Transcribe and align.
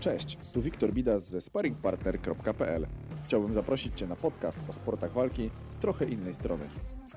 Cześć, 0.00 0.38
tu 0.52 0.62
Wiktor 0.62 0.92
Bidas 0.92 1.28
ze 1.28 1.40
sparringpartner.pl. 1.40 2.86
Chciałbym 3.24 3.52
zaprosić 3.52 3.98
Cię 3.98 4.06
na 4.06 4.16
podcast 4.16 4.60
o 4.68 4.72
sportach 4.72 5.12
walki 5.12 5.50
z 5.68 5.76
trochę 5.76 6.04
innej 6.04 6.34
strony. 6.34 6.64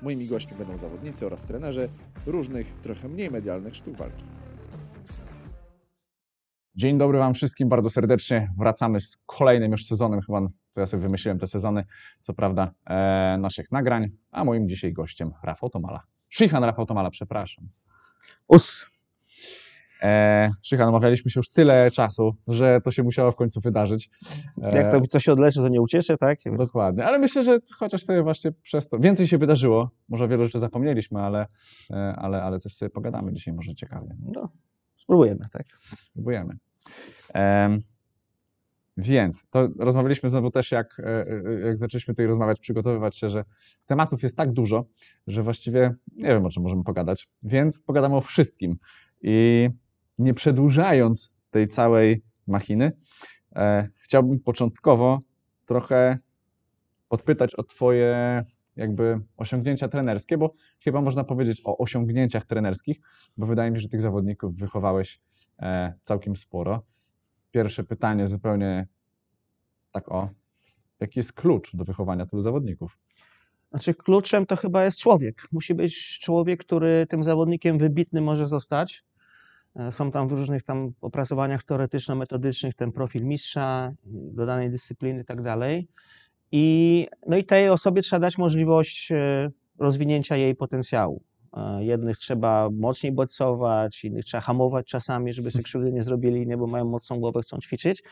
Moimi 0.02 0.26
gośćmi 0.26 0.56
będą 0.56 0.78
zawodnicy 0.78 1.26
oraz 1.26 1.44
trenerzy 1.44 1.88
różnych, 2.26 2.74
trochę 2.82 3.08
mniej 3.08 3.30
medialnych 3.30 3.76
sztuk 3.76 3.96
walki. 3.96 4.24
Dzień 6.74 6.98
dobry 6.98 7.18
Wam 7.18 7.34
wszystkim, 7.34 7.68
bardzo 7.68 7.90
serdecznie. 7.90 8.50
Wracamy 8.58 9.00
z 9.00 9.22
kolejnym 9.26 9.72
już 9.72 9.86
sezonem, 9.86 10.20
chyba 10.20 10.40
to 10.72 10.80
ja 10.80 10.86
sobie 10.86 11.02
wymyśliłem 11.02 11.38
te 11.38 11.46
sezony, 11.46 11.84
co 12.20 12.34
prawda, 12.34 12.72
e, 12.86 13.38
naszych 13.40 13.72
nagrań, 13.72 14.08
a 14.30 14.44
moim 14.44 14.68
dzisiaj 14.68 14.92
gościem 14.92 15.32
Rafał 15.42 15.70
Tomala. 15.70 16.02
Szychan 16.28 16.64
Rafał 16.64 16.86
Tomala, 16.86 17.10
przepraszam. 17.10 17.68
Us. 18.48 18.89
E, 20.02 20.50
Szychan, 20.62 20.88
omawialiśmy 20.88 21.30
się 21.30 21.40
już 21.40 21.48
tyle 21.50 21.90
czasu, 21.90 22.36
że 22.48 22.80
to 22.84 22.90
się 22.90 23.02
musiało 23.02 23.32
w 23.32 23.36
końcu 23.36 23.60
wydarzyć. 23.60 24.10
E, 24.62 24.76
Jak 24.76 24.92
to, 24.92 25.00
to 25.10 25.20
się 25.20 25.32
odleczy, 25.32 25.60
to 25.60 25.68
nie 25.68 25.80
ucieszy, 25.80 26.18
tak? 26.18 26.38
Dokładnie, 26.56 27.04
ale 27.04 27.18
myślę, 27.18 27.42
że 27.42 27.58
chociaż 27.78 28.02
sobie 28.04 28.22
właśnie 28.22 28.52
przez 28.52 28.88
to 28.88 28.98
więcej 28.98 29.26
się 29.26 29.38
wydarzyło, 29.38 29.90
może 30.08 30.28
wiele 30.28 30.44
rzeczy 30.44 30.58
zapomnieliśmy, 30.58 31.20
ale, 31.20 31.46
e, 31.90 32.14
ale, 32.16 32.42
ale 32.42 32.58
coś 32.58 32.74
sobie 32.74 32.90
pogadamy 32.90 33.32
dzisiaj, 33.32 33.54
może 33.54 33.74
ciekawie. 33.74 34.16
No, 34.34 34.48
spróbujemy, 34.96 35.46
tak. 35.52 35.66
Spróbujemy. 36.00 36.54
Em, 37.34 37.82
więc 38.96 39.46
to 39.50 39.68
rozmawialiśmy 39.78 40.30
znowu 40.30 40.50
też, 40.50 40.72
jak, 40.72 41.00
e, 41.00 41.26
e, 41.26 41.60
jak 41.66 41.78
zaczęliśmy 41.78 42.14
tutaj 42.14 42.26
rozmawiać, 42.26 42.60
przygotowywać 42.60 43.18
się, 43.18 43.28
że 43.30 43.44
tematów 43.86 44.22
jest 44.22 44.36
tak 44.36 44.52
dużo, 44.52 44.84
że 45.26 45.42
właściwie 45.42 45.94
nie 46.16 46.28
wiem, 46.28 46.46
o 46.46 46.50
czym 46.50 46.62
możemy 46.62 46.84
pogadać, 46.84 47.30
więc 47.42 47.82
pogadamy 47.82 48.16
o 48.16 48.20
wszystkim. 48.20 48.76
I 49.22 49.68
nie 50.20 50.34
przedłużając 50.34 51.32
tej 51.50 51.68
całej 51.68 52.22
machiny, 52.46 52.92
e, 53.56 53.88
chciałbym 53.96 54.40
początkowo 54.40 55.20
trochę 55.66 56.18
podpytać 57.08 57.54
o 57.54 57.62
Twoje 57.62 58.44
jakby 58.76 59.20
osiągnięcia 59.36 59.88
trenerskie, 59.88 60.38
bo 60.38 60.54
chyba 60.80 61.00
można 61.00 61.24
powiedzieć 61.24 61.62
o 61.64 61.78
osiągnięciach 61.78 62.46
trenerskich, 62.46 63.00
bo 63.36 63.46
wydaje 63.46 63.70
mi 63.70 63.76
się, 63.76 63.80
że 63.80 63.88
tych 63.88 64.00
zawodników 64.00 64.56
wychowałeś 64.56 65.20
e, 65.58 65.94
całkiem 66.00 66.36
sporo. 66.36 66.82
Pierwsze 67.50 67.84
pytanie 67.84 68.28
zupełnie 68.28 68.86
tak 69.92 70.12
o, 70.12 70.28
jaki 71.00 71.18
jest 71.18 71.32
klucz 71.32 71.76
do 71.76 71.84
wychowania 71.84 72.26
tylu 72.26 72.42
zawodników? 72.42 72.98
Znaczy 73.70 73.94
kluczem 73.94 74.46
to 74.46 74.56
chyba 74.56 74.84
jest 74.84 74.98
człowiek. 74.98 75.42
Musi 75.52 75.74
być 75.74 76.18
człowiek, 76.18 76.60
który 76.60 77.06
tym 77.06 77.22
zawodnikiem 77.22 77.78
wybitnym 77.78 78.24
może 78.24 78.46
zostać. 78.46 79.04
E, 79.76 79.92
Są 79.92 80.10
tam 80.10 80.28
w 80.28 80.32
różnych 80.32 80.62
tam 80.62 80.92
opracowaniach 81.00 81.64
teoretyczno-metodycznych 81.64 82.74
ten 82.74 82.92
profil 82.92 83.24
mistrza 83.24 83.92
do 84.04 84.46
danej 84.46 84.70
dyscypliny 84.70 85.20
i 85.20 85.24
tak 85.24 85.42
dalej. 85.42 85.88
I, 86.52 87.06
no 87.26 87.36
i 87.36 87.44
tej 87.44 87.68
osobie 87.68 88.02
trzeba 88.02 88.20
dać 88.20 88.38
możliwość 88.38 89.12
e, 89.12 89.50
rozwinięcia 89.78 90.36
jej 90.36 90.54
potencjału. 90.54 91.22
E, 91.56 91.84
Jednych 91.84 92.18
trzeba 92.18 92.68
mocniej 92.70 93.12
bodźcować, 93.12 94.04
innych 94.04 94.24
trzeba 94.24 94.40
hamować 94.40 94.86
czasami, 94.86 95.32
żeby 95.32 95.50
sobie 95.50 95.64
krzywdy 95.64 95.92
nie 95.92 96.02
zrobili, 96.02 96.46
nie, 96.46 96.56
bo 96.56 96.66
mają 96.66 96.84
mocną 96.84 97.20
głowę, 97.20 97.40
chcą 97.42 97.58
ćwiczyć. 97.58 98.02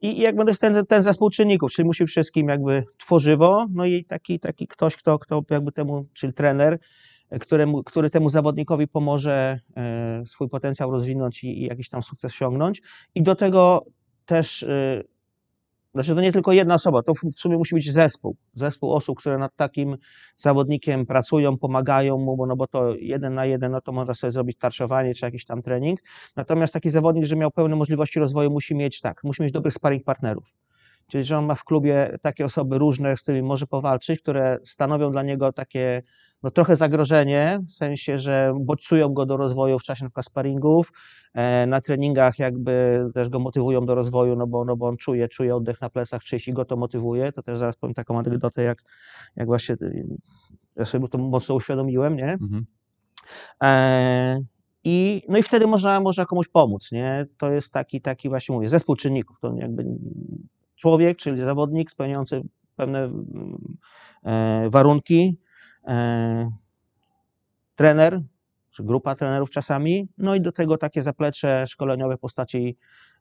I, 0.00 0.22
i 0.22 0.34
to 0.36 0.48
jest 0.48 0.60
ten, 0.60 0.86
ten 0.86 1.02
zespół 1.02 1.30
czynników, 1.30 1.72
czyli 1.72 1.86
musi 1.86 2.06
wszystkim 2.06 2.48
jakby 2.48 2.84
tworzywo, 2.98 3.66
no 3.70 3.86
i 3.86 4.04
taki, 4.04 4.40
taki 4.40 4.66
ktoś, 4.66 4.96
kto, 4.96 5.18
kto 5.18 5.42
jakby 5.50 5.72
temu, 5.72 6.06
czyli 6.12 6.32
trener, 6.32 6.78
któremu, 7.40 7.82
który 7.82 8.10
temu 8.10 8.30
zawodnikowi 8.30 8.88
pomoże 8.88 9.60
e, 9.76 10.22
swój 10.26 10.48
potencjał 10.48 10.90
rozwinąć 10.90 11.44
i, 11.44 11.62
i 11.62 11.66
jakiś 11.66 11.88
tam 11.88 12.02
sukces 12.02 12.32
osiągnąć. 12.32 12.82
I 13.14 13.22
do 13.22 13.34
tego 13.34 13.84
też, 14.26 14.62
e, 14.62 15.02
znaczy 15.94 16.14
to 16.14 16.20
nie 16.20 16.32
tylko 16.32 16.52
jedna 16.52 16.74
osoba, 16.74 17.02
to 17.02 17.14
w 17.14 17.36
sumie 17.36 17.56
musi 17.58 17.74
być 17.74 17.92
zespół. 17.92 18.36
Zespół 18.54 18.92
osób, 18.92 19.18
które 19.18 19.38
nad 19.38 19.56
takim 19.56 19.96
zawodnikiem 20.36 21.06
pracują, 21.06 21.58
pomagają 21.58 22.18
mu, 22.18 22.36
bo, 22.36 22.46
no 22.46 22.56
bo 22.56 22.66
to 22.66 22.94
jeden 22.94 23.34
na 23.34 23.46
jeden, 23.46 23.72
no 23.72 23.80
to 23.80 23.92
można 23.92 24.14
sobie 24.14 24.30
zrobić 24.30 24.58
tarczowanie 24.58 25.14
czy 25.14 25.24
jakiś 25.24 25.44
tam 25.44 25.62
trening. 25.62 26.00
Natomiast 26.36 26.72
taki 26.72 26.90
zawodnik, 26.90 27.24
że 27.24 27.36
miał 27.36 27.50
pełne 27.50 27.76
możliwości 27.76 28.20
rozwoju, 28.20 28.50
musi 28.50 28.74
mieć 28.74 29.00
tak, 29.00 29.24
musi 29.24 29.42
mieć 29.42 29.52
dobrych 29.52 29.74
sparring 29.74 30.04
partnerów. 30.04 30.54
Czyli, 31.06 31.24
że 31.24 31.38
on 31.38 31.46
ma 31.46 31.54
w 31.54 31.64
klubie 31.64 32.18
takie 32.22 32.44
osoby 32.44 32.78
różne, 32.78 33.16
z 33.16 33.22
którymi 33.22 33.48
może 33.48 33.66
powalczyć, 33.66 34.20
które 34.20 34.58
stanowią 34.62 35.12
dla 35.12 35.22
niego 35.22 35.52
takie 35.52 36.02
no, 36.44 36.50
trochę 36.50 36.76
zagrożenie, 36.76 37.60
w 37.68 37.72
sensie, 37.72 38.18
że 38.18 38.54
bodźcują 38.60 39.14
go 39.14 39.26
do 39.26 39.36
rozwoju 39.36 39.78
w 39.78 39.82
czasie 39.82 40.04
na 40.04 40.08
przykład 40.08 40.26
sparingów, 40.26 40.92
e, 41.34 41.66
na 41.66 41.80
treningach 41.80 42.38
jakby 42.38 43.04
też 43.14 43.28
go 43.28 43.38
motywują 43.38 43.86
do 43.86 43.94
rozwoju, 43.94 44.36
no 44.36 44.46
bo, 44.46 44.64
no 44.64 44.76
bo 44.76 44.86
on 44.86 44.96
czuje, 44.96 45.28
czuje 45.28 45.56
oddech 45.56 45.80
na 45.80 45.90
plecach 45.90 46.24
czyjś 46.24 46.48
i 46.48 46.52
go 46.52 46.64
to 46.64 46.76
motywuje. 46.76 47.32
To 47.32 47.42
też 47.42 47.58
zaraz 47.58 47.76
powiem 47.76 47.94
taką 47.94 48.18
anegdotę, 48.18 48.62
jak, 48.62 48.78
jak 49.36 49.46
właśnie 49.46 49.74
y, 49.82 50.06
ja 50.76 50.84
sobie 50.84 51.08
to 51.08 51.18
mocno 51.18 51.54
uświadomiłem, 51.54 52.16
nie? 52.16 52.32
Mhm. 52.32 52.66
E, 53.62 54.40
I, 54.84 55.22
no 55.28 55.38
i 55.38 55.42
wtedy 55.42 55.66
można, 55.66 56.00
można 56.00 56.26
komuś 56.26 56.48
pomóc, 56.48 56.92
nie? 56.92 57.26
To 57.38 57.50
jest 57.50 57.72
taki, 57.72 58.00
taki 58.00 58.28
właśnie 58.28 58.54
mówię, 58.54 58.68
zespół 58.68 58.96
czynników, 58.96 59.40
to 59.40 59.54
jakby 59.56 59.84
człowiek, 60.76 61.18
czyli 61.18 61.42
zawodnik 61.42 61.90
spełniający 61.90 62.42
pewne 62.76 63.04
mm, 63.04 63.76
e, 64.24 64.70
warunki, 64.70 65.38
trener, 67.74 68.22
czy 68.70 68.84
grupa 68.84 69.14
trenerów 69.14 69.50
czasami, 69.50 70.08
no 70.18 70.34
i 70.34 70.40
do 70.40 70.52
tego 70.52 70.78
takie 70.78 71.02
zaplecze 71.02 71.64
szkoleniowe 71.68 72.16
w 72.16 72.20
postaci 72.20 72.76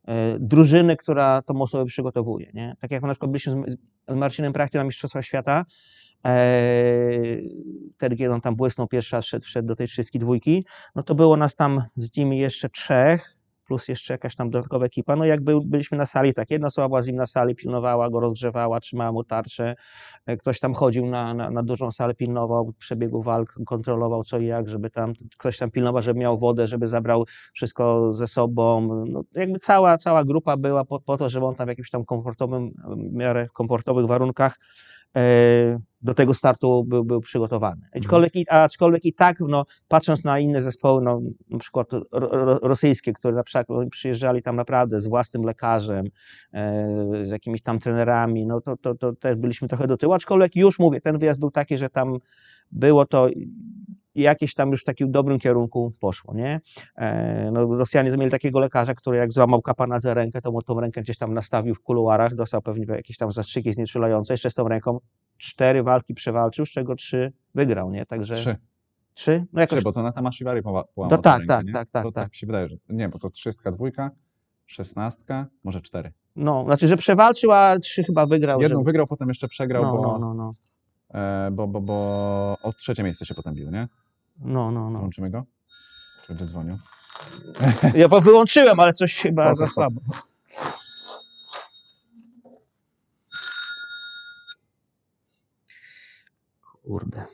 e, 0.06 0.40
drużyny, 0.40 0.98
która 0.98 1.42
tą 1.42 1.62
osobę 1.62 1.86
przygotowuje, 1.86 2.52
nie? 2.54 2.76
Tak 2.80 2.92
jak 2.92 3.02
na 3.02 3.14
przykład 3.14 3.32
byliśmy 3.32 3.54
z, 4.08 4.16
Marcinem 4.16 4.54
Prachtem 4.54 4.80
na 4.80 4.84
Mistrzostwa 4.84 5.22
Świata, 5.22 5.66
wtedy, 7.96 8.16
kiedy 8.16 8.34
on 8.34 8.42
tam 8.42 8.56
błysnął 8.56 8.88
pierwszy 8.88 9.16
raz, 9.16 9.26
wszedł, 9.26 9.46
wszedł 9.46 9.68
do 9.68 9.76
tej 9.76 9.88
trzydzieści 9.88 10.20
dwójki, 10.20 10.66
no 10.96 11.04
to 11.04 11.16
było 11.16 11.38
nas 11.38 11.56
tam 11.56 11.84
z 11.96 12.18
nimi 12.18 12.40
jeszcze 12.40 12.70
trzech, 12.70 13.33
plus 13.64 13.88
jeszcze 13.88 14.14
jakaś 14.14 14.36
tam 14.36 14.50
dodatkowa 14.50 14.86
ekipa. 14.86 15.16
No 15.16 15.26
jak 15.26 15.42
był, 15.42 15.62
byliśmy 15.62 15.98
na 15.98 16.06
sali, 16.06 16.34
tak, 16.34 16.52
jedna 16.52 16.68
osoba 16.68 16.88
była 16.88 17.02
z 17.02 17.08
nim 17.08 17.16
na 17.16 17.26
sali, 17.26 17.56
pilnowała 17.56 18.10
go, 18.10 18.20
rozgrzewała, 18.20 18.80
trzymała 18.80 19.12
mu 19.12 19.24
tarczę, 19.24 19.76
E, 20.26 20.38
ktoś 20.38 20.60
tam 20.60 20.74
chodził 20.74 21.06
na, 21.06 21.34
na, 21.34 21.50
na 21.50 21.64
dużą 21.64 21.92
salę, 21.92 22.16
pilnował 22.16 22.74
przebiegu 22.80 23.22
walk, 23.22 23.56
kontrolował 23.66 24.24
co 24.24 24.40
i 24.40 24.46
jak, 24.46 24.70
żeby 24.70 24.90
tam, 24.90 25.14
ktoś 25.38 25.58
tam 25.58 25.72
pilnował, 25.72 26.02
żeby 26.02 26.20
miał 26.20 26.38
wodę, 26.38 26.68
żeby 26.68 26.88
zabrał 26.88 27.26
wszystko 27.54 28.14
ze 28.14 28.28
sobą. 28.28 28.82
No, 29.06 29.24
jakby 29.34 29.60
cała, 29.60 29.98
cała 29.98 30.24
grupa 30.24 30.58
była 30.58 30.86
po, 30.86 31.00
po 31.00 31.18
to, 31.18 31.30
żeby 31.30 31.46
on 31.46 31.56
tam 31.56 31.66
w 31.68 31.70
jakimś 31.70 31.90
tam 31.90 32.06
komfortowym, 32.06 32.72
w 32.88 33.14
miarę 33.14 33.48
komfortowych 33.54 34.06
warunkach 34.06 34.60
do 36.02 36.14
tego 36.14 36.34
startu 36.34 36.84
był, 36.84 37.04
był 37.04 37.22
przygotowany. 37.22 37.82
Aczkolwiek, 37.96 38.36
i, 38.36 38.50
aczkolwiek 38.50 39.06
i 39.06 39.14
tak, 39.14 39.40
no, 39.40 39.66
patrząc 39.88 40.24
na 40.24 40.40
inne 40.40 40.62
zespoły, 40.62 41.02
no, 41.02 41.22
na 41.50 41.60
przykład 41.60 41.94
ro, 41.94 42.04
ro, 42.12 42.60
rosyjskie, 42.60 43.14
które 43.14 43.34
na 43.34 43.44
przykład 43.44 43.68
przyjeżdżali 43.92 44.42
tam 44.42 44.56
naprawdę 44.56 45.02
z 45.02 45.08
własnym 45.08 45.44
lekarzem, 45.44 46.06
e, 46.54 47.26
z 47.28 47.30
jakimiś 47.30 47.62
tam 47.62 47.80
trenerami, 47.80 48.46
no 48.46 48.62
to, 48.62 48.78
to, 48.78 48.96
to 48.96 49.14
też 49.14 49.36
byliśmy 49.36 49.68
trochę 49.68 49.88
do 49.88 49.98
tyłu, 49.98 50.14
aczkolwiek 50.14 50.56
już 50.56 50.80
mówię, 50.80 51.02
ten 51.02 51.18
wyjazd 51.18 51.40
był 51.40 51.52
taki, 51.52 51.78
że 51.78 51.90
tam 51.90 52.18
było 52.72 53.06
to 53.06 53.30
jakieś 54.16 54.54
tam 54.54 54.72
już 54.72 54.82
w 54.82 54.84
takim 54.86 55.12
dobrym 55.12 55.40
kierunku 55.40 55.94
poszło, 56.00 56.34
nie? 56.34 56.62
E, 56.96 57.50
no, 57.52 57.66
Rosjanie 57.78 58.12
mieli 58.12 58.32
takiego 58.32 58.60
lekarza, 58.60 58.94
który 58.94 59.18
jak 59.18 59.34
złamał 59.34 59.62
kapana 59.62 60.00
za 60.00 60.14
rękę, 60.14 60.42
to 60.42 60.52
mu 60.52 60.62
tą 60.62 60.80
rękę 60.80 61.02
gdzieś 61.02 61.18
tam 61.18 61.34
nastawił 61.34 61.76
w 61.76 61.80
kuluarach, 61.80 62.36
dostał 62.36 62.62
pewnie 62.62 62.86
jakieś 62.96 63.18
tam 63.18 63.32
zastrzyki 63.32 63.74
znieczulające, 63.74 64.34
jeszcze 64.34 64.50
z 64.50 64.54
tą 64.54 64.68
ręką 64.68 65.00
cztery 65.38 65.84
walki 65.84 66.14
przewalczył, 66.14 66.66
z 66.66 66.70
czego 66.70 66.96
trzy 66.96 67.34
wygrał, 67.56 67.92
nie? 67.92 68.06
Także 68.06 68.36
Trzy. 68.36 68.56
trzy? 69.14 69.46
No 69.54 69.62
jakoś 69.62 69.78
Trzy, 69.78 69.84
bo 69.84 69.92
to 69.92 70.04
na 70.04 70.12
Tamashiwari 70.12 70.62
poła- 70.62 70.84
połamał 70.96 71.18
tę 71.18 71.22
tak, 71.24 71.38
rękę, 71.40 71.48
tak, 71.48 71.66
nie? 71.66 71.74
tak, 71.74 71.90
tak, 71.92 72.04
To 72.04 72.12
tak. 72.12 72.24
tak 72.26 72.36
się 72.36 72.48
wydaje, 72.48 72.68
że 72.70 72.76
nie, 72.90 73.10
bo 73.10 73.20
to 73.20 73.30
trzystka, 73.30 73.72
dwójka, 73.72 74.12
szesnastka, 74.66 75.46
może 75.64 75.82
cztery. 75.82 76.12
No, 76.36 76.64
znaczy, 76.64 76.88
że 76.88 76.98
przewalczył, 76.98 77.52
a 77.52 77.80
trzy 77.80 78.04
chyba 78.04 78.26
wygrał. 78.26 78.62
Jedną 78.62 78.80
że... 78.80 78.84
wygrał, 78.86 79.06
potem 79.06 79.28
jeszcze 79.28 79.48
przegrał, 79.48 79.84
no, 79.84 79.98
bo, 79.98 80.04
no, 80.04 80.20
no, 80.20 80.34
no, 80.34 80.54
E, 81.14 81.52
bo, 81.52 81.68
bo, 81.68 81.82
bo 81.82 81.94
o 82.64 82.74
trzecie 82.74 83.04
miejsce 83.04 83.26
się 83.26 83.34
potem 83.34 83.56
bił, 83.56 83.72
nie? 83.72 83.88
No, 84.40 84.72
no, 84.72 84.90
no. 84.90 85.00
Włączymy 85.00 85.30
go? 85.30 85.46
Czy 86.26 86.28
będzie 86.28 86.46
dzwonił? 86.46 86.78
Ja 87.96 88.10
po- 88.10 88.22
wyłączyłem, 88.22 88.80
ale 88.80 88.94
coś 88.94 89.16
chyba 89.16 89.56
za 89.56 89.68
słabo. 89.68 90.02
Kurde. 96.84 97.26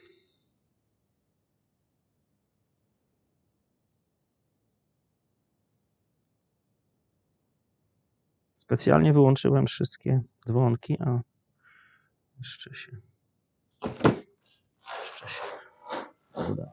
Specjalnie 8.56 9.14
wyłączyłem 9.14 9.68
wszystkie 9.68 10.22
dzwonki, 10.48 10.98
a 11.02 11.20
jeszcze 12.40 12.76
się. 12.76 12.92
Dobra, 16.48 16.72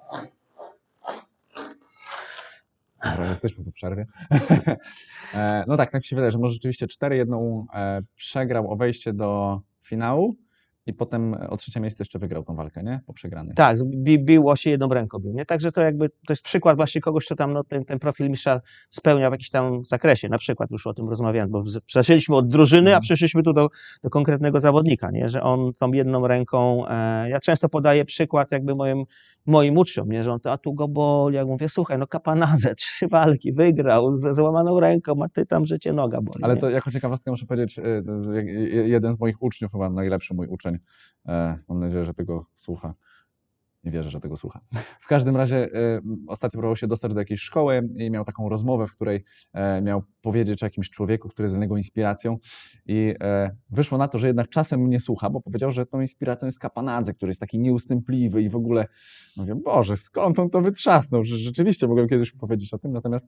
jesteśmy 3.31 3.65
po 3.65 3.73
przerwie. 3.73 4.07
E, 5.35 5.65
no 5.67 5.77
tak, 5.77 5.91
tak 5.91 6.03
mi 6.03 6.07
się 6.07 6.17
wydaje, 6.17 6.31
że 6.31 6.39
może 6.39 6.55
rzeczywiście 6.55 6.87
4-1 6.87 7.65
e, 7.75 8.03
przegrał 8.17 8.73
o 8.73 8.77
wejście 8.77 9.13
do 9.13 9.61
finału 9.83 10.37
i 10.87 10.93
potem 10.93 11.35
o 11.35 11.57
trzecie 11.57 11.81
miejsce 11.81 12.03
jeszcze 12.03 12.19
wygrał 12.19 12.45
tą 12.45 12.57
walkę, 12.57 12.83
nie? 12.83 13.01
Po 13.07 13.13
przegranej. 13.13 13.55
Tak, 13.55 13.77
bi, 13.85 14.25
biło 14.25 14.57
się 14.57 14.71
jedną 14.71 14.89
ręką, 14.89 15.19
bił, 15.19 15.33
nie? 15.33 15.47
Także 15.47 15.73
to 15.73 15.81
jakby, 15.81 16.09
to 16.09 16.33
jest 16.33 16.43
przykład 16.43 16.77
właśnie 16.77 17.01
kogoś, 17.01 17.27
kto 17.27 17.37
tam 17.37 17.53
no, 17.53 17.65
ten, 17.65 17.85
ten 17.85 17.99
profil 17.99 18.31
mistrza 18.31 18.61
spełnia 18.91 19.31
w 19.31 19.33
jakimś 19.33 19.51
tam 19.51 19.85
zakresie, 19.85 20.29
na 20.29 20.39
przykład 20.39 20.71
już 20.71 20.87
o 20.87 20.95
tym 20.95 21.09
rozmawiałem, 21.09 21.51
bo 21.51 21.65
zaczęliśmy 21.93 22.37
od 22.37 22.49
drużyny, 22.49 22.91
a 22.91 22.93
Mhm. 22.93 23.03
przeszliśmy 23.03 23.43
tu 23.43 23.53
do, 23.53 23.69
do 24.03 24.11
konkretnego 24.11 24.61
zawodnika, 24.61 25.11
nie? 25.11 25.29
Że 25.29 25.43
on 25.43 25.75
tą 25.75 25.93
jedną 25.93 26.27
ręką, 26.27 26.89
e, 26.89 27.31
ja 27.31 27.41
często 27.41 27.69
podaję 27.69 28.05
przykład 28.05 28.53
jakby 28.53 28.75
moim, 28.75 29.05
moim 29.47 29.79
uczniom, 29.79 30.09
nie? 30.09 30.25
Że 30.25 30.33
on 30.33 30.41
to, 30.41 30.53
a 30.53 30.59
tu 30.59 30.75
go 30.75 30.89
boli, 30.89 31.37
jak 31.37 31.47
mówię, 31.47 31.69
słuchaj, 31.69 31.99
no 31.99 32.07
kapanadze, 32.07 32.75
trzy 32.85 33.09
walki, 33.09 33.53
wygrał, 33.53 34.15
z 34.15 34.37
złamaną 34.37 34.81
ręką, 34.81 35.23
a 35.25 35.29
ty 35.29 35.47
tam 35.47 35.67
życie 35.67 35.93
noga 35.93 36.21
boli, 36.21 36.45
Ale 36.45 36.55
nie? 36.55 36.61
to 36.61 36.71
jako 36.71 36.91
ciekawostkę 36.91 37.31
muszę 37.31 37.47
powiedzieć, 37.47 37.79
y, 37.79 37.83
y, 37.83 38.89
jeden 38.89 39.13
z 39.13 39.21
moich 39.21 39.43
uczniów, 39.43 39.73
chyba 39.73 39.91
najlepszy 39.91 40.35
mój 40.35 40.47
uczeń, 40.47 40.79
e, 41.29 41.59
mam 41.69 41.81
nadzieję, 41.81 42.05
że 42.05 42.15
tego 42.15 42.47
słucha. 42.57 42.95
Nie 43.87 43.93
wierzę, 43.93 44.11
że 44.11 44.21
tego 44.21 44.37
słucha. 44.37 44.61
W 45.05 45.07
każdym 45.07 45.37
razie 45.37 45.65
y, 45.67 46.03
ostatnio 46.27 46.59
próbował 46.59 46.77
się 46.77 46.87
dostać 46.87 47.15
do 47.15 47.21
jakiejś 47.21 47.41
szkoły 47.41 47.89
i 47.97 48.11
miał 48.11 48.25
taką 48.25 48.49
rozmowę, 48.49 48.87
w 48.87 48.93
której 48.93 49.25
e, 49.53 49.83
miał 49.83 50.03
powiedzieć 50.23 50.63
o 50.63 50.67
jakimś 50.67 50.91
człowieku, 50.91 51.29
który 51.29 51.45
jest 51.45 51.55
dla 51.55 51.61
niego 51.61 51.77
inspiracją 51.77 52.39
i 52.87 53.15
e, 53.21 53.51
wyszło 53.71 53.99
na 53.99 54.09
to, 54.09 54.19
że 54.19 54.27
jednak 54.27 54.49
czasem 54.49 54.81
mnie 54.81 55.01
słucha, 55.01 55.31
bo 55.31 55.41
powiedział, 55.41 55.71
że 55.71 55.87
tą 55.87 56.01
inspiracją 56.01 56.47
jest 56.47 56.59
Kapanadze, 56.59 57.15
który 57.15 57.31
jest 57.31 57.41
taki 57.41 57.59
nieustępliwy 57.59 58.43
i 58.43 58.49
w 58.49 58.57
ogóle 58.57 58.87
mówię, 59.37 59.55
Boże, 59.55 59.97
skąd 59.97 60.39
on 60.39 60.51
to 60.51 60.61
wytrzasnął, 60.61 61.25
że 61.25 61.39
rzeczywiście 61.39 61.89
mogłem 61.89 62.09
kiedyś 62.09 62.33
powiedzieć 62.33 62.75
o 62.75 62.79
tym, 62.79 62.93
natomiast 62.93 63.27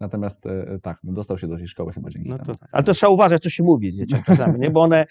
natomiast 0.00 0.46
e, 0.46 0.78
tak, 0.82 0.98
no, 1.04 1.12
dostał 1.12 1.38
się 1.38 1.48
do 1.48 1.56
tej 1.56 1.68
szkoły 1.68 1.92
chyba 1.92 2.10
dzięki 2.10 2.28
No 2.28 2.38
temu. 2.38 2.52
to, 2.52 2.58
tak. 2.58 2.68
ale 2.72 2.84
to 2.84 2.92
trzeba 2.92 3.10
uważać, 3.10 3.42
co 3.42 3.50
się 3.50 3.62
mówi 3.62 3.96
dzieciom 3.96 4.22
czasami, 4.26 4.60
nie? 4.60 4.70
bo 4.70 4.82
one 4.82 5.06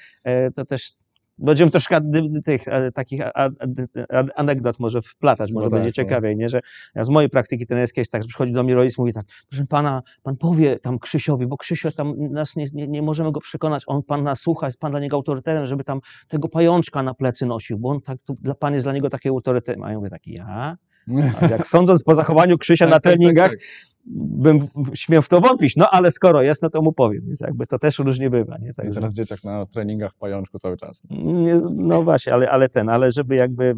to 0.55 0.65
też. 0.65 1.01
Będziemy 1.41 1.71
troszkę 1.71 2.01
tych 2.45 2.67
e, 2.67 2.91
takich 2.91 3.21
anegdot 4.35 4.79
może 4.79 5.01
wplatać, 5.01 5.51
może 5.51 5.65
No 5.65 5.71
tak, 5.71 5.79
będzie 5.79 5.89
no. 5.89 5.93
ciekawiej, 5.93 6.37
nie? 6.37 6.49
że 6.49 6.61
ja 6.95 7.03
z 7.03 7.09
mojej 7.09 7.29
praktyki 7.29 7.67
trenerskiej 7.67 8.01
jest 8.01 8.11
tak, 8.11 8.21
że 8.21 8.27
przychodzi 8.27 8.53
do 8.53 8.63
mnie 8.63 8.75
rodzic 8.75 8.97
mówi 8.97 9.13
tak, 9.13 9.25
proszę 9.49 9.65
pana, 9.65 10.01
pan 10.23 10.37
powie 10.37 10.79
tam 10.79 10.99
Krzysiowi, 10.99 11.47
bo 11.47 11.57
Krzysio 11.57 11.91
tam 11.91 12.13
nas 12.17 12.55
nie, 12.55 12.65
nie, 12.73 12.87
nie 12.87 13.01
możemy 13.01 13.31
go 13.31 13.39
przekonać, 13.39 13.83
on 13.87 14.03
pan 14.03 14.23
nas 14.23 14.39
słucha, 14.39 14.65
jest 14.65 14.79
pan 14.79 14.91
dla 14.91 14.99
niego 14.99 15.15
autorytetem, 15.15 15.65
żeby 15.65 15.83
tam 15.83 15.99
tego 16.27 16.49
pajączka 16.49 17.03
na 17.03 17.13
plecy 17.13 17.45
nosił, 17.45 17.77
bo 17.77 17.89
on 17.89 18.01
tak, 18.01 18.17
dla 18.27 18.55
pan 18.55 18.73
jest 18.73 18.85
dla 18.85 18.93
niego 18.93 19.09
taki 19.09 19.29
autorytetem. 19.29 19.83
A 19.83 19.91
ja 19.91 19.97
mówię 19.97 20.09
taki, 20.09 20.33
ja? 20.33 20.77
Jak 21.49 21.67
sądząc 21.67 22.03
po 22.03 22.15
zachowaniu 22.15 22.57
Krzysia 22.57 22.85
na 22.85 22.91
Tak, 22.91 23.03
tak, 23.03 23.11
tak, 23.11 23.19
treningach, 23.19 23.49
tak. 23.51 23.59
bym 24.05 24.67
śmiał 24.93 25.21
w 25.21 25.29
to 25.29 25.41
wątpić, 25.41 25.75
no 25.75 25.89
ale 25.91 26.11
skoro 26.11 26.41
jest, 26.41 26.63
no 26.63 26.69
to 26.69 26.81
mu 26.81 26.93
powiem, 26.93 27.21
więc 27.27 27.39
jakby 27.39 27.67
to 27.67 27.79
też 27.79 27.99
różnie 27.99 28.29
bywa, 28.29 28.57
nie? 28.57 28.69
I 28.69 28.73
Także, 28.73 28.93
teraz 28.93 29.13
dzieciak 29.13 29.43
na 29.43 29.65
treningach 29.65 30.13
w 30.13 30.17
pajączku 30.17 30.59
cały 30.59 30.77
czas. 30.77 31.03
nie, 31.09 31.61
no 31.75 32.03
właśnie, 32.03 32.33
ale, 32.33 32.49
ale 32.51 32.69
ten, 32.69 32.89
ale 32.89 33.11
żeby 33.11 33.35
jakby, 33.35 33.75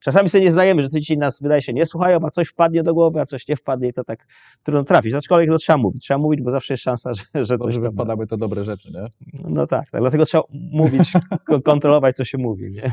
czasami 0.00 0.28
sobie 0.28 0.44
nie 0.44 0.52
zdajemy, 0.52 0.82
że 0.82 0.88
te 0.90 1.00
dzieci 1.00 1.18
nas 1.18 1.42
wydaje 1.42 1.62
się 1.62 1.72
nie 1.72 1.86
słuchają, 1.86 2.18
a 2.22 2.30
coś 2.30 2.48
wpadnie 2.48 2.82
do 2.82 2.94
głowy, 2.94 3.20
a 3.20 3.26
coś 3.26 3.48
nie 3.48 3.56
wpadnie 3.56 3.88
i 3.88 3.92
to 3.92 4.04
tak 4.04 4.26
trudno 4.62 4.84
trafić, 4.84 5.14
aczkolwiek 5.14 5.48
to 5.50 5.58
trzeba 5.58 5.76
mówić, 5.76 6.02
trzeba 6.04 6.18
mówić, 6.18 6.42
bo 6.42 6.50
zawsze 6.50 6.72
jest 6.74 6.82
szansa, 6.82 7.12
że, 7.14 7.44
że 7.44 7.58
To, 7.58 7.64
coś 7.64 7.74
żeby 7.74 7.90
wpadały 7.90 8.26
te 8.26 8.36
dobre 8.36 8.64
rzeczy, 8.64 8.92
nie? 8.92 9.06
No 9.48 9.66
tak, 9.66 9.90
tak, 9.90 10.00
dlatego 10.00 10.26
trzeba 10.26 10.44
mówić, 10.72 11.12
ko- 11.46 11.60
kontrolować, 11.62 12.16
co 12.16 12.24
się 12.24 12.38
mówi, 12.38 12.70
nie? 12.72 12.92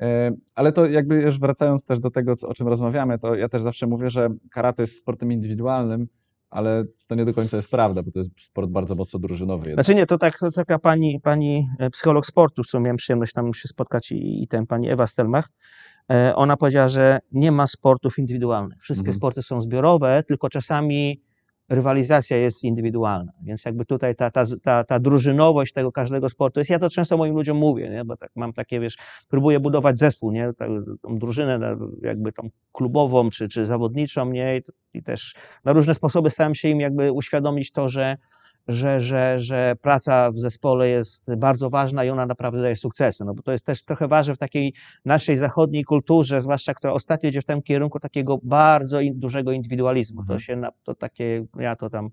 E, 0.00 0.30
Ale 0.54 0.72
to 0.72 0.86
jakby 0.86 1.14
już 1.14 1.38
wracając 1.40 1.84
też 1.84 2.00
do 2.00 2.10
tego, 2.10 2.34
o 2.46 2.54
czym 2.54 2.68
rozmawiamy, 2.68 3.18
to 3.18 3.34
ja 3.34 3.48
też 3.48 3.62
zawsze 3.62 3.86
mówię, 3.86 4.10
że 4.10 4.28
karate 4.50 4.82
jest 4.82 4.96
sportem 4.96 5.32
indywidualnym, 5.32 6.06
ale 6.50 6.84
to 7.06 7.14
nie 7.14 7.24
do 7.24 7.34
końca 7.34 7.56
jest 7.56 7.70
prawda, 7.70 8.02
bo 8.02 8.10
to 8.10 8.18
jest 8.18 8.30
sport 8.40 8.70
bardzo 8.70 8.94
mocno 8.94 9.18
drużynowy. 9.20 9.68
jednak. 9.68 9.84
Znaczy 9.84 9.96
nie, 9.96 10.06
to, 10.06 10.18
tak, 10.18 10.38
to 10.38 10.52
taka 10.52 10.78
pani, 10.78 11.20
pani 11.20 11.68
e, 11.78 11.90
psycholog 11.90 12.26
sportu, 12.26 12.64
z 12.64 12.68
którą 12.68 12.82
miałem 12.82 12.96
przyjemność 12.96 13.32
tam 13.32 13.54
się 13.54 13.68
spotkać 13.68 14.12
i, 14.12 14.42
i 14.42 14.48
ten 14.48 14.66
pani 14.66 14.90
Ewa 14.90 15.06
Stelmach, 15.06 15.48
e, 16.10 16.36
ona 16.36 16.56
powiedziała, 16.56 16.88
że 16.88 17.18
nie 17.32 17.52
ma 17.52 17.66
sportów 17.66 18.18
indywidualnych. 18.18 18.82
Wszystkie 18.82 19.06
Mhm. 19.08 19.16
sporty 19.16 19.42
są 19.42 19.60
zbiorowe, 19.60 20.22
tylko 20.28 20.48
czasami 20.48 21.20
rywalizacja 21.68 22.36
jest 22.36 22.64
indywidualna. 22.64 23.32
Więc 23.42 23.64
jakby 23.64 23.84
tutaj 23.84 24.16
ta, 24.16 24.30
ta, 24.30 24.44
ta, 24.62 24.84
ta 24.84 24.98
drużynowość 24.98 25.72
tego 25.72 25.92
każdego 25.92 26.28
sportu 26.28 26.60
jest, 26.60 26.70
ja 26.70 26.78
to 26.78 26.90
często 26.90 27.16
moim 27.16 27.34
ludziom 27.34 27.56
mówię, 27.56 27.90
nie? 27.90 28.04
bo 28.04 28.16
tak 28.16 28.30
mam 28.34 28.52
takie, 28.52 28.80
wiesz, 28.80 28.96
próbuję 29.28 29.60
budować 29.60 29.98
zespół, 29.98 30.32
nie? 30.32 30.52
Ta, 30.58 30.66
tą 31.02 31.18
drużynę 31.18 31.76
jakby 32.02 32.32
tą 32.32 32.48
klubową 32.72 33.30
czy, 33.30 33.48
czy 33.48 33.66
zawodniczą, 33.66 34.30
nie? 34.30 34.56
I, 34.58 34.62
I 34.98 35.02
też 35.02 35.34
na 35.64 35.72
różne 35.72 35.94
sposoby 35.94 36.30
staram 36.30 36.54
się 36.54 36.68
im 36.68 36.80
jakby 36.80 37.12
uświadomić 37.12 37.72
to, 37.72 37.88
że 37.88 38.16
że, 38.68 39.00
że, 39.00 39.40
że 39.40 39.76
praca 39.82 40.30
w 40.30 40.38
zespole 40.38 40.88
jest 40.88 41.34
bardzo 41.34 41.70
ważna 41.70 42.04
i 42.04 42.10
ona 42.10 42.26
naprawdę 42.26 42.62
daje 42.62 42.76
sukcesy. 42.76 43.24
No 43.24 43.34
bo 43.34 43.42
to 43.42 43.52
jest 43.52 43.64
też 43.64 43.84
trochę 43.84 44.08
ważne 44.08 44.34
w 44.34 44.38
takiej 44.38 44.74
naszej 45.04 45.36
zachodniej 45.36 45.84
kulturze, 45.84 46.40
zwłaszcza 46.40 46.74
która 46.74 46.92
ostatnio 46.92 47.28
idzie 47.28 47.42
w 47.42 47.44
tym 47.44 47.62
kierunku 47.62 48.00
takiego 48.00 48.38
bardzo 48.42 49.00
in, 49.00 49.20
dużego 49.20 49.52
indywidualizmu. 49.52 50.20
Mhm. 50.20 50.38
To 50.38 50.44
się 50.44 50.56
na, 50.56 50.70
to 50.84 50.94
takie, 50.94 51.46
ja 51.58 51.76
to 51.76 51.90
tam 51.90 52.10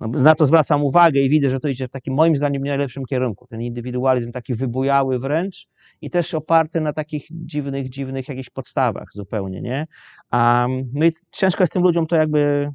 no, 0.00 0.08
na 0.08 0.34
to 0.34 0.46
zwracam 0.46 0.84
uwagę 0.84 1.20
i 1.20 1.28
widzę, 1.28 1.50
że 1.50 1.60
to 1.60 1.68
idzie 1.68 1.88
w 1.88 1.90
takim 1.90 2.14
moim 2.14 2.36
zdaniem 2.36 2.62
nie 2.62 2.70
najlepszym 2.70 3.04
kierunku. 3.04 3.46
Ten 3.46 3.62
indywidualizm 3.62 4.32
taki 4.32 4.54
wybujały 4.54 5.18
wręcz 5.18 5.68
i 6.00 6.10
też 6.10 6.34
oparty 6.34 6.80
na 6.80 6.92
takich 6.92 7.26
dziwnych, 7.30 7.88
dziwnych 7.88 8.28
jakichś 8.28 8.50
podstawach 8.50 9.08
zupełnie, 9.14 9.60
nie? 9.60 9.86
A, 10.30 10.66
no 10.92 11.06
i 11.06 11.10
ciężko 11.30 11.62
jest 11.62 11.72
tym 11.72 11.82
ludziom 11.82 12.06
to 12.06 12.16
jakby 12.16 12.70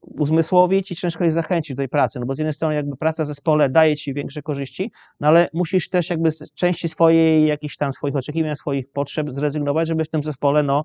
uzmysłowić 0.00 0.90
i 0.90 0.96
ciężko 0.96 1.24
jest 1.24 1.34
zachęcić 1.34 1.76
do 1.76 1.80
tej 1.80 1.88
pracy, 1.88 2.20
no 2.20 2.26
bo 2.26 2.34
z 2.34 2.38
jednej 2.38 2.54
strony 2.54 2.74
jakby 2.74 2.96
praca 2.96 3.24
w 3.24 3.26
zespole 3.26 3.68
daje 3.68 3.96
ci 3.96 4.14
większe 4.14 4.42
korzyści, 4.42 4.92
no 5.20 5.28
ale 5.28 5.48
musisz 5.54 5.88
też 5.88 6.10
jakby 6.10 6.30
z 6.30 6.52
części 6.54 6.88
swojej, 6.88 7.46
jakichś 7.46 7.76
tam 7.76 7.92
swoich 7.92 8.16
oczekiwań, 8.16 8.56
swoich 8.56 8.92
potrzeb 8.92 9.30
zrezygnować, 9.30 9.88
żeby 9.88 10.04
w 10.04 10.08
tym 10.08 10.22
zespole 10.22 10.62
no, 10.62 10.84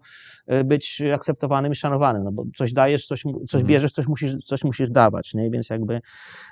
y, 0.51 0.63
być 0.63 1.01
akceptowanym 1.13 1.71
i 1.71 1.75
szanowanym, 1.75 2.23
no 2.23 2.31
bo 2.31 2.43
coś 2.57 2.73
dajesz, 2.73 3.07
coś, 3.07 3.21
coś 3.21 3.53
Mhm. 3.53 3.67
bierzesz, 3.67 3.91
coś 3.91 4.07
musisz, 4.07 4.35
coś 4.45 4.63
musisz 4.63 4.89
dawać, 4.89 5.33
nie? 5.33 5.49
więc 5.49 5.69
jakby, 5.69 6.01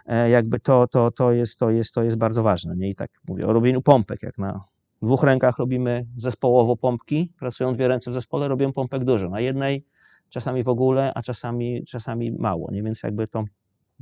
e, 0.05 0.29
jakby 0.29 0.59
to, 0.59 0.87
to, 0.87 1.11
to, 1.11 1.31
jest, 1.31 1.59
to, 1.59 1.69
jest, 1.69 1.93
to 1.93 2.03
jest 2.03 2.17
bardzo 2.17 2.43
ważne, 2.43 2.75
nie? 2.77 2.89
i 2.89 2.95
tak 2.95 3.11
mówię 3.27 3.47
o 3.47 3.53
robieniu 3.53 3.81
pompek, 3.81 4.23
jak 4.23 4.37
na 4.37 4.63
dwóch 5.01 5.23
rękach 5.23 5.57
robimy 5.57 6.05
zespołowo 6.17 6.77
pompki, 6.77 7.33
pracują 7.39 7.73
dwie 7.73 7.87
ręce 7.87 8.11
w 8.11 8.13
zespole, 8.13 8.47
robią 8.47 8.73
pompek 8.73 9.03
dużo, 9.03 9.29
na 9.29 9.39
jednej 9.39 9.85
czasami 10.33 10.63
w 10.63 10.67
ogóle, 10.67 11.13
a 11.15 11.21
czasami, 11.21 11.85
czasami 11.85 12.31
mało, 12.31 12.71
nie? 12.71 12.83
więc 12.83 13.03
jakby 13.03 13.27
to 13.27 13.43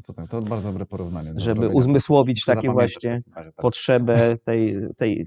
To, 0.05 0.13
tak, 0.13 0.29
to 0.29 0.41
bardzo 0.41 0.69
dobre 0.69 0.85
porównanie. 0.85 1.33
Żeby 1.35 1.67
uzmysłowić 1.67 2.45
takie 2.45 2.71
właśnie 2.71 3.21
tak. 3.35 3.53
potrzebę 3.55 4.37
tej, 4.37 4.75
tej 4.97 5.21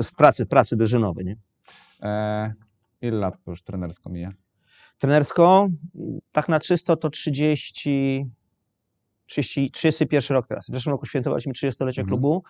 y, 0.00 0.16
pracy, 0.16 0.46
pracy 0.46 0.76
drużynowej. 0.76 1.24
Nie? 1.24 1.36
E, 2.02 2.52
ile 3.02 3.18
lat 3.18 3.34
to 3.44 3.50
już 3.50 3.62
trenersko 3.62 4.10
mija? 4.10 4.28
Trenersko, 4.98 5.68
tak 6.32 6.48
na 6.48 6.60
czysto 6.60 6.96
to 6.96 7.10
30, 7.10 8.26
30, 9.26 9.70
31 9.70 10.34
rok 10.34 10.46
teraz. 10.46 10.66
W 10.66 10.72
zeszłym 10.72 10.92
roku 10.92 11.06
świętowaliśmy 11.06 11.52
30-lecie 11.52 12.00
Mhm. 12.02 12.06
klubu 12.06 12.42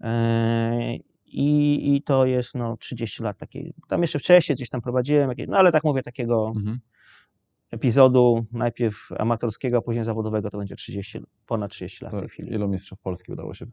e, 0.00 0.96
i, 1.26 1.96
i 1.96 2.02
to 2.02 2.26
jest 2.26 2.54
no, 2.54 2.76
30 2.76 3.22
lat 3.22 3.38
takiej. 3.38 3.74
Tam 3.88 4.02
jeszcze 4.02 4.18
wcześniej 4.18 4.56
gdzieś 4.56 4.68
tam 4.68 4.80
prowadziłem, 4.80 5.28
jakieś, 5.30 5.46
no 5.48 5.56
ale 5.56 5.72
tak 5.72 5.84
mówię, 5.84 6.02
takiego 6.02 6.52
Mhm. 6.56 6.78
Epizodu 7.74 8.46
najpierw 8.52 9.12
amatorskiego, 9.18 9.78
a 9.78 9.80
później 9.82 10.04
zawodowego 10.04 10.50
to 10.50 10.58
będzie 10.58 10.76
30, 10.76 11.18
ponad 11.46 11.70
30 11.70 12.04
lat 12.04 12.12
w 12.12 12.14
To 12.16 12.20
tej 12.20 12.28
chwili. 12.28 12.52
ilu 12.54 12.68
mistrzów 12.68 12.98
Polski 13.00 13.32
udało 13.32 13.54
się 13.54 13.66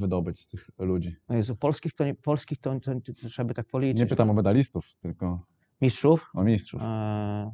wydobyć 0.00 0.40
z 0.40 0.48
tych 0.48 0.68
ludzi? 0.78 1.16
No 1.28 1.36
Jezu, 1.36 1.56
polskich 1.56 1.92
to, 1.94 2.04
nie, 2.04 2.14
polskich 2.14 2.58
to, 2.60 2.80
to, 2.80 2.92
to, 3.22 3.28
trzeba 3.28 3.48
by 3.48 3.54
tak 3.54 3.66
policzyć. 3.66 3.98
Nie 4.00 4.06
pytam 4.06 4.30
o 4.30 4.34
medalistów, 4.34 4.86
tylko 5.02 5.46
Mistrzów? 5.80 6.30
o 6.34 6.44
mistrzów. 6.44 6.82
E, 6.82 7.52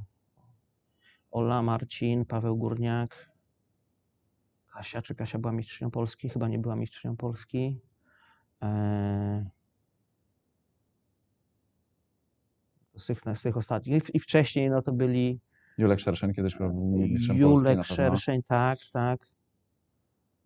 Ola, 1.30 1.62
Marcin, 1.62 2.24
Paweł 2.24 2.56
Górniak, 2.56 3.30
Kasia, 4.72 5.02
czy 5.02 5.14
Kasia 5.14 5.38
była 5.38 5.52
mistrzynią 5.52 5.90
Polski? 5.90 6.28
Chyba 6.28 6.48
nie 6.48 6.58
była 6.58 6.76
mistrzynią 6.76 7.16
Polski. 7.16 7.80
E, 8.62 9.50
z, 12.98 13.06
tych, 13.06 13.20
z 13.34 13.42
tych 13.42 13.56
ostatnich. 13.56 13.96
I, 13.96 14.00
w- 14.00 14.14
I 14.14 14.20
wcześniej 14.20 14.70
no 14.70 14.82
to 14.82 14.92
byli 14.92 15.40
Julek 15.78 16.00
Szerszeń 16.00 16.34
kiedyś 16.34 16.56
był 16.56 16.72
mistrzem 16.74 17.36
Polski 17.36 17.50
Julek 17.50 17.78
pewno. 17.78 17.84
Szerszeń, 17.84 18.40
tak, 18.46 18.78
tak. 18.92 19.20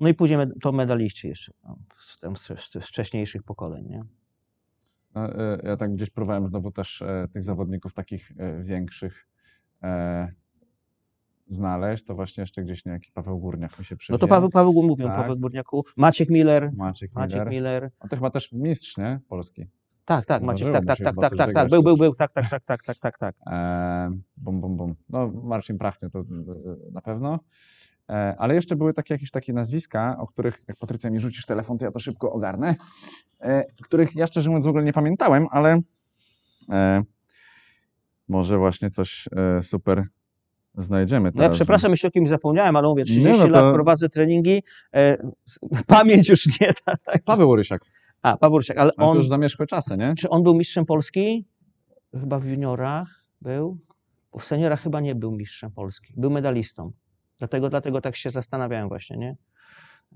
No 0.00 0.08
i 0.08 0.14
później 0.14 0.38
med- 0.38 0.52
to 0.62 0.72
medaliści 0.72 1.28
jeszcze 1.28 1.52
no, 1.64 1.78
z, 2.06 2.20
tam, 2.20 2.36
z, 2.36 2.42
z, 2.46 2.72
z 2.84 2.86
wcześniejszych 2.88 3.42
pokoleń, 3.42 3.86
nie? 3.88 4.04
No, 5.14 5.34
e, 5.34 5.58
Ja 5.64 5.76
tak 5.76 5.94
gdzieś 5.94 6.10
próbowałem 6.10 6.46
znowu 6.46 6.70
też 6.70 7.02
e, 7.02 7.28
tych 7.32 7.44
zawodników 7.44 7.94
takich 7.94 8.32
e, 8.38 8.62
większych 8.62 9.26
e, 9.82 10.32
znaleźć, 11.48 12.04
to 12.04 12.14
właśnie 12.14 12.40
jeszcze 12.40 12.62
gdzieś 12.62 12.84
niejaki 12.84 13.10
Paweł 13.14 13.38
Górniak 13.38 13.78
mi 13.78 13.84
się 13.84 13.94
No 13.94 13.98
przywieje. 13.98 14.18
to 14.18 14.28
Paweł, 14.28 14.50
Paweł 14.50 14.82
mówię, 14.82 15.04
Tak. 15.04 15.16
Paweł 15.16 15.36
Górniaku, 15.38 15.84
Maciek 15.96 16.30
Miller, 16.30 16.72
Maciek 16.72 17.12
Maciek 17.14 17.32
Miller. 17.38 17.48
Miller, 17.50 17.90
On 18.00 18.08
to 18.08 18.16
chyba 18.16 18.30
też 18.30 18.52
mistrz, 18.52 18.96
nie? 18.96 19.20
Polski. 19.28 19.66
Tak, 20.04 20.26
tak, 20.26 20.42
Maciek, 20.42 20.68
Zdarzyło 20.68 20.78
tak, 20.78 20.86
tak, 20.86 20.98
tak, 20.98 21.14
chyba 21.14 21.22
tak, 21.22 21.30
coś 21.30 21.38
tak, 21.38 21.38
tak, 21.38 21.46
wygrać 21.48 21.70
był, 21.70 21.82
był, 21.82 21.96
był, 21.96 22.14
tak, 22.14 22.32
tak, 22.32 22.50
tak, 22.50 22.62
tak, 22.64 22.82
tak, 22.84 22.96
tak, 22.98 23.18
tak. 23.18 23.34
E, 23.46 24.10
bum, 24.36 24.60
bum, 24.60 24.76
bum. 24.76 24.94
No, 25.08 25.28
Marcin 25.44 25.78
Prachnie 25.78 26.10
to 26.10 26.18
e, 26.20 26.24
na 26.92 27.00
pewno. 27.00 27.38
E, 28.08 28.34
ale 28.38 28.54
jeszcze 28.54 28.76
były 28.76 28.94
takie 28.94 29.14
jakieś 29.14 29.30
takie 29.30 29.52
nazwiska, 29.52 30.16
o 30.18 30.26
których, 30.26 30.62
jak 30.68 30.76
Patrycja 30.76 31.10
mi 31.10 31.20
rzucisz 31.20 31.46
telefon, 31.46 31.78
to 31.78 31.84
ja 31.84 31.90
to 31.90 31.98
szybko 31.98 32.32
ogarnę, 32.32 32.74
e, 33.40 33.64
których 33.82 34.16
ja 34.16 34.26
szczerze 34.26 34.50
mówiąc 34.50 34.66
w 34.66 34.68
ogóle 34.68 34.84
nie 34.84 34.92
pamiętałem, 34.92 35.46
ale 35.50 35.80
e, 36.70 37.02
może 38.28 38.58
właśnie 38.58 38.90
coś 38.90 39.28
e, 39.36 39.62
super 39.62 40.04
znajdziemy 40.74 41.30
No 41.34 41.42
ja 41.42 41.48
teraz. 41.48 41.56
przepraszam, 41.58 41.90
jeśli 41.90 42.08
o 42.08 42.10
kimś 42.10 42.28
zapomniałem, 42.28 42.76
ale 42.76 42.88
mówię, 42.88 43.04
30 43.04 43.30
Nie, 43.32 43.38
no 43.38 43.48
to- 43.48 43.64
lat 43.64 43.74
prowadzę 43.74 44.08
treningi, 44.08 44.62
e, 44.94 45.18
s- 45.46 45.58
pamięć 45.86 46.28
już 46.28 46.60
nie 46.60 46.66
da. 46.86 46.96
Tak. 46.96 47.22
Paweł 47.24 47.50
Orysiak, 47.50 47.82
A, 48.22 48.48
Rusiak, 48.48 48.76
ale 48.76 48.90
ale 48.96 49.06
to 49.06 49.10
on, 49.10 49.16
już 49.16 49.28
zamierzchłe 49.28 49.66
czasy, 49.66 49.96
nie? 49.96 50.14
czy 50.14 50.28
on 50.30 50.42
był 50.42 50.54
mistrzem 50.54 50.86
Polski? 50.86 51.44
Chyba 52.20 52.38
w 52.38 52.44
juniorach 52.44 53.24
był, 53.40 53.78
bo 54.32 54.38
w 54.38 54.44
seniorach 54.44 54.80
chyba 54.80 55.00
nie 55.00 55.14
był 55.14 55.32
mistrzem 55.32 55.70
Polski, 55.70 56.14
był 56.16 56.30
medalistą. 56.30 56.92
Dlatego, 57.38 57.70
dlatego 57.70 58.00
tak 58.00 58.16
się 58.16 58.30
zastanawiałem 58.30 58.88
właśnie, 58.88 59.16
nie? 59.16 59.36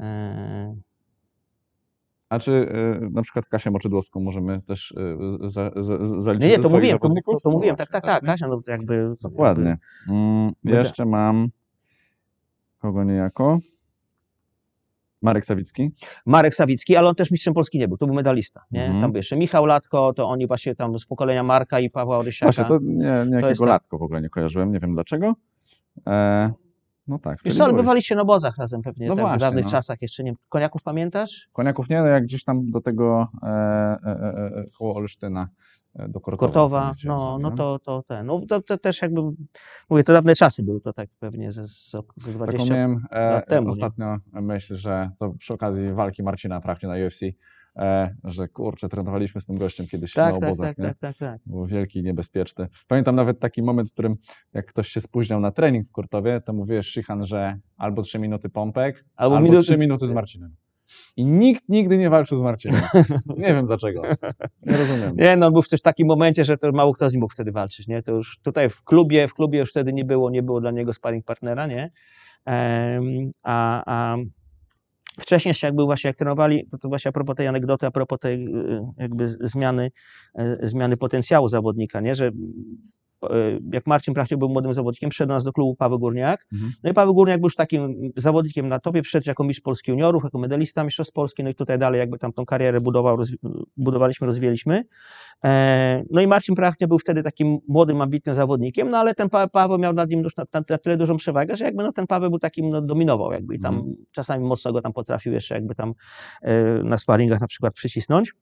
E, 0.00 0.76
A 2.28 2.38
czy 2.38 2.52
e, 2.52 3.11
na 3.11 3.23
przykład 3.23 3.46
Kasię 3.46 3.70
Moczydłowską 3.70 4.20
możemy 4.20 4.62
też 4.62 4.94
za, 5.49 5.70
za, 5.76 6.06
za, 6.06 6.20
zaliczyć 6.20 6.50
nie, 6.50 6.56
nie, 6.56 6.62
to 6.62 6.68
mówiłem, 6.68 6.99
to, 6.99 7.08
to, 7.08 7.40
to 7.40 7.50
mówiłem, 7.50 7.76
tak, 7.76 7.90
tak, 7.90 8.02
właśnie. 8.04 8.20
tak, 8.20 8.25
Kasia, 8.25 8.49
no 8.49 8.61
jakby... 8.66 9.14
Dokładnie. 9.20 9.78
Mm, 10.08 10.52
Będę- 10.64 10.78
jeszcze 10.78 11.06
mam. 11.06 11.49
Kogo 12.78 13.04
niejako? 13.04 13.58
Marek 15.25 15.45
Sawicki. 15.45 15.90
Marek 16.26 16.54
Sawicki, 16.54 16.97
ale 16.97 17.09
on 17.09 17.14
też 17.14 17.31
mistrzem 17.31 17.54
Polski 17.54 17.78
nie 17.78 17.88
był, 17.88 17.97
to 17.97 18.07
był 18.07 18.14
medalista, 18.14 18.64
nie? 18.71 18.85
Mhm. 18.85 19.02
Tam 19.02 19.12
był 19.12 19.16
jeszcze 19.16 19.37
Michał 19.37 19.66
Latko, 19.66 20.12
to 20.12 20.28
oni 20.28 20.47
właśnie 20.47 20.75
tam 20.75 20.99
z 20.99 21.07
pokolenia 21.07 21.43
Marka 21.43 21.81
i 21.81 21.90
Pawła 21.90 22.19
Orysiaka. 22.19 22.52
Właśnie, 22.52 22.64
to 22.64 22.78
nie, 22.83 23.07
jest 23.07 23.31
niejakiego 23.31 23.59
tak. 23.59 23.69
latko 23.69 23.99
w 23.99 24.02
ogóle 24.02 24.23
nie 24.23 24.28
kojarzyłem, 24.28 24.73
nie 24.73 24.81
wiem 24.81 24.95
dlaczego. 24.95 25.35
E, 26.07 26.52
no 27.08 27.18
tak. 27.18 27.38
Wiesz 27.44 27.56
co, 27.56 27.64
ale 27.64 27.73
bywaliście 27.73 28.14
na 28.14 28.23
obozach 28.23 28.56
razem 28.58 28.82
pewnie, 28.82 29.08
No 29.08 29.14
tak, 29.14 29.25
w 29.25 29.28
właśnie, 29.28 29.40
dawnych 29.40 29.64
no. 29.64 29.70
czasach 29.70 30.02
jeszcze, 30.02 30.25
nie 30.25 30.34
Koniaków 30.49 30.82
pamiętasz? 30.82 31.49
Koniaków 31.52 31.88
nie, 31.88 32.00
no 32.00 32.06
jak 32.06 32.25
gdzieś 32.25 32.44
tam 32.44 32.70
do 32.70 32.80
tego 32.80 33.28
e, 33.42 33.46
e, 33.46 34.00
e, 34.04 34.56
e, 34.56 34.64
koło 34.78 34.94
Olsztyna, 34.94 35.49
e, 35.94 36.08
do 36.08 36.20
Kortowa. 36.20 36.88
Jeździłem 36.88 37.16
no, 37.16 37.32
sobie, 37.32 37.42
no 37.42 37.50
to, 37.50 37.78
to 37.78 38.02
ten, 38.02 38.26
no 38.26 38.40
to, 38.49 38.62
to 38.62 38.78
też 38.78 39.02
jakby, 39.02 39.20
mówię, 39.90 40.04
to 40.04 40.12
dawne 40.12 40.34
czasy 40.34 40.62
były, 40.62 40.80
to 40.80 40.92
tak 40.92 41.08
pewnie 41.20 41.52
ze, 41.52 41.66
ze 41.66 42.02
ze 42.16 42.32
20 42.32 42.46
Taką 42.46 42.75
miałem 42.75 43.06
e, 43.11 43.30
lat 43.30 43.49
temu, 43.49 43.66
nie? 43.66 43.70
ostatnio 43.70 44.16
myśl, 44.32 44.76
że 44.76 45.11
to 45.18 45.34
przy 45.38 45.54
okazji 45.54 45.92
walki 45.92 46.23
Marcina 46.23 46.61
Prachnie 46.61 46.88
na 46.88 46.94
UFC, 47.06 47.23
e, 47.23 47.32
że 48.25 48.49
kurczę, 48.49 48.88
trenowaliśmy 48.88 49.40
z 49.40 49.47
tym 49.47 49.59
gościem 49.59 49.87
kiedyś 49.87 50.12
tak, 50.12 50.35
na 50.35 50.40
tak, 50.40 50.49
obozach, 50.49 50.69
tak, 50.69 50.78
nie? 50.78 50.85
tak, 50.85 50.99
tak, 50.99 51.16
tak. 51.16 51.40
Był 51.47 51.66
wielki 51.66 51.99
i 51.99 52.02
niebezpieczny. 52.02 52.69
Pamiętam 52.88 53.16
nawet 53.16 53.40
taki 53.40 53.62
moment, 53.62 53.90
w 53.90 53.93
którym 53.93 54.16
jak 54.54 54.66
ktoś 54.66 54.88
się 54.88 55.00
spóźniał 55.00 55.40
na 55.40 55.50
trening 55.50 55.88
w 55.88 55.93
Kurtowie, 55.93 56.40
to 56.40 56.52
mówiłeś 56.52 56.87
Szychan, 56.87 57.25
że 57.25 57.59
albo 57.76 58.02
3 58.02 58.19
minuty 58.19 58.49
pompek, 58.49 59.04
Albo 59.16 59.37
albo, 59.37 59.49
minuty- 59.49 59.62
3 59.62 59.78
minuty 59.78 60.07
z 60.07 60.12
Marcinem. 60.12 60.54
I 61.16 61.25
nikt 61.25 61.69
nigdy 61.69 61.99
nie 61.99 62.11
walczył 62.11 62.37
z 62.38 62.40
Marcinem. 62.40 62.81
Nie 63.38 63.54
wiem 63.54 63.66
dlaczego. 63.66 64.02
Nie 64.62 64.76
rozumiem. 64.76 65.16
Nie, 65.16 65.37
no 65.37 65.50
był 65.50 65.62
w 65.62 65.69
też 65.69 65.83
takim 65.83 66.07
momencie, 66.09 66.45
że 66.45 66.59
to 66.59 66.73
mało 66.73 66.95
kto 66.95 67.09
z 67.09 67.12
nim 67.12 67.21
mógł 67.21 67.35
wtedy 67.35 67.52
walczyć, 67.52 67.87
nie? 67.87 68.02
To 68.02 68.12
już 68.12 68.38
tutaj 68.43 68.71
w 68.71 68.83
klubie, 68.83 69.28
w 69.28 69.35
klubie 69.35 69.59
już 69.59 69.71
wtedy 69.71 69.93
nie 69.93 70.04
było, 70.04 70.31
nie 70.31 70.43
było 70.43 70.61
dla 70.61 70.71
niego 70.71 70.93
sparring 70.93 71.25
partnera, 71.25 71.66
nie? 71.66 71.90
Em, 72.45 73.33
a, 73.43 73.83
a 73.87 74.16
wcześniej 75.21 75.50
jeszcze 75.50 75.66
jak 75.66 75.76
był 75.76 75.87
właśnie, 75.87 76.09
jak 76.09 76.16
trenowali, 76.16 76.66
to, 76.71 76.78
to 76.78 76.88
właśnie 76.88 77.09
a 77.09 77.12
propos 77.12 77.37
tej 77.37 77.49
anegdoty, 77.49 77.87
a 77.87 77.90
propos 77.90 78.18
tej 78.18 78.47
y, 78.47 78.80
jakby 78.99 79.28
zmiany, 79.28 79.90
y, 80.38 80.59
zmiany 80.62 80.97
potencjału 80.97 81.49
zawodnika, 81.49 82.00
nie? 82.00 82.14
Że 82.14 82.30
jak 83.73 83.87
Marcin 83.87 84.14
Prachnie 84.14 84.37
był 84.37 84.49
młodym 84.49 84.75
zawodnikiem, 84.75 85.11
przyszedł 85.11 85.28
do 85.28 85.35
nas 85.35 85.45
do 85.45 85.52
klubu 85.52 85.75
Paweł 85.76 85.99
Górniak. 85.99 86.47
Mhm. 86.52 86.73
No 86.83 86.90
i 86.90 86.95
Paweł 86.95 87.14
Górniak 87.14 87.40
był 87.40 87.47
już 87.47 87.54
takim 87.57 88.12
zawodnikiem 88.16 88.69
na 88.69 88.78
topie, 88.78 89.02
przyszedł 89.02 89.25
jako 89.28 89.45
mistrz 89.45 89.62
Polski 89.62 89.90
juniorów, 89.90 90.25
jako 90.25 90.38
medalista 90.38 90.85
mistrzostw 90.85 91.12
Polski, 91.12 91.45
no 91.45 91.50
i 91.50 91.54
tutaj 91.54 91.78
dalej 91.78 91.99
jakby 91.99 92.19
tam 92.19 92.33
tą 92.33 92.47
karierę 92.47 92.81
budował, 92.81 93.16
rozwi- 93.16 93.62
budowaliśmy, 93.76 94.26
rozwijaliśmy. 94.26 94.85
E, 95.45 96.02
No 96.11 96.21
i 96.21 96.26
Marcin 96.26 96.54
Prachnia 96.54 96.87
był 96.87 96.99
wtedy 96.99 97.23
takim 97.23 97.59
młodym, 97.69 98.00
ambitnym 98.00 98.35
zawodnikiem, 98.35 98.90
no 98.90 98.99
ale 98.99 99.14
ten 99.14 99.31
Pa- 99.31 99.49
Paweł 99.49 99.78
miał 99.78 99.93
nad 99.93 100.11
nim 100.11 100.21
już 100.21 100.37
na, 100.37 100.45
na, 100.54 100.62
na 100.69 100.78
tyle 100.78 100.97
dużą 100.97 101.16
przewagę, 101.16 101.57
że 101.57 101.64
jakby 101.64 101.83
no 101.83 101.93
ten 101.93 102.07
Paweł 102.07 102.31
był 102.31 102.38
takim, 102.38 102.71
no 102.71 102.83
dominował 102.83 103.33
jakby 103.33 103.54
i 103.54 103.61
tam 103.61 103.75
Mhm. 103.75 103.95
czasami 104.12 104.45
mocno 104.45 104.73
go 104.73 104.81
tam 104.81 104.93
potrafił 104.93 105.33
jeszcze 105.33 105.54
jakby 105.54 105.75
tam 105.75 105.95
e, 106.43 106.62
na 106.83 106.99
sparingach 106.99 107.40
na 107.40 107.47
przykład 107.47 107.75
przycisnąć. 107.75 108.33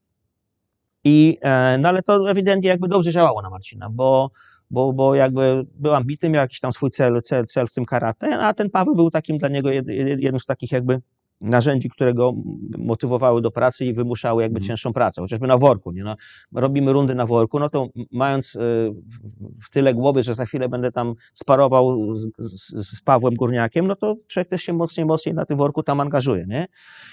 I, 1.04 1.38
e, 1.42 1.78
no 1.78 1.88
ale 1.88 2.02
to 2.02 2.30
ewidentnie 2.30 2.68
jakby 2.68 2.88
dobrze 2.88 3.10
działało 3.12 3.42
na 3.42 3.50
Marcina, 3.50 3.90
bo, 3.90 4.30
bo, 4.72 4.92
bo 4.92 5.14
jakby 5.14 5.66
był 5.74 5.94
ambitny, 5.94 6.28
miał 6.28 6.42
jakiś 6.42 6.60
tam 6.60 6.72
swój 6.72 6.90
cel, 6.90 7.20
cel, 7.22 7.46
cel 7.46 7.66
w 7.66 7.72
tym 7.72 7.84
karate, 7.84 8.38
a 8.38 8.54
ten 8.54 8.70
Paweł 8.70 8.94
był 8.94 9.10
takim 9.10 9.38
dla 9.38 9.48
niego 9.48 9.70
jed, 9.70 9.88
jed, 9.88 10.20
jednym 10.20 10.40
z 10.40 10.46
takich 10.46 10.72
jakby 10.72 11.00
narzędzi, 11.42 11.88
które 11.90 12.14
go 12.14 12.32
motywowały 12.78 13.42
do 13.42 13.50
pracy 13.50 13.84
i 13.86 13.94
wymuszały 13.94 14.42
jakby 14.42 14.58
Mhm. 14.58 14.68
cięższą 14.68 14.92
pracę, 14.92 15.20
chociażby 15.20 15.46
na 15.46 15.58
worku, 15.58 15.92
nie? 15.92 16.04
No, 16.04 16.16
robimy 16.54 16.92
rundy 16.92 17.14
na 17.14 17.26
worku, 17.26 17.58
no 17.58 17.68
to 17.68 17.88
mając 18.12 18.54
y, 18.54 18.58
w- 19.64 19.70
tyle 19.70 19.94
głowy, 19.94 20.22
że 20.22 20.34
za 20.34 20.46
chwilę 20.46 20.68
będę 20.68 20.92
tam 20.92 21.14
sparował 21.34 22.14
z, 22.14 22.28
z, 22.38 22.88
z 22.98 23.02
Pawłem 23.02 23.34
Górniakiem, 23.34 23.86
no 23.86 23.96
to 23.96 24.16
człowiek 24.26 24.48
też 24.48 24.62
się 24.62 24.72
mocniej, 24.72 25.06
mocniej 25.06 25.34
na 25.34 25.44
tym 25.44 25.56
worku 25.58 25.82
tam 25.82 26.00
angażuje, 26.00 26.44
nie? 26.48 26.66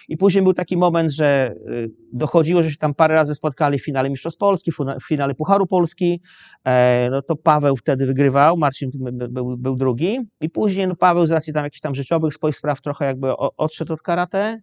I 0.09 0.17
później 0.17 0.43
był 0.43 0.53
taki 0.53 0.77
moment, 0.77 1.12
że 1.12 1.55
y, 1.69 1.91
dochodziło, 2.13 2.63
że 2.63 2.71
się 2.71 2.77
tam 2.77 2.93
parę 2.93 3.15
razy 3.15 3.36
spotkali 3.36 3.79
w 3.79 3.86
finale 3.86 4.09
Mistrzostw 4.09 4.39
Polski, 4.39 4.71
w 4.71 5.07
finale 5.07 5.36
Pucharu 5.36 5.67
Polski, 5.67 6.21
e, 6.65 7.07
no 7.12 7.21
to 7.21 7.36
Paweł 7.36 7.75
wtedy 7.77 8.05
wygrywał, 8.05 8.57
Marcin 8.57 8.91
by- 8.93 9.12
by- 9.12 9.27
był, 9.29 9.57
był 9.57 9.75
drugi 9.75 10.19
i 10.41 10.50
później 10.50 10.88
no 10.88 10.95
Paweł 10.95 11.27
z 11.27 11.31
racji 11.31 11.53
tam 11.53 11.63
jakichś 11.63 11.81
tam 11.81 11.95
życiowych 11.95 12.33
swoich 12.33 12.55
spraw 12.55 12.81
trochę 12.81 13.05
jakby 13.05 13.38
odszedł 13.38 13.93
od 13.93 14.01
karate, 14.27 14.61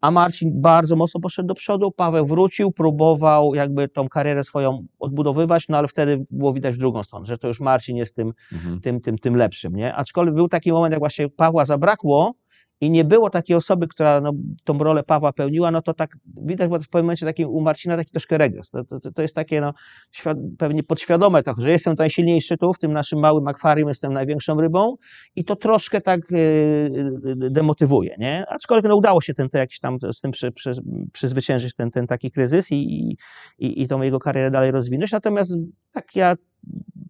a 0.00 0.10
Marcin 0.10 0.60
bardzo 0.60 0.96
mocno 0.96 1.20
poszedł 1.20 1.48
do 1.48 1.54
przodu, 1.54 1.92
Paweł 1.92 2.26
wrócił, 2.26 2.72
próbował 2.72 3.54
jakby 3.54 3.88
tą 3.88 4.08
karierę 4.08 4.44
swoją 4.44 4.86
odbudowywać, 4.98 5.68
no 5.68 5.78
ale 5.78 5.88
wtedy 5.88 6.26
było 6.30 6.52
widać 6.52 6.74
w 6.74 6.78
drugą 6.78 7.02
stronę, 7.02 7.26
że 7.26 7.38
to 7.38 7.48
już 7.48 7.60
Marcin 7.60 7.96
jest 7.96 8.16
tym, 8.16 8.32
Mhm. 8.52 8.80
tym, 8.80 9.00
tym, 9.00 9.18
tym 9.18 9.36
lepszym, 9.36 9.76
nie? 9.76 9.94
Aczkolwiek 9.94 10.34
był 10.34 10.48
taki 10.48 10.72
moment, 10.72 10.92
jak 10.92 11.00
właśnie 11.00 11.28
Pawła 11.28 11.64
zabrakło 11.64 12.34
i 12.80 12.90
nie 12.90 13.04
było 13.04 13.30
takiej 13.30 13.56
osoby, 13.56 13.88
która 13.88 14.20
no, 14.20 14.32
tą 14.64 14.78
rolę 14.78 15.02
Pawła 15.02 15.32
pełniła, 15.32 15.70
no 15.70 15.82
to 15.82 15.94
tak 15.94 16.16
widać 16.36 16.68
było 16.68 16.80
w 16.80 16.88
pewnym 16.88 17.04
momencie 17.04 17.26
taki, 17.26 17.44
u 17.44 17.60
Marcina 17.60 17.96
taki 17.96 18.10
troszkę 18.10 18.38
regres. 18.38 18.70
To, 18.70 18.84
to, 18.84 19.12
to 19.12 19.22
jest 19.22 19.34
takie 19.34 19.60
no, 19.60 19.72
świad- 20.12 20.56
pewnie 20.58 20.82
podświadome 20.82 21.42
to, 21.42 21.54
że 21.58 21.70
jestem 21.70 21.94
najsilniejszy 21.98 22.56
tu, 22.56 22.72
w 22.72 22.78
tym 22.78 22.92
naszym 22.92 23.18
małym 23.18 23.48
akwarium 23.48 23.88
jestem 23.88 24.12
największą 24.12 24.60
rybą 24.60 24.96
i 25.36 25.44
to 25.44 25.56
troszkę 25.56 26.00
tak 26.00 26.20
yy, 26.30 27.50
demotywuje, 27.50 28.16
nie? 28.18 28.44
Aczkolwiek 28.48 28.88
no, 28.88 28.96
udało 28.96 29.20
się 29.20 29.34
ten, 29.34 29.48
to 29.48 29.58
jakiś 29.58 29.80
tam 29.80 29.98
z 30.12 30.20
tym 30.20 30.30
przy, 30.30 30.52
przy, 30.52 30.72
przyzwyciężyć 31.12 31.74
ten, 31.74 31.90
ten 31.90 32.06
taki 32.06 32.30
kryzys 32.30 32.72
i, 32.72 33.16
i, 33.58 33.82
i 33.82 33.88
tą 33.88 34.02
jego 34.02 34.18
karierę 34.18 34.50
dalej 34.50 34.70
rozwinąć. 34.70 35.12
Natomiast 35.12 35.54
tak 35.92 36.16
ja 36.16 36.34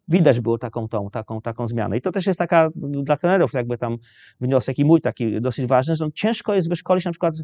widać 0.09 0.41
było 0.41 0.59
taką, 0.59 0.89
tą, 0.89 1.11
taką, 1.11 1.41
taką 1.41 1.69
zmianę. 1.69 1.97
I 1.97 2.01
to 2.01 2.13
też 2.13 2.27
jest 2.27 2.39
taka 2.39 2.71
dla 2.77 3.17
trenerów 3.17 3.53
jakby 3.53 3.79
tam 3.79 3.97
wniosek 4.41 4.79
i 4.79 4.85
mój 4.85 5.01
taki 5.01 5.41
dosyć 5.41 5.67
ważny, 5.67 5.97
że 5.97 6.05
no, 6.05 6.11
ciężko 6.11 6.55
jest 6.55 6.69
wyszkolić 6.69 7.05
na 7.05 7.11
przykład 7.11 7.35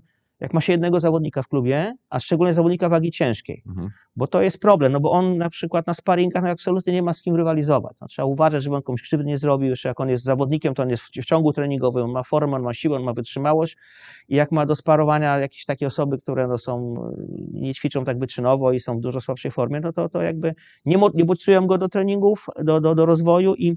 jak 0.42 0.54
ma 0.54 0.60
się 0.60 0.72
jednego 0.72 1.00
zawodnika 1.00 1.42
w 1.42 1.48
klubie, 1.48 1.94
a 2.10 2.20
szczególnie 2.20 2.52
zawodnika 2.52 2.88
wagi 2.88 3.10
ciężkiej, 3.10 3.62
Mhm. 3.66 3.90
bo 4.16 4.26
to 4.26 4.42
jest 4.42 4.60
problem, 4.60 4.92
no 4.92 5.00
bo 5.00 5.10
on 5.10 5.38
na 5.38 5.50
przykład 5.50 5.86
na 5.86 5.94
sparingach 5.94 6.42
no, 6.42 6.50
absolutnie 6.50 6.92
nie 6.92 7.02
ma 7.02 7.12
z 7.12 7.22
kim 7.22 7.36
rywalizować. 7.36 7.96
No, 8.00 8.08
trzeba 8.08 8.26
uważać, 8.26 8.62
żeby 8.62 8.76
on 8.76 8.82
komuś 8.82 9.02
krzywdy 9.02 9.26
nie 9.26 9.38
zrobił, 9.38 9.70
jeszcze 9.70 9.88
jak 9.88 10.00
on 10.00 10.08
jest 10.08 10.24
zawodnikiem, 10.24 10.74
to 10.74 10.82
on 10.82 10.90
jest 10.90 11.02
w, 11.02 11.24
ciągu 11.24 11.52
treningowym, 11.52 12.04
on 12.04 12.10
ma 12.10 12.22
formę, 12.22 12.56
on 12.56 12.62
ma 12.62 12.74
siłę, 12.74 12.96
on 12.96 13.02
ma 13.02 13.12
wytrzymałość 13.12 13.76
i 14.28 14.36
jak 14.36 14.52
ma 14.52 14.66
do 14.66 14.76
sparowania 14.76 15.38
jakieś 15.38 15.64
takie 15.64 15.86
osoby, 15.86 16.18
które 16.18 16.48
no, 16.48 16.58
są, 16.58 16.94
nie 17.52 17.74
ćwiczą 17.74 18.04
tak 18.04 18.18
wyczynowo 18.18 18.72
i 18.72 18.80
są 18.80 18.98
w 18.98 19.00
dużo 19.00 19.20
słabszej 19.20 19.50
formie, 19.50 19.80
no 19.80 19.92
to, 19.92 20.08
to 20.08 20.22
jakby 20.22 20.54
nie, 20.84 20.96
nie 21.14 21.24
bodźcują 21.24 21.66
go 21.66 21.78
do 21.78 21.88
treningów, 21.88 22.46
do, 22.62 22.80
do, 22.80 22.94
do 22.94 23.06
rozwoju 23.06 23.54
i 23.54 23.76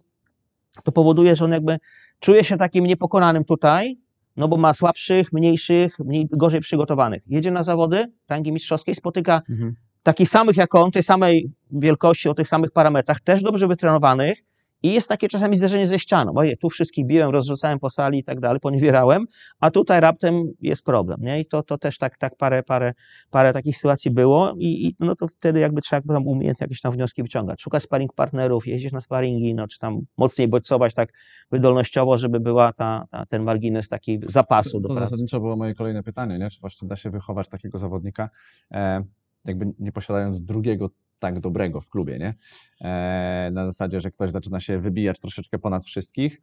to 0.84 0.91
powoduje, 0.91 1.36
że 1.36 1.45
on 1.45 1.51
jakby 1.51 1.77
czuje 2.19 2.43
się 2.43 2.57
takim 2.57 2.86
niepokonanym 2.86 3.45
tutaj, 3.45 3.98
no 4.38 4.48
bo 4.48 4.58
ma 4.58 4.74
słabszych, 4.74 5.34
mniejszych, 5.34 6.00
mniej, 6.00 6.27
gorzej 6.32 6.62
przygotowanych. 6.62 7.24
Jedzie 7.27 7.51
na 7.51 7.63
zawody 7.63 8.06
rangi 8.30 8.51
mistrzowskiej, 8.51 8.96
spotyka 8.96 9.42
Mhm. 9.50 9.75
takich 10.04 10.30
samych 10.30 10.58
jak 10.58 10.75
on, 10.75 10.92
tej 10.92 11.04
samej 11.04 11.51
wielkości, 11.72 12.30
o 12.30 12.34
tych 12.34 12.48
samych 12.48 12.72
parametrach, 12.72 13.22
też 13.22 13.44
dobrze 13.44 13.68
wytrenowanych 13.68 14.44
i 14.86 14.94
jest 14.94 15.10
takie 15.10 15.27
czasami 15.27 15.58
zderzenie 15.58 15.88
ze 15.88 16.00
ścianą. 16.00 16.34
Oje, 16.36 16.58
tu 16.58 16.70
wszystkich 16.70 17.06
biłem, 17.06 17.30
rozrzucałem 17.30 17.80
po 17.80 17.89
sali 17.89 18.20
i 18.20 18.24
tak 18.24 18.39
dalej, 18.39 18.60
poniewierałem, 18.60 19.25
a 19.60 19.72
tutaj 19.72 20.01
raptem 20.01 20.44
jest 20.62 20.84
problem, 20.86 21.20
nie? 21.22 21.39
I 21.39 21.46
to, 21.46 21.63
to 21.63 21.77
też 21.77 21.98
tak, 21.98 22.18
tak 22.18 22.36
parę, 22.38 22.63
parę, 22.63 22.94
parę 23.32 23.54
takich 23.54 23.77
sytuacji 23.77 24.12
było 24.12 24.54
i, 24.58 24.88
i 24.88 24.96
no 25.00 25.15
to 25.15 25.27
wtedy 25.27 25.60
jakby 25.60 25.82
trzeba 25.82 26.13
tam 26.13 26.27
umiejętnie 26.27 26.63
jakieś 26.63 26.82
tam 26.82 26.94
wnioski 26.94 27.24
wyciągać. 27.24 27.62
Szukać 27.62 27.84
sparring 27.84 28.13
partnerów, 28.13 28.68
jeździć 28.68 28.92
na 28.92 29.01
sparingi, 29.01 29.56
no 29.56 29.68
czy 29.68 29.80
tam 29.80 30.01
mocniej 30.18 30.48
bodźcować 30.48 30.94
tak 30.94 31.13
wydolnościowo, 31.51 32.18
żeby 32.18 32.39
była 32.39 32.74
ta, 32.74 33.06
ta, 33.10 33.25
ten 33.25 33.44
margines 33.44 33.89
taki 33.89 34.20
zapasu 34.27 34.82
To 34.82 34.88
pracy. 34.88 35.00
zasadniczo 35.01 35.39
było 35.39 35.56
moje 35.56 35.75
kolejne 35.75 36.04
pytanie, 36.04 36.39
nie? 36.39 36.50
czy 36.50 36.60
właśnie 36.60 36.88
da 36.88 36.96
się 36.96 37.10
wychować 37.10 37.50
takiego 37.50 37.77
zawodnika. 37.77 38.30
E, 38.72 39.04
jakby 39.46 39.74
nie 39.80 39.92
posiadając 39.92 40.44
drugiego 40.44 40.89
tak 41.19 41.39
dobrego 41.39 41.81
w 41.81 41.89
klubie, 41.89 42.19
nie? 42.19 42.34
E, 42.81 43.50
na 43.53 43.65
zasadzie, 43.65 44.01
że 44.01 44.12
ktoś 44.12 44.31
zaczyna 44.31 44.60
się 44.60 44.79
wybijać 44.79 45.19
troszeczkę 45.19 45.60
ponad 45.60 45.86
wszystkich 45.86 46.41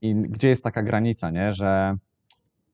i 0.00 0.14
gdzie 0.14 0.48
jest 0.48 0.64
taka 0.64 0.82
granica, 0.82 1.30
nie? 1.30 1.52
Że 1.52 1.96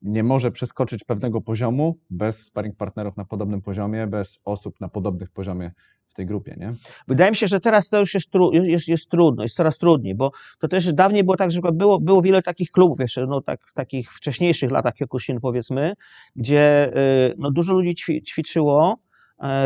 nie 0.03 0.23
może 0.23 0.51
przeskoczyć 0.51 1.05
pewnego 1.05 1.41
poziomu 1.41 1.99
bez 2.11 2.47
sparring 2.47 2.77
partnerów 2.77 3.17
na 3.17 3.25
podobnym 3.25 3.63
poziomie, 3.63 4.07
bez 4.07 4.41
osób 4.45 4.81
na 4.81 4.89
podobnych 4.89 5.31
poziomie 5.31 5.73
w 6.09 6.15
tej 6.15 6.27
grupie, 6.27 6.57
nie? 6.59 6.75
Wydaje 7.09 7.31
mi 7.31 7.37
się, 7.37 7.49
że 7.49 7.61
teraz 7.61 7.89
to 7.89 8.01
już 8.01 8.15
jest, 8.15 8.31
tru, 8.31 8.53
jest, 8.53 8.89
jest, 8.89 9.11
trudno, 9.11 9.43
jest 9.43 9.57
coraz 9.57 9.79
trudniej, 9.79 10.15
bo 10.15 10.33
to 10.59 10.69
też 10.69 10.93
dawniej 10.93 11.25
było 11.25 11.37
tak, 11.37 11.51
że 11.51 11.61
było, 11.73 12.01
było 12.01 12.23
wiele 12.23 12.43
takich 12.43 12.71
klubów 12.71 13.01
jeszcze, 13.01 13.27
no 13.27 13.41
tak, 13.41 13.67
w 13.67 13.75
takich 13.75 14.13
wcześniejszych 14.13 14.71
latach 14.71 14.95
Kyokushin 14.95 15.41
powiedzmy, 15.41 15.95
gdzie 16.37 16.93
y, 17.31 17.35
no, 17.39 17.51
dużo 17.51 17.73
ludzi 17.73 17.95
ćwi, 17.95 18.23
ćwiczyło 18.23 18.99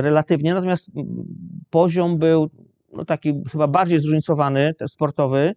relatywnie, 0.00 0.54
natomiast 0.54 0.90
poziom 1.70 2.18
był 2.18 2.50
no, 2.92 3.04
taki 3.04 3.42
chyba 3.52 3.66
bardziej 3.66 4.00
zróżnicowany, 4.00 4.74
sportowy, 4.88 5.54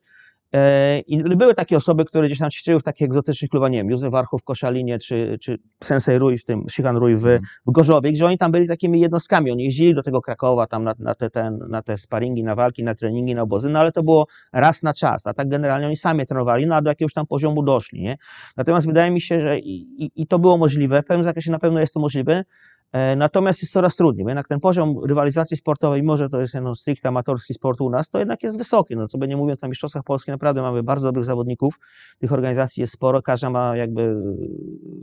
E, 0.53 0.99
I 0.99 1.23
były 1.23 1.53
takie 1.53 1.77
osoby, 1.77 2.05
które 2.05 2.27
gdzieś 2.27 2.39
tam 2.39 2.49
ćwiczyły 2.51 2.79
w 2.79 2.83
takich 2.83 3.05
egzotycznych 3.05 3.51
klubach, 3.51 3.71
nie 3.71 3.77
wiem, 3.77 3.89
Józef 3.89 4.11
Warchow 4.11 4.41
w 4.41 4.43
Koszalinie, 4.43 4.99
czy, 4.99 5.37
czy 5.41 5.59
Sensei 5.83 6.17
Rui 6.17 6.37
w 6.37 6.45
tym, 6.45 6.65
Shihan 6.69 6.97
Rui 6.97 7.15
w, 7.15 7.19
Mhm. 7.19 7.41
w 7.67 7.71
Gorzowie, 7.71 8.11
gdzie 8.11 8.25
oni 8.25 8.37
tam 8.37 8.51
byli 8.51 8.67
takimi 8.67 8.99
jednostkami, 8.99 9.51
oni 9.51 9.63
jeździli 9.63 9.95
do 9.95 10.03
tego 10.03 10.21
Krakowa 10.21 10.67
tam 10.67 10.83
na, 10.83 10.95
na, 10.99 11.15
te, 11.15 11.29
ten, 11.29 11.59
na 11.69 11.81
te 11.81 11.97
sparingi, 11.97 12.43
na 12.43 12.55
walki, 12.55 12.83
na 12.83 12.95
treningi, 12.95 13.35
na 13.35 13.41
obozy, 13.41 13.69
no 13.69 13.79
ale 13.79 13.91
to 13.91 14.03
było 14.03 14.27
raz 14.53 14.83
na 14.83 14.93
czas, 14.93 15.27
a 15.27 15.33
tak 15.33 15.49
generalnie 15.49 15.87
oni 15.87 15.97
sami 15.97 16.25
trenowali, 16.25 16.67
no 16.67 16.75
a 16.75 16.81
do 16.81 16.89
jakiegoś 16.89 17.13
tam 17.13 17.27
poziomu 17.27 17.63
doszli, 17.63 18.01
nie? 18.01 18.17
Natomiast 18.57 18.87
wydaje 18.87 19.11
mi 19.11 19.21
się, 19.21 19.41
że 19.41 19.59
i, 19.59 20.11
i, 20.21 20.27
to 20.27 20.39
było 20.39 20.57
możliwe, 20.57 21.01
w 21.01 21.05
pewnym 21.05 21.23
zakresie 21.23 21.51
na 21.51 21.59
pewno 21.59 21.79
jest 21.79 21.93
to 21.93 21.99
możliwe, 21.99 22.35
E, 22.35 22.43
Natomiast 23.17 23.61
jest 23.61 23.73
coraz 23.73 23.95
trudniej, 23.95 24.25
jednak 24.27 24.47
ten 24.47 24.59
poziom 24.59 25.05
rywalizacji 25.05 25.57
sportowej, 25.57 26.01
mimo 26.01 26.17
że 26.17 26.29
to 26.29 26.41
jest 26.41 26.53
no, 26.61 26.75
stricte 26.75 27.09
amatorski 27.09 27.53
sport 27.53 27.81
u 27.81 27.89
nas, 27.89 28.09
to 28.09 28.19
jednak 28.19 28.43
jest 28.43 28.57
wysoki. 28.57 28.95
No, 28.95 29.07
co 29.07 29.17
by 29.17 29.27
nie 29.27 29.37
mówiąc, 29.37 29.61
na 29.61 29.67
Mistrzostwach 29.67 30.03
Polski 30.03 30.31
naprawdę 30.31 30.61
mamy 30.61 30.83
bardzo 30.83 31.07
dobrych 31.07 31.25
zawodników. 31.25 31.79
Tych 32.19 32.33
organizacji 32.33 32.81
jest 32.81 32.93
sporo, 32.93 33.21
każda 33.21 33.49
ma 33.49 33.75
jakby 33.77 34.15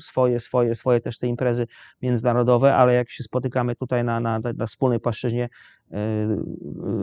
swoje, 0.00 0.40
swoje, 0.40 0.74
swoje 0.74 1.00
też 1.00 1.18
te 1.18 1.26
imprezy 1.26 1.66
międzynarodowe, 2.02 2.74
ale 2.74 2.94
jak 2.94 3.10
się 3.10 3.22
spotykamy 3.22 3.76
tutaj 3.76 4.04
na, 4.04 4.20
na, 4.20 4.40
na 4.56 4.66
wspólnej 4.66 5.00
płaszczyźnie 5.00 5.48
e, 5.90 5.98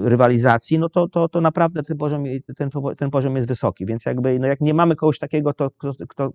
rywalizacji, 0.03 0.79
no 0.79 0.89
to, 0.89 1.07
to, 1.07 1.29
to 1.29 1.41
naprawdę 1.41 1.83
ten 1.83 1.97
poziom, 1.97 2.23
ten, 2.57 2.69
ten 2.97 3.09
poziom 3.09 3.35
jest 3.35 3.47
wysoki. 3.47 3.85
Więc 3.85 4.05
jakby, 4.05 4.39
no 4.39 4.47
jak 4.47 4.61
nie 4.61 4.73
mamy 4.73 4.95
kogoś 4.95 5.19
takiego, 5.19 5.53
to 5.53 5.71
kto, 5.71 5.93
kto, 6.09 6.31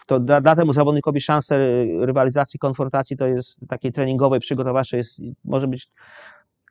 kto 0.00 0.20
da, 0.20 0.40
da 0.40 0.56
temu 0.56 0.72
zawodnikowi 0.72 1.20
szansę 1.20 1.58
rywalizacji, 2.00 2.58
konfrontacji, 2.58 3.16
to 3.16 3.26
jest 3.26 3.60
takiej 3.68 3.92
treningowej, 3.92 4.40
przygotowawczej, 4.40 4.98
jest, 4.98 5.20
może 5.44 5.68
być 5.68 5.88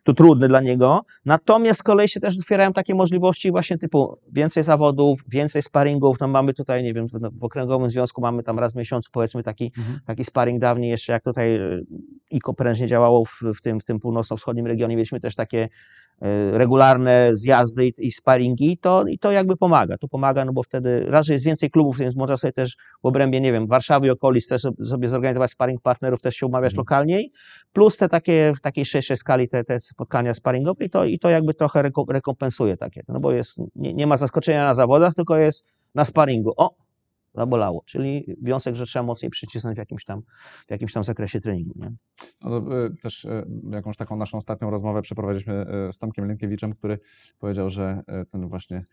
to 0.04 0.14
trudne 0.14 0.48
dla 0.48 0.62
niego. 0.62 1.06
Natomiast 1.26 1.80
z 1.80 1.84
kolei 1.84 2.10
się 2.10 2.20
też 2.20 2.38
otwierają 2.38 2.74
takie 2.74 2.96
możliwości 2.96 3.52
właśnie 3.52 3.78
typu 3.78 4.18
więcej 4.32 4.64
zawodów, 4.64 5.20
więcej 5.28 5.62
sparingów. 5.62 6.20
No 6.20 6.28
mamy 6.28 6.54
tutaj, 6.54 6.84
nie 6.84 6.94
wiem, 6.94 7.08
w, 7.08 7.44
okręgowym 7.44 7.92
związku 7.92 8.22
mamy 8.22 8.44
tam 8.44 8.60
raz 8.60 8.74
w 8.74 8.76
miesiącu 8.76 9.10
powiedzmy 9.14 9.44
taki, 9.44 9.72
Mhm. 9.78 10.00
taki 10.06 10.24
sparing 10.24 10.62
dawniej 10.62 10.90
jeszcze 10.90 11.14
jak 11.14 11.24
tutaj 11.24 11.56
e, 11.56 11.82
IKO 12.34 12.54
prężnie 12.54 12.88
działało 12.88 13.26
w, 13.26 13.42
w, 13.56 13.62
tym, 13.62 13.80
w 13.80 13.84
tym 13.84 14.00
północno-wschodnim 14.00 14.68
regionie, 14.68 14.96
mieliśmy 14.96 15.20
też 15.20 15.36
takie 15.36 15.64
e, 15.64 15.70
regularne 16.52 17.30
zjazdy 17.34 17.88
i, 17.88 17.94
i 17.98 18.12
sparingi, 18.12 18.78
to, 18.78 19.04
i 19.08 19.20
to 19.20 19.32
jakby 19.32 19.58
pomaga. 19.58 19.98
To 19.98 20.08
pomaga, 20.08 20.46
no 20.46 20.54
bo 20.54 20.64
wtedy 20.64 21.06
raz, 21.08 21.26
że 21.26 21.34
jest 21.34 21.46
więcej 21.46 21.70
klubów, 21.72 21.98
więc 21.98 22.16
można 22.16 22.38
sobie 22.38 22.54
też 22.54 22.78
w 23.04 23.06
obrębie, 23.06 23.42
nie 23.42 23.52
wiem, 23.52 23.68
Warszawy 23.68 24.08
i 24.08 24.10
okolic 24.10 24.48
też 24.48 24.62
sobie 24.62 25.10
zorganizować 25.10 25.52
sparing 25.52 25.82
partnerów, 25.82 26.22
też 26.22 26.36
się 26.36 26.46
umawiać 26.46 26.74
Mhm. 26.74 26.82
lokalniej, 26.82 27.32
plus 27.74 27.98
te 27.98 28.10
takie 28.10 28.54
w 28.58 28.62
takiej 28.62 28.86
szerszej 28.86 29.18
skali 29.18 29.50
te, 29.50 29.64
te 29.64 29.80
spotkania 29.80 30.34
sparingowe 30.34 30.86
i 30.86 30.90
to, 30.90 31.06
i 31.06 31.20
to 31.20 31.30
jakby 31.30 31.54
trochę 31.54 31.84
reko- 31.84 32.12
rekompensuje 32.12 32.78
takie, 32.78 33.04
no 33.08 33.20
bo 33.20 33.32
jest, 33.32 33.58
nie, 33.76 33.94
nie 33.94 34.08
ma 34.08 34.18
zaskoczenia 34.18 34.66
na 34.66 34.74
zawodach, 34.74 35.14
tylko 35.16 35.38
jest 35.38 35.68
na 35.96 36.06
sparingu. 36.06 36.54
O, 36.58 36.76
zabolało, 37.34 37.84
czyli 37.86 38.36
wniosek, 38.42 38.76
że 38.76 38.86
trzeba 38.86 39.04
mocniej 39.04 39.30
przycisnąć 39.30 39.76
w 39.76 39.80
jakimś 39.80 40.06
tam, 40.06 40.22
w 40.68 40.72
jakimś 40.72 40.94
tam 40.94 41.04
zakresie 41.04 41.42
treningu. 41.42 41.74
Nie? 41.76 41.92
No 42.42 42.50
to, 42.50 42.86
y, 42.86 42.96
też 42.96 43.26
y, 43.26 43.46
jakąś 43.72 43.98
taką 43.98 44.18
naszą 44.18 44.38
ostatnią 44.38 44.70
rozmowę 44.70 45.02
przeprowadziliśmy 45.02 45.66
y, 45.90 45.94
z 45.94 45.98
Tomkiem 45.98 46.28
Lękiewiczem, 46.28 46.74
który 46.74 47.00
powiedział, 47.40 47.70
że 47.70 48.04
ten 48.32 48.48
właśnie 48.48 48.86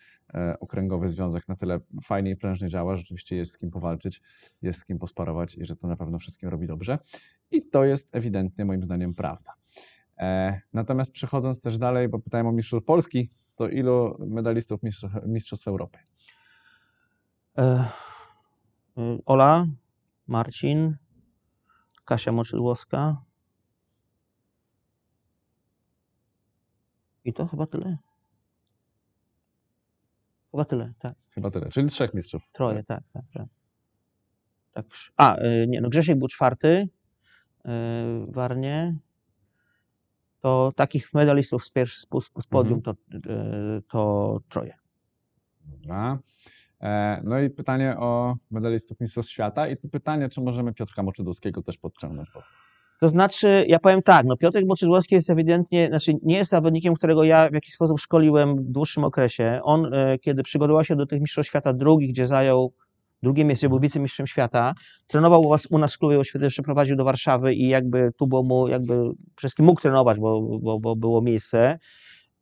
okręgowy 0.61 1.09
związek 1.09 1.49
na 1.49 1.57
tyle 1.57 1.81
fajnie 2.05 2.31
i 2.31 2.37
prężnie 2.37 2.69
działa, 2.69 2.97
że 2.97 3.01
rzeczywiście 3.01 3.37
jest 3.37 3.53
z 3.53 3.59
kim 3.59 3.71
powalczyć, 3.71 4.23
jest 4.63 4.81
z 4.81 4.85
kim 4.85 4.99
posparować 4.99 5.55
i 5.55 5.67
że 5.67 5.77
to 5.77 5.87
na 5.89 5.97
pewno 5.97 6.19
wszystkim 6.19 6.49
robi 6.49 6.67
dobrze. 6.67 6.99
I 7.51 7.63
to 7.63 7.85
jest 7.85 8.09
ewidentnie 8.13 8.65
moim 8.65 8.83
zdaniem 8.83 9.15
prawda. 9.15 9.55
E, 10.19 10.61
Natomiast 10.73 11.13
przechodząc 11.13 11.61
też 11.61 11.79
dalej, 11.79 12.09
bo 12.09 12.19
pytałem 12.19 12.47
o 12.47 12.53
mistrzów 12.53 12.85
Polski, 12.85 13.31
to 13.57 13.69
ilu 13.69 14.17
medalistów 14.19 14.83
mistrzów, 14.83 15.11
mistrzostw 15.27 15.69
Europy? 15.69 15.99
Ola, 19.27 19.67
Marcin, 20.27 20.97
Kasia 22.05 22.33
Moczydłowska. 22.33 23.23
I 27.25 27.33
to 27.33 27.47
chyba 27.47 27.67
tyle. 27.67 27.99
Chyba 30.51 30.65
tyle, 30.65 30.93
tak. 30.99 31.15
Chyba 31.31 31.51
tyle, 31.51 31.71
czyli 31.71 31.89
trzech 31.89 32.15
mistrzów. 32.15 32.43
Troje, 32.53 32.85
tak, 32.85 33.03
tak, 33.13 33.25
tak. 33.33 33.49
tak. 34.73 34.87
A, 35.17 35.37
y, 35.39 35.67
nie, 35.69 35.81
no 35.81 35.89
Grzesiek 35.89 36.19
był 36.19 36.29
czwarty 36.29 36.69
y, 36.69 36.89
w 37.65 38.27
Warnie. 38.29 38.97
To 40.41 40.73
takich 40.77 41.15
medalistów 41.15 41.65
z, 41.65 41.71
pierwszy, 41.71 42.01
z, 42.01 42.47
podium 42.51 42.83
to, 42.83 42.91
y, 42.91 43.83
to 43.89 44.41
troje. 44.49 44.75
Dobra. 45.65 46.19
E, 46.81 47.21
No 47.25 47.41
i 47.41 47.51
pytanie 47.51 47.97
o 47.99 48.37
medalistów 48.51 49.01
Mistrzostw 49.01 49.33
Świata 49.33 49.69
i 49.69 49.77
tu 49.77 49.89
pytanie, 49.89 50.29
czy 50.29 50.41
możemy 50.41 50.75
Piotrka 50.75 51.03
Moczydłowskiego 51.03 51.63
też 51.63 51.79
podciągnąć 51.79 52.31
pod 52.31 52.45
To 53.01 53.09
znaczy, 53.09 53.65
ja 53.69 53.79
powiem 53.79 54.03
tak, 54.03 54.27
no 54.27 54.37
Piotr 54.37 54.67
Moczydłowski 54.67 55.15
jest 55.15 55.31
ewidentnie, 55.31 55.89
znaczy 55.89 56.13
nie 56.23 56.37
jest 56.37 56.51
zawodnikiem, 56.51 56.95
którego 56.95 57.25
ja 57.25 57.51
w 57.51 57.53
jakiś 57.53 57.75
sposób 57.75 58.01
szkoliłem 58.01 58.57
w 58.57 58.71
dłuższym 58.71 59.05
okresie. 59.05 59.61
On, 59.63 59.95
e, 59.95 60.19
kiedy 60.19 60.43
przygotował 60.43 60.85
się 60.85 60.97
do 60.97 61.07
tych 61.07 61.21
Mistrzostw 61.21 61.51
Świata 61.51 61.73
drugich, 61.73 62.11
gdzie 62.11 62.27
zajął 62.27 62.73
drugie 63.23 63.45
miejsce, 63.45 63.69
był 63.69 63.81
wicemistrzem 63.81 64.27
świata, 64.27 64.75
trenował 65.07 65.43
u, 65.43 65.49
was, 65.49 65.67
u 65.71 65.79
nas 65.79 65.95
w 65.95 65.99
klubie, 65.99 66.19
oświetnie 66.19 66.49
przyprowadził 66.49 66.97
do 66.97 67.05
Warszawy 67.05 67.55
i 67.55 67.69
jakby 67.69 68.13
tu 68.19 68.27
było 68.27 68.43
mu, 68.43 68.69
jakby 68.69 69.03
wszystkim 69.37 69.67
mógł 69.67 69.81
trenować, 69.81 70.19
bo, 70.19 70.59
bo, 70.59 70.81
bo 70.81 70.97
było 70.97 71.23
miejsce. 71.23 71.79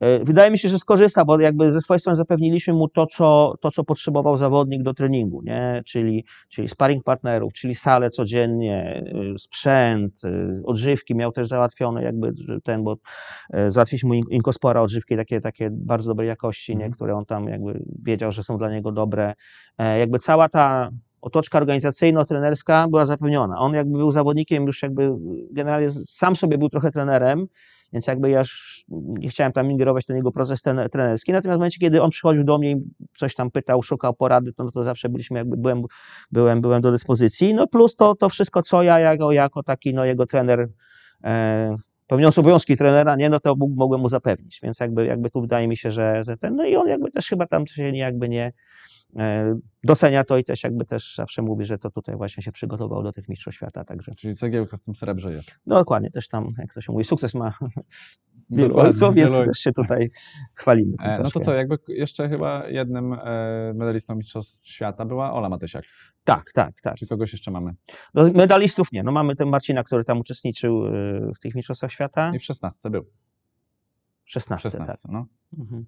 E, 0.01 0.25
Wydaje 0.25 0.51
mi 0.51 0.59
się, 0.59 0.69
że 0.69 0.79
skorzysta, 0.79 1.25
bo 1.25 1.41
jakby 1.41 1.73
ze 1.73 1.81
swojej 1.81 2.01
strony 2.01 2.17
zapewniliśmy 2.17 2.73
mu 2.73 2.89
to, 2.89 3.07
co, 3.07 3.55
to, 3.61 3.71
co 3.71 3.85
potrzebował 3.85 4.37
zawodnik 4.37 4.83
do 4.83 4.95
treningu, 4.95 5.43
nie? 5.43 5.83
Czyli, 5.87 6.25
czyli 6.49 6.69
sparring 6.69 7.05
partnerów, 7.05 7.53
czyli 7.53 7.75
salę 7.75 8.11
codziennie, 8.11 9.05
y, 9.35 9.39
sprzęt, 9.39 10.25
y, 10.25 10.63
odżywki 10.65 11.15
miał 11.15 11.33
też 11.33 11.49
załatwione, 11.49 12.03
jakby 12.03 12.33
ten, 12.65 12.85
bo 12.85 12.97
e, 13.53 13.71
załatwiliśmy 13.71 14.09
mu 14.09 14.15
in- 14.15 14.25
inkospora 14.31 14.81
odżywki 14.83 15.17
takie, 15.17 15.41
takie 15.41 15.69
bardzo 15.73 16.11
dobrej 16.11 16.29
jakości, 16.29 16.73
nie? 16.73 16.85
Mhm. 16.85 16.93
które 16.93 17.15
on 17.17 17.25
tam 17.27 17.49
jakby 17.49 17.83
wiedział, 18.03 18.33
że 18.33 18.43
są 18.43 18.59
dla 18.59 18.71
niego 18.71 18.93
dobre. 18.93 19.35
E, 19.79 19.99
Jakby 19.99 20.19
cała 20.19 20.49
ta 20.49 20.91
otoczka 21.21 21.59
organizacyjno-trenerska 21.59 22.89
była 22.91 23.07
zapewniona. 23.07 23.59
On 23.59 23.75
jakby 23.75 23.99
był 23.99 24.11
zawodnikiem 24.11 24.67
już 24.67 24.83
jakby 24.83 25.11
generalnie 25.51 25.91
sam 26.07 26.37
sobie 26.37 26.59
był 26.59 26.69
trochę 26.69 26.91
trenerem, 26.91 27.47
więc 27.95 28.07
jakby 28.07 28.31
ja 28.31 28.39
już 28.39 28.85
nie 28.89 29.29
chciałem 29.29 29.53
tam 29.53 29.71
ingerować 29.71 30.05
ten 30.07 30.17
jego 30.17 30.33
proces 30.33 30.63
trenerski. 30.93 31.33
Natomiast 31.33 31.57
w 31.57 31.61
momencie, 31.61 31.79
kiedy 31.81 32.03
on 32.03 32.11
przychodził 32.11 32.45
do 32.45 32.59
mnie 32.59 32.73
i 32.73 32.77
coś 33.17 33.35
tam 33.35 33.51
pytał, 33.51 33.83
szukał 33.83 34.15
porady, 34.15 34.53
to, 34.53 34.65
no 34.65 34.71
to 34.71 34.83
zawsze 34.83 35.09
byliśmy 35.09 35.39
jakby, 35.39 35.57
byłem, 35.57 35.83
byłem, 36.33 36.61
byłem 36.61 36.83
do 36.83 36.93
dyspozycji. 36.93 37.55
No 37.55 37.67
plus 37.67 37.97
to, 37.97 38.15
to 38.15 38.29
wszystko, 38.29 38.63
co 38.63 38.83
ja 38.83 38.99
jako, 38.99 39.33
jako 39.33 39.63
taki 39.63 39.95
no, 39.95 40.05
jego 40.05 40.27
trener, 40.27 40.69
e, 41.25 41.77
pełniąc 42.07 42.39
obowiązki 42.39 42.77
trenera, 42.77 43.17
nie, 43.17 43.29
no 43.29 43.41
to 43.41 43.55
mógł- 43.55 43.77
mogłem 43.77 44.01
mu 44.01 44.09
zapewnić. 44.09 44.61
Więc 44.63 44.81
jakby, 44.81 45.07
jakby 45.07 45.31
tu 45.31 45.41
wydaje 45.41 45.69
mi 45.69 45.77
się, 45.77 45.91
że, 45.91 46.25
że 46.25 46.37
ten, 46.37 46.57
no 46.57 46.65
i 46.65 46.77
on 46.77 46.89
jakby 46.89 47.11
też 47.11 47.29
chyba 47.29 47.47
tam 47.47 47.67
się 47.67 47.91
jakby 47.91 48.29
nie 48.29 48.53
docenia 49.85 50.25
to 50.25 50.39
i 50.39 50.45
też 50.45 50.65
jakby 50.65 50.85
też 50.85 51.15
zawsze 51.17 51.43
mówi, 51.43 51.65
że 51.65 51.79
to 51.79 51.91
tutaj 51.91 52.17
właśnie 52.17 52.43
się 52.43 52.53
przygotował 52.53 53.03
do 53.03 53.13
tych 53.13 53.29
mistrzostw 53.29 53.57
świata, 53.57 53.85
także 53.85 54.15
Czyli 54.15 54.35
cegiełka 54.35 54.77
w 54.77 54.83
tym 54.83 54.95
srebrze 54.95 55.33
jest. 55.33 55.51
no 55.67 55.75
dokładnie, 55.75 56.11
też 56.11 56.29
tam, 56.29 56.55
jak 56.59 56.75
to 56.75 56.81
się 56.81 56.93
mówi, 56.93 57.05
sukces 57.05 57.35
ma 57.35 57.55
wielu 58.51 58.77
ojców, 58.77 59.15
więc 59.15 59.37
też 59.37 59.59
się 59.59 59.73
tutaj 59.73 60.11
chwalimy. 60.55 60.97
tym 60.97 61.11
E, 61.11 61.21
No 61.23 61.31
to 61.31 61.41
co, 61.41 61.55
jakby 61.55 61.79
jeszcze 61.89 62.29
chyba 62.29 62.69
jednym 62.69 63.13
e, 63.13 63.19
medalistą 63.75 64.15
Mistrzostw 64.15 64.69
Świata 64.69 65.05
była 65.05 65.33
Ola 65.33 65.49
Matysiak. 65.49 65.85
Tak, 66.25 66.53
tak, 66.53 66.81
tak. 66.81 66.95
Czy 66.97 67.07
kogoś 67.07 67.33
jeszcze 67.33 67.51
mamy? 67.51 67.75
No, 68.15 68.23
medalistów 68.35 68.93
nie, 68.93 69.03
no 69.03 69.13
mamy 69.13 69.37
ten 69.37 69.49
Marcina, 69.49 69.85
który 69.85 70.05
tam 70.05 70.21
uczestniczył 70.21 70.83
w 71.37 71.39
tych 71.41 71.55
mistrzostwach 71.55 71.93
świata, 71.93 72.33
I 72.35 72.39
w 72.39 72.45
16 72.45 72.91
był. 72.91 73.03
w 74.25 74.25
W 74.25 74.31
16, 74.31 74.71
16, 74.71 75.03
tak. 75.03 75.13
no. 75.13 75.27
Mhm. 75.59 75.87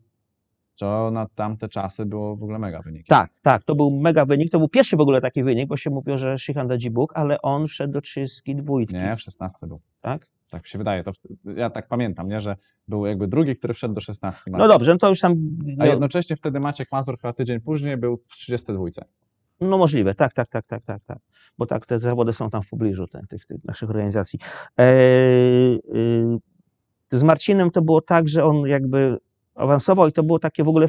To 0.76 1.10
na 1.10 1.26
tamte 1.34 1.68
czasy 1.68 2.06
było 2.06 2.36
w 2.36 2.42
ogóle 2.42 2.58
mega 2.58 2.82
wynik. 2.82 3.06
Tak, 3.06 3.30
tak, 3.42 3.64
to 3.64 3.74
był 3.74 3.90
mega 3.90 4.24
wynik. 4.24 4.50
To 4.50 4.58
był 4.58 4.68
pierwszy 4.68 4.96
w 4.96 5.00
ogóle 5.00 5.20
taki 5.20 5.44
wynik, 5.44 5.68
bo 5.68 5.76
się 5.76 5.90
mówiło, 5.90 6.18
że 6.18 6.38
Shihan 6.38 6.68
Dajibuk, 6.68 7.12
ale 7.16 7.42
on 7.42 7.68
wszedł 7.68 7.92
do 7.92 8.00
32. 8.00 8.74
Nie, 8.90 9.16
w 9.16 9.20
16 9.20 9.66
był. 9.66 9.80
Tak? 10.00 10.26
Tak 10.50 10.62
mi 10.62 10.68
się 10.68 10.78
wydaje. 10.78 11.04
To, 11.04 11.12
ja 11.56 11.70
tak 11.70 11.88
pamiętam, 11.88 12.28
nie, 12.28 12.40
że 12.40 12.56
był 12.88 13.06
jakby 13.06 13.28
drugi, 13.28 13.56
który 13.56 13.74
wszedł 13.74 13.94
do 13.94 14.00
16. 14.00 14.40
No 14.46 14.68
dobrze, 14.68 14.92
no 14.92 14.98
to 14.98 15.08
już 15.08 15.20
tam. 15.20 15.32
A 15.32 15.36
No, 15.76 15.86
jednocześnie 15.86 16.36
wtedy 16.36 16.60
Maciek 16.60 16.92
Mazur 16.92 17.18
chyba 17.18 17.32
tydzień 17.32 17.60
później 17.60 17.96
był 17.96 18.16
w 18.16 18.28
32. 18.28 18.84
no 19.60 19.78
możliwe, 19.78 20.14
tak, 20.14 20.32
tak, 20.32 20.48
tak, 20.48 20.66
tak, 20.66 20.84
tak, 20.84 21.02
tak. 21.04 21.18
Bo 21.58 21.66
tak, 21.66 21.86
te 21.86 21.98
zawody 21.98 22.32
są 22.32 22.50
tam 22.50 22.62
w 22.62 22.68
pobliżu 22.68 23.06
te, 23.06 23.20
tych, 23.28 23.46
tych 23.46 23.64
naszych 23.64 23.90
organizacji. 23.90 24.38
Eee, 24.76 25.80
z 27.12 27.22
Marcinem 27.22 27.70
to 27.70 27.82
było 27.82 28.00
tak, 28.00 28.28
że 28.28 28.44
on 28.44 28.66
jakby 28.66 29.18
awansował 29.56 30.08
i 30.08 30.12
to 30.12 30.22
było 30.22 30.38
takie 30.38 30.64
w 30.64 30.68
ogóle 30.68 30.86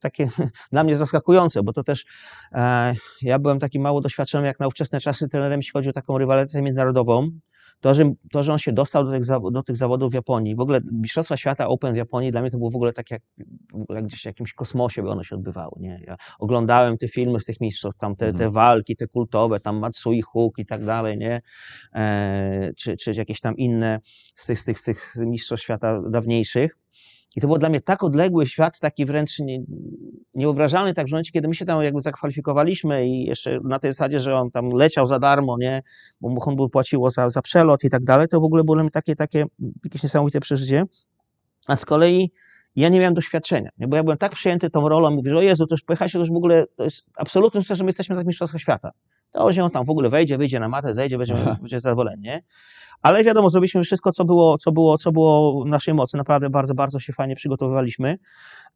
takie 0.00 0.28
dla 0.72 0.84
mnie 0.84 0.96
zaskakujące, 0.96 1.62
bo 1.62 1.72
to 1.72 1.84
też 1.84 2.04
e, 2.52 2.94
ja 3.22 3.38
byłem 3.38 3.58
taki 3.58 3.80
mało 3.80 4.00
doświadczony 4.00 4.46
jak 4.46 4.60
na 4.60 4.66
ówczesne 4.66 5.00
czasy 5.00 5.28
trenerem, 5.28 5.58
jeśli 5.58 5.72
chodzi 5.72 5.88
o 5.88 5.92
taką 5.92 6.18
rywalizację 6.18 6.62
międzynarodową. 6.62 7.30
To 7.80 7.94
że, 7.94 8.12
to, 8.32 8.42
że 8.42 8.52
on 8.52 8.58
się 8.58 8.72
dostał 8.72 9.04
do 9.04 9.10
tych, 9.10 9.22
do 9.52 9.62
tych 9.62 9.76
zawodów 9.76 10.10
w 10.10 10.14
Japonii, 10.14 10.56
w 10.56 10.60
ogóle 10.60 10.80
Mistrzostwa 10.92 11.36
Świata 11.36 11.68
Open 11.68 11.94
w 11.94 11.96
Japonii 11.96 12.32
dla 12.32 12.40
mnie 12.40 12.50
to 12.50 12.58
było 12.58 12.70
w 12.70 12.76
ogóle 12.76 12.92
tak 12.92 13.10
jak, 13.10 13.22
w 13.72 13.82
ogóle 13.82 14.02
gdzieś 14.02 14.22
w 14.22 14.24
jakimś 14.24 14.52
kosmosie 14.54 15.02
by 15.02 15.10
one 15.10 15.24
się 15.24 15.36
odbywały. 15.36 15.72
Nie? 15.80 16.00
Ja 16.06 16.16
oglądałem 16.38 16.98
te 16.98 17.08
filmy 17.08 17.40
z 17.40 17.44
tych 17.44 17.60
mistrzostw, 17.60 18.00
tam 18.00 18.16
te, 18.16 18.26
te 18.26 18.30
Mhm. 18.30 18.52
walki, 18.52 18.96
te 18.96 19.06
kultowe, 19.06 19.60
tam 19.60 19.78
Matsui 19.78 20.22
Hook 20.22 20.58
i 20.58 20.66
tak 20.66 20.84
dalej, 20.84 21.18
nie? 21.18 21.40
E, 21.94 22.72
czy, 22.76 22.96
czy 22.96 23.12
jakieś 23.12 23.40
tam 23.40 23.56
inne 23.56 24.00
z 24.34 24.46
tych, 24.46 24.60
z 24.60 24.64
tych, 24.64 24.80
z 24.80 24.84
tych 24.84 25.14
mistrzostw 25.18 25.64
świata 25.64 26.00
dawniejszych. 26.10 26.83
I 27.36 27.40
to 27.40 27.46
było 27.46 27.58
dla 27.58 27.68
mnie 27.68 27.80
tak 27.80 28.02
odległy 28.02 28.46
świat, 28.46 28.80
taki 28.80 29.06
wręcz 29.06 29.38
nie, 29.38 29.62
niewyobrażalny, 30.34 30.94
tak 30.94 31.06
w 31.06 31.10
momencie, 31.10 31.32
kiedy 31.32 31.48
my 31.48 31.54
się 31.54 31.66
tam 31.66 31.82
jakby 31.82 32.00
zakwalifikowaliśmy 32.00 33.06
i 33.06 33.24
jeszcze 33.24 33.60
na 33.64 33.78
tej 33.78 33.92
zasadzie, 33.92 34.20
że 34.20 34.36
on 34.36 34.50
tam 34.50 34.70
leciał 34.70 35.06
za 35.06 35.18
darmo, 35.18 35.56
nie, 35.58 35.82
bo 36.20 36.28
mu 36.28 36.40
Honbu 36.40 36.68
płaciło 36.68 37.10
za, 37.10 37.28
za 37.28 37.42
przelot 37.42 37.84
i 37.84 37.90
tak 37.90 38.04
dalej, 38.04 38.28
to 38.28 38.40
w 38.40 38.44
ogóle 38.44 38.64
było 38.64 38.74
dla 38.74 38.82
mnie 38.82 38.90
takie, 38.90 39.16
takie 39.16 39.44
jakieś 39.84 40.02
niesamowite 40.02 40.40
przeżycie. 40.40 40.84
A 41.66 41.76
z 41.76 41.84
kolei 41.84 42.30
ja 42.76 42.88
nie 42.88 42.98
miałem 42.98 43.14
doświadczenia, 43.14 43.70
nie? 43.78 43.88
bo 43.88 43.96
ja 43.96 44.02
byłem 44.02 44.18
tak 44.18 44.32
przyjęty 44.32 44.70
tą 44.70 44.88
rolą, 44.88 45.10
mówię, 45.10 45.30
że 45.30 45.36
o 45.36 45.42
Jezu, 45.42 45.66
to 45.66 45.74
już 45.74 45.82
pojechać, 45.82 46.12
to 46.12 46.18
już 46.18 46.30
w 46.30 46.36
ogóle, 46.36 46.66
to 46.76 46.84
jest 46.84 47.04
absolutny 47.16 47.60
sukces, 47.60 47.78
że 47.78 47.84
my 47.84 47.88
jesteśmy 47.88 48.16
na 48.16 48.24
Mistrzostwach 48.24 48.60
Świata. 48.60 48.90
To, 49.32 49.52
że 49.52 49.64
on 49.64 49.70
tam 49.70 49.84
w 49.84 49.90
ogóle 49.90 50.10
wejdzie, 50.10 50.38
wyjdzie 50.38 50.60
na 50.60 50.68
matę, 50.68 50.94
zejdzie, 50.94 51.18
będzie, 51.18 51.34
będzie 51.60 51.80
zadowolony, 51.80 52.16
nie? 52.20 52.42
Ale 53.04 53.24
wiadomo, 53.24 53.50
zrobiliśmy 53.50 53.82
wszystko, 53.82 54.12
co 54.12 54.24
było, 54.24 54.58
co 54.58 54.72
było, 54.72 54.98
co 54.98 55.12
było 55.12 55.64
w 55.64 55.66
naszej 55.66 55.94
mocy. 55.94 56.16
Naprawdę 56.16 56.50
bardzo, 56.50 56.74
bardzo 56.74 57.00
się 57.00 57.12
fajnie 57.12 57.36
przygotowywaliśmy. 57.36 58.18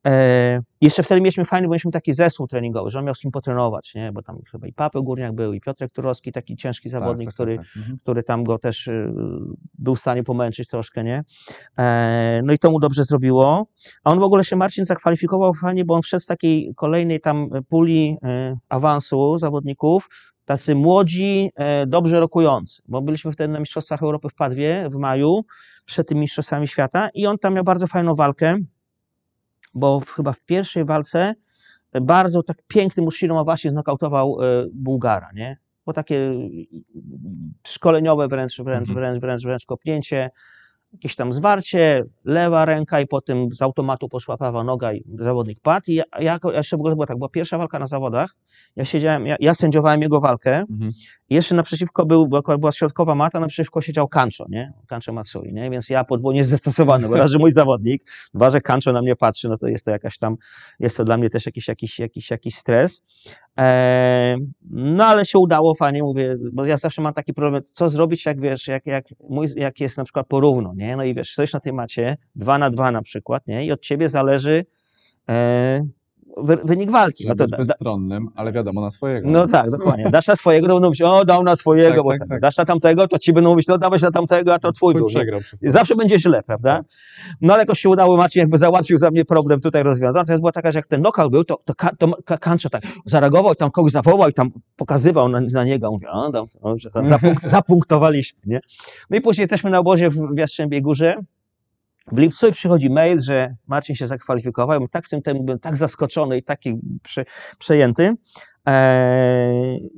E, 0.06 0.60
jeszcze 0.80 1.02
wtedy 1.02 1.20
mieliśmy 1.20 1.44
fajny, 1.44 1.68
bo 1.68 1.72
mieliśmy 1.72 1.90
taki 1.90 2.14
zespół 2.14 2.46
treningowy, 2.46 2.90
że 2.90 2.98
on 2.98 3.04
miał 3.04 3.14
z 3.14 3.20
kim 3.20 3.30
potrenować, 3.30 3.94
nie? 3.94 4.12
bo 4.12 4.22
tam 4.22 4.38
chyba 4.50 4.66
i 4.66 4.72
Paweł 4.72 5.04
Górniak 5.04 5.32
był, 5.32 5.52
i 5.52 5.60
Piotrek 5.60 5.92
Turowski, 5.92 6.32
taki 6.32 6.56
ciężki 6.56 6.88
zawodnik, 6.88 7.28
tak, 7.28 7.34
który, 7.34 7.56
Tak, 7.56 7.66
tak. 7.66 7.76
Mhm. 7.76 7.98
który 7.98 8.22
tam 8.22 8.44
go 8.44 8.58
też 8.58 8.86
y, 8.86 9.12
był 9.74 9.94
w 9.94 10.00
stanie 10.00 10.24
pomęczyć 10.24 10.68
troszkę, 10.68 11.04
nie? 11.04 11.24
E, 11.78 12.40
no 12.44 12.52
i 12.52 12.58
to 12.58 12.70
mu 12.70 12.80
dobrze 12.80 13.04
zrobiło. 13.04 13.66
A 14.04 14.10
on 14.10 14.18
w 14.18 14.22
ogóle 14.22 14.44
się, 14.44 14.56
Marcin, 14.56 14.84
zakwalifikował 14.84 15.54
fajnie, 15.54 15.84
bo 15.84 15.94
on 15.94 16.02
wszedł 16.02 16.22
z 16.22 16.26
takiej 16.26 16.72
kolejnej 16.76 17.20
tam 17.20 17.50
puli 17.68 18.16
y, 18.24 18.56
awansu 18.68 19.38
zawodników, 19.38 20.08
tacy 20.48 20.74
młodzi, 20.74 21.50
e, 21.54 21.86
dobrze 21.86 22.20
rokujący, 22.20 22.82
bo 22.88 23.02
byliśmy 23.02 23.32
wtedy 23.32 23.52
na 23.52 23.60
Mistrzostwach 23.60 24.02
Europy 24.02 24.17
w 24.30 24.34
Padwie 24.34 24.88
w 24.90 24.94
maju, 24.94 25.44
przed 25.84 26.08
tymi 26.08 26.20
Mistrzostwami 26.20 26.68
Świata 26.68 27.08
i 27.14 27.26
on 27.26 27.38
tam 27.38 27.54
miał 27.54 27.64
bardzo 27.64 27.86
fajną 27.86 28.14
walkę, 28.14 28.56
bo 29.74 30.00
w, 30.00 30.10
chyba 30.10 30.32
w 30.32 30.42
pierwszej 30.42 30.84
walce 30.84 31.34
bardzo 32.00 32.42
tak 32.42 32.56
pięknym 32.68 33.06
usilą 33.06 33.44
właśnie 33.44 33.70
znokautował 33.70 34.42
e, 34.42 34.66
Bułgara, 34.72 35.30
nie? 35.34 35.58
Bo 35.86 35.92
takie 35.92 36.32
szkoleniowe 37.66 38.28
wręcz, 38.28 38.60
wręcz, 38.60 38.88
Mhm. 38.88 38.94
wręcz, 38.98 39.20
wręcz, 39.20 39.42
wręcz 39.42 39.66
kopnięcie, 39.66 40.30
jakieś 40.92 41.14
tam 41.16 41.32
zwarcie, 41.32 42.04
lewa 42.24 42.64
ręka 42.64 43.00
i 43.00 43.06
potem 43.06 43.54
z 43.54 43.62
automatu 43.62 44.08
poszła 44.08 44.36
prawa 44.36 44.64
noga 44.64 44.92
i 44.92 45.04
zawodnik 45.18 45.60
padł. 45.60 45.84
I 45.90 45.94
ja, 45.94 46.04
ja 46.18 46.32
jako- 46.32 46.52
jeszcze 46.52 46.76
w 46.76 46.80
ogóle 46.80 46.94
była 46.94 47.06
tak, 47.06 47.16
była 47.16 47.28
pierwsza 47.28 47.58
walka 47.58 47.78
na 47.78 47.86
zawodach, 47.86 48.34
ja 48.76 48.84
siedziałem, 48.84 49.26
ja, 49.26 49.36
ja 49.40 49.54
sędziowałem 49.54 50.02
jego 50.02 50.20
walkę 50.20 50.56
Mhm. 50.70 50.92
i 51.28 51.34
jeszcze 51.34 51.54
naprzeciwko 51.54 52.06
był, 52.06 52.28
bo 52.28 52.38
akurat 52.38 52.60
była 52.60 52.72
środkowa 52.72 53.14
mata, 53.14 53.40
naprzeciwko 53.40 53.80
siedział 53.80 54.08
Kancho, 54.08 54.46
nie? 54.48 54.72
Kancho 54.86 55.12
Matsui, 55.12 55.52
nie? 55.52 55.70
Więc 55.70 55.88
ja 55.88 56.04
podwójnie 56.04 56.44
zastosowany, 56.56 57.08
bo 57.08 57.14
raz, 57.16 57.30
że 57.30 57.38
mój 57.38 57.50
zawodnik, 57.50 58.02
dwa, 58.34 58.50
że 58.50 58.60
Kancho 58.60 58.92
na 58.92 59.02
mnie 59.02 59.16
patrzy, 59.16 59.48
no 59.48 59.58
to 59.58 59.68
jest 59.68 59.84
to 59.84 59.90
jakaś 59.90 60.18
tam, 60.18 60.36
jest 60.80 60.96
to 60.96 61.04
dla 61.04 61.16
mnie 61.16 61.30
też 61.30 61.46
jakiś, 61.46 61.68
jakiś, 61.68 61.98
jakiś, 61.98 62.30
jakiś 62.30 62.54
stres. 62.54 63.02
No 64.70 65.06
ale 65.06 65.26
się 65.26 65.38
udało, 65.38 65.74
fajnie 65.74 66.02
mówię, 66.02 66.36
bo 66.52 66.64
ja 66.64 66.76
zawsze 66.76 67.02
mam 67.02 67.14
taki 67.14 67.34
problem, 67.34 67.62
co 67.72 67.88
zrobić, 67.88 68.26
jak 68.26 68.40
wiesz, 68.40 68.68
jak, 68.68 68.86
jak, 68.86 69.04
mój, 69.28 69.46
jak 69.56 69.80
jest 69.80 69.98
na 69.98 70.04
przykład 70.04 70.26
porówno, 70.26 70.72
nie? 70.76 70.96
No 70.96 71.04
i 71.04 71.14
wiesz, 71.14 71.32
stoisz 71.32 71.52
na 71.52 71.60
tej 71.60 71.72
macie, 71.72 72.16
dwa 72.34 72.58
na 72.58 72.70
dwa 72.70 72.90
na 72.90 73.02
przykład, 73.02 73.46
nie? 73.46 73.66
I 73.66 73.72
od 73.72 73.80
ciebie 73.80 74.08
zależy 74.08 74.64
e, 75.28 75.80
wynik 76.64 76.90
walki. 76.90 77.28
No 77.28 77.34
to 77.34 77.44
być 77.44 77.50
da, 77.50 77.56
bezstronnym, 77.56 78.28
ale 78.34 78.52
wiadomo 78.52 78.80
na 78.80 78.90
swojego. 78.90 79.30
no 79.30 79.46
tak, 79.46 79.70
dokładnie. 79.70 80.10
Dasz 80.10 80.26
na 80.26 80.36
swojego, 80.36 80.66
to 80.68 80.74
będą 80.74 80.86
mówić, 80.86 81.02
o, 81.02 81.24
dał 81.24 81.42
na 81.44 81.56
swojego, 81.56 81.94
Tak, 81.94 82.02
bo 82.04 82.10
tak, 82.10 82.18
tak, 82.18 82.28
tak. 82.28 82.40
dasz 82.40 82.56
na 82.56 82.64
tamtego, 82.64 83.08
to 83.08 83.18
ci 83.18 83.32
będą 83.32 83.50
mówić, 83.50 83.66
no 83.66 83.78
dałeś 83.78 84.02
na 84.02 84.10
tamtego, 84.10 84.54
a 84.54 84.58
to 84.58 84.72
twój 84.72 84.94
Twój 84.94 85.24
był. 85.24 85.40
Zawsze 85.62 85.96
będzie 85.96 86.18
źle, 86.18 86.42
prawda? 86.42 86.84
No 87.40 87.54
ale 87.54 87.62
jakoś 87.62 87.80
się 87.80 87.88
udało, 87.88 88.16
Marcin 88.16 88.40
jakby 88.40 88.58
załatwił 88.58 88.98
za 88.98 89.10
mnie 89.10 89.24
problem, 89.24 89.60
tutaj 89.60 89.82
rozwiązał. 89.82 90.24
To 90.24 90.38
była 90.38 90.52
taka, 90.52 90.72
że 90.72 90.78
jak 90.78 90.86
ten 90.86 91.00
knockout 91.00 91.32
był, 91.32 91.44
to, 91.44 91.56
to, 91.64 91.74
to 91.98 92.38
Kancho 92.40 92.70
tak 92.70 92.82
zareagował 93.06 93.52
i 93.52 93.56
tam 93.56 93.70
kogoś 93.70 93.92
zawołał 93.92 94.28
i 94.28 94.32
tam 94.32 94.50
pokazywał 94.76 95.28
na, 95.28 95.40
na 95.40 95.64
niego. 95.64 95.90
Mówię, 95.90 96.10
o, 96.10 96.30
dam, 96.30 96.46
o, 96.60 96.78
że 96.78 96.90
tam 96.90 97.06
zapunk 97.06 97.40
zapunktowaliśmy, 97.48 98.40
nie? 98.46 98.60
No 99.10 99.16
i 99.16 99.20
później 99.20 99.42
jesteśmy 99.42 99.70
na 99.70 99.78
obozie 99.78 100.10
w 100.10 100.36
Jastrzębiej 100.36 100.82
Górze. 100.82 101.14
W 102.12 102.18
lipcu 102.18 102.48
i 102.48 102.52
przychodzi 102.52 102.90
mail, 102.90 103.20
że 103.20 103.54
Marcin 103.66 103.96
się 103.96 104.06
zakwalifikował. 104.06 104.80
Ja 104.80 104.88
tak 104.88 105.06
w 105.06 105.08
tym 105.08 105.22
temu, 105.22 105.42
byłem 105.42 105.58
tak 105.58 105.76
zaskoczony 105.76 106.38
i 106.38 106.42
taki 106.42 106.74
prze, 107.02 107.24
przejęty. 107.58 108.14
Eee, 108.66 109.90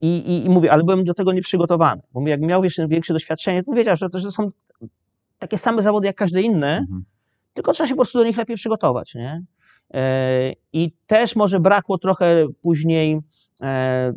i, 0.00 0.16
i, 0.16 0.46
I 0.46 0.50
mówię, 0.50 0.72
ale 0.72 0.84
byłem 0.84 1.04
do 1.04 1.14
tego 1.14 1.32
nieprzygotowany. 1.32 2.02
Bo 2.12 2.28
jak 2.28 2.40
miał 2.40 2.64
jeszcze 2.64 2.86
większe 2.86 3.12
doświadczenie, 3.12 3.64
to 3.64 3.72
wiedział, 3.72 3.96
że 3.96 4.10
to, 4.10 4.18
że 4.18 4.24
to 4.24 4.32
są 4.32 4.50
takie 5.38 5.58
same 5.58 5.82
zawody 5.82 6.06
jak 6.06 6.16
każde 6.16 6.42
inne, 6.42 6.78
Mhm. 6.78 7.04
tylko 7.54 7.72
trzeba 7.72 7.88
się 7.88 7.94
po 7.94 7.98
prostu 8.02 8.18
do 8.18 8.24
nich 8.24 8.36
lepiej 8.36 8.56
przygotować. 8.56 9.14
Nie? 9.14 9.42
E, 9.94 10.52
I 10.72 10.92
też 11.06 11.36
może 11.36 11.60
brakło 11.60 11.98
trochę 11.98 12.46
później 12.62 13.18
e, 13.62 14.12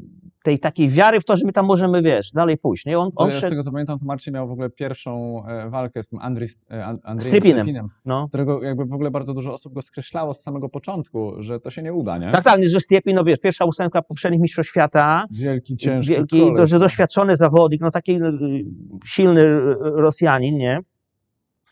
tej 0.45 0.59
takiej 0.59 0.89
wiary 0.89 1.21
w 1.21 1.25
to, 1.25 1.37
że 1.37 1.45
my 1.45 1.51
tam 1.51 1.65
możemy, 1.65 2.01
wiesz, 2.01 2.31
dalej 2.31 2.57
pójść. 2.57 2.85
Nie? 2.85 2.99
On, 2.99 3.11
on 3.15 3.29
ja 3.29 3.37
z 3.37 3.41
tego 3.41 3.63
co 3.63 3.71
pamiętam, 3.71 3.99
to 3.99 4.05
Marcin 4.05 4.33
miał 4.33 4.47
w 4.47 4.51
ogóle 4.51 4.69
pierwszą 4.69 5.43
e, 5.47 5.69
walkę 5.69 6.03
z 6.03 6.09
tym 6.09 6.19
Andrii, 6.19 6.47
e, 6.71 6.85
An- 6.85 6.99
Andrzejem. 7.03 7.41
Stepinem, 7.41 7.89
no. 8.05 8.27
którego 8.27 8.63
jakby 8.63 8.85
w 8.85 8.93
ogóle 8.93 9.11
bardzo 9.11 9.33
dużo 9.33 9.53
osób 9.53 9.73
go 9.73 9.81
skreślało 9.81 10.33
z 10.33 10.41
samego 10.41 10.69
początku, 10.69 11.33
że 11.39 11.59
to 11.59 11.69
się 11.69 11.83
nie 11.83 11.93
uda, 11.93 12.17
nie? 12.17 12.31
Tak, 12.31 12.43
tak, 12.43 12.69
że 12.69 12.79
Stiepin, 12.79 13.15
no 13.15 13.23
wiesz, 13.23 13.39
pierwsza 13.39 13.65
ósemka 13.65 14.01
poprzednich 14.01 14.41
mistrzostw 14.41 14.71
świata, 14.71 15.25
Wielki, 15.31 15.77
ciężki 15.77 16.13
wielki, 16.13 16.39
koleś, 16.39 16.71
do, 16.71 16.75
no. 16.75 16.79
doświadczony 16.79 17.37
zawodnik, 17.37 17.81
no 17.81 17.91
taki 17.91 18.15
y, 18.15 18.65
silny 19.05 19.41
y, 19.41 19.75
Rosjanin, 19.79 20.57
nie? 20.57 20.79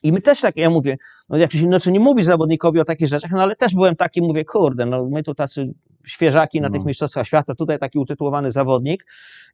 I 0.04 0.12
my 0.12 0.22
też 0.22 0.42
tak, 0.42 0.58
ja 0.58 0.70
mówię, 0.70 0.98
no 1.30 1.38
jak 1.38 1.52
się 1.52 1.60
inaczej 1.60 1.94
nie 1.94 2.00
mówi 2.00 2.24
zawodnikowi 2.24 2.80
o 2.80 2.86
takich 2.86 3.08
rzeczach, 3.08 3.32
no 3.32 3.42
ale 3.42 3.56
też 3.56 3.74
byłem 3.76 3.96
taki, 3.96 4.22
mówię, 4.22 4.46
kurde, 4.46 4.86
no 4.86 5.06
my 5.10 5.24
tu 5.24 5.36
tacy 5.36 5.74
świeżaki 6.06 6.62
na 6.62 6.68
No. 6.70 6.74
tych 6.74 6.86
mistrzostwach 6.86 7.28
świata, 7.28 7.56
tutaj 7.56 7.80
taki 7.80 8.00
utytułowany 8.00 8.52
zawodnik 8.52 9.06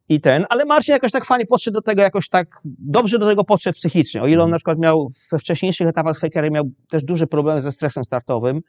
i 0.09 0.21
ten, 0.21 0.45
ale 0.49 0.65
Marcin 0.65 0.93
jakoś 0.93 1.11
tak 1.11 1.25
fajnie 1.25 1.45
podszedł 1.45 1.75
do 1.75 1.81
tego, 1.81 2.01
jakoś 2.01 2.29
tak 2.29 2.47
dobrze 2.79 3.19
do 3.19 3.27
tego 3.27 3.43
podszedł 3.43 3.75
psychicznie, 3.75 4.21
o 4.21 4.27
ile 4.27 4.35
on 4.35 4.39
Mhm. 4.47 4.51
na 4.51 4.57
przykład 4.57 4.79
miał 4.79 5.11
we 5.31 5.39
wcześniejszych 5.39 5.87
etapach 5.87 6.17
swojej 6.17 6.31
kariery 6.31 6.51
miał 6.53 6.63
też 6.89 7.03
duże 7.03 7.27
problemy 7.27 7.61
ze 7.61 7.71
stresem 7.71 8.03
startowym, 8.03 8.61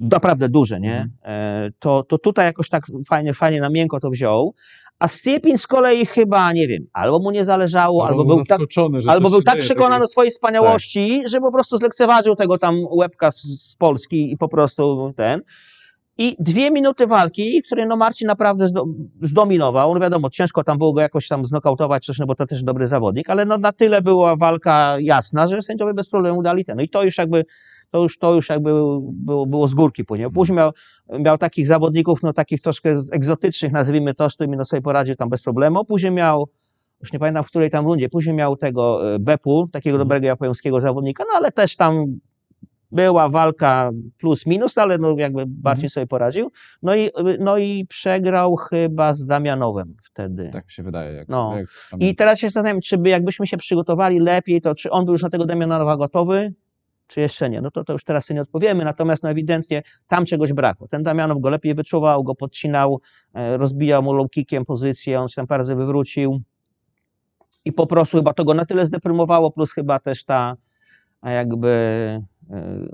naprawdę 0.00 0.48
duże, 0.48 0.80
nie? 0.80 0.94
Mhm. 0.96 1.10
E, 1.24 1.70
To, 1.78 2.02
to 2.02 2.18
tutaj 2.18 2.46
jakoś 2.46 2.68
tak 2.68 2.82
fajnie, 3.08 3.34
fajnie 3.34 3.60
na 3.60 3.70
miękko 3.70 4.00
to 4.00 4.10
wziął, 4.10 4.54
a 4.98 5.08
Stiepin 5.08 5.58
z 5.58 5.66
kolei 5.66 6.06
chyba, 6.06 6.52
nie 6.52 6.68
wiem, 6.68 6.86
albo 6.92 7.18
mu 7.18 7.30
nie 7.30 7.44
zależało, 7.44 8.06
albo, 8.06 8.24
był 8.24 8.44
tak, 8.44 8.60
albo 9.08 9.30
był 9.30 9.42
tak 9.42 9.54
dzieje 9.54 9.64
przekonany 9.64 9.94
o 9.94 9.98
takiego. 9.98 10.06
swojej 10.06 10.30
wspaniałości, 10.30 11.22
że 11.26 11.40
po 11.40 11.52
prostu 11.52 11.76
zlekceważył 11.76 12.34
tego 12.36 12.58
tam 12.58 12.76
łebka 12.90 13.30
z, 13.30 13.42
z 13.42 13.76
Polski 13.76 14.32
i 14.32 14.36
po 14.36 14.48
prostu 14.48 15.12
ten. 15.16 15.42
I 16.18 16.36
dwie 16.38 16.70
minuty 16.70 17.06
walki, 17.06 17.62
w 17.62 17.66
której 17.66 17.86
no 17.86 17.96
Marcin 17.96 18.26
naprawdę 18.26 18.68
zdo, 18.68 18.86
zdominował. 19.22 19.94
No 19.94 20.00
wiadomo, 20.00 20.30
ciężko 20.30 20.64
tam 20.64 20.78
było 20.78 20.92
go 20.92 21.00
jakoś 21.00 21.28
tam 21.28 21.44
znokautować, 21.44 22.04
coś, 22.04 22.18
no 22.18 22.26
bo 22.26 22.34
to 22.34 22.46
też 22.46 22.62
dobry 22.62 22.86
zawodnik, 22.86 23.30
ale 23.30 23.44
no 23.44 23.58
na 23.58 23.72
tyle 23.72 24.02
była 24.02 24.36
walka 24.36 24.96
jasna, 25.00 25.46
że 25.46 25.62
sędziowie 25.62 25.94
bez 25.94 26.08
problemu 26.08 26.42
dali 26.42 26.64
ten. 26.64 26.76
No 26.76 26.82
i 26.82 26.88
to 26.88 27.02
już 27.02 27.18
jakby, 27.18 27.44
to 27.90 28.02
już, 28.02 28.18
to 28.18 28.34
już 28.34 28.48
jakby 28.48 28.70
było, 29.12 29.46
było 29.46 29.68
z 29.68 29.74
górki 29.74 30.04
później. 30.04 30.30
Później 30.30 30.56
miał, 30.56 30.70
miał 31.18 31.38
takich 31.38 31.66
zawodników, 31.66 32.22
no 32.22 32.32
takich 32.32 32.62
troszkę 32.62 32.96
egzotycznych, 33.12 33.72
nazwijmy 33.72 34.14
to, 34.14 34.30
z 34.30 34.34
którymi 34.34 34.56
no 34.56 34.64
sobie 34.64 34.82
poradził 34.82 35.16
tam 35.16 35.28
bez 35.28 35.42
problemu. 35.42 35.84
Później 35.84 36.12
miał, 36.12 36.48
już 37.00 37.12
nie 37.12 37.18
pamiętam 37.18 37.44
w 37.44 37.46
której 37.46 37.70
tam 37.70 37.86
rundzie, 37.86 38.08
później 38.08 38.36
miał 38.36 38.56
tego 38.56 39.14
e, 39.14 39.18
Bepu, 39.18 39.68
takiego 39.72 39.94
Mhm. 39.94 40.08
dobrego 40.08 40.26
japońskiego 40.26 40.80
zawodnika, 40.80 41.24
no 41.32 41.36
ale 41.36 41.52
też 41.52 41.76
tam 41.76 42.06
była 42.92 43.28
walka 43.28 43.90
plus 44.18 44.46
minus, 44.46 44.78
ale 44.78 44.98
no 44.98 45.14
jakby 45.18 45.46
Marcin 45.64 45.88
sobie 45.88 46.06
poradził. 46.06 46.50
No 46.82 46.96
i, 46.96 47.10
no 47.40 47.58
i 47.58 47.86
przegrał 47.86 48.56
chyba 48.56 49.14
z 49.14 49.26
Damianowem 49.26 49.94
wtedy. 50.02 50.50
Tak 50.52 50.64
mi 50.64 50.70
się 50.72 50.82
wydaje. 50.82 51.12
Jak, 51.12 51.28
No. 51.28 51.56
jak 51.56 51.66
tam- 51.90 52.00
I 52.00 52.14
teraz 52.16 52.38
się 52.38 52.46
zastanawiam, 52.46 52.80
czy 52.80 52.98
by 52.98 53.08
jakbyśmy 53.08 53.46
się 53.46 53.56
przygotowali 53.56 54.20
lepiej, 54.20 54.60
to 54.60 54.74
czy 54.74 54.90
on 54.90 55.04
był 55.04 55.14
już 55.14 55.22
na 55.22 55.30
tego 55.30 55.46
Damianowa 55.46 55.96
gotowy, 55.96 56.54
czy 57.06 57.20
jeszcze 57.20 57.50
nie. 57.50 57.60
No 57.60 57.70
to, 57.70 57.84
to 57.84 57.92
już 57.92 58.04
teraz 58.04 58.24
sobie 58.24 58.34
nie 58.34 58.42
odpowiemy, 58.42 58.84
natomiast 58.84 59.22
no 59.22 59.30
ewidentnie 59.30 59.82
tam 60.08 60.24
czegoś 60.26 60.52
brakło. 60.52 60.88
Ten 60.88 61.02
Damianow 61.02 61.40
go 61.40 61.50
lepiej 61.50 61.74
wyczuwał, 61.74 62.24
go 62.24 62.34
podcinał, 62.34 63.00
e, 63.34 63.56
rozbijał 63.56 64.02
mu 64.02 64.12
low 64.12 64.30
kickiem 64.30 64.64
pozycję, 64.64 65.20
on 65.20 65.28
się 65.28 65.34
tam 65.34 65.46
parę 65.46 65.58
razy 65.58 65.74
wywrócił 65.74 66.40
i 67.64 67.72
po 67.72 67.86
prostu 67.86 68.16
chyba 68.16 68.32
to 68.34 68.44
go 68.44 68.54
na 68.54 68.64
tyle 68.66 68.86
zdeprymowało, 68.86 69.50
plus 69.50 69.72
chyba 69.72 69.98
też 69.98 70.24
ta 70.24 70.56
a 71.20 71.30
jakby, 71.30 71.68
e, 71.68 72.22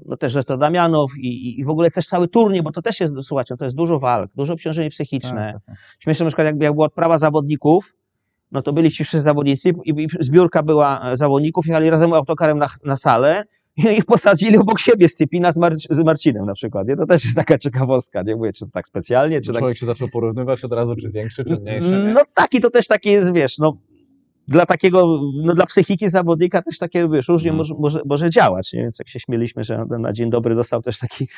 no 0.06 0.16
też, 0.16 0.32
że 0.32 0.44
to 0.44 0.56
Damianow 0.56 1.10
i, 1.18 1.60
i- 1.60 1.64
w 1.64 1.70
ogóle 1.70 1.90
też 1.90 2.06
cały 2.06 2.28
turniej, 2.28 2.62
bo 2.62 2.72
to 2.72 2.82
też 2.82 3.00
jest, 3.00 3.14
słuchajcie, 3.22 3.56
to 3.56 3.64
jest 3.64 3.76
dużo 3.76 3.98
walk, 3.98 4.30
dużo 4.36 4.52
obciążenie 4.54 4.90
psychiczne. 4.90 5.52
Tak, 5.54 5.54
tak, 5.54 5.62
tak. 5.66 5.76
Śmieszne 5.98 6.24
na 6.24 6.30
przykład, 6.30 6.44
jakby 6.44 6.64
jak 6.64 6.74
była 6.74 6.86
odprawa 6.86 7.18
zawodników, 7.18 7.94
no 8.52 8.62
to 8.62 8.72
byli 8.72 8.90
ci 8.90 9.04
wszyscy 9.04 9.20
zawodnicy 9.20 9.68
i, 9.84 9.90
i 10.02 10.08
zbiórka 10.20 10.62
była 10.62 11.10
e, 11.12 11.16
zawodników, 11.16 11.66
jechali 11.66 11.90
razem 11.90 12.12
autokarem 12.12 12.58
na, 12.58 12.68
na 12.84 12.96
salę 12.96 13.44
i 13.76 13.82
ich 13.86 14.04
posadzili 14.04 14.58
obok 14.58 14.80
siebie 14.80 15.08
Scypina 15.08 15.52
z, 15.52 15.58
Mar 15.58 15.74
z 15.90 15.98
Marcinem 16.04 16.46
na 16.46 16.54
przykład. 16.54 16.88
Nie? 16.88 16.96
To 16.96 17.06
też 17.06 17.24
jest 17.24 17.36
taka 17.36 17.58
ciekawostka. 17.58 18.22
Nie 18.22 18.36
mówię, 18.36 18.52
czy 18.52 18.64
to 18.64 18.70
tak 18.72 18.86
specjalnie, 18.88 19.40
czy 19.40 19.52
tak... 19.52 19.58
Człowiek 19.58 19.78
się 19.78 19.86
zaczął 19.86 20.08
porównywać 20.08 20.64
od 20.64 20.72
razu, 20.72 20.96
czy 20.96 21.10
większy, 21.10 21.44
czy 21.44 21.56
mniejszy. 21.56 21.90
nie? 21.90 22.12
No 22.12 22.20
taki 22.34 22.60
to 22.60 22.70
też 22.70 22.86
taki 22.86 23.10
jest, 23.10 23.32
wiesz, 23.32 23.58
no 23.58 23.76
dla 24.50 24.66
takiego, 24.66 25.20
no 25.44 25.54
dla 25.54 25.66
psychiki 25.66 26.08
zawodnika 26.10 26.62
też 26.62 26.78
takie, 26.78 27.08
wiesz, 27.08 27.28
różnie 27.28 27.50
Mhm. 27.50 27.56
może, 27.58 27.74
może, 27.78 28.00
może 28.04 28.30
działać, 28.30 28.72
nie? 28.72 28.82
Więc 28.82 28.98
jak 28.98 29.08
się 29.08 29.20
śmieliśmy, 29.20 29.64
że 29.64 29.84
na 29.98 30.12
dzień 30.12 30.30
dobry 30.30 30.54
dostał 30.54 30.82
też 30.82 30.98
taki 30.98 31.28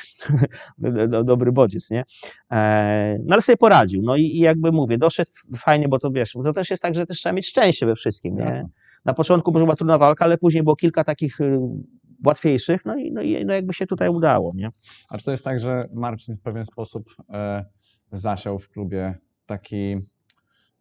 do- 0.77 1.07
do- 1.07 1.23
dobry 1.23 1.51
bodziec, 1.51 1.89
nie? 1.89 2.03
E, 2.51 3.17
no 3.25 3.33
ale 3.33 3.41
sobie 3.41 3.57
poradził, 3.57 4.01
no 4.01 4.15
i, 4.15 4.21
i 4.21 4.39
jakby 4.39 4.71
mówię, 4.71 4.97
doszedł 4.97 5.31
fajnie, 5.57 5.87
bo 5.87 5.99
to 5.99 6.11
wiesz, 6.11 6.31
to 6.43 6.53
też 6.53 6.69
jest 6.69 6.83
tak, 6.83 6.95
że 6.95 7.05
też 7.05 7.17
trzeba 7.17 7.33
mieć 7.33 7.47
szczęście 7.47 7.85
we 7.85 7.95
wszystkim, 7.95 8.35
nie? 8.35 8.43
Jasne. 8.43 8.69
Na 9.05 9.13
początku 9.13 9.51
może 9.51 9.65
była 9.65 9.75
trudna 9.75 9.97
walka, 9.97 10.25
ale 10.25 10.37
później 10.37 10.63
było 10.63 10.75
kilka 10.75 11.03
takich 11.03 11.41
y, 11.41 11.59
łatwiejszych, 12.25 12.85
no 12.85 12.95
i, 12.97 13.11
no 13.11 13.21
i 13.21 13.45
no 13.45 13.53
jakby 13.53 13.73
się 13.73 13.87
tutaj 13.87 14.09
udało, 14.09 14.51
nie? 14.55 14.69
A 15.09 15.17
czy 15.17 15.25
to 15.25 15.31
jest 15.31 15.43
tak, 15.43 15.59
że 15.59 15.87
Marcin 15.93 16.35
w 16.37 16.41
pewien 16.41 16.65
sposób 16.65 17.09
e, 17.29 17.65
zasiał 18.11 18.59
w 18.59 18.69
klubie 18.69 19.15
taki, 19.45 19.95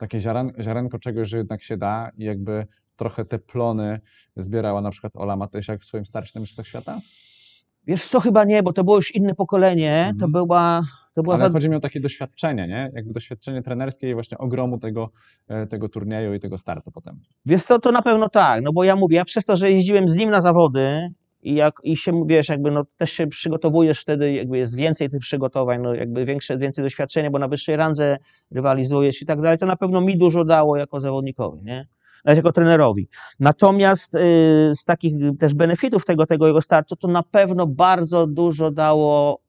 takie 0.03 0.21
ziaren, 0.21 0.53
ziarenko 0.61 0.99
czegoś, 0.99 1.29
że 1.29 1.37
jednak 1.38 1.62
się 1.62 1.77
da 1.77 2.11
i 2.19 2.25
jakby 2.25 2.67
trochę 2.97 3.25
te 3.25 3.38
plony 3.38 4.01
zbierała 4.37 4.81
na 4.81 4.91
przykład 4.91 5.17
Ola 5.17 5.37
Matysiak 5.37 5.81
w 5.81 5.85
swoim 5.85 6.07
starcie 6.07 6.33
na 6.35 6.41
Mistrzostwach 6.41 6.67
Świata? 6.67 7.01
Wiesz 7.87 8.05
co, 8.05 8.21
chyba 8.21 8.45
nie, 8.45 8.62
bo 8.62 8.73
to 8.73 8.85
było 8.85 8.97
już 8.97 9.15
inne 9.15 9.35
pokolenie, 9.35 10.05
to 10.19 10.25
Mhm. 10.25 10.33
była, 10.33 10.83
to 11.15 11.23
była 11.23 11.35
Ale 11.37 11.49
za, 11.49 11.53
chodzi 11.53 11.69
mi 11.69 11.77
o 11.77 11.81
takie 11.81 12.01
doświadczenie, 12.01 12.69
nie? 12.69 12.91
Jakby 12.95 13.12
doświadczenie 13.12 13.62
trenerskie 13.62 14.11
i 14.11 14.15
właśnie 14.15 14.38
ogromu 14.38 14.79
tego, 14.79 15.11
e, 15.49 15.67
tego 15.67 15.88
turnieju 15.88 16.35
i 16.35 16.41
tego 16.41 16.59
startu 16.59 16.91
potem. 16.91 17.21
Wiesz 17.47 17.65
co, 17.65 17.79
to 17.79 17.93
na 17.93 18.03
pewno 18.03 18.29
tak, 18.29 18.62
no 18.62 18.73
bo 18.73 18.85
ja 18.85 18.97
mówię, 18.97 19.17
ja 19.17 19.25
przez 19.25 19.45
to, 19.45 19.57
że 19.57 19.71
jeździłem 19.71 20.09
z 20.09 20.17
nim 20.17 20.31
na 20.31 20.41
zawody 20.41 21.11
i, 21.42 21.55
jak, 21.55 21.74
i 21.83 21.96
się, 21.96 22.24
wiesz, 22.26 22.48
jakby 22.48 22.70
no 22.70 22.85
też 22.96 23.12
się 23.12 23.26
przygotowujesz 23.26 24.00
wtedy, 24.00 24.33
jakby 24.33 24.59
jest 24.59 24.76
więcej 24.76 25.11
tych 25.11 25.20
przygotowań, 25.20 25.83
no 25.83 25.94
jakby 25.94 26.24
większe, 26.24 26.59
więcej 26.59 26.85
doświadczenia, 26.85 27.31
bo 27.31 27.38
na 27.38 27.48
wyższej 27.48 27.76
randze 27.76 28.18
rywalizujesz 28.50 29.22
i 29.22 29.26
tak 29.26 29.40
dalej, 29.40 29.59
to 29.59 29.66
na 29.66 29.76
pewno 29.76 30.00
mi 30.00 30.18
dużo 30.18 30.44
dało 30.44 30.76
jako 30.76 31.00
zawodnikowi, 31.00 31.62
nie? 31.62 31.88
Nawet 32.24 32.37
jako 32.37 32.52
trenerowi. 32.52 33.09
Natomiast 33.40 34.14
y, 34.14 34.18
z 34.74 34.85
takich 34.85 35.14
też 35.38 35.55
benefitów 35.55 36.05
tego, 36.05 36.26
tego 36.26 36.46
jego 36.46 36.62
startu, 36.62 36.96
to 36.96 37.09
na 37.09 37.22
pewno 37.22 37.66
bardzo 37.66 38.26
dużo 38.26 38.70
dało 38.70 39.41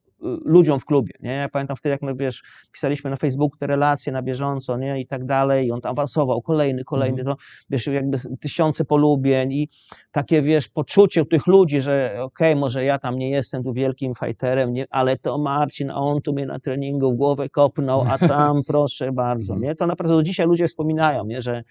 ludziom 0.46 0.80
w 0.80 0.86
klubie, 0.86 1.14
nie? 1.20 1.32
Ja 1.32 1.50
pamiętam 1.50 1.78
wtedy, 1.78 1.92
jak 1.92 2.02
my, 2.02 2.16
wiesz, 2.16 2.44
pisaliśmy 2.72 3.10
na 3.10 3.16
Facebooku 3.16 3.58
te 3.58 3.68
relacje 3.68 4.14
na 4.14 4.22
bieżąco, 4.22 4.78
nie? 4.78 5.00
I 5.00 5.08
tak 5.08 5.26
dalej, 5.26 5.68
i 5.68 5.72
on 5.72 5.80
awansował, 5.84 6.42
kolejny, 6.42 6.84
kolejny, 6.84 7.24
to 7.24 7.38
wiesz, 7.70 7.88
jakby 7.88 8.18
tysiące 8.42 8.86
polubień 8.86 9.52
i 9.52 9.70
takie, 10.12 10.42
wiesz, 10.42 10.70
poczucie 10.70 11.22
u 11.22 11.26
tych 11.26 11.48
ludzi, 11.48 11.82
że 11.82 12.16
okej, 12.20 12.56
może 12.56 12.84
ja 12.84 13.00
tam 13.00 13.18
nie 13.18 13.30
jestem 13.30 13.64
tu 13.64 13.74
wielkim 13.74 14.14
fighterem, 14.16 14.74
nie, 14.74 14.86
ale 14.90 15.18
to 15.18 15.38
Marcin, 15.38 15.92
a 15.92 15.96
on 15.96 16.22
tu 16.22 16.34
mnie 16.34 16.46
na 16.46 16.60
treningu 16.60 17.14
w 17.14 17.16
głowę 17.16 17.50
kopnął, 17.50 18.06
a 18.10 18.18
tam 18.18 18.62
proszę 18.68 19.12
bardzo, 19.12 19.56
nie? 19.56 19.76
To 19.76 19.88
naprawdę 19.88 20.16
do 20.16 20.24
dzisiaj 20.24 20.48
ludzie 20.48 20.68
wspominają, 20.68 21.26
nie? 21.26 21.42
Że, 21.42 21.64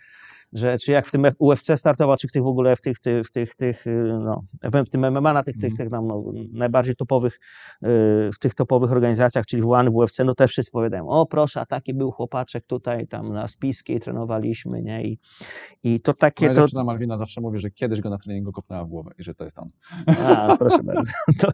że 0.52 0.78
czy 0.78 0.92
jak 0.92 1.06
w 1.06 1.10
tym 1.10 1.26
UFC 1.38 1.76
startował, 1.76 2.16
czy 2.16 2.28
w 2.28 2.32
tych 2.32 2.42
w 2.42 2.46
ogóle 2.46 2.76
w 2.76 2.80
tych, 2.80 3.00
tych, 3.00 3.26
w 3.26 3.30
tych, 3.30 3.54
tych 3.54 3.86
y, 3.86 4.18
no, 4.24 4.44
w 4.84 4.90
tym 4.90 5.10
MMA, 5.10 5.32
na 5.32 5.42
tych, 5.42 5.54
tych, 5.58 5.64
Mhm. 5.72 5.76
tych 5.76 5.90
tam, 5.90 6.06
no, 6.06 6.24
najbardziej 6.52 6.96
topowych, 6.96 7.34
y, 7.34 7.38
w 8.34 8.38
tych 8.40 8.54
topowych 8.54 8.92
organizacjach, 8.92 9.46
czyli 9.46 9.62
w 9.62 9.66
One, 9.70 9.90
w 9.90 9.94
UFC, 9.96 10.18
no 10.24 10.34
też 10.34 10.50
wszyscy 10.50 10.72
powiadają, 10.72 11.08
o 11.08 11.26
proszę, 11.26 11.60
a 11.60 11.66
taki 11.66 11.94
był 11.94 12.10
chłopaczek 12.10 12.64
tutaj, 12.66 13.06
tam 13.06 13.32
na 13.32 13.48
Spiskiej 13.48 14.00
trenowaliśmy, 14.00 14.82
nie? 14.82 15.04
I, 15.04 15.18
i 15.82 16.00
to 16.00 16.14
takie, 16.14 16.46
Moja 16.46 16.54
to, 16.54 16.60
dziewczyna 16.60 16.84
Malwina 16.84 17.16
zawsze 17.16 17.40
mówi, 17.40 17.58
że 17.58 17.70
kiedyś 17.70 18.00
go 18.00 18.10
na 18.10 18.18
treningu 18.18 18.52
kopnęła 18.52 18.84
w 18.84 18.88
głowę 18.88 19.10
i 19.18 19.22
że 19.24 19.34
to 19.34 19.44
jest 19.44 19.58
on. 19.58 19.70
a, 20.06 20.56
proszę 20.58 20.82
bardzo. 20.82 21.12
To, 21.40 21.48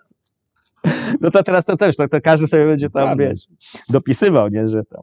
no 1.21 1.31
to 1.31 1.43
teraz 1.43 1.65
to 1.65 1.77
też, 1.77 1.97
to, 1.97 2.09
to 2.09 2.21
każdy 2.21 2.47
sobie 2.47 2.67
będzie 2.67 2.91
tam, 2.91 3.03
Dokładnie. 3.03 3.27
wiesz, 3.29 3.49
dopisywał, 3.89 4.49
nie, 4.49 4.69
że 4.69 4.85
tam. 4.85 5.01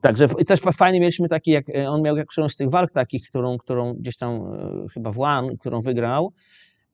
Także 0.00 0.28
też 0.28 0.60
fajnie 0.60 1.00
mieliśmy 1.00 1.28
taki, 1.28 1.50
jak 1.50 1.70
e, 1.70 1.90
on 1.90 2.02
miał 2.02 2.16
którąś 2.28 2.52
z 2.52 2.56
tych 2.56 2.70
walk 2.70 2.90
takich, 2.90 3.28
którą, 3.28 3.58
którą 3.58 3.94
gdzieś 3.94 4.16
tam 4.16 4.32
e, 4.32 4.86
chyba 4.94 5.12
w 5.12 5.20
One, 5.20 5.56
którą 5.56 5.82
wygrał. 5.82 6.32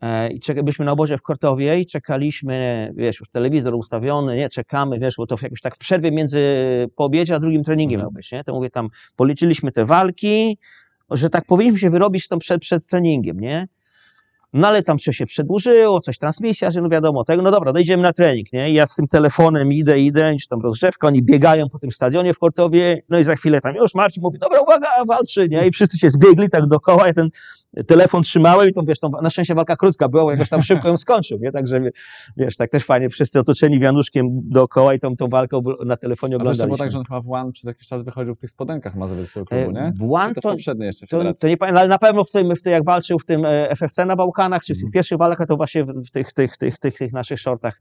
E, 0.00 0.32
I 0.32 0.40
czeka, 0.40 0.62
byliśmy 0.62 0.84
na 0.84 0.92
obozie 0.92 1.18
w 1.18 1.22
Kortowie 1.22 1.80
i 1.80 1.86
czekaliśmy, 1.86 2.90
wiesz, 2.96 3.20
już 3.20 3.28
telewizor 3.28 3.74
ustawiony, 3.74 4.36
nie, 4.36 4.48
czekamy, 4.48 4.98
wiesz, 4.98 5.14
bo 5.18 5.26
to 5.26 5.36
jakoś 5.42 5.60
tak 5.60 5.74
w 5.74 5.78
przerwie 5.78 6.12
między 6.12 6.40
po 6.96 7.04
obiedzie 7.04 7.34
a 7.34 7.40
drugim 7.40 7.64
treningiem 7.64 8.00
Mhm. 8.00 8.04
miał 8.04 8.12
być, 8.12 8.32
nie? 8.32 8.44
To 8.44 8.54
mówię 8.54 8.70
tam, 8.70 8.88
policzyliśmy 9.16 9.72
te 9.72 9.84
walki, 9.84 10.58
że 11.10 11.30
tak 11.30 11.44
powinniśmy 11.46 11.78
się 11.78 11.90
wyrobić 11.90 12.28
tam 12.28 12.38
przed, 12.38 12.60
przed 12.60 12.86
treningiem, 12.86 13.40
nie? 13.40 13.68
No 14.54 14.68
ale 14.68 14.82
tam 14.82 14.98
coś 14.98 15.16
się 15.16 15.26
przedłużyło, 15.26 16.00
coś 16.00 16.18
transmisja, 16.18 16.70
że 16.70 16.80
no 16.80 16.88
wiadomo 16.88 17.24
tego, 17.24 17.42
no 17.42 17.50
dobra, 17.50 17.72
dojdziemy 17.72 18.02
na 18.02 18.12
trening, 18.12 18.52
nie? 18.52 18.70
I 18.70 18.74
ja 18.74 18.86
z 18.86 18.94
tym 18.94 19.08
telefonem 19.08 19.72
idę, 19.72 20.00
idę, 20.00 20.32
już 20.32 20.46
tam 20.46 20.60
rozgrzewka, 20.60 21.06
oni 21.06 21.22
biegają 21.22 21.68
po 21.68 21.78
tym 21.78 21.92
stadionie 21.92 22.34
w 22.34 22.38
Kortowie, 22.38 23.02
no 23.08 23.18
i 23.18 23.24
za 23.24 23.36
chwilę 23.36 23.60
tam 23.60 23.74
już 23.74 23.94
Marcin 23.94 24.22
mówi, 24.22 24.38
dobra, 24.38 24.60
uwaga, 24.60 24.88
walczy, 25.08 25.48
nie? 25.48 25.66
I 25.66 25.70
wszyscy 25.70 25.98
się 25.98 26.10
zbiegli 26.10 26.50
tak 26.50 26.66
dookoła, 26.66 27.06
ja 27.06 27.14
ten 27.14 27.28
telefon 27.86 28.22
trzymałem 28.22 28.68
i 28.68 28.72
to 28.72 28.82
wiesz, 28.82 28.98
tą, 28.98 29.10
na 29.22 29.30
szczęście 29.30 29.54
walka 29.54 29.76
krótka 29.76 30.08
była, 30.08 30.22
bo 30.22 30.30
jakoś 30.30 30.48
tam 30.48 30.62
szybko 30.62 30.88
ją 30.88 30.96
skończył, 30.96 31.38
nie? 31.38 31.52
Także 31.52 31.80
wiesz, 32.36 32.56
tak 32.56 32.70
też 32.70 32.84
fajnie, 32.84 33.08
wszyscy 33.08 33.40
otoczeni 33.40 33.80
wianuszkiem 33.80 34.28
dookoła 34.50 34.94
i 34.94 34.98
tą, 34.98 35.16
tą 35.16 35.28
walkę 35.28 35.60
na 35.86 35.96
telefonie 35.96 36.34
A 36.34 36.36
oglądaliśmy. 36.36 36.66
było 36.66 36.78
tak, 36.78 36.90
że 36.90 36.98
on 36.98 37.04
chyba 37.04 37.20
w 37.20 37.30
One 37.30 37.52
przez 37.52 37.64
jakiś 37.64 37.88
czas 37.88 38.02
wychodził 38.02 38.34
w 38.34 38.38
tych 38.38 38.50
spodenkach 38.50 38.94
mazowieckiego 38.94 39.46
klubu, 39.46 39.70
nie? 39.70 39.80
E, 39.80 39.92
W 39.96 40.12
One 40.12 40.34
Czy 40.34 40.40
to, 40.40 41.22
to, 41.22 41.34
to 41.40 41.48
nie 41.48 41.56
pamiętam, 41.56 41.80
ale 41.80 41.88
na 41.88 41.98
pewno 41.98 42.24
w 42.24 42.30
tym, 42.30 42.56
w 42.56 42.62
tym, 42.62 42.72
jak 42.72 42.84
walczył 42.84 43.18
w 43.18 43.24
tym 43.24 43.44
e, 43.44 43.76
FFC 43.76 44.06
na 44.06 44.16
Bałkanach, 44.16 44.43
czy 44.50 44.74
w 44.74 44.76
tych 44.76 44.82
Mhm. 44.82 44.92
pierwszych 44.92 45.18
walkach, 45.18 45.48
to 45.48 45.56
właśnie 45.56 45.84
w 45.84 46.10
tych, 46.10 46.32
tych, 46.32 46.56
tych, 46.56 46.78
tych, 46.78 46.98
tych 46.98 47.12
naszych 47.12 47.40
shortach, 47.40 47.80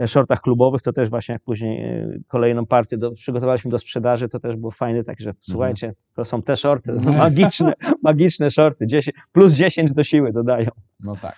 e, 0.00 0.08
shortach 0.08 0.40
klubowych, 0.40 0.82
to 0.82 0.92
też 0.92 1.08
właśnie 1.08 1.32
jak 1.32 1.42
później 1.42 1.84
e, 1.84 2.18
kolejną 2.28 2.66
partię 2.66 2.98
do, 2.98 3.12
przygotowaliśmy 3.12 3.70
do 3.70 3.78
sprzedaży, 3.78 4.28
to 4.28 4.40
też 4.40 4.56
było 4.56 4.70
fajne, 4.70 5.04
także 5.04 5.28
Mhm. 5.30 5.42
słuchajcie, 5.42 5.94
to 6.14 6.24
są 6.24 6.42
te 6.42 6.56
shorty, 6.56 6.92
magiczne, 7.24 7.72
magiczne 8.02 8.50
shorty, 8.50 8.86
10, 8.86 9.16
plus 9.32 9.52
10 9.52 9.92
do 9.92 10.04
siły 10.04 10.32
dodają. 10.32 10.68
No 11.00 11.16
tak. 11.16 11.36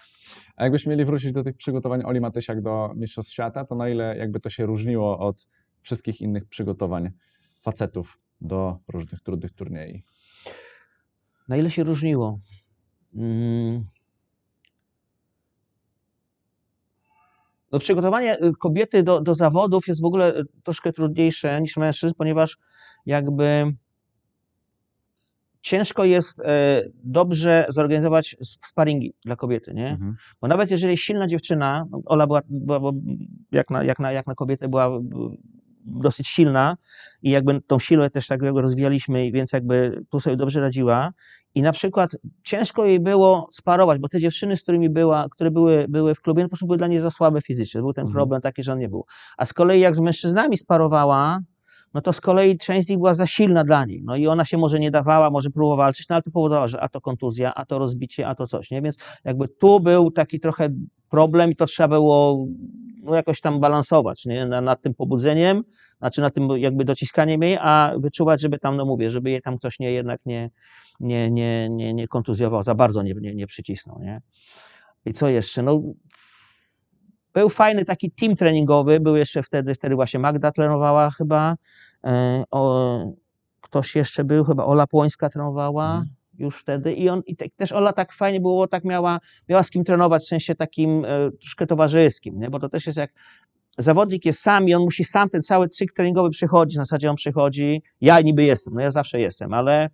A 0.57 0.65
jakbyśmy 0.65 0.91
mieli 0.91 1.05
wrócić 1.05 1.33
do 1.33 1.45
tych 1.45 1.57
przygotowań 1.57 2.03
Oli 2.05 2.21
Matysiak 2.21 2.63
do 2.63 2.93
Mistrzostw 2.97 3.33
Świata, 3.33 3.65
to 3.65 3.75
na 3.75 3.89
ile 3.89 4.17
jakby 4.17 4.41
to 4.41 4.51
się 4.51 4.67
różniło 4.67 5.19
od 5.19 5.47
wszystkich 5.83 6.21
innych 6.21 6.47
przygotowań 6.47 7.11
facetów 7.63 8.19
do 8.41 8.79
różnych 8.89 9.21
trudnych 9.23 9.53
turniejów? 9.53 10.03
Na 11.49 11.57
ile 11.57 11.71
się 11.71 11.85
różniło? 11.85 12.39
Mm. 13.15 13.85
No, 17.73 17.79
przygotowanie 17.79 18.39
y, 18.45 18.53
kobiety 18.53 19.03
do, 19.03 19.21
do 19.21 19.35
zawodów 19.35 19.89
jest 19.89 20.01
w 20.01 20.05
ogóle 20.05 20.37
y, 20.39 20.45
troszkę 20.63 20.93
trudniejsze 20.93 21.63
niż 21.63 21.77
mężczyzn, 21.77 22.15
ponieważ 22.19 22.59
jakby 23.07 23.77
ciężko 25.67 26.05
jest 26.05 26.41
e, 26.41 26.83
dobrze 27.05 27.67
zorganizować 27.69 28.37
sparingi 28.43 29.15
dla 29.25 29.37
kobiety, 29.37 29.75
nie? 29.75 29.89
Mhm. 29.89 30.17
Bo 30.41 30.49
nawet 30.49 30.71
jeżeli 30.71 30.99
silna 30.99 31.27
dziewczyna, 31.27 31.87
no, 31.91 32.01
Ola 32.05 32.27
była, 32.27 32.43
była, 32.49 32.93
jak, 33.53 33.71
na, 33.71 33.85
jak, 33.85 33.99
na, 33.99 34.13
jak 34.13 34.27
na 34.27 34.35
kobietę 34.35 34.69
była 34.69 35.01
dosyć 35.87 36.29
silna 36.29 36.77
i 37.23 37.31
jakby 37.31 37.61
tą 37.61 37.79
siłę 37.79 38.11
też 38.11 38.27
tak 38.27 38.43
jakby 38.43 38.63
rozwijaliśmy, 38.63 39.33
więc 39.33 39.53
jakby 39.53 40.05
tu 40.11 40.21
sobie 40.21 40.37
dobrze 40.37 40.61
radziła. 40.61 41.13
I 41.55 41.63
na 41.63 41.73
przykład 41.73 42.11
ciężko 42.45 42.85
jej 42.85 43.01
było 43.01 43.49
sparować, 43.53 43.99
bo 44.01 44.09
te 44.09 44.21
dziewczyny, 44.21 44.57
z 44.57 44.63
którymi 44.63 44.91
była, 44.91 45.27
które 45.31 45.51
były, 45.51 45.87
były 45.89 46.15
w 46.15 46.21
klubie, 46.21 46.43
no 46.43 46.47
po 46.47 46.51
prostu 46.51 46.67
były 46.67 46.79
dla 46.79 46.87
niej 46.87 47.01
za 47.01 47.11
słabe 47.11 47.43
fizycznie. 47.43 47.81
Był 47.81 47.93
ten 47.93 48.03
Mhm. 48.03 48.15
problem 48.15 48.41
taki, 48.43 48.63
że 48.63 48.73
on 48.73 48.79
nie 48.79 48.89
był. 48.89 49.05
A 49.37 49.47
z 49.47 49.53
kolei 49.53 49.81
jak 49.81 49.97
z 49.97 50.01
mężczyznami 50.01 50.59
sparowała, 50.59 51.41
no 51.95 52.01
to 52.03 52.13
z 52.13 52.21
kolei 52.21 52.59
część 52.59 52.87
z 52.87 52.91
nich 52.91 52.99
była 52.99 53.15
za 53.15 53.27
silna 53.27 53.65
dla 53.65 53.85
niej. 53.85 54.03
No 54.05 54.17
i 54.17 54.27
ona 54.27 54.45
się 54.45 54.59
może 54.59 54.79
nie 54.81 54.91
dawała, 54.91 55.31
może 55.31 55.51
próbowała 55.51 55.77
walczyć, 55.85 56.09
no 56.09 56.15
ale 56.17 56.23
to 56.23 56.31
powodowała, 56.31 56.69
że 56.69 56.81
a 56.81 56.89
to 56.89 57.01
kontuzja, 57.01 57.55
a 57.55 57.65
to 57.67 57.79
rozbicie, 57.79 58.29
a 58.29 58.35
to 58.35 58.47
coś, 58.47 58.71
nie? 58.71 58.83
Więc 58.83 58.97
jakby 59.25 59.49
tu 59.49 59.81
był 59.81 60.11
taki 60.11 60.41
trochę 60.41 60.69
problem 61.11 61.51
i 61.51 61.57
to 61.57 61.67
trzeba 61.67 61.89
było 61.89 62.47
no, 63.07 63.15
jakoś 63.15 63.41
tam 63.41 63.61
balansować 63.61 64.25
nie? 64.25 64.47
Na, 64.47 64.61
nad 64.61 64.83
tym 64.83 64.95
pobudzeniem, 64.95 65.65
znaczy 65.99 66.21
nad 66.21 66.35
tym 66.35 66.49
jakby 66.57 66.85
dociskaniem 66.85 67.43
jej, 67.43 67.59
a 67.61 67.93
wyczuwać, 67.99 68.41
żeby 68.41 68.59
tam, 68.59 68.77
no 68.77 68.85
mówię, 68.85 69.11
żeby 69.11 69.31
jej 69.31 69.43
tam 69.43 69.59
ktoś 69.59 69.79
nie 69.79 69.93
jednak 69.93 70.21
nie, 70.27 70.51
nie, 71.01 71.31
nie, 71.31 71.69
nie, 71.71 71.95
nie 71.95 72.09
kontuzjował, 72.09 72.63
za 72.63 72.75
bardzo 72.75 73.03
nie, 73.03 73.15
nie, 73.15 73.35
nie 73.35 73.47
przycisnął. 73.47 73.99
Nie? 74.01 74.21
I 75.05 75.13
co 75.13 75.29
jeszcze? 75.29 75.63
No, 75.63 75.83
był 77.35 77.49
fajny 77.49 77.85
taki 77.85 78.11
team 78.11 78.37
treningowy, 78.37 79.01
był 79.01 79.17
jeszcze 79.17 79.43
wtedy, 79.43 79.75
wtedy 79.75 79.95
właśnie 79.95 80.21
Magda 80.21 80.53
trenowała 80.53 81.11
chyba, 81.11 81.57
e, 82.05 82.45
o, 82.51 82.99
ktoś 83.61 83.97
jeszcze 83.97 84.25
był, 84.25 84.45
chyba 84.45 84.65
Ola 84.65 84.87
Płońska 84.87 85.31
trenowała 85.31 85.91
Mhm. 85.91 86.16
Już 86.39 86.61
wtedy 86.61 86.93
i 86.93 87.09
on, 87.09 87.23
i 87.27 87.37
te, 87.37 87.45
też 87.57 87.73
Ola 87.73 87.93
tak 87.93 88.13
fajnie 88.13 88.41
było, 88.41 88.69
tak 88.69 88.85
miała, 88.85 89.21
miała 89.49 89.63
z 89.63 89.71
kim 89.71 89.85
trenować, 89.85 90.23
w 90.23 90.29
sensie 90.29 90.55
takim 90.55 91.05
e, 91.05 91.31
troszkę 91.41 91.67
towarzyskim, 91.67 92.39
nie? 92.39 92.51
bo 92.51 92.61
to 92.61 92.69
też 92.69 92.87
jest 92.87 92.99
jak 92.99 93.13
zawodnik 93.79 94.25
jest 94.25 94.41
sam 94.41 94.69
i 94.69 94.75
on 94.75 94.83
musi 94.83 95.05
sam 95.05 95.31
ten 95.31 95.43
cały 95.43 95.69
cykl 95.69 95.95
treningowy 95.95 96.31
przychodzić, 96.31 96.77
na 96.77 96.85
zasadzie 96.85 97.11
on 97.11 97.17
przychodzi, 97.17 97.83
ja 98.01 98.21
niby 98.21 98.45
jestem, 98.45 98.75
no 98.75 98.81
ja 98.81 98.91
zawsze 98.91 99.21
jestem, 99.21 99.55
ale 99.55 99.91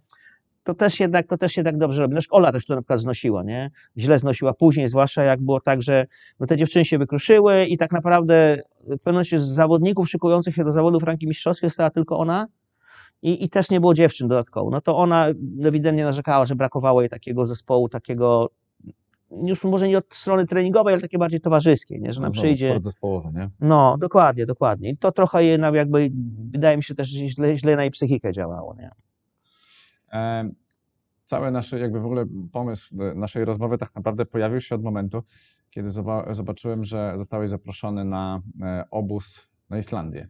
to 0.64 0.74
też 0.74 1.00
jednak, 1.00 1.26
to 1.26 1.38
też 1.38 1.56
jednak 1.56 1.78
dobrze 1.78 2.02
robi. 2.02 2.14
Znaczy 2.14 2.28
Ola 2.30 2.52
też 2.52 2.66
to 2.66 2.74
na 2.74 2.82
przykład 2.82 3.00
znosiła, 3.00 3.42
nie? 3.42 3.70
Źle 3.96 4.18
znosiła 4.18 4.54
później, 4.54 4.88
zwłaszcza 4.88 5.22
jak 5.22 5.42
było 5.42 5.60
tak, 5.60 5.82
że 5.82 6.06
no 6.40 6.46
te 6.46 6.56
dziewczyny 6.56 6.84
się 6.84 6.98
wykruszyły 6.98 7.64
i 7.64 7.78
tak 7.78 7.92
naprawdę 7.92 8.62
w 8.80 8.88
pewnym 8.88 9.14
momencie 9.14 9.40
z 9.40 9.48
zawodników 9.48 10.10
szykujących 10.10 10.54
się 10.54 10.64
do 10.64 10.72
zawodów 10.72 11.02
ranki 11.02 11.26
mistrzowskiej 11.26 11.68
została 11.68 11.90
tylko 11.90 12.18
ona 12.18 12.46
i, 13.22 13.44
i 13.44 13.48
też 13.48 13.70
nie 13.70 13.80
było 13.80 13.94
dziewczyn 13.94 14.28
dodatkowo. 14.28 14.70
No 14.70 14.80
to 14.80 14.96
ona 14.96 15.26
ewidentnie 15.64 16.04
narzekała, 16.04 16.46
że 16.46 16.56
brakowało 16.56 17.02
jej 17.02 17.10
takiego 17.10 17.46
zespołu, 17.46 17.88
takiego 17.88 18.50
już 19.44 19.64
może 19.64 19.88
nie 19.88 19.98
od 19.98 20.14
strony 20.14 20.46
treningowej, 20.46 20.94
ale 20.94 21.00
takie 21.02 21.18
bardziej 21.18 21.40
towarzyskiej, 21.40 22.00
nie? 22.00 22.12
że 22.12 22.20
nam 22.20 22.30
Znowu 22.30 22.42
przyjdzie... 22.42 22.68
Sport 22.70 22.84
zespołowy, 22.84 23.28
nie? 23.34 23.50
No, 23.60 23.96
dokładnie, 23.98 24.46
dokładnie. 24.46 24.90
I 24.90 24.96
to 24.96 25.12
trochę 25.12 25.44
jej 25.44 25.60
jakby, 25.72 26.10
wydaje 26.50 26.76
mi 26.76 26.82
się 26.82 26.94
też, 26.94 27.08
że 27.08 27.28
źle, 27.28 27.56
źle 27.56 27.76
na 27.76 27.82
jej 27.82 27.90
psychikę 27.90 28.32
działało, 28.32 28.74
nie? 28.74 28.90
E, 30.12 30.50
Cały 31.24 31.50
nasz, 31.50 31.72
jakby 31.72 32.00
w 32.00 32.06
ogóle 32.06 32.26
pomysł 32.52 32.96
naszej 33.14 33.44
rozmowy 33.44 33.78
tak 33.78 33.94
naprawdę 33.94 34.26
pojawił 34.26 34.60
się 34.60 34.74
od 34.74 34.82
momentu, 34.82 35.22
kiedy 35.70 35.88
zoba- 35.88 36.34
zobaczyłem, 36.34 36.84
że 36.84 37.14
zostałeś 37.16 37.50
zaproszony 37.50 38.04
na 38.04 38.40
e, 38.62 38.84
obóz 38.90 39.46
na 39.70 39.78
Islandię. 39.78 40.28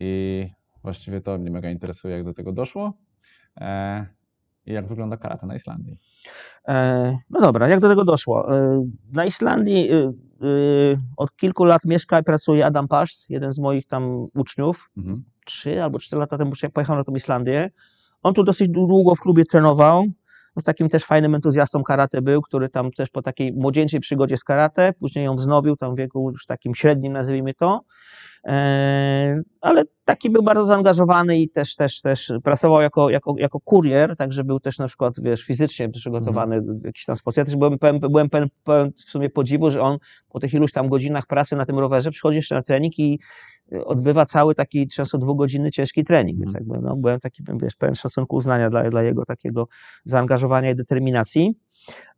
I 0.00 0.46
właściwie 0.86 1.20
to 1.20 1.38
mnie 1.38 1.50
mega 1.50 1.70
interesuje, 1.70 2.14
jak 2.16 2.24
do 2.24 2.34
tego 2.34 2.52
doszło 2.52 2.92
e, 3.56 4.06
i 4.66 4.72
jak 4.72 4.88
wygląda 4.88 5.16
karate 5.16 5.46
na 5.46 5.54
Islandii. 5.54 5.98
E, 6.68 7.18
No 7.30 7.40
dobra, 7.40 7.68
jak 7.68 7.80
do 7.80 7.88
tego 7.88 8.04
doszło? 8.04 8.56
E, 8.58 8.84
Na 9.12 9.24
Islandii 9.24 9.90
od 11.16 11.36
kilku 11.36 11.64
lat 11.64 11.84
mieszka 11.84 12.20
i 12.20 12.24
pracuje 12.24 12.66
Adam 12.66 12.88
Paszt, 12.88 13.30
jeden 13.30 13.52
z 13.52 13.58
moich 13.58 13.86
tam 13.86 14.26
uczniów. 14.34 14.90
Mhm. 14.96 15.24
Trzy 15.44 15.82
albo 15.82 15.98
cztery 15.98 16.20
lata 16.20 16.38
temu 16.38 16.52
jak 16.62 16.72
pojechał 16.72 16.96
na 16.96 17.04
tą 17.04 17.14
Islandię. 17.14 17.70
On 18.22 18.34
tu 18.34 18.44
dosyć 18.44 18.68
długo 18.68 19.14
w 19.14 19.20
klubie 19.20 19.44
trenował. 19.44 20.04
No, 20.56 20.62
takim 20.62 20.88
też 20.88 21.04
fajnym 21.04 21.34
entuzjastą 21.34 21.82
karate 21.82 22.22
był, 22.22 22.42
który 22.42 22.68
tam 22.68 22.90
też 22.92 23.08
po 23.10 23.22
takiej 23.22 23.52
młodzieńczej 23.52 24.00
przygodzie 24.00 24.36
z 24.36 24.44
karate, 24.44 24.92
później 24.92 25.24
ją 25.24 25.36
wznowił 25.36 25.76
tam 25.76 25.94
w 25.94 25.98
wieku 25.98 26.30
już 26.30 26.46
takim 26.46 26.74
średnim, 26.74 27.12
nazwijmy 27.12 27.54
to. 27.54 27.80
E, 28.46 29.42
ale 29.60 29.84
taki 30.04 30.30
był 30.30 30.42
bardzo 30.42 30.64
zaangażowany 30.64 31.38
i 31.38 31.48
też, 31.48 31.76
też, 31.76 32.00
też 32.00 32.32
pracował 32.44 32.80
jako, 32.80 33.10
jako, 33.10 33.34
jako 33.38 33.60
kurier, 33.60 34.16
także 34.16 34.44
był 34.44 34.60
też 34.60 34.78
na 34.78 34.88
przykład, 34.88 35.14
wiesz, 35.20 35.42
fizycznie 35.42 35.88
przygotowany 35.88 36.62
w 36.62 36.84
jakiś 36.84 37.04
tam 37.04 37.16
sposób. 37.16 37.36
Ja 37.36 37.44
też 37.44 37.56
byłem 37.56 37.78
pełen, 37.78 38.00
byłem 38.00 38.30
pełen, 38.30 38.48
pełen 38.64 38.92
w 38.92 39.10
sumie 39.10 39.30
podziwu, 39.30 39.70
że 39.70 39.82
on 39.82 39.98
po 40.32 40.40
tych 40.40 40.54
iluś 40.54 40.72
tam 40.72 40.88
godzinach 40.88 41.26
pracy 41.26 41.56
na 41.56 41.66
tym 41.66 41.78
rowerze 41.78 42.10
przychodzi 42.10 42.36
jeszcze 42.36 42.54
na 42.54 42.62
trening 42.62 42.98
i 42.98 43.18
odbywa 43.84 44.26
cały 44.26 44.54
taki 44.54 44.88
często 44.88 45.18
dwugodzinny 45.18 45.70
ciężki 45.70 46.04
trening, 46.04 46.38
więc 46.40 46.54
jakby, 46.54 46.78
no, 46.78 46.96
byłem 46.96 47.20
taki, 47.20 47.42
wiesz, 47.62 47.74
pełen 47.74 47.94
szacunku 47.94 48.36
uznania 48.36 48.70
dla, 48.70 48.90
dla 48.90 49.02
jego 49.02 49.24
takiego 49.24 49.68
zaangażowania 50.04 50.70
i 50.70 50.74
determinacji. 50.74 51.54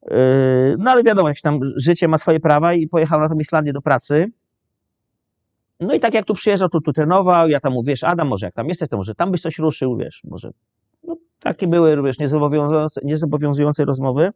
Yy, 0.03 0.17
No 0.79 0.91
ale 0.91 1.03
wiadomo, 1.03 1.29
jakieś 1.29 1.43
tam 1.43 1.61
życie 1.77 2.09
ma 2.09 2.19
swoje 2.19 2.41
prawa 2.41 2.75
i 2.75 2.87
pojechał 2.87 3.21
na 3.21 3.29
tą 3.29 3.39
Islandię 3.39 3.73
do 3.73 3.83
pracy. 3.83 4.31
No 5.81 5.95
i 5.95 6.01
tak 6.01 6.15
jak 6.15 6.25
tu 6.25 6.35
przyjeżdżał, 6.35 6.69
to 6.69 6.81
tu 6.81 6.93
trenował, 6.93 7.49
ja 7.49 7.61
tam 7.61 7.73
mówię, 7.73 7.93
wiesz, 7.93 8.05
Adam, 8.05 8.29
może 8.29 8.47
jak 8.47 8.55
tam 8.55 8.69
jesteś, 8.69 8.89
to 8.89 8.97
może 8.97 9.15
tam 9.15 9.31
byś 9.31 9.41
coś 9.41 9.59
ruszył, 9.59 9.97
wiesz, 9.97 10.21
może. 10.25 10.51
No, 11.05 11.17
takie 11.41 11.67
były 11.67 11.95
również 11.95 12.19
niezobowiązujące, 12.19 13.01
niezobowiązujące 13.05 13.85
rozmowy. 13.85 14.31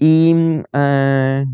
I, 0.00 0.34
e, 0.74 1.44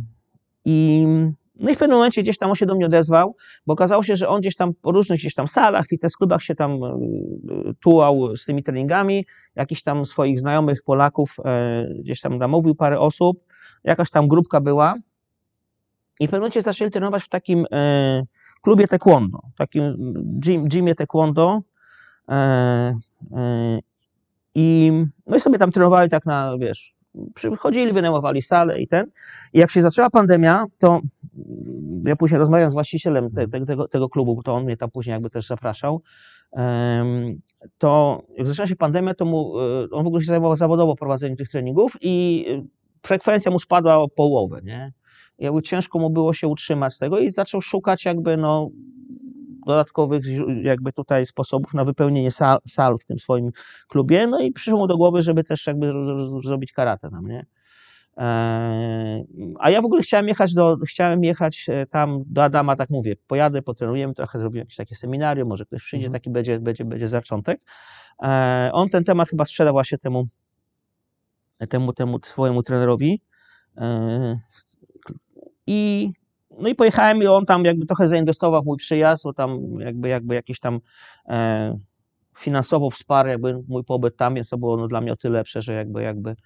i, 0.64 1.07
no 1.55 1.71
i 1.71 1.75
w 1.75 1.79
pewnym 1.79 1.97
momencie 1.97 2.23
gdzieś 2.23 2.38
tam 2.38 2.51
on 2.51 2.57
się 2.57 2.66
do 2.66 2.75
mnie 2.75 2.87
odezwał, 2.87 3.37
bo 3.66 3.73
okazało 3.73 4.03
się, 4.03 4.16
że 4.16 4.29
on 4.29 4.40
gdzieś 4.40 4.57
tam 4.57 4.75
po 4.75 4.92
różnych 4.92 5.18
gdzieś 5.18 5.35
tam 5.35 5.49
salach, 5.49 5.87
fitness 5.87 6.16
klubach 6.16 6.42
się 6.42 6.55
tam 6.55 6.85
e, 6.85 6.99
tułał 7.81 8.37
z 8.37 8.44
tymi 8.44 8.62
treningami, 8.62 9.27
jakichś 9.57 9.83
tam 9.83 10.07
swoich 10.07 10.40
znajomych 10.40 10.83
Polaków 10.83 11.37
e, 11.44 11.88
gdzieś 12.01 12.21
tam 12.21 12.38
namówił 12.38 12.75
parę 12.75 13.01
osób, 13.01 13.44
jakaś 13.85 14.11
tam 14.11 14.29
grupka 14.29 14.61
była 14.61 14.94
i 16.21 16.27
w 16.27 16.31
pewnym 16.31 16.40
momencie 16.40 16.62
zaczęli 16.62 16.90
trenować 16.90 17.23
w 17.23 17.29
takim 17.29 17.66
e, 17.73 18.23
klubie 18.61 18.88
taekwondo, 18.88 19.40
takim 19.59 20.12
gym, 20.40 20.68
gymie 20.68 20.94
taekwondo 20.94 21.62
e, 22.29 22.35
e, 23.33 23.79
i 24.55 24.92
no 25.27 25.37
i 25.37 25.40
sobie 25.40 25.59
tam 25.59 25.73
trenowali 25.73 26.11
tak 26.11 26.27
na, 26.27 26.59
wiesz, 26.59 26.94
przychodzili, 27.35 27.92
wynajmowali 27.92 28.42
salę 28.42 28.81
i 28.81 28.88
ten. 28.88 29.07
I 29.53 29.59
jak 29.59 29.71
się 29.71 29.81
zaczęła 29.81 30.11
pandemia, 30.11 30.64
to 30.79 31.01
ja 32.05 32.16
później 32.16 32.38
rozmawiałem 32.38 32.71
z 32.71 32.75
właścicielem 32.75 33.31
te, 33.31 33.49
te, 33.49 33.66
tego, 33.66 33.88
tego 33.88 34.09
klubu, 34.09 34.42
to 34.42 34.55
on 34.55 34.64
mnie 34.64 34.77
tam 34.77 34.90
później 34.90 35.12
jakby 35.12 35.31
też 35.31 35.47
zapraszał, 35.47 36.03
to 37.79 38.23
jak 38.37 38.49
zaczęła 38.49 38.68
się 38.68 38.77
pandemia, 38.77 39.14
to 39.14 39.25
mu, 39.25 39.61
e, 39.61 39.90
on 39.90 40.05
w 40.05 40.07
ogóle 40.07 40.23
się 40.23 40.27
zajmował 40.27 40.57
zawodowo 40.57 40.97
prowadzeniem 40.97 41.37
tych 41.37 41.49
treningów 41.49 41.97
i 42.01 42.44
frekwencja 43.03 43.51
mu 43.53 43.59
spadła 43.59 43.97
o 43.97 44.09
połowę, 44.09 44.61
nie? 44.62 44.92
Jakby 45.38 45.62
ciężko 45.62 45.98
mu 45.98 46.11
było 46.11 46.33
się 46.33 46.48
utrzymać 46.48 46.94
z 46.94 46.98
tego 46.98 47.18
i 47.18 47.31
zaczął 47.31 47.62
szukać 47.62 48.05
jakby 48.05 48.37
no 48.37 48.70
dodatkowych 49.66 50.24
jakby 50.62 50.92
tutaj 50.92 51.27
sposobów 51.27 51.74
na 51.74 51.85
wypełnienie 51.85 52.31
sal, 52.31 52.59
sal 52.66 52.98
w 52.98 53.05
tym 53.05 53.18
swoim 53.18 53.51
klubie, 53.88 54.27
no 54.27 54.40
i 54.40 54.53
przyszło 54.53 54.79
mu 54.79 54.87
do 54.87 54.96
głowy, 54.96 55.22
żeby 55.22 55.44
też 55.44 55.66
jakby 55.66 55.92
ro- 55.92 56.05
ro- 56.16 56.40
zrobić 56.42 56.72
karate 56.72 57.11
tam, 57.11 57.27
nie? 57.27 57.46
Eee, 58.16 59.24
A 59.61 59.70
ja 59.70 59.83
w 59.83 59.85
ogóle 59.85 60.03
chciałem 60.03 60.29
jechać 60.29 60.55
do, 60.55 60.77
chciałem 60.88 61.24
jechać 61.24 61.66
e, 61.68 61.87
tam 61.87 62.22
do 62.27 62.44
Adama, 62.44 62.77
tak 62.77 62.90
mówię, 62.90 63.16
pojadę, 63.27 63.62
potrenujemy 63.62 64.14
trochę, 64.14 64.38
zrobimy 64.40 64.61
jakieś 64.61 64.77
takie 64.77 64.94
seminarium, 64.94 65.48
może 65.48 65.64
ktoś 65.66 65.83
przyjdzie, 65.83 66.07
Mhm. 66.07 66.20
taki 66.20 66.31
będzie, 66.31 66.61
będzie, 66.61 66.85
będzie 66.85 67.09
zaczątek. 67.09 67.61
Eee, 68.20 68.70
On 68.72 68.88
ten 68.88 69.05
temat 69.05 69.29
chyba 69.29 69.44
sprzedał 69.44 69.72
właśnie 69.74 69.98
temu, 69.98 70.29
temu, 71.68 71.92
temu 71.92 72.18
swojemu 72.24 72.62
trenerowi. 72.62 73.20
I, 75.70 76.12
no 76.59 76.68
i 76.68 76.74
pojechałem 76.74 77.22
i 77.22 77.26
on 77.26 77.46
tam 77.46 77.64
jakby 77.64 77.87
trochę 77.87 78.09
zainwestował 78.09 78.62
w 78.62 78.66
mój 78.66 78.76
przyjazd, 78.76 79.24
bo 79.24 79.33
tam 79.33 79.61
jakby, 79.81 80.09
jakby 80.09 80.35
jakiś 80.35 80.61
tam 80.61 80.81
e, 81.28 81.78
finansowo 82.38 82.90
wsparł 82.90 83.28
jakby 83.28 83.62
mój 83.68 83.85
pobyt 83.85 84.16
tam, 84.16 84.35
więc 84.35 84.48
to 84.48 84.59
było 84.59 84.76
no, 84.76 84.88
dla 84.88 85.00
mnie 85.00 85.12
o 85.12 85.16
tyle 85.16 85.38
lepsze, 85.38 85.62
że 85.62 85.72
jakby, 85.72 86.02
jakby 86.02 86.37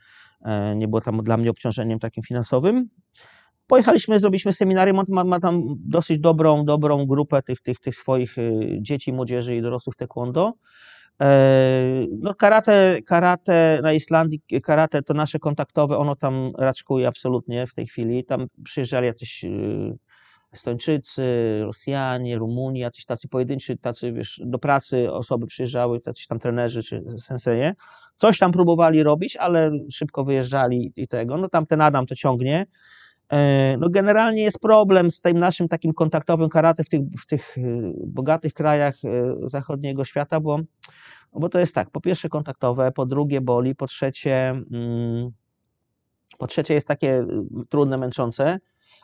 e, 0.44 0.76
nie 0.76 0.88
było 0.88 1.00
tam 1.00 1.22
dla 1.22 1.37
mnie 1.37 1.50
obciążeniem 1.50 1.98
takim 1.98 2.22
finansowym. 2.22 2.88
Pojechaliśmy, 3.66 4.18
zrobiliśmy 4.18 4.52
seminarium, 4.52 4.98
on 4.98 5.06
ma, 5.08 5.24
ma 5.24 5.40
tam 5.40 5.62
dosyć 5.78 6.18
dobrą, 6.18 6.64
dobrą 6.64 7.06
grupę 7.06 7.42
tych, 7.42 7.61
tych, 7.61 7.80
tych 7.80 7.96
swoich 7.96 8.38
y, 8.38 8.78
dzieci, 8.80 9.12
młodzieży 9.12 9.56
i 9.56 9.62
dorosłych 9.62 9.96
taekwondo. 9.96 10.52
E, 11.20 12.07
No 12.20 12.35
karate, 12.35 13.03
karate 13.07 13.81
na 13.83 13.92
Islandii, 13.92 14.40
karate 14.62 15.03
to 15.03 15.14
nasze 15.14 15.38
kontaktowe, 15.38 15.98
ono 15.98 16.16
tam 16.16 16.53
raczkuje 16.59 17.09
absolutnie 17.09 17.66
w 17.66 17.75
tej 17.75 17.87
chwili. 17.87 18.25
Tam 18.25 18.46
przyjeżdżali 18.64 19.07
jacyś 19.07 19.44
y, 19.44 19.98
Estończycy, 20.53 21.22
Rosjanie, 21.64 22.38
Rumuni, 22.38 22.81
jacyś 22.81 23.05
tacy 23.05 23.29
pojedynczy, 23.29 23.77
tacy 23.77 24.12
wiesz, 24.12 24.40
do 24.44 24.59
pracy 24.59 25.12
osoby 25.12 25.46
przyjeżdżały, 25.46 26.01
tacy 26.01 26.29
tam 26.29 26.38
trenerzy 26.38 26.83
czy 26.83 27.03
senseje. 27.18 27.75
Coś 28.16 28.38
tam 28.38 28.53
próbowali 28.53 29.03
robić, 29.03 29.37
ale 29.37 29.70
szybko 29.92 30.25
wyjeżdżali 30.25 30.92
i 30.96 31.09
tego. 31.09 31.37
No 31.37 31.48
tam 31.48 31.66
ten 31.66 31.81
Adam 31.81 32.07
to 32.07 32.14
ciągnie. 32.14 32.66
E, 33.30 33.76
No 33.78 33.90
generalnie 33.90 34.42
jest 34.42 34.61
problem 34.61 35.11
z 35.11 35.20
tym 35.20 35.38
naszym 35.38 35.68
takim 35.68 35.92
kontaktowym 35.92 36.49
karate 36.49 36.84
w 36.84 36.88
tych, 36.88 37.01
w 37.22 37.26
tych 37.26 37.59
y, 37.59 37.92
bogatych 38.07 38.55
krajach 38.55 38.94
y, 39.05 39.49
zachodniego 39.49 40.05
świata, 40.05 40.40
bo, 40.40 40.59
bo 41.32 41.49
to 41.49 41.59
jest 41.59 41.74
tak, 41.74 41.90
po 41.90 42.01
pierwsze 42.01 42.28
kontaktowe, 42.28 42.92
po 42.92 43.07
drugie 43.07 43.40
boli, 43.40 43.74
po 43.74 43.86
trzecie, 43.86 44.49
mm, 44.72 45.30
po 46.38 46.47
trzecie 46.47 46.74
jest 46.74 46.88
takie 46.88 47.20
y, 47.20 47.26
trudne, 47.68 47.99
męczące, 47.99 48.59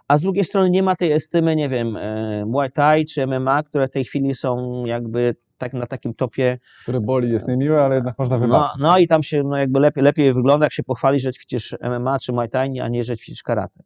a 0.09 0.18
z 0.18 0.22
drugiej 0.22 0.45
strony 0.45 0.70
nie 0.70 0.82
ma 0.82 0.97
tej 0.97 1.12
estymy, 1.12 1.57
nie 1.57 1.68
wiem, 1.68 1.97
e, 1.97 2.45
Muay 2.47 2.70
Thai 2.70 3.07
czy 3.07 3.26
MMA, 3.26 3.62
które 3.62 3.88
w 3.88 3.90
tej 3.90 4.05
chwili 4.05 4.34
są 4.34 4.84
jakby 4.86 5.36
tak 5.59 5.72
na 5.72 5.86
takim 5.86 6.14
topie 6.14 6.59
Który 6.82 7.00
boli, 7.00 7.32
jest 7.32 7.48
niemiły, 7.48 7.80
ale 7.80 7.94
jednak 7.94 8.18
można 8.18 8.36
no, 8.36 8.42
wybaczyć. 8.42 8.82
no 8.82 8.98
i 8.98 9.09
tam 9.09 9.22
się 9.22 9.42
no 9.42 9.56
jakby 9.56 9.80
lepiej, 9.80 10.04
lepiej 10.04 10.34
wygląda, 10.34 10.66
jak 10.66 10.72
się 10.72 10.82
pochwali, 10.82 11.20
że 11.20 11.32
ćwiczysz 11.32 11.76
MMA 11.82 12.18
czy 12.18 12.32
Muay 12.32 12.48
Thai, 12.48 12.80
a 12.80 12.88
nie, 12.88 13.04
że 13.04 13.16
ćwiczysz 13.16 13.42
karate. 13.42 13.82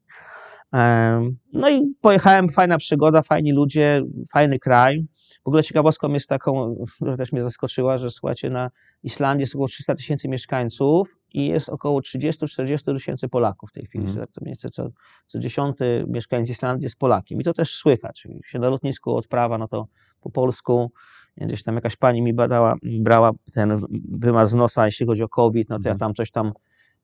No 1.52 1.70
i 1.70 1.94
pojechałem, 2.00 2.48
fajna 2.48 2.78
przygoda, 2.78 3.22
fajni 3.22 3.52
ludzie, 3.52 4.02
fajny 4.32 4.58
kraj. 4.58 5.06
W 5.44 5.48
ogóle 5.48 5.62
ciekawostką 5.62 6.12
jest 6.12 6.28
taką, 6.28 6.76
która 6.94 7.16
też 7.16 7.32
mnie 7.32 7.42
zaskoczyła, 7.42 7.98
że 7.98 8.10
słuchajcie, 8.10 8.50
na 8.50 8.70
Islandii 9.02 9.40
jest 9.40 9.54
około 9.54 9.68
300 9.68 9.94
tysięcy 9.94 10.28
mieszkańców 10.28 11.16
i 11.34 11.46
jest 11.46 11.68
około 11.68 12.00
30-40 12.00 12.94
tysięcy 12.94 13.28
Polaków 13.28 13.70
w 13.70 13.72
tej 13.72 13.86
chwili. 13.86 14.12
Że 14.12 14.26
To 14.26 14.40
mniej 14.40 14.56
co, 14.56 14.88
co 15.26 15.38
dziesiąty 15.38 16.04
mieszkaniec 16.08 16.50
Islandii 16.50 16.84
jest 16.84 16.96
Polakiem. 16.96 17.40
I 17.40 17.44
to 17.44 17.54
też 17.54 17.74
słychać. 17.74 18.26
Się 18.44 18.58
na 18.58 18.68
lotnisku 18.68 19.16
odprawa, 19.16 19.58
no 19.58 19.68
to 19.68 19.86
po 20.20 20.30
polsku. 20.30 20.92
Gdzieś 21.36 21.62
tam 21.62 21.74
jakaś 21.74 21.96
pani 21.96 22.22
mi 22.22 22.34
badała, 22.34 22.74
brała 22.82 23.30
ten 23.54 23.80
wymaz 24.08 24.50
z 24.50 24.54
nosa, 24.54 24.86
jeśli 24.86 25.06
chodzi 25.06 25.22
o 25.22 25.28
COVID, 25.28 25.68
no 25.68 25.76
to 25.76 25.88
ja 25.88 25.92
Mhm. 25.92 25.98
tam 25.98 26.14
coś 26.14 26.30
tam 26.30 26.52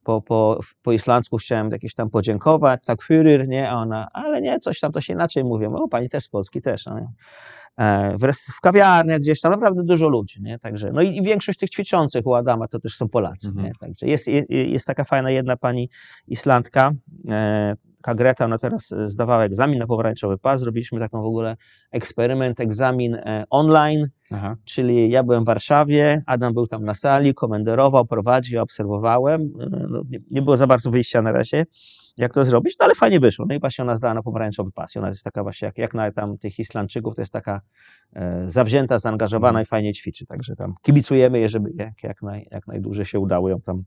po, 0.05 0.21
po, 0.23 0.61
po 0.83 0.93
islandzku 0.93 1.37
chciałem 1.37 1.71
jakieś 1.71 1.95
tam 1.95 2.11
podziękować, 2.11 2.81
tak 2.85 2.99
Führer, 3.03 3.49
nie, 3.49 3.71
a 3.71 3.75
ona, 3.77 4.09
ale 4.13 4.41
nie, 4.43 4.61
coś 4.61 4.81
tam 4.81 4.93
to 4.93 5.01
się 5.01 5.13
inaczej 5.13 5.45
mówią, 5.45 5.75
o 5.75 5.89
pani 5.89 6.09
też 6.09 6.25
z 6.25 6.29
Polski 6.29 6.63
też, 6.63 6.87
no? 6.87 7.13
E, 7.79 8.17
w, 8.19 8.33
w 8.57 8.61
kawiarniach 8.61 9.21
gdzieś 9.21 9.41
tam 9.41 9.53
naprawdę 9.53 9.83
dużo 9.85 10.09
ludzi, 10.09 10.43
nie, 10.43 10.59
także, 10.59 10.93
no 10.93 11.03
i, 11.03 11.17
i 11.17 11.23
większość 11.23 11.59
tych 11.59 11.71
ćwiczących 11.71 12.27
u 12.27 12.35
Adama 12.35 12.69
to 12.69 12.79
też 12.79 12.97
są 12.97 13.09
Polacy, 13.09 13.49
Mhm. 13.49 13.67
nie, 13.67 13.73
także 13.81 14.07
jest, 14.07 14.29
jest, 14.29 14.51
jest 14.51 14.87
taka 14.87 15.05
fajna 15.05 15.31
jedna 15.31 15.57
pani 15.57 15.91
Islandka, 16.29 16.93
e, 17.29 17.75
taka 18.03 18.15
Greta, 18.15 18.45
ona 18.45 18.59
teraz 18.59 18.93
e, 18.93 19.09
zdawała 19.09 19.45
egzamin 19.45 19.79
na 19.79 19.87
pomarańczowy 19.87 20.39
pas, 20.39 20.61
zrobiliśmy 20.61 21.01
taką 21.01 21.23
w 21.23 21.27
ogóle 21.27 21.57
eksperyment, 21.93 22.61
egzamin 22.61 23.15
e, 23.15 23.45
online, 23.51 24.09
Aha. 24.31 24.57
Czyli 24.65 25.11
ja 25.11 25.23
byłem 25.23 25.43
w 25.43 25.47
Warszawie, 25.47 26.23
Adam 26.27 26.55
był 26.55 26.67
tam 26.67 26.85
na 26.85 26.95
sali, 26.95 27.35
komenderował, 27.35 28.07
prowadził, 28.07 28.63
obserwowałem. 28.63 29.41
E, 29.43 29.87
No, 29.89 30.03
nie, 30.11 30.19
nie 30.31 30.43
było 30.43 30.57
za 30.57 30.67
bardzo 30.67 30.91
wyjścia 30.91 31.23
na 31.23 31.33
razie, 31.33 31.67
jak 32.17 32.35
to 32.35 32.45
zrobić, 32.45 32.77
no 32.81 32.85
ale 32.85 32.95
fajnie 32.95 33.21
wyszło. 33.21 33.47
No 33.49 33.55
i 33.55 33.61
właśnie 33.61 33.83
ona 33.83 33.97
zdała 33.97 34.15
na 34.15 34.23
pomarańczowy 34.23 34.73
pas. 34.73 34.95
I 34.95 34.99
Ona 34.99 35.09
jest 35.09 35.23
taka 35.25 35.43
właśnie, 35.43 35.67
jak, 35.67 35.79
jak 35.79 35.95
na 35.95 36.13
tam 36.13 36.39
tych 36.39 36.59
Islandczyków, 36.59 37.15
to 37.15 37.23
jest 37.23 37.33
taka 37.33 37.61
e, 38.17 38.45
zawzięta, 38.51 38.99
zaangażowana 38.99 39.49
Mhm. 39.59 39.63
i 39.63 39.67
fajnie 39.67 39.93
ćwiczy. 39.93 40.27
Także 40.27 40.57
tam 40.57 40.75
kibicujemy 40.83 41.39
jej, 41.39 41.49
żeby 41.49 41.71
jak, 41.75 42.03
jak, 42.03 42.23
naj, 42.23 42.49
jak 42.51 42.67
najdłużej 42.67 43.05
się 43.05 43.19
udało 43.21 43.49
ją 43.49 43.61
tam 43.61 43.83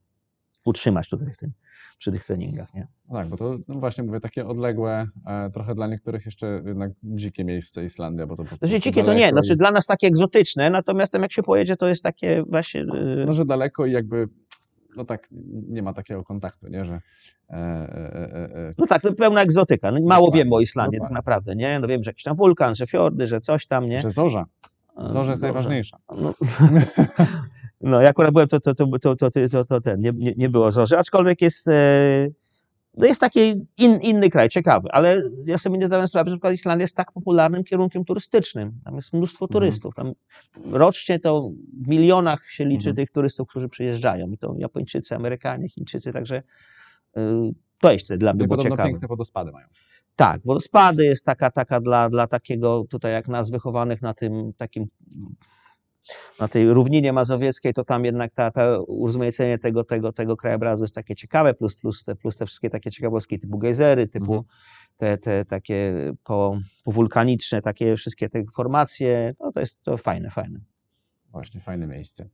utrzymać 0.66 1.09
tutaj 1.09 1.34
w 1.34 1.38
tym, 1.38 1.51
przy 1.98 2.12
tych 2.12 2.26
treningach. 2.26 2.74
Nie? 2.74 2.88
No 3.10 3.16
tak, 3.16 3.28
bo 3.28 3.38
to 3.38 3.58
no 3.68 3.76
właśnie 3.80 4.04
mówię, 4.04 4.20
takie 4.20 4.48
odległe, 4.48 5.08
e, 5.28 5.50
trochę 5.50 5.74
dla 5.74 5.88
niektórych 5.88 6.26
jeszcze 6.26 6.62
jednak 6.66 6.92
dzikie 7.04 7.44
miejsce 7.44 7.86
Islandia, 7.86 8.28
bo 8.28 8.36
to 8.38 8.44
po 8.44 8.56
Znaczy 8.56 8.80
dzikie 8.80 9.04
to 9.04 9.14
nie, 9.14 9.20
daleko 9.20 9.38
znaczy 9.38 9.54
i- 9.54 9.58
dla 9.58 9.72
nas 9.72 9.86
takie 9.86 10.08
egzotyczne, 10.08 10.70
natomiast 10.70 11.14
jak 11.14 11.32
się 11.32 11.44
pojedzie, 11.44 11.78
to 11.78 11.88
jest 11.88 12.04
takie 12.04 12.44
właśnie... 12.44 12.82
e, 13.22 13.26
Może 13.26 13.46
daleko 13.46 13.86
i 13.86 13.92
jakby, 13.92 14.28
no 14.96 15.06
tak, 15.06 15.28
nie 15.70 15.84
ma 15.84 15.94
takiego 15.94 16.24
kontaktu, 16.24 16.68
nie, 16.68 16.86
że 16.86 16.94
e, 17.50 17.54
e, 17.54 18.16
e, 18.16 18.56
e, 18.56 18.74
No 18.78 18.88
tak, 18.88 19.02
to 19.02 19.14
pełna 19.14 19.42
egzotyka. 19.42 19.92
No, 19.92 20.00
mało 20.00 20.26
Dokładnie, 20.28 20.44
wiemy 20.44 20.56
o 20.56 20.60
Islandii 20.60 20.98
tak 21.00 21.00
dokładnie. 21.00 21.16
naprawdę, 21.16 21.56
nie? 21.56 21.80
No 21.80 21.88
wiem, 21.88 22.04
że 22.04 22.10
jakiś 22.10 22.24
tam 22.24 22.36
wulkan, 22.38 22.76
że 22.76 22.88
fiordy, 22.88 23.28
że 23.28 23.42
coś 23.42 23.68
tam, 23.68 23.89
nie? 23.89 24.02
że 24.02 24.12
zorza, 24.12 24.46
zorza 25.06 25.32
jest 25.32 25.42
dobrze. 25.42 25.54
najważniejsza. 25.54 25.98
No, 26.18 26.34
No, 27.84 28.01
ja 28.01 28.09
akurat 28.09 28.34
byłem, 28.34 28.47
to, 28.47 28.59
to, 28.59 28.75
to, 28.75 28.99
to, 28.99 29.15
to, 29.15 29.29
to, 29.51 29.65
to 29.65 29.82
ten, 29.82 30.01
nie, 30.01 30.11
nie, 30.15 30.34
nie 30.38 30.49
było 30.49 30.71
żorzy, 30.71 30.97
aczkolwiek 30.97 31.41
jest, 31.41 31.67
e, 31.67 32.27
no 32.97 33.05
jest 33.05 33.21
taki 33.21 33.65
in, 33.77 33.99
inny 34.01 34.29
kraj, 34.29 34.49
ciekawy, 34.49 34.89
ale 34.91 35.21
ja 35.45 35.57
sobie 35.57 35.77
nie 35.77 35.86
zdałem 35.86 36.07
sprawy, 36.07 36.29
że 36.29 36.36
przykład 36.36 36.53
Islandia 36.53 36.84
jest 36.84 36.95
tak 36.95 37.11
popularnym 37.11 37.63
kierunkiem 37.63 38.05
turystycznym. 38.05 38.71
Tam 38.86 38.95
jest 38.95 39.13
mnóstwo 39.13 39.45
mhm. 39.45 39.53
turystów. 39.53 39.95
Tam 39.95 40.11
rocznie 40.71 41.19
to 41.19 41.51
w 41.84 41.88
milionach 41.88 42.49
się 42.49 42.65
liczy 42.65 42.89
mhm. 42.89 42.95
tych 42.95 43.11
turystów, 43.11 43.47
którzy 43.47 43.69
przyjeżdżają. 43.69 44.32
I 44.32 44.38
to 44.38 44.55
Japończycy, 44.57 45.15
Amerykanie, 45.15 45.69
Chińczycy, 45.69 46.13
także 46.13 46.43
e, 47.17 47.51
to 47.79 47.91
jeszcze 47.91 48.17
dla 48.17 48.34
mnie 48.34 48.47
było 48.47 48.63
ciekawe. 48.63 48.84
piękne 48.84 49.07
wodospady 49.07 49.51
mają. 49.51 49.67
Tak, 50.15 50.41
wodospady 50.45 51.05
jest 51.05 51.25
taka, 51.25 51.51
taka 51.51 51.79
dla, 51.79 52.09
dla 52.09 52.27
takiego, 52.27 52.86
tutaj 52.89 53.11
jak 53.13 53.27
nas 53.27 53.49
wychowanych 53.49 54.01
na 54.01 54.13
tym 54.13 54.53
takim 54.53 54.88
na 56.39 56.47
tej 56.47 56.74
równinie 56.74 57.14
mazowieckiej, 57.14 57.74
to 57.74 57.84
tam 57.84 58.06
jednak 58.06 58.34
ta, 58.34 58.52
ta 58.52 58.80
urozmaicenie 58.80 59.58
tego, 59.60 59.84
tego, 59.84 60.14
tego 60.14 60.38
krajobrazu 60.38 60.84
jest 60.84 60.95
takie 60.95 61.16
ciekawe, 61.16 61.54
plus, 61.54 61.76
plus, 61.76 62.04
te, 62.04 62.16
plus 62.16 62.38
te 62.38 62.45
wszystkie 62.45 62.70
takie 62.70 62.91
ciekawostki 62.91 63.39
typu 63.39 63.58
gejzery, 63.58 64.08
typu 64.08 64.34
Mhm. 64.34 64.43
te, 64.97 65.18
te 65.18 65.45
takie 65.45 65.93
po, 66.24 66.60
powulkaniczne, 66.84 67.62
takie 67.62 67.95
wszystkie 67.95 68.30
te 68.30 68.43
formacje, 68.56 69.34
no 69.39 69.52
to 69.52 69.60
jest 69.60 69.84
to 69.84 69.97
fajne, 69.97 70.30
fajne. 70.30 70.60
Właśnie, 71.32 71.62
fajne 71.62 71.88
miejsce. 71.88 72.30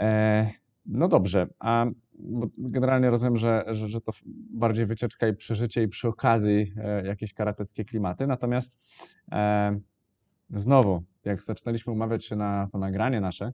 E, 0.00 0.50
no 0.86 1.08
dobrze, 1.08 1.46
a 1.58 1.86
generalnie 2.58 3.10
rozumiem, 3.10 3.36
że, 3.36 3.64
że, 3.68 3.88
że 3.88 4.00
to 4.00 4.12
bardziej 4.50 4.86
wycieczka 4.86 5.28
i 5.28 5.36
przeżycie 5.36 5.82
i 5.82 5.88
przy 5.88 6.08
okazji 6.08 6.72
e, 6.76 7.06
jakieś 7.06 7.34
karateckie 7.34 7.84
klimaty, 7.84 8.26
natomiast 8.26 8.74
e, 9.32 9.80
znowu, 10.50 11.02
jak 11.24 11.42
zaczynaliśmy 11.42 11.92
umawiać 11.92 12.24
się 12.24 12.36
na 12.36 12.68
to 12.72 12.78
nagranie 12.78 13.20
nasze, 13.20 13.52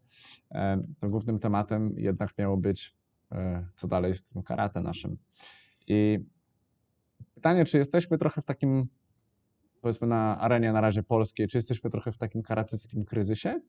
e, 0.51 0.83
to 1.01 1.09
głównym 1.09 1.39
tematem 1.39 1.95
jednak 1.97 2.39
miało 2.39 2.57
być, 2.57 2.95
e, 3.33 3.67
co 3.77 3.89
dalej 3.89 4.15
z 4.15 4.25
tym 4.25 4.43
karate 4.43 4.81
naszym. 4.81 5.17
I 5.87 6.19
pytanie, 7.35 7.65
czy 7.65 7.79
jesteśmy 7.79 8.19
trochę 8.19 8.43
w 8.43 8.45
takim, 8.45 8.87
powiedzmy 9.81 10.07
na 10.07 10.39
arenie 10.41 10.73
na 10.73 10.81
razie 10.81 11.03
polskiej, 11.03 11.49
czy 11.49 11.59
jesteśmy 11.59 11.91
trochę 11.91 12.13
w 12.13 12.19
takim 12.19 12.43
karateckim 12.43 13.05
kryzysie? 13.05 13.61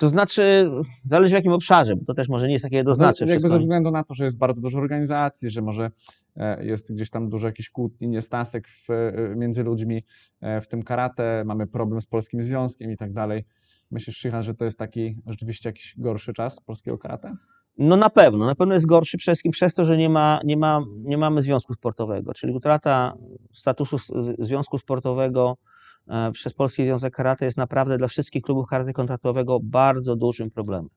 To 0.00 0.08
znaczy, 0.08 0.70
zależy 1.04 1.30
w 1.30 1.34
jakim 1.34 1.52
obszarze, 1.52 1.96
bo 1.96 2.04
to 2.04 2.14
też 2.14 2.28
może 2.28 2.46
nie 2.46 2.52
jest 2.52 2.62
takie 2.62 2.76
jednoznaczne. 2.76 3.26
No, 3.26 3.30
jakby 3.30 3.40
wszystko. 3.40 3.58
ze 3.58 3.58
względu 3.58 3.90
na 3.90 4.04
to, 4.04 4.14
że 4.14 4.24
jest 4.24 4.38
bardzo 4.38 4.60
dużo 4.60 4.78
organizacji, 4.78 5.50
że 5.50 5.62
może 5.62 5.90
e, 6.36 6.64
jest 6.64 6.94
gdzieś 6.94 7.10
tam 7.10 7.28
dużo 7.28 7.46
jakichś 7.46 7.70
kłótni, 7.70 8.08
niestasek 8.08 8.68
w, 8.68 8.90
e, 8.90 9.12
między 9.36 9.62
ludźmi 9.62 10.04
e, 10.40 10.60
w 10.60 10.68
tym 10.68 10.82
karate, 10.82 11.42
mamy 11.46 11.66
problem 11.66 12.00
z 12.00 12.06
polskim 12.06 12.42
związkiem 12.42 12.92
i 12.92 12.96
tak 12.96 13.12
dalej. 13.12 13.44
Myślisz, 13.90 14.16
Shihan, 14.16 14.42
że 14.42 14.54
to 14.54 14.64
jest 14.64 14.78
taki 14.78 15.16
rzeczywiście 15.26 15.68
jakiś 15.68 15.94
gorszy 15.98 16.32
czas 16.32 16.60
polskiego 16.60 16.98
karate? 16.98 17.36
No 17.78 17.96
na 17.96 18.10
pewno, 18.10 18.46
na 18.46 18.54
pewno 18.54 18.74
jest 18.74 18.86
gorszy 18.86 19.18
przede 19.18 19.34
wszystkim 19.34 19.52
przez 19.52 19.74
to, 19.74 19.84
że 19.84 19.96
nie, 19.96 20.08
ma, 20.08 20.40
nie, 20.44 20.56
ma, 20.56 20.84
nie 20.96 21.18
mamy 21.18 21.42
związku 21.42 21.74
sportowego, 21.74 22.34
czyli 22.34 22.52
utrata 22.52 23.14
statusu 23.52 23.96
związku 24.38 24.78
sportowego 24.78 25.56
przez 26.32 26.54
Polski 26.54 26.84
Związek 26.84 27.14
Karate 27.14 27.44
jest 27.44 27.56
naprawdę 27.56 27.98
dla 27.98 28.08
wszystkich 28.08 28.42
klubów 28.42 28.66
karate 28.68 28.92
kontraktowego 28.92 29.58
bardzo 29.62 30.16
dużym 30.16 30.50
problemem. 30.50 30.88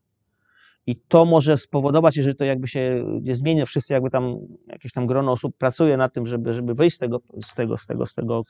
I 0.87 0.95
to 0.95 1.25
może 1.25 1.57
spowodować, 1.57 2.17
jeżeli 2.17 2.35
to 2.35 2.45
jakby 2.45 2.67
się 2.67 3.05
nie 3.21 3.35
zmieni, 3.35 3.65
wszyscy 3.65 3.93
jakby 3.93 4.09
tam, 4.09 4.37
jakieś 4.67 4.91
tam 4.91 5.07
grono 5.07 5.31
osób 5.31 5.57
pracuje 5.57 5.97
nad 5.97 6.13
tym, 6.13 6.27
żeby, 6.27 6.53
żeby 6.53 6.73
wyjść 6.73 6.95
z 6.95 6.99
tego, 6.99 7.21
z 7.45 7.55
tego, 7.55 7.77
z 7.77 7.85
tego, 7.85 8.05
z 8.05 8.13
tego 8.13 8.43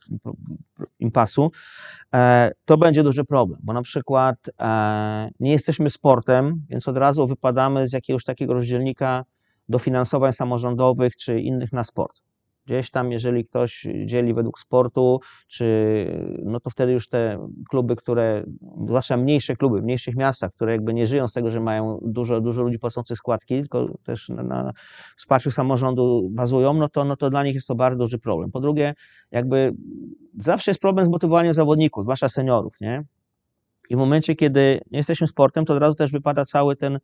impasu, 0.99 1.51
e, 2.13 2.51
to 2.65 2.77
będzie 2.77 3.03
duży 3.03 3.23
problem, 3.25 3.59
bo 3.63 3.73
na 3.73 3.81
przykład 3.81 4.35
e, 4.59 5.29
nie 5.39 5.51
jesteśmy 5.51 5.89
sportem, 5.89 6.61
więc 6.69 6.87
od 6.87 6.97
razu 6.97 7.27
wypadamy 7.27 7.87
z 7.87 7.93
jakiegoś 7.93 8.23
takiego 8.23 8.53
rozdzielnika 8.53 9.25
dofinansowań 9.69 10.33
samorządowych 10.33 11.15
czy 11.15 11.39
innych 11.39 11.73
na 11.73 11.83
sport. 11.83 12.22
Gdzieś 12.65 12.91
tam, 12.91 13.11
jeżeli 13.11 13.45
ktoś 13.45 13.87
dzieli 14.05 14.33
według 14.33 14.59
sportu, 14.59 15.19
czy 15.47 15.65
no 16.43 16.59
to 16.59 16.69
wtedy 16.69 16.91
już 16.91 17.09
te 17.09 17.47
kluby, 17.69 17.95
które, 17.95 18.43
zwłaszcza 18.85 19.17
mniejsze 19.17 19.55
kluby 19.55 19.81
w 19.81 19.83
mniejszych 19.83 20.15
miastach, 20.15 20.51
które 20.51 20.71
jakby 20.71 20.93
nie 20.93 21.07
żyją 21.07 21.27
z 21.27 21.33
tego, 21.33 21.49
że 21.49 21.59
mają 21.59 21.99
dużo, 22.01 22.41
dużo 22.41 22.61
ludzi 22.61 22.79
płacących 22.79 23.17
składki, 23.17 23.55
tylko 23.55 23.87
też 24.03 24.29
na, 24.29 24.43
na 24.43 24.71
wsparciu 25.17 25.51
samorządu 25.51 26.29
bazują, 26.31 26.73
no 26.73 26.89
to, 26.89 27.05
no 27.05 27.15
to 27.15 27.29
dla 27.29 27.43
nich 27.43 27.55
jest 27.55 27.67
to 27.67 27.75
bardzo 27.75 27.97
duży 27.97 28.19
problem. 28.19 28.51
Po 28.51 28.59
drugie, 28.59 28.93
jakby 29.31 29.73
zawsze 30.39 30.71
jest 30.71 30.81
problem 30.81 31.05
z 31.05 31.09
motywowaniem 31.09 31.53
zawodników, 31.53 32.03
zwłaszcza 32.03 32.29
seniorów, 32.29 32.73
nie? 32.81 33.03
I 33.89 33.95
w 33.95 33.97
momencie, 33.97 34.35
kiedy 34.35 34.79
nie 34.91 34.97
jesteśmy 34.97 35.27
sportem, 35.27 35.65
to 35.65 35.73
od 35.73 35.79
razu 35.79 35.95
też 35.95 36.11
wypada 36.11 36.45
cały 36.45 36.75
ten 36.75 36.99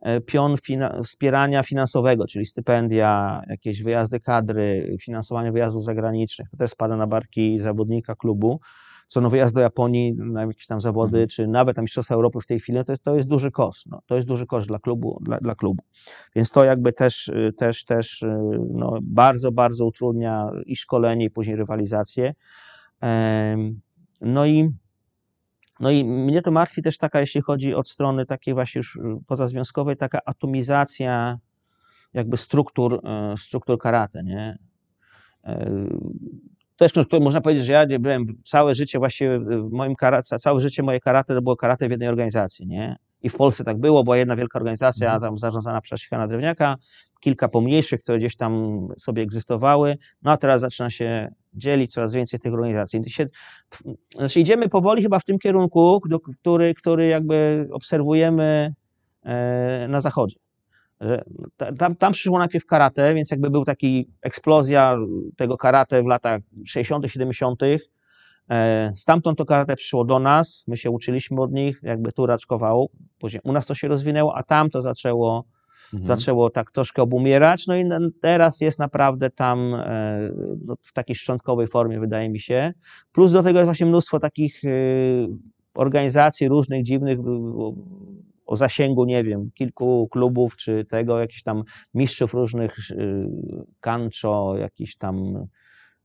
e, 0.00 0.20
pion 0.20 0.56
fina- 0.56 1.02
wspierania 1.04 1.62
finansowego, 1.62 2.26
czyli 2.26 2.46
stypendia, 2.46 3.42
jakieś 3.48 3.82
wyjazdy 3.82 4.20
kadry, 4.20 4.96
finansowanie 5.00 5.52
wyjazdów 5.52 5.84
zagranicznych. 5.84 6.50
To 6.50 6.56
też 6.56 6.70
spada 6.70 6.96
na 6.96 7.06
barki 7.06 7.60
zawodnika 7.62 8.14
klubu. 8.14 8.60
Co 9.08 9.20
no 9.20 9.30
wyjazd 9.30 9.54
do 9.54 9.60
Japonii 9.60 10.12
na 10.14 10.40
jakieś 10.42 10.66
tam 10.66 10.80
zawody, 10.80 11.16
Mhm. 11.16 11.28
czy 11.28 11.46
nawet 11.46 11.76
na 11.76 11.82
Mistrzostwa 11.82 12.14
Europy 12.14 12.38
w 12.40 12.46
tej 12.46 12.60
chwili, 12.60 12.78
no 12.78 12.84
to 12.84 12.92
jest, 12.92 13.04
to 13.04 13.16
jest 13.16 13.28
duży 13.28 13.50
koszt. 13.50 13.86
No, 13.86 14.00
to 14.06 14.16
jest 14.16 14.28
duży 14.28 14.46
koszt 14.46 14.68
dla 14.68 14.78
klubu, 14.78 15.18
dla, 15.22 15.38
dla 15.38 15.54
klubu. 15.54 15.82
Więc 16.36 16.50
to 16.50 16.64
jakby 16.64 16.92
też, 16.92 17.28
y, 17.28 17.52
też, 17.58 17.84
też 17.84 18.22
y, 18.22 18.28
no, 18.74 18.98
bardzo, 19.02 19.52
bardzo 19.52 19.86
utrudnia 19.86 20.50
i 20.66 20.76
szkolenie, 20.76 21.24
i 21.24 21.30
później 21.30 21.56
rywalizację. 21.56 22.34
No 24.20 24.46
i, 24.46 24.70
no 25.82 25.90
i 25.90 26.04
mnie 26.04 26.42
to 26.42 26.50
martwi 26.50 26.82
też 26.82 26.98
taka, 26.98 27.20
jeśli 27.20 27.40
chodzi 27.40 27.74
od 27.74 27.88
strony 27.88 28.26
takiej 28.26 28.54
właśnie 28.54 28.78
już 28.78 28.96
y, 28.96 29.00
pozazwiązkowej, 29.26 29.96
taka 29.96 30.18
atomizacja 30.24 31.38
jakby 32.14 32.36
struktur, 32.36 33.00
e, 33.04 33.34
struktur 33.36 33.78
karate, 33.78 34.22
nie? 34.24 34.58
E, 35.44 35.70
Też 36.76 36.94
no, 36.94 37.04
to 37.04 37.20
można 37.20 37.40
powiedzieć, 37.40 37.64
że 37.64 37.72
ja 37.72 37.84
nie 37.84 37.98
byłem 37.98 38.26
całe 38.46 38.74
życie 38.74 38.98
właściwie 38.98 39.40
w 39.40 39.70
moim 39.72 39.94
karate, 39.94 40.38
całe 40.38 40.60
życie 40.60 40.82
moje 40.82 41.00
karate 41.00 41.34
to 41.34 41.42
było 41.42 41.56
karate 41.56 41.88
w 41.88 41.90
jednej 41.90 42.08
organizacji, 42.08 42.66
nie? 42.66 42.96
i 43.22 43.28
w 43.28 43.34
Polsce 43.36 43.64
tak 43.64 43.78
było, 43.78 44.04
była 44.04 44.16
jedna 44.16 44.36
wielka 44.36 44.58
organizacja 44.58 45.14
Mhm. 45.14 45.22
tam 45.22 45.38
zarządzana 45.38 45.80
przez 45.80 46.00
Sichana 46.00 46.28
Drewniaka, 46.28 46.76
kilka 47.20 47.48
pomniejszych, 47.48 48.02
które 48.02 48.18
gdzieś 48.18 48.36
tam 48.36 48.88
sobie 48.98 49.22
egzystowały, 49.22 49.98
no 50.22 50.30
a 50.32 50.36
teraz 50.36 50.60
zaczyna 50.60 50.90
się 50.90 51.34
dzielić 51.54 51.92
coraz 51.92 52.12
więcej 52.12 52.40
tych 52.40 52.52
organizacji. 52.52 53.10
Się, 53.10 53.28
znaczy 54.10 54.40
idziemy 54.40 54.68
powoli 54.68 55.02
chyba 55.02 55.18
w 55.18 55.24
tym 55.24 55.38
kierunku, 55.38 56.02
do, 56.08 56.20
który, 56.20 56.74
który 56.74 57.06
jakby 57.06 57.68
obserwujemy 57.72 58.74
e, 59.22 59.86
na 59.88 60.00
zachodzie. 60.00 60.36
Tam, 61.78 61.96
tam 61.96 62.12
przyszło 62.12 62.38
najpierw 62.38 62.66
karate, 62.66 63.14
więc 63.14 63.30
jakby 63.30 63.50
był 63.50 63.64
taki 63.64 64.08
eksplozja 64.22 64.96
tego 65.36 65.56
karate 65.56 66.02
w 66.02 66.06
latach 66.06 66.40
60., 66.66 67.06
70. 67.06 67.60
E, 68.50 68.92
Stamtąd 68.96 69.38
to 69.38 69.44
karate 69.44 69.76
przyszło 69.76 70.04
do 70.04 70.18
nas, 70.18 70.64
my 70.66 70.76
się 70.76 70.90
uczyliśmy 70.90 71.40
od 71.40 71.52
nich, 71.52 71.80
jakby 71.82 72.12
tu 72.12 72.26
raczkowało, 72.26 72.88
później 73.18 73.40
u 73.44 73.52
nas 73.52 73.66
to 73.66 73.74
się 73.74 73.88
rozwinęło, 73.88 74.36
a 74.36 74.42
tam 74.42 74.70
to 74.70 74.82
zaczęło, 74.82 75.44
Mhm. 75.94 76.06
zaczęło 76.06 76.50
tak 76.50 76.70
troszkę 76.70 77.02
obumierać, 77.02 77.66
no 77.66 77.76
i 77.76 77.84
teraz 78.20 78.60
jest 78.60 78.78
naprawdę 78.78 79.30
tam 79.30 79.74
e, 79.74 80.30
no, 80.66 80.76
w 80.82 80.92
takiej 80.92 81.16
szczątkowej 81.16 81.66
formie, 81.66 82.00
wydaje 82.00 82.28
mi 82.28 82.40
się. 82.40 82.72
Plus 83.12 83.32
do 83.32 83.42
tego 83.42 83.58
jest 83.58 83.66
właśnie 83.66 83.86
mnóstwo 83.86 84.20
takich 84.20 84.64
e, 84.64 84.68
organizacji 85.74 86.48
różnych, 86.48 86.84
dziwnych, 86.84 87.18
o, 88.46 88.56
zasięgu, 88.56 89.04
nie 89.04 89.24
wiem, 89.24 89.50
kilku 89.54 90.08
klubów, 90.10 90.56
czy 90.56 90.84
tego, 90.90 91.18
jakichś 91.18 91.42
tam 91.42 91.62
mistrzów 91.94 92.34
różnych, 92.34 92.76
e, 92.90 92.94
kancho, 93.80 94.54
jakichś 94.58 94.96
tam 94.96 95.46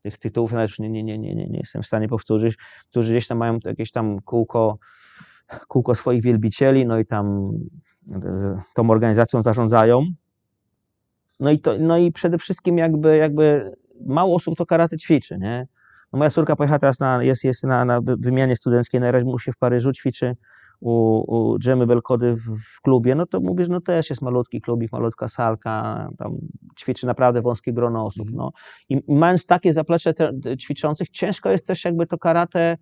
tych 0.02 0.18
tytułów, 0.18 0.52
nawet 0.52 0.70
już 0.70 0.80
nie, 0.80 0.90
nie, 0.90 1.04
nie, 1.04 1.18
nie, 1.18 1.36
nie, 1.36 1.48
nie 1.48 1.60
jestem 1.60 1.84
w 1.84 1.88
stanie 1.88 2.08
powtórzyć, 2.08 2.56
którzy 2.90 3.12
gdzieś 3.12 3.28
tam 3.28 3.38
mają 3.38 3.60
jakieś 3.66 3.92
tam 3.92 4.22
kółko, 4.22 4.78
kółko 5.68 5.96
swoich 5.96 6.24
wielbicieli, 6.24 6.86
no 6.86 7.00
i 7.00 7.06
tam 7.06 7.52
tą 8.76 8.90
organizacją 8.90 9.42
zarządzają. 9.42 10.06
No 11.40 11.52
i, 11.52 11.60
to, 11.60 11.78
no 11.80 11.98
i 11.98 12.12
przede 12.12 12.38
wszystkim 12.38 12.78
jakby, 12.78 13.18
jakby 13.18 13.72
mało 14.06 14.36
osób 14.36 14.58
to 14.58 14.66
karate 14.66 14.98
ćwiczy, 14.98 15.38
nie? 15.38 15.68
No 16.14 16.20
moja 16.20 16.30
córka 16.30 16.56
pojechała 16.56 16.80
teraz 16.80 17.00
na, 17.00 17.24
jest, 17.24 17.44
jest 17.44 17.64
na, 17.64 17.86
na 17.86 18.02
wy- 18.02 18.18
wymianie 18.18 18.56
studenckiej 18.56 19.02
na 19.02 19.08
Erasmusie 19.08 19.52
w 19.52 19.58
Paryżu, 19.58 19.92
ćwiczy 19.92 20.36
u, 20.80 21.24
u 21.36 21.60
Dżemy 21.60 21.88
Belkody 21.88 22.36
w, 22.36 22.58
w 22.60 22.82
klubie, 22.82 23.16
no 23.16 23.26
to 23.26 23.40
mówisz, 23.40 23.68
no 23.70 23.82
też 23.82 24.10
jest 24.10 24.22
malutki 24.22 24.62
klubik, 24.62 24.92
malutka 24.92 25.28
salka, 25.28 26.10
tam 26.18 26.38
ćwiczy 26.80 27.06
naprawdę 27.08 27.42
wąskie 27.42 27.74
grono 27.74 28.06
osób, 28.06 28.28
Mhm. 28.28 28.38
no. 28.38 28.52
I 28.90 29.14
mając 29.14 29.46
takie 29.46 29.74
zaplecze 29.74 30.14
te, 30.14 30.32
te 30.44 30.58
ćwiczących, 30.58 31.10
ciężko 31.10 31.50
jest 31.50 31.68
też 31.68 31.86
jakby 31.86 32.08
to 32.08 32.18
karate 32.18 32.78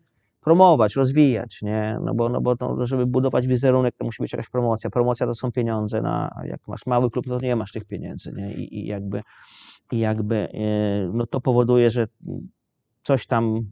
promować, 0.46 0.96
rozwijać, 0.96 1.62
nie? 1.62 2.00
No 2.04 2.14
bo, 2.14 2.30
no 2.30 2.42
bo 2.42 2.56
to, 2.56 2.88
żeby 2.88 3.06
budować 3.06 3.48
wizerunek, 3.48 3.96
to 3.98 4.06
musi 4.06 4.24
być 4.24 4.34
jakaś 4.34 4.50
promocja. 4.50 4.90
Promocja 4.90 5.28
to 5.28 5.36
są 5.36 5.52
pieniądze, 5.52 6.02
na, 6.02 6.36
a 6.36 6.46
jak 6.46 6.68
masz 6.68 6.86
mały 6.86 7.12
klub, 7.12 7.26
to 7.26 7.40
nie 7.40 7.56
masz 7.56 7.72
tych 7.72 7.86
pieniędzy, 7.86 8.34
nie? 8.38 8.54
I, 8.54 8.80
i 8.80 8.88
jakby, 8.88 9.22
i 9.92 10.00
jakby 10.00 10.36
e, 10.36 10.50
no 11.14 11.26
to 11.26 11.42
powoduje, 11.42 11.92
że 11.92 12.08
coś 13.04 13.28
tam, 13.28 13.72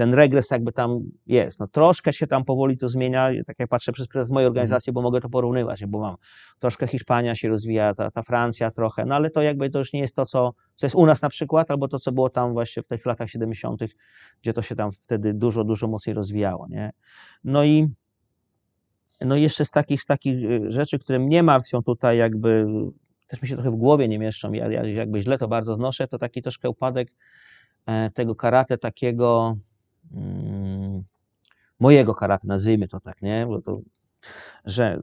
ten 0.00 0.14
regres 0.14 0.50
jakby 0.50 0.72
tam 0.72 1.00
jest. 1.26 1.60
No 1.60 1.66
troszkę 1.66 2.12
się 2.12 2.26
tam 2.26 2.44
powoli 2.44 2.76
to 2.76 2.88
zmienia, 2.88 3.30
tak 3.46 3.58
jak 3.58 3.68
patrzę 3.68 3.92
przez 3.92 4.08
pryzmat 4.08 4.34
mojej 4.34 4.46
organizacji, 4.46 4.92
bo 4.92 5.02
mogę 5.02 5.20
to 5.20 5.28
porównywać, 5.28 5.86
bo 5.86 6.00
mam 6.00 6.16
troszkę 6.58 6.86
Hiszpania 6.86 7.34
się 7.34 7.48
rozwija, 7.48 7.94
ta, 7.94 8.10
ta 8.10 8.22
Francja 8.22 8.70
trochę, 8.70 9.04
no 9.04 9.14
ale 9.14 9.30
to 9.30 9.42
jakby 9.42 9.70
to 9.70 9.78
już 9.78 9.92
nie 9.92 10.00
jest 10.00 10.16
to, 10.16 10.26
co, 10.26 10.52
co 10.76 10.86
jest 10.86 10.96
u 10.96 11.06
nas 11.06 11.22
na 11.22 11.28
przykład, 11.28 11.70
albo 11.70 11.88
to, 11.88 11.98
co 11.98 12.12
było 12.12 12.30
tam 12.30 12.52
właśnie 12.52 12.82
w 12.82 12.86
tych 12.86 13.06
latach 13.06 13.30
70., 13.30 13.80
gdzie 14.42 14.52
to 14.52 14.62
się 14.62 14.76
tam 14.76 14.92
wtedy 14.92 15.34
dużo, 15.34 15.64
dużo 15.64 15.88
mocniej 15.88 16.14
rozwijało, 16.14 16.66
nie? 16.68 16.90
No 17.44 17.64
i 17.64 17.88
no 19.20 19.36
i 19.36 19.42
jeszcze 19.42 19.64
z 19.64 19.70
takich, 19.70 20.02
z 20.02 20.06
takich 20.06 20.50
y, 20.50 20.70
rzeczy, 20.72 20.98
które 20.98 21.18
mnie 21.18 21.42
martwią 21.42 21.82
tutaj 21.82 22.18
jakby, 22.18 22.66
też 23.28 23.42
mi 23.42 23.48
się 23.48 23.54
trochę 23.54 23.70
w 23.70 23.76
głowie 23.76 24.08
nie 24.08 24.18
mieszczą, 24.18 24.52
ja, 24.52 24.68
ja 24.68 24.84
jakby 24.84 25.20
źle 25.20 25.38
to 25.38 25.48
bardzo 25.48 25.74
znoszę, 25.74 26.08
to 26.08 26.18
taki 26.18 26.42
troszkę 26.42 26.70
upadek 26.70 27.12
e, 27.86 28.10
tego 28.10 28.34
karate 28.34 28.78
takiego 28.78 29.56
mojego 31.80 32.14
karate, 32.14 32.48
nazwijmy 32.48 32.88
to 32.88 33.00
tak, 33.00 33.22
nie? 33.22 33.46
Bo 33.46 33.62
to, 33.62 33.80
że 34.64 35.00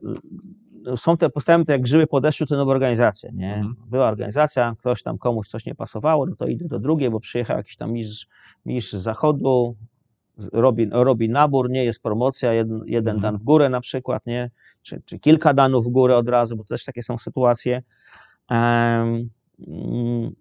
y, 0.92 0.96
są 0.96 1.16
te, 1.16 1.30
to 1.30 1.72
jak 1.72 1.82
grzyby 1.82 2.06
po 2.06 2.20
deszczu, 2.20 2.46
to 2.46 2.56
nowe 2.56 2.72
organizacje, 2.72 3.30
nie? 3.32 3.54
Mhm. 3.54 3.76
Była 3.86 4.08
organizacja, 4.08 4.74
ktoś 4.78 5.02
tam 5.02 5.18
komuś 5.18 5.48
coś 5.48 5.66
nie 5.66 5.74
pasowało, 5.74 6.26
no 6.26 6.36
to 6.36 6.46
idę 6.46 6.68
do 6.68 6.78
drugiej, 6.78 7.10
bo 7.10 7.20
przyjechał 7.20 7.56
jakiś 7.56 7.76
tam 7.76 7.92
mistrz, 7.92 8.26
mistrz 8.66 8.92
z 8.92 9.02
zachodu, 9.02 9.76
robi, 10.52 10.88
robi 10.90 11.28
nabór, 11.28 11.70
nie 11.70 11.84
jest 11.84 12.02
promocja, 12.02 12.52
jeden, 12.52 12.82
jeden 12.86 13.16
Mhm. 13.16 13.22
dan 13.22 13.40
w 13.40 13.44
górę 13.44 13.68
na 13.68 13.80
przykład, 13.80 14.26
nie? 14.26 14.50
Czy, 14.82 15.02
czy 15.04 15.18
kilka 15.18 15.54
danów 15.54 15.86
w 15.86 15.88
górę 15.88 16.16
od 16.16 16.28
razu, 16.28 16.56
bo 16.56 16.64
też 16.64 16.84
takie 16.84 17.02
są 17.02 17.18
sytuacje. 17.18 17.82
Mm, 18.48 19.30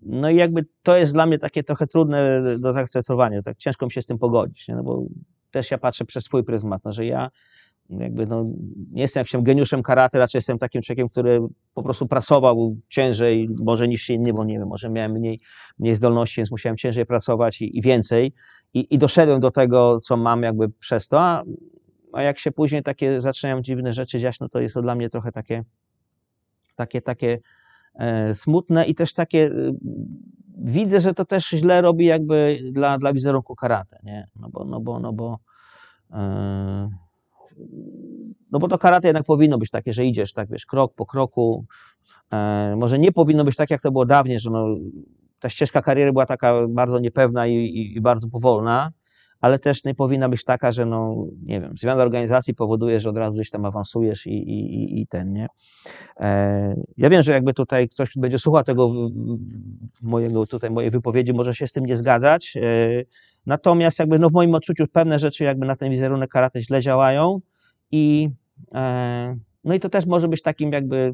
no 0.02 0.30
i 0.30 0.36
jakby 0.36 0.62
to 0.84 0.98
jest 0.98 1.14
dla 1.14 1.26
mnie 1.26 1.40
takie 1.40 1.64
trochę 1.64 1.88
trudne 1.88 2.42
do 2.60 2.74
zaakceptowania, 2.74 3.42
tak 3.42 3.58
ciężko 3.58 3.86
mi 3.86 3.92
się 3.92 4.02
z 4.02 4.06
tym 4.06 4.18
pogodzić, 4.18 4.68
nie? 4.68 4.76
No 4.76 4.84
bo 4.84 5.04
też 5.52 5.72
ja 5.72 5.78
patrzę 5.78 6.06
przez 6.06 6.24
swój 6.24 6.44
pryzmat, 6.44 6.82
no, 6.86 6.94
że 6.94 7.06
ja 7.06 7.30
jakby 7.90 8.26
no, 8.26 8.46
nie 8.92 9.02
jestem 9.02 9.22
jakimś 9.22 9.44
geniuszem 9.44 9.84
karate, 9.84 10.20
raczej 10.20 10.38
jestem 10.38 10.60
takim 10.60 10.82
człowiekiem, 10.82 11.10
który 11.10 11.42
po 11.74 11.84
prostu 11.84 12.08
pracował 12.08 12.78
ciężej, 12.90 13.50
może 13.60 13.88
niż 13.88 14.10
inni, 14.10 14.34
bo 14.34 14.46
nie 14.46 14.60
wiem, 14.60 14.68
może 14.68 14.90
miałem 14.90 15.12
mniej, 15.12 15.40
mniej 15.80 15.96
zdolności, 15.96 16.36
więc 16.42 16.52
musiałem 16.52 16.78
ciężej 16.78 17.06
pracować 17.06 17.62
i, 17.62 17.78
i 17.78 17.82
więcej 17.82 18.34
I, 18.74 18.96
i 18.96 18.98
doszedłem 18.98 19.40
do 19.40 19.52
tego, 19.52 20.00
co 20.00 20.18
mam 20.18 20.44
jakby 20.44 20.70
przez 20.70 21.08
to, 21.08 21.22
a, 21.22 21.44
a 22.14 22.22
jak 22.22 22.40
się 22.40 22.52
później 22.52 22.84
takie 22.84 23.22
zaczynają 23.22 23.62
dziwne 23.62 23.94
rzeczy 23.94 24.20
dziać, 24.20 24.40
no 24.40 24.50
to 24.50 24.60
jest 24.60 24.74
to 24.74 24.82
dla 24.82 24.96
mnie 24.96 25.10
trochę 25.10 25.32
takie 25.32 25.64
takie, 26.76 27.02
takie 27.02 27.40
smutne 28.34 28.86
i 28.86 28.96
też 28.96 29.14
takie 29.14 29.46
e, 29.46 29.52
widzę, 30.58 31.02
że 31.02 31.14
to 31.14 31.26
też 31.26 31.50
źle 31.50 31.82
robi 31.82 32.06
jakby 32.06 32.60
dla, 32.72 32.98
dla 32.98 33.14
wizerunku 33.14 33.56
karate, 33.56 34.00
nie? 34.04 34.28
No 34.36 34.50
bo, 34.50 34.66
no 34.66 34.80
bo, 34.80 35.00
no 35.00 35.14
bo 35.14 35.40
e, 36.12 36.90
no 38.52 38.60
bo 38.60 38.68
to 38.68 38.78
karate 38.78 39.08
jednak 39.08 39.24
powinno 39.24 39.58
być 39.58 39.70
takie, 39.70 39.94
że 39.94 40.06
idziesz 40.06 40.34
tak, 40.34 40.50
wiesz, 40.50 40.66
krok 40.66 40.94
po 40.96 41.06
kroku. 41.06 41.66
E, 42.34 42.76
może 42.78 43.00
nie 43.00 43.12
powinno 43.12 43.44
być 43.44 43.56
tak, 43.56 43.70
jak 43.70 43.82
to 43.82 43.92
było 43.92 44.06
dawniej, 44.06 44.40
że 44.40 44.50
no, 44.50 44.68
ta 45.40 45.50
ścieżka 45.50 45.82
kariery 45.82 46.12
była 46.12 46.26
taka 46.26 46.68
bardzo 46.70 47.00
niepewna 47.00 47.48
i, 47.48 47.56
i, 47.56 47.98
i 47.98 48.02
bardzo 48.02 48.28
powolna, 48.30 48.92
ale 49.48 49.60
też 49.60 49.84
nie 49.84 49.96
powinna 49.96 50.30
być 50.30 50.44
taka, 50.44 50.72
że 50.72 50.86
no, 50.86 51.16
nie 51.44 51.62
wiem, 51.62 51.78
zmiana 51.78 52.04
organizacji 52.04 52.54
powoduje, 52.54 53.00
że 53.00 53.10
od 53.10 53.18
razu 53.18 53.34
gdzieś 53.36 53.50
tam 53.50 53.66
awansujesz 53.66 54.28
i, 54.28 54.30
i, 54.32 55.02
i- 55.02 55.08
ten, 55.08 55.34
nie? 55.34 55.48
E, 56.20 56.76
ja 56.98 57.10
wiem, 57.10 57.24
że 57.24 57.32
jakby 57.32 57.54
tutaj 57.54 57.90
ktoś 57.90 58.10
będzie 58.16 58.40
słuchał 58.40 58.64
tego 58.64 58.92
mojego 60.02 60.46
tutaj 60.46 60.70
mojej 60.70 60.92
wypowiedzi, 60.92 61.34
może 61.34 61.54
się 61.56 61.68
z 61.68 61.72
tym 61.72 61.86
nie 61.86 61.96
zgadzać. 61.96 62.54
E, 62.58 62.60
natomiast 63.46 64.00
jakby 64.00 64.20
no 64.20 64.30
w 64.30 64.34
moim 64.34 64.56
odczuciu 64.56 64.88
pewne 64.88 65.20
rzeczy 65.20 65.44
jakby 65.44 65.66
na 65.66 65.76
ten 65.76 65.92
wizerunek 65.92 66.30
karate 66.30 66.62
źle 66.62 66.82
działają 66.82 67.40
i 67.92 68.30
e, 68.76 69.38
no 69.64 69.74
i 69.74 69.80
to 69.80 69.90
też 69.90 70.06
może 70.06 70.28
być 70.28 70.42
takim 70.42 70.72
jakby 70.72 71.14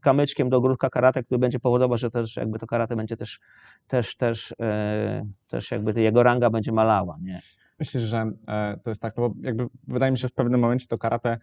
kamyczkiem 0.00 0.48
do 0.48 0.56
ogródka 0.56 0.90
karate, 0.90 1.22
który 1.22 1.38
będzie 1.38 1.60
powodował, 1.60 1.98
że 1.98 2.10
też 2.10 2.36
jakby 2.36 2.58
to 2.58 2.66
karate 2.66 2.96
będzie 2.96 3.16
też 3.16 3.40
też 3.86 4.16
też 4.16 4.54
e, 4.60 5.26
też 5.48 5.70
jakby 5.70 6.00
jego 6.00 6.22
ranga 6.22 6.50
będzie 6.50 6.72
malała, 6.72 7.18
nie? 7.22 7.40
Myślisz, 7.78 8.02
że 8.02 8.30
e, 8.48 8.78
to 8.84 8.90
jest 8.90 9.02
tak, 9.02 9.16
no 9.16 9.28
bo 9.28 9.34
jakby 9.42 9.66
wydaje 9.88 10.12
mi 10.12 10.18
się, 10.18 10.22
że 10.22 10.28
w 10.28 10.34
pewnym 10.34 10.60
momencie 10.60 10.86
to 10.86 10.98
karate 10.98 11.38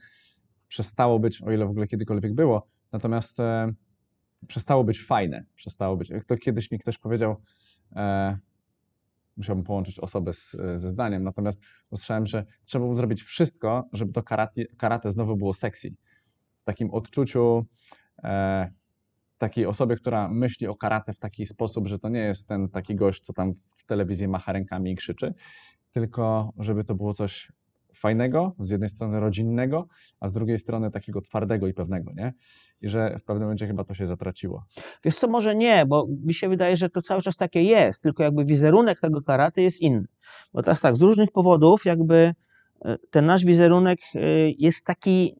przestało 0.68 1.20
być, 1.20 1.41
o 1.41 1.51
ile 1.51 1.66
w 1.66 1.70
ogóle 1.70 1.88
kiedykolwiek 1.88 2.34
było, 2.34 2.68
natomiast 2.91 3.39
e, 3.39 3.74
przestało 4.47 4.84
być 4.84 5.06
fajne, 5.06 5.45
przestało 5.56 5.97
być, 5.97 6.10
jak 6.10 6.26
to 6.26 6.38
kiedyś 6.38 6.72
mi 6.72 6.80
ktoś 6.80 6.97
powiedział, 6.97 7.36
e, 7.95 8.38
musiałbym 9.38 9.66
połączyć 9.66 9.99
osobę 9.99 10.34
z, 10.34 10.56
ze 10.76 10.89
zdaniem, 10.89 11.24
natomiast 11.24 11.64
usłyszałem, 11.89 12.28
że 12.28 12.45
trzeba 12.64 12.84
było 12.86 12.95
zrobić 12.95 13.24
wszystko, 13.24 13.89
żeby 13.93 14.14
to 14.14 14.24
karate, 14.24 14.66
karate 14.78 15.12
znowu 15.12 15.38
było 15.38 15.54
sexy. 15.54 15.93
Takim 16.64 16.91
odczuciu 16.91 17.66
e, 18.24 18.72
takiej 19.38 19.66
osoby, 19.66 19.95
która 19.95 20.28
myśli 20.28 20.68
o 20.68 20.76
karate 20.76 21.14
w 21.14 21.20
taki 21.20 21.45
sposób, 21.45 21.88
że 21.88 21.99
to 21.99 22.09
nie 22.09 22.20
jest 22.20 22.47
ten 22.47 22.70
taki 22.70 22.95
gość, 22.95 23.22
co 23.22 23.34
tam 23.34 23.53
w 23.78 23.86
telewizji 23.86 24.28
macha 24.28 24.51
rękami 24.51 24.91
i 24.91 24.95
krzyczy, 24.95 25.34
tylko 25.91 26.53
żeby 26.57 26.84
to 26.84 26.95
było 26.95 27.14
coś 27.14 27.51
fajnego, 27.95 28.55
z 28.59 28.70
jednej 28.70 28.89
strony 28.89 29.20
rodzinnego, 29.20 29.88
a 30.20 30.30
z 30.30 30.34
drugiej 30.34 30.59
strony 30.59 30.91
takiego 30.91 31.22
twardego 31.22 31.68
i 31.68 31.74
pewnego, 31.74 32.11
nie? 32.14 32.34
I 32.82 32.89
że 32.89 33.20
w 33.20 33.24
pewnym 33.24 33.43
momencie 33.43 33.68
chyba 33.68 33.84
to 33.84 33.93
się 33.93 34.07
zatraciło. 34.07 34.66
Wiesz 35.03 35.16
co, 35.16 35.28
może 35.28 35.55
nie, 35.55 35.86
bo 35.86 36.07
mi 36.26 36.34
się 36.34 36.49
wydaje, 36.49 36.78
że 36.78 36.89
to 36.89 37.01
cały 37.01 37.22
czas 37.22 37.38
takie 37.38 37.64
jest, 37.64 38.03
tylko 38.03 38.24
jakby 38.24 38.45
wizerunek 38.45 38.99
tego 38.99 39.22
karate 39.22 39.61
jest 39.61 39.82
inny. 39.82 40.07
Bo 40.53 40.61
teraz 40.61 40.82
tak, 40.82 40.95
z 40.95 41.01
różnych 41.01 41.32
powodów 41.32 41.86
jakby 41.86 42.34
e, 42.86 42.97
ten 43.09 43.26
nasz 43.26 43.45
wizerunek 43.45 43.99
e, 44.16 44.20
jest 44.49 44.86
taki 44.86 45.36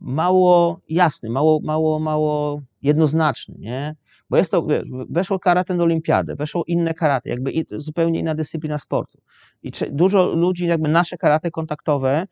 mało 0.00 0.80
jasny, 0.88 1.30
mało, 1.30 1.60
mało, 1.64 1.98
mało 1.98 2.60
jednoznaczny, 2.82 3.54
nie? 3.58 3.96
Bo 4.30 4.36
jest 4.36 4.50
to, 4.50 4.62
wiesz, 4.62 4.84
weszło 5.10 5.38
karate 5.38 5.74
na 5.74 5.84
olimpiadę, 5.84 6.34
weszło 6.34 6.64
inne 6.66 6.94
karate, 6.94 7.30
jakby 7.30 7.52
zupełnie 7.70 8.20
inna 8.20 8.34
dyscyplina 8.34 8.78
sportu. 8.78 9.18
I 9.62 9.72
dużo 9.90 10.26
ludzi, 10.32 10.66
jakby 10.66 10.88
nasze 10.88 11.18
karate 11.18 11.50
kontaktowe, 11.50 12.26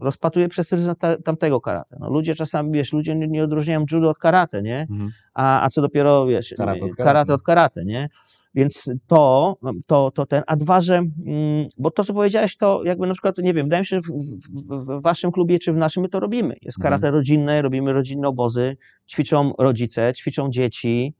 rozpatruje 0.00 0.48
przez 0.48 0.68
pryzmat 0.68 0.98
ta- 0.98 1.16
tamtego 1.16 1.60
karate. 1.60 1.96
No, 2.00 2.10
ludzie 2.10 2.34
czasami, 2.34 2.72
wiesz, 2.72 2.92
ludzie 2.92 3.14
nie, 3.14 3.28
nie 3.28 3.44
odróżniają 3.44 3.84
judo 3.92 4.10
od 4.10 4.18
karate, 4.18 4.62
nie? 4.62 4.80
Mhm. 4.90 5.10
a, 5.34 5.62
a 5.62 5.68
co 5.68 5.82
dopiero, 5.82 6.26
wiesz, 6.26 6.54
Karate 6.56 6.84
od 6.84 6.90
karate, 6.90 6.96
karate. 7.04 7.34
od 7.34 7.42
karate, 7.42 7.84
nie? 7.84 8.08
Więc 8.54 8.90
to, 9.06 9.56
to, 9.86 10.10
to 10.10 10.26
ten, 10.26 10.42
a 10.46 10.56
dwa, 10.56 10.80
że, 10.80 10.96
mm, 10.96 11.68
bo 11.78 11.90
to, 11.90 12.04
co 12.04 12.14
powiedziałeś, 12.14 12.56
to 12.56 12.82
jakby 12.84 13.06
na 13.06 13.14
przykład, 13.14 13.38
nie 13.38 13.54
wiem, 13.54 13.66
wydaje 13.66 13.80
mi 13.80 13.86
się, 13.86 13.96
że 13.96 14.02
w, 14.02 14.06
w, 14.06 14.98
w 14.98 15.02
waszym 15.02 15.32
klubie 15.32 15.58
czy 15.58 15.72
w 15.72 15.76
naszym 15.76 16.02
my 16.02 16.08
to 16.08 16.20
robimy. 16.20 16.56
Jest 16.62 16.78
Mhm. 16.78 16.82
karate 16.82 17.10
rodzinne, 17.10 17.62
robimy 17.62 17.92
rodzinne 17.92 18.28
obozy, 18.28 18.76
ćwiczą 19.10 19.52
rodzice, 19.58 20.12
ćwiczą 20.16 20.50
dzieci, 20.50 21.14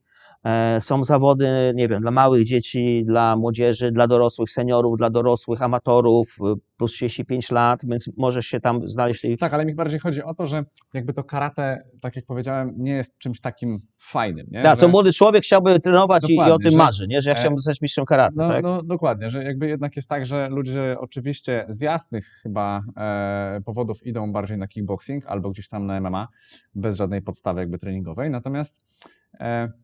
są 0.80 1.05
zawody, 1.05 1.72
nie 1.74 1.89
wiem, 1.89 2.01
dla 2.01 2.11
małych 2.11 2.45
dzieci, 2.45 3.05
dla 3.07 3.36
młodzieży, 3.36 3.93
dla 3.93 4.07
dorosłych, 4.07 4.51
seniorów, 4.51 4.99
dla 4.99 5.11
dorosłych, 5.11 5.62
amatorów, 5.62 6.36
y, 6.57 6.61
plus 6.76 6.93
35 6.93 7.51
lat, 7.51 7.80
więc 7.84 8.11
możesz 8.16 8.47
się 8.47 8.61
tam 8.61 8.89
znaleźć 8.91 9.20
tej 9.20 9.39
Tak, 9.39 9.55
ale 9.55 9.64
mi 9.64 9.74
bardziej 9.74 10.01
chodzi 10.01 10.22
o 10.22 10.34
to, 10.34 10.47
że 10.47 10.64
jakby 10.95 11.12
to 11.12 11.24
karate, 11.24 11.82
tak 12.01 12.16
jak 12.16 12.26
powiedziałem, 12.26 12.74
nie 12.76 12.93
jest 12.93 13.18
czymś 13.18 13.41
takim 13.41 13.80
fajnym, 13.99 14.47
nie? 14.51 14.62
Tak, 14.62 14.78
że, 14.78 14.80
co 14.80 14.89
młody 14.89 15.12
człowiek 15.12 15.45
chciałby 15.45 15.80
trenować 15.80 16.30
i, 16.30 16.34
i 16.34 16.41
o 16.41 16.59
tym 16.59 16.72
że- 16.72 16.78
marzy, 16.78 17.07
nie? 17.09 17.20
że 17.20 17.30
ja 17.30 17.36
e, 17.36 17.39
chciałbym 17.39 17.59
zostać 17.59 17.80
mistrzem 17.80 18.05
karate. 18.05 18.34
no, 18.36 18.49
tak? 18.49 18.62
no 18.62 18.82
dokładnie, 18.82 19.30
że 19.30 19.45
jakby 19.45 19.68
jednak 19.68 19.97
jest 19.97 20.09
tak, 20.09 20.26
że 20.26 20.49
ludzie 20.49 20.97
oczywiście 21.01 21.66
z 21.68 21.80
jasnych 21.80 22.41
chyba 22.43 22.82
e, 22.97 23.61
powodów 23.64 24.07
idą 24.07 24.32
bardziej 24.32 24.59
na 24.59 24.68
kickboxing 24.68 25.26
albo 25.26 25.51
gdzieś 25.51 25.68
tam 25.68 25.86
na 25.86 26.01
MMA, 26.01 26.28
bez 26.74 26.97
żadnej 26.97 27.22
podstawy 27.22 27.61
jakby 27.61 27.78
treningowej, 27.78 28.30
natomiast 28.30 28.82
e, 29.05 29.18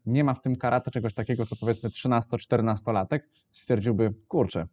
nie 0.06 0.24
ma 0.24 0.34
w 0.34 0.40
tym 0.40 0.56
karate 0.56 0.90
czegoś 0.90 1.14
takiego, 1.14 1.46
co 1.46 1.56
powiedzmy 1.56 1.88
13-14-latek 1.88 3.20
stwierdziłby, 3.50 4.14
kurczę, 4.28 4.66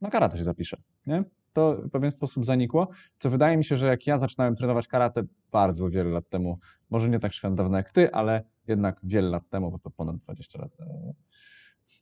na 0.00 0.10
karate 0.10 0.38
się 0.38 0.44
zapiszę, 0.44 0.76
nie? 1.06 1.24
To 1.52 1.76
w 1.76 1.90
pewien 1.90 2.10
sposób 2.10 2.44
zanikło, 2.44 2.88
co 3.18 3.30
wydaje 3.30 3.56
mi 3.56 3.64
się, 3.64 3.76
że 3.76 3.86
jak 3.86 4.06
ja 4.06 4.18
zaczynałem 4.18 4.56
trenować 4.56 4.88
karate 4.88 5.22
bardzo 5.52 5.90
wiele 5.90 6.10
lat 6.10 6.28
temu, 6.28 6.58
może 6.90 7.08
nie 7.08 7.20
tak 7.20 7.32
dawno 7.54 7.76
jak 7.76 7.90
ty, 7.90 8.12
ale 8.12 8.42
jednak 8.66 9.00
wiele 9.02 9.28
lat 9.28 9.48
temu, 9.50 9.70
bo 9.70 9.78
to 9.78 9.90
ponad 9.90 10.16
20 10.16 10.58
lat 10.58 10.70
e, 10.80 11.12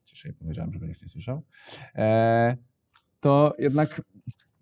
Dzisiaj 0.07 0.33
powiedziałem, 0.33 0.73
żeby 0.73 0.89
nikt 0.89 1.03
nie 1.03 1.09
słyszał. 1.09 1.43
E, 1.95 2.57
to 3.21 3.55
jednak, 3.59 4.03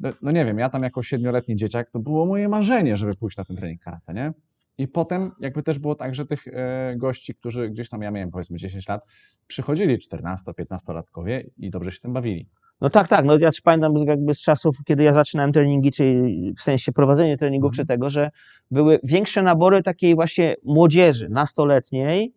no, 0.01 0.09
no 0.23 0.31
nie 0.31 0.45
wiem, 0.45 0.59
ja 0.59 0.71
tam 0.71 0.83
jako 0.83 1.03
siedmioletni 1.03 1.57
dzieciak, 1.57 1.91
to 1.91 1.99
było 1.99 2.27
moje 2.27 2.49
marzenie, 2.49 2.97
żeby 2.97 3.15
pójść 3.15 3.37
na 3.37 3.45
ten 3.45 3.57
trening 3.57 3.83
karate, 3.83 4.15
nie? 4.15 4.33
I 4.81 4.89
potem 4.89 5.33
jakby 5.41 5.63
też 5.63 5.79
było 5.79 5.95
tak, 5.95 6.15
że 6.15 6.27
tych 6.27 6.49
e, 6.49 6.95
gości, 6.97 7.35
którzy 7.35 7.71
gdzieś 7.71 7.89
tam, 7.89 8.03
ja 8.03 8.11
miałem 8.11 8.31
powiedzmy 8.31 8.59
10 8.59 8.89
lat, 8.89 9.05
przychodzili 9.47 9.99
14-15-latkowie 9.99 11.45
i 11.59 11.71
dobrze 11.71 11.93
się 11.93 12.01
tym 12.01 12.13
bawili. 12.13 12.47
No 12.81 12.91
tak, 12.91 13.09
tak. 13.09 13.25
No 13.25 13.39
ja 13.39 13.51
też 13.51 13.61
pamiętam 13.61 13.97
jakby 13.97 14.35
z 14.35 14.41
czasów, 14.41 14.77
kiedy 14.85 15.03
ja 15.03 15.13
zaczynałem 15.13 15.53
treningi, 15.53 15.93
czyli 15.93 16.55
w 16.59 16.63
sensie 16.63 16.93
prowadzenie 16.93 17.37
treningów, 17.37 17.69
Mhm. 17.73 17.77
czy 17.77 17.89
tego, 17.89 18.11
że 18.11 18.31
były 18.71 19.01
większe 19.03 19.43
nabory 19.43 19.83
takiej 19.83 20.15
właśnie 20.15 20.57
młodzieży 20.65 21.29
nastoletniej, 21.29 22.33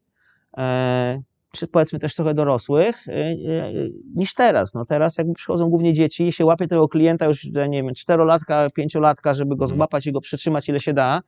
e, 0.57 1.21
czy 1.51 1.67
powiedzmy 1.67 1.99
też 1.99 2.15
trochę 2.15 2.33
dorosłych, 2.33 3.07
e, 3.07 3.11
e, 3.11 3.35
niż 4.15 4.33
teraz. 4.33 4.73
No 4.73 4.85
teraz 4.85 5.17
jakby 5.17 5.33
przychodzą 5.33 5.69
głównie 5.69 5.93
dzieci 5.93 6.27
i 6.27 6.31
się 6.31 6.45
łapie 6.45 6.67
tego 6.67 6.87
klienta 6.87 7.25
już, 7.25 7.43
nie 7.69 7.83
wiem, 7.83 7.93
czterolatka, 7.95 8.69
pięciolatka, 8.69 9.33
żeby 9.33 9.55
go 9.55 9.65
Mhm. 9.65 9.77
złapać 9.77 10.07
i 10.07 10.11
go 10.11 10.21
przytrzymać 10.21 10.69
ile 10.69 10.79
się 10.79 10.93
da, 10.93 11.21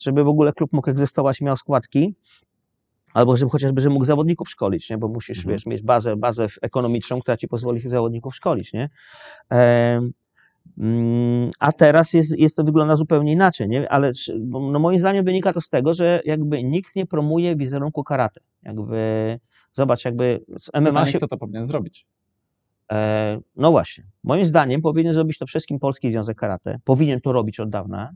żeby 0.00 0.24
w 0.24 0.28
ogóle 0.28 0.52
klub 0.52 0.72
mógł 0.72 0.90
egzystować 0.90 1.40
i 1.40 1.44
miał 1.44 1.56
składki. 1.56 2.14
Albo 3.14 3.36
żeby 3.36 3.50
chociażby, 3.50 3.80
żeby 3.80 3.92
mógł 3.92 4.04
zawodników 4.04 4.50
szkolić, 4.50 4.90
nie? 4.90 4.98
bo 4.98 5.08
musisz 5.08 5.38
Mhm. 5.38 5.54
wiesz, 5.54 5.66
mieć 5.66 5.82
bazę, 5.82 6.16
bazę 6.16 6.46
ekonomiczną, 6.62 7.20
która 7.20 7.36
ci 7.36 7.48
pozwoli 7.48 7.80
tych 7.80 7.90
zawodników 7.90 8.36
szkolić. 8.36 8.72
Nie? 8.72 8.88
Em, 9.50 10.12
mm, 10.78 11.50
A 11.58 11.72
teraz 11.72 12.12
jest, 12.12 12.38
jest 12.38 12.56
to 12.56 12.64
wygląda 12.64 12.96
zupełnie 12.96 13.32
inaczej, 13.32 13.68
nie? 13.68 13.92
ale 13.92 14.12
no 14.50 14.78
moim 14.78 14.98
zdaniem 14.98 15.24
wynika 15.24 15.52
to 15.52 15.60
z 15.60 15.68
tego, 15.68 15.94
że 15.94 16.20
jakby 16.24 16.62
nikt 16.62 16.96
nie 16.96 17.06
promuje 17.06 17.56
wizerunku 17.56 18.04
karate. 18.04 18.40
Jakby, 18.62 19.38
zobacz, 19.72 20.04
jakby 20.04 20.44
z 20.58 20.70
MMA 20.74 20.88
Pytanie, 20.88 21.12
się, 21.12 21.18
kto 21.18 21.28
to 21.28 21.36
powinien 21.36 21.66
zrobić? 21.66 22.06
E, 22.92 23.40
no 23.56 23.70
właśnie. 23.70 24.04
Moim 24.24 24.44
zdaniem 24.44 24.82
powinien 24.82 25.14
zrobić 25.14 25.38
to 25.38 25.46
wszystkim 25.46 25.78
Polski 25.78 26.10
Związek 26.10 26.38
Karate. 26.38 26.78
Powinien 26.84 27.20
to 27.20 27.32
robić 27.32 27.60
od 27.60 27.70
dawna. 27.70 28.12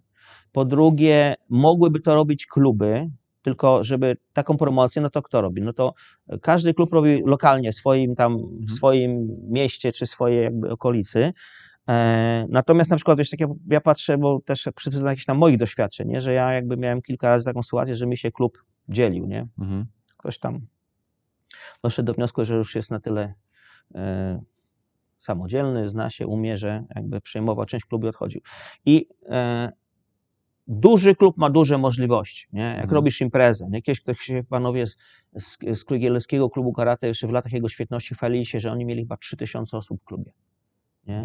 Po 0.53 0.65
drugie, 0.65 1.35
mogłyby 1.49 2.01
to 2.01 2.15
robić 2.15 2.47
kluby, 2.47 3.11
tylko 3.43 3.85
żeby 3.85 4.17
taką 4.33 4.57
promocję, 4.57 5.03
no 5.03 5.11
to 5.11 5.23
kto 5.23 5.41
robi? 5.41 5.63
No 5.63 5.73
to 5.73 5.95
każdy 6.43 6.75
klub 6.75 6.93
robi 6.93 7.23
lokalnie 7.27 7.73
w 7.73 7.75
swoim 7.75 8.15
tam, 8.15 8.39
w 8.69 8.73
swoim 8.73 9.29
mieście 9.49 9.93
czy 9.93 10.07
swojej 10.07 10.45
jakby 10.45 10.71
okolicy. 10.71 11.33
E, 11.89 12.47
natomiast 12.49 12.91
na 12.91 12.97
przykład, 12.97 13.19
wiesz, 13.19 13.31
tak 13.31 13.41
ja, 13.41 13.47
ja 13.71 13.81
patrzę, 13.81 14.19
bo 14.19 14.41
też 14.41 14.69
przy 14.75 14.91
przy 14.91 15.01
jakichś 15.01 15.25
tam 15.25 15.39
moich 15.39 15.59
doświadczeń, 15.59 16.09
nie? 16.09 16.21
że 16.21 16.33
ja 16.33 16.53
jakby 16.53 16.77
miałem 16.77 17.03
kilka 17.03 17.29
razy 17.29 17.45
taką 17.45 17.63
sytuację, 17.63 17.97
że 17.97 18.07
mi 18.07 18.17
się 18.17 18.33
klub 18.33 18.65
dzielił, 18.89 19.27
nie? 19.27 19.47
Mhm. 19.59 19.87
ktoś 20.17 20.39
tam 20.39 20.61
doszedł 21.83 22.07
do 22.07 22.15
wniosku, 22.15 22.45
że 22.45 22.55
już 22.55 22.75
jest 22.75 22.91
na 22.91 23.01
tyle 23.01 23.35
e, 23.95 24.43
samodzielny, 25.19 25.89
zna 25.89 26.11
się, 26.11 26.27
umie, 26.27 26.59
że 26.59 26.85
jakby 26.95 27.21
przejmował 27.21 27.67
część 27.67 27.85
klubu 27.87 28.07
i 28.07 28.09
odchodził. 28.09 28.41
I 28.87 29.09
e, 29.29 29.73
duży 30.67 31.15
klub 31.15 31.37
ma 31.37 31.51
duże 31.51 31.79
możliwości. 31.79 32.47
Nie? 32.53 32.63
Jak 32.63 32.75
Mhm. 32.75 32.91
robisz 32.91 33.21
imprezę, 33.21 33.69
nie? 33.71 33.83
kiedyś 33.83 34.01
ktoś 34.01 34.31
panowie 34.49 34.87
z, 34.87 34.97
z, 35.39 35.59
z 35.75 35.85
klubu 36.51 36.73
karate 36.73 37.09
jeszcze 37.09 37.27
w 37.27 37.31
latach 37.31 37.53
jego 37.53 37.69
świetności 37.69 38.15
chwalili 38.15 38.47
się, 38.47 38.61
że 38.61 38.73
oni 38.73 38.85
mieli 38.85 39.03
chyba 39.03 39.17
3000 39.17 39.77
osób 39.77 40.01
w 40.01 40.05
klubie. 40.05 40.33
Nie? 41.07 41.23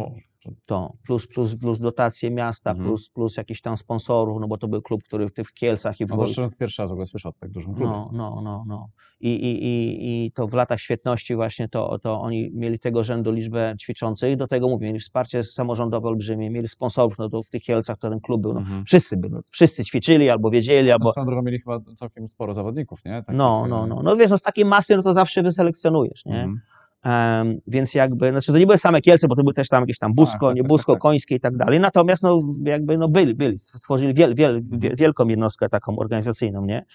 To- 0.65 0.93
plus, 1.05 1.27
plus, 1.27 1.55
plus 1.55 1.79
dotacje 1.79 2.31
miasta, 2.31 2.71
Mhm. 2.71 2.87
plus, 2.89 3.09
plus 3.09 3.37
jakiś 3.37 3.61
tam 3.61 3.77
sponsorów, 3.77 4.41
no 4.41 4.47
bo 4.47 4.57
to 4.57 4.67
był 4.67 4.81
klub, 4.81 5.03
który 5.03 5.29
w 5.29 5.33
tych 5.33 5.53
Kielcach 5.53 5.99
i 5.99 6.05
w 6.05 6.09
No 6.09 6.17
to 6.17 6.21
mówiąc, 6.25 6.55
pierwszy 6.55 6.81
raz 6.81 6.89
w 6.89 6.91
ogóle 6.91 7.05
słyszę 7.05 7.29
o 7.29 7.33
tak 7.39 7.51
dużym 7.51 7.75
klubie. 7.75 7.91
no, 7.91 8.09
no, 8.13 8.41
no, 8.43 8.63
no. 8.67 8.89
I, 9.21 9.29
i, 9.29 9.63
i, 9.65 10.25
I 10.25 10.31
to 10.31 10.47
w 10.47 10.53
latach 10.53 10.79
świetności 10.79 11.35
właśnie 11.35 11.69
to, 11.69 11.99
to 11.99 12.21
oni 12.21 12.51
mieli 12.53 12.79
tego 12.79 13.03
rzędu 13.03 13.31
liczbę 13.31 13.75
ćwiczących. 13.81 14.35
Do 14.35 14.47
tego 14.47 14.69
mówię, 14.69 14.87
mieli 14.87 14.99
wsparcie 14.99 15.43
samorządowe 15.43 16.07
olbrzymie, 16.07 16.49
mieli 16.49 16.67
sponsorów, 16.67 17.17
no 17.17 17.29
to 17.29 17.43
w 17.43 17.49
tych 17.49 17.61
Kielcach 17.63 17.97
to 17.97 18.09
ten 18.09 18.19
klub 18.19 18.41
był, 18.41 18.53
no, 18.53 18.59
Mhm. 18.59 18.85
wszyscy 18.85 19.17
by, 19.17 19.29
no, 19.29 19.39
wszyscy 19.49 19.85
ćwiczyli 19.85 20.29
albo 20.29 20.49
wiedzieli, 20.49 20.91
albo... 20.91 21.13
No, 21.17 21.25
drogą 21.25 21.41
mieli 21.41 21.59
chyba 21.59 21.79
całkiem 21.95 22.27
sporo 22.27 22.53
zawodników, 22.53 23.05
nie? 23.05 23.11
Takich, 23.11 23.35
No, 23.35 23.63
e, 23.65 23.69
no, 23.69 23.87
no. 23.87 24.01
No 24.03 24.15
wiesz, 24.15 24.29
no 24.31 24.37
z 24.37 24.41
takiej 24.41 24.65
masy 24.65 24.97
no 24.97 25.03
to 25.03 25.13
zawsze 25.13 25.43
wyselekcjonujesz, 25.43 26.25
nie? 26.25 26.33
mhm. 26.43 26.61
Em, 27.03 27.59
więc 27.67 27.93
jakby, 27.93 28.31
znaczy 28.31 28.51
to 28.51 28.57
nie 28.57 28.65
były 28.65 28.77
same 28.77 29.01
Kielce, 29.01 29.27
bo 29.27 29.35
to 29.35 29.43
były 29.43 29.53
też 29.53 29.67
tam 29.69 29.83
jakieś 29.83 29.97
tam 29.97 30.13
Busko, 30.13 30.47
tak, 30.47 30.55
nie 30.55 30.61
tak, 30.61 30.67
Busko, 30.67 30.91
tak, 30.93 30.97
tak. 30.97 31.01
Końskie 31.01 31.35
i 31.35 31.39
tak 31.39 31.57
dalej. 31.57 31.79
Natomiast 31.79 32.23
no 32.23 32.41
jakby 32.63 32.97
no 32.97 33.07
byli, 33.09 33.35
byli, 33.35 33.59
stworzyli 33.59 34.13
wiel, 34.13 34.35
wiel, 34.35 34.55
Mhm. 34.55 34.79
wiel, 34.79 34.95
wielką 34.95 35.27
jednostkę 35.27 35.69
taką 35.69 35.97
organizacyjną, 35.97 36.65
nie? 36.65 36.85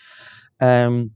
Em, 0.58 1.10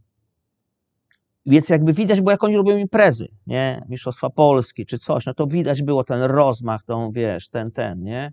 więc 1.46 1.68
jakby 1.68 1.92
widać 1.92 2.20
było, 2.20 2.30
jak 2.30 2.44
oni 2.44 2.56
robią 2.56 2.76
imprezy, 2.76 3.28
nie? 3.46 3.84
Mistrzostwa 3.88 4.30
Polski 4.30 4.86
czy 4.86 4.98
coś, 4.98 5.26
no 5.26 5.34
to 5.34 5.46
widać 5.46 5.82
było 5.82 6.04
ten 6.04 6.22
rozmach, 6.22 6.84
tą, 6.84 7.12
wiesz, 7.12 7.48
ten, 7.48 7.70
ten, 7.70 8.02
nie? 8.02 8.32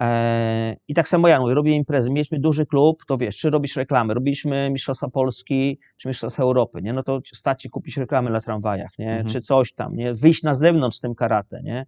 E, 0.00 0.76
I 0.88 0.94
tak 0.94 1.08
samo 1.08 1.28
ja 1.28 1.40
mówię, 1.40 1.54
robię 1.54 1.72
imprezy. 1.72 2.10
Mieliśmy 2.10 2.38
duży 2.38 2.66
klub, 2.66 3.04
to 3.06 3.18
wiesz, 3.18 3.36
czy 3.36 3.50
robisz 3.50 3.76
reklamy? 3.76 4.14
Robiliśmy 4.14 4.70
Mistrzostwa 4.70 5.08
Polski, 5.08 5.78
czy 5.96 6.08
Mistrzostwa 6.08 6.42
Europy, 6.42 6.82
nie? 6.82 6.92
No 6.92 7.02
to 7.02 7.20
stać 7.34 7.62
ci 7.62 7.70
kupić 7.70 7.96
reklamy 7.96 8.30
na 8.30 8.40
tramwajach, 8.40 8.90
nie? 8.98 9.10
Mhm. 9.10 9.28
Czy 9.28 9.40
coś 9.40 9.72
tam, 9.72 9.96
nie? 9.96 10.14
Wyjść 10.14 10.42
na 10.42 10.54
zewnątrz 10.54 10.96
z 10.96 11.00
tym 11.00 11.14
karate, 11.14 11.62
nie? 11.62 11.86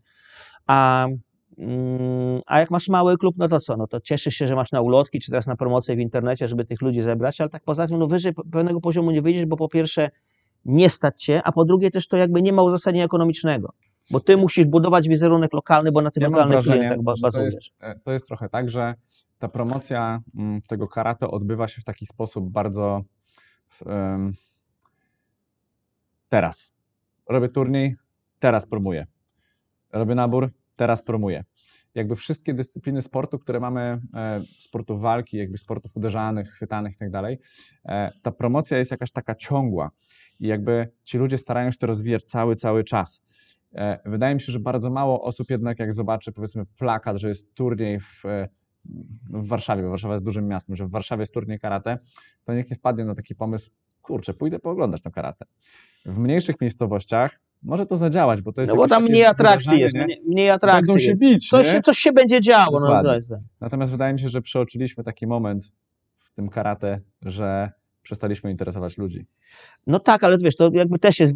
A, 0.67 1.07
mm, 1.59 2.41
a 2.47 2.61
jak 2.61 2.71
masz 2.71 2.89
mały 2.89 3.19
klub, 3.19 3.35
no 3.39 3.49
to 3.49 3.61
co? 3.61 3.77
No 3.77 3.87
to 3.87 4.01
cieszysz 4.01 4.35
się, 4.35 4.49
że 4.49 4.55
masz 4.55 4.73
na 4.73 4.81
ulotki, 4.81 5.21
czy 5.21 5.31
teraz 5.31 5.47
na 5.47 5.57
promocję 5.57 5.97
w 5.97 6.01
internecie, 6.01 6.49
żeby 6.49 6.65
tych 6.65 6.83
ludzi 6.83 7.03
zebrać, 7.03 7.41
ale 7.41 7.51
tak 7.51 7.65
poza 7.65 7.87
tym, 7.87 7.99
no 7.99 8.07
wyżej 8.07 8.33
pewnego 8.53 8.81
poziomu 8.81 9.11
nie 9.11 9.23
wyjdziesz, 9.23 9.47
bo 9.47 9.57
po 9.57 9.69
pierwsze 9.69 10.11
nie 10.65 10.89
stać 10.91 11.23
cię, 11.23 11.43
a 11.45 11.53
po 11.53 11.65
drugie 11.65 11.91
też 11.91 12.09
to 12.09 12.17
jakby 12.17 12.43
nie 12.43 12.53
ma 12.53 12.63
uzasadnienia 12.63 13.05
ekonomicznego. 13.05 13.73
Bo 14.11 14.21
ty 14.21 14.37
musisz 14.37 14.67
budować 14.67 15.09
wizerunek 15.09 15.53
lokalny, 15.53 15.93
bo 15.93 16.03
na 16.03 16.11
tych 16.11 16.23
Ja 16.23 16.29
lokalnych 16.29 16.65
klientach 16.65 17.03
ba- 17.03 17.17
że 17.17 17.21
to 17.21 17.23
bazujesz. 17.23 17.55
jest, 17.55 17.69
e, 17.81 17.99
to 18.05 18.13
jest 18.13 18.27
trochę 18.27 18.49
tak, 18.49 18.69
że 18.71 18.95
ta 19.39 19.49
promocja 19.49 20.21
mm, 20.37 20.63
tego 20.63 20.89
karate 20.89 21.29
odbywa 21.31 21.69
się 21.69 21.81
w 21.81 21.85
taki 21.85 22.07
sposób 22.07 22.51
bardzo 22.51 23.03
em, 23.87 24.33
teraz. 26.29 26.73
Robię 27.29 27.49
turniej, 27.49 27.97
teraz 28.39 28.67
promuję. 28.67 29.07
Robię 29.93 30.15
nabór, 30.15 30.51
teraz 30.77 31.03
promuję. 31.03 31.45
Jakby 31.95 32.17
wszystkie 32.17 32.55
dyscypliny 32.55 33.03
sportu, 33.03 33.39
które 33.39 33.61
mamy, 33.61 34.01
e, 34.15 34.43
sportów 34.59 35.01
walki, 35.01 35.37
jakby 35.37 35.59
sportów 35.59 35.97
uderzanych, 35.97 36.51
chwytanych 36.51 36.95
i 36.95 36.99
tak 36.99 37.11
dalej, 37.11 37.39
e, 37.85 38.13
ta 38.23 38.31
promocja 38.33 38.79
jest 38.79 38.91
jakaś 38.91 39.13
taka 39.13 39.35
ciągła 39.35 39.91
i 40.41 40.47
jakby 40.47 40.89
ci 41.05 41.19
ludzie 41.19 41.39
starają 41.39 41.71
się 41.71 41.79
to 41.79 41.87
rozwijać 41.87 42.23
cały, 42.23 42.57
cały 42.57 42.85
czas. 42.85 43.23
E, 43.75 43.99
Wydaje 44.05 44.35
mi 44.35 44.41
się, 44.41 44.53
że 44.53 44.61
bardzo 44.61 44.91
mało 44.91 45.23
osób 45.23 45.51
jednak 45.51 45.79
jak 45.79 45.95
zobaczy 45.95 46.33
powiedzmy 46.33 46.67
plakat, 46.67 47.17
że 47.17 47.29
jest 47.29 47.55
turniej 47.55 48.01
w, 48.01 48.25
e, 48.25 48.49
w 49.31 49.47
Warszawie, 49.49 49.83
bo 49.83 49.91
Warszawa 49.91 50.15
jest 50.15 50.25
dużym 50.25 50.49
miastem, 50.49 50.77
że 50.77 50.87
w 50.87 50.91
Warszawie 50.91 51.21
jest 51.23 51.35
turniej 51.35 51.59
karate, 51.61 51.99
to 52.45 52.55
niech 52.55 52.71
nie 52.71 52.77
wpadnie 52.77 53.05
na 53.05 53.15
taki 53.15 53.35
pomysł, 53.35 53.71
kurczę, 54.03 54.35
pójdę 54.35 54.59
pooglądać 54.59 55.03
to 55.03 55.11
karate. 55.11 55.45
W 56.07 56.19
mniejszych 56.19 56.61
miejscowościach 56.61 57.41
może 57.63 57.87
to 57.87 57.97
zadziałać, 57.97 58.43
bo 58.43 58.53
to 58.53 58.61
jest 58.61 58.71
No 58.73 58.77
bo 58.77 58.89
tam 58.89 59.03
mniej 59.05 59.25
atrakcji 59.25 59.81
jest, 59.81 59.95
nie? 59.95 60.07
nie- 60.07 60.17
mniej 60.27 60.51
atrakcji 60.51 60.87
Będą 60.87 60.99
się 61.01 61.11
jest. 61.11 61.21
bić, 61.23 61.49
Coś 61.49 61.67
nie? 61.67 61.73
się, 61.73 61.81
coś 61.81 61.99
się 61.99 62.13
będzie 62.13 62.41
działo. 62.41 62.81
No, 62.81 63.03
Natomiast 63.61 63.93
wydaje 63.93 64.13
mi 64.15 64.21
się, 64.21 64.29
że 64.29 64.43
przeoczyliśmy 64.43 65.05
taki 65.05 65.27
moment 65.27 65.73
w 66.19 66.35
tym 66.35 66.49
karate, 66.49 67.01
że 67.23 67.71
przestaliśmy 68.09 68.51
interesować 68.51 68.99
ludzi. 68.99 69.27
No 69.87 69.99
tak, 69.99 70.25
ale 70.25 70.39
wiesz, 70.39 70.57
to 70.57 70.71
jakby 70.73 70.99
też 70.99 71.21
jest, 71.21 71.35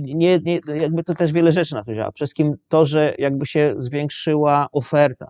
nie, 0.00 0.38
nie, 0.38 0.60
jakby 0.80 1.04
to 1.04 1.14
też 1.14 1.32
wiele 1.32 1.52
rzeczy 1.52 1.74
na 1.74 1.84
to 1.84 1.94
działa. 1.94 2.12
Przede 2.12 2.26
wszystkim 2.26 2.54
to, 2.68 2.86
że 2.86 3.14
jakby 3.18 3.46
się 3.46 3.74
zwiększyła 3.76 4.68
oferta. 4.72 5.28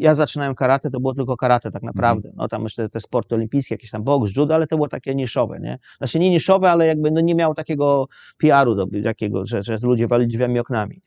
Ja 0.00 0.14
zaczynałem 0.14 0.54
karate, 0.54 0.90
to 0.90 1.00
było 1.00 1.14
tylko 1.14 1.36
karate 1.36 1.70
tak 1.70 1.82
naprawdę. 1.82 2.32
No 2.36 2.48
tam 2.48 2.62
jeszcze 2.62 2.88
te 2.88 3.00
sporty 3.00 3.34
olimpijskie, 3.34 3.74
jakieś 3.74 3.90
tam 3.90 4.02
boks, 4.02 4.36
judo, 4.36 4.54
ale 4.54 4.66
to 4.66 4.76
było 4.76 4.88
takie 4.88 5.14
niszowe, 5.14 5.60
nie? 5.60 5.78
Znaczy 5.98 6.18
nie 6.18 6.30
niszowe, 6.30 6.70
ale 6.70 6.86
jakby 6.86 7.10
no 7.10 7.20
nie 7.20 7.34
miało 7.34 7.54
takiego 7.54 8.08
PR-u, 8.38 8.74
do, 8.74 8.86
jakiego, 8.92 9.46
że, 9.46 9.62
że 9.62 9.78
ludzie 9.82 10.06
walili 10.08 10.30
drzwiami 10.30 10.58
oknami. 10.58 11.00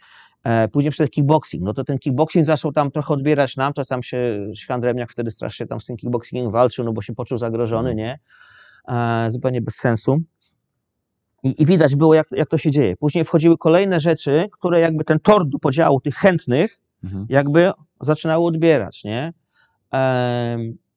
E, 0.44 0.68
Później 0.68 0.92
przyszedł 0.92 1.12
kickboxing, 1.12 1.64
no 1.64 1.74
to 1.74 1.84
ten 1.84 2.00
kickboxing 2.00 2.46
zaczął 2.46 2.72
tam 2.72 2.92
trochę 2.92 3.14
odbierać 3.14 3.58
nam, 3.58 3.74
to 3.74 3.86
tam 3.86 4.04
się 4.04 4.48
Świan 4.56 4.82
Drewniak 4.82 5.12
wtedy 5.12 5.32
strasznie 5.32 5.66
tam 5.66 5.82
z 5.82 5.86
tym 5.86 5.98
kickboxingiem 5.98 6.52
walczył, 6.52 6.86
no 6.86 6.94
bo 6.94 7.02
się 7.02 7.16
poczuł 7.16 7.38
zagrożony, 7.38 7.96
nie? 7.96 8.20
E, 8.88 9.28
Zupełnie 9.32 9.62
bez 9.62 9.76
sensu. 9.76 10.18
I, 11.44 11.62
I 11.62 11.66
widać 11.66 11.96
było, 11.96 12.14
jak, 12.14 12.28
jak 12.32 12.50
to 12.50 12.58
się 12.58 12.72
dzieje. 12.72 12.98
Później 12.98 13.26
wchodziły 13.26 13.58
kolejne 13.58 14.00
rzeczy, 14.00 14.50
które 14.52 14.80
jakby 14.80 15.04
ten 15.04 15.20
tor 15.20 15.48
do 15.48 15.60
podziału 15.60 16.02
tych 16.02 16.16
chętnych 16.16 16.78
Mhm. 17.04 17.26
jakby 17.30 17.72
zaczynały 18.02 18.46
odbierać, 18.46 19.04
nie? 19.04 19.34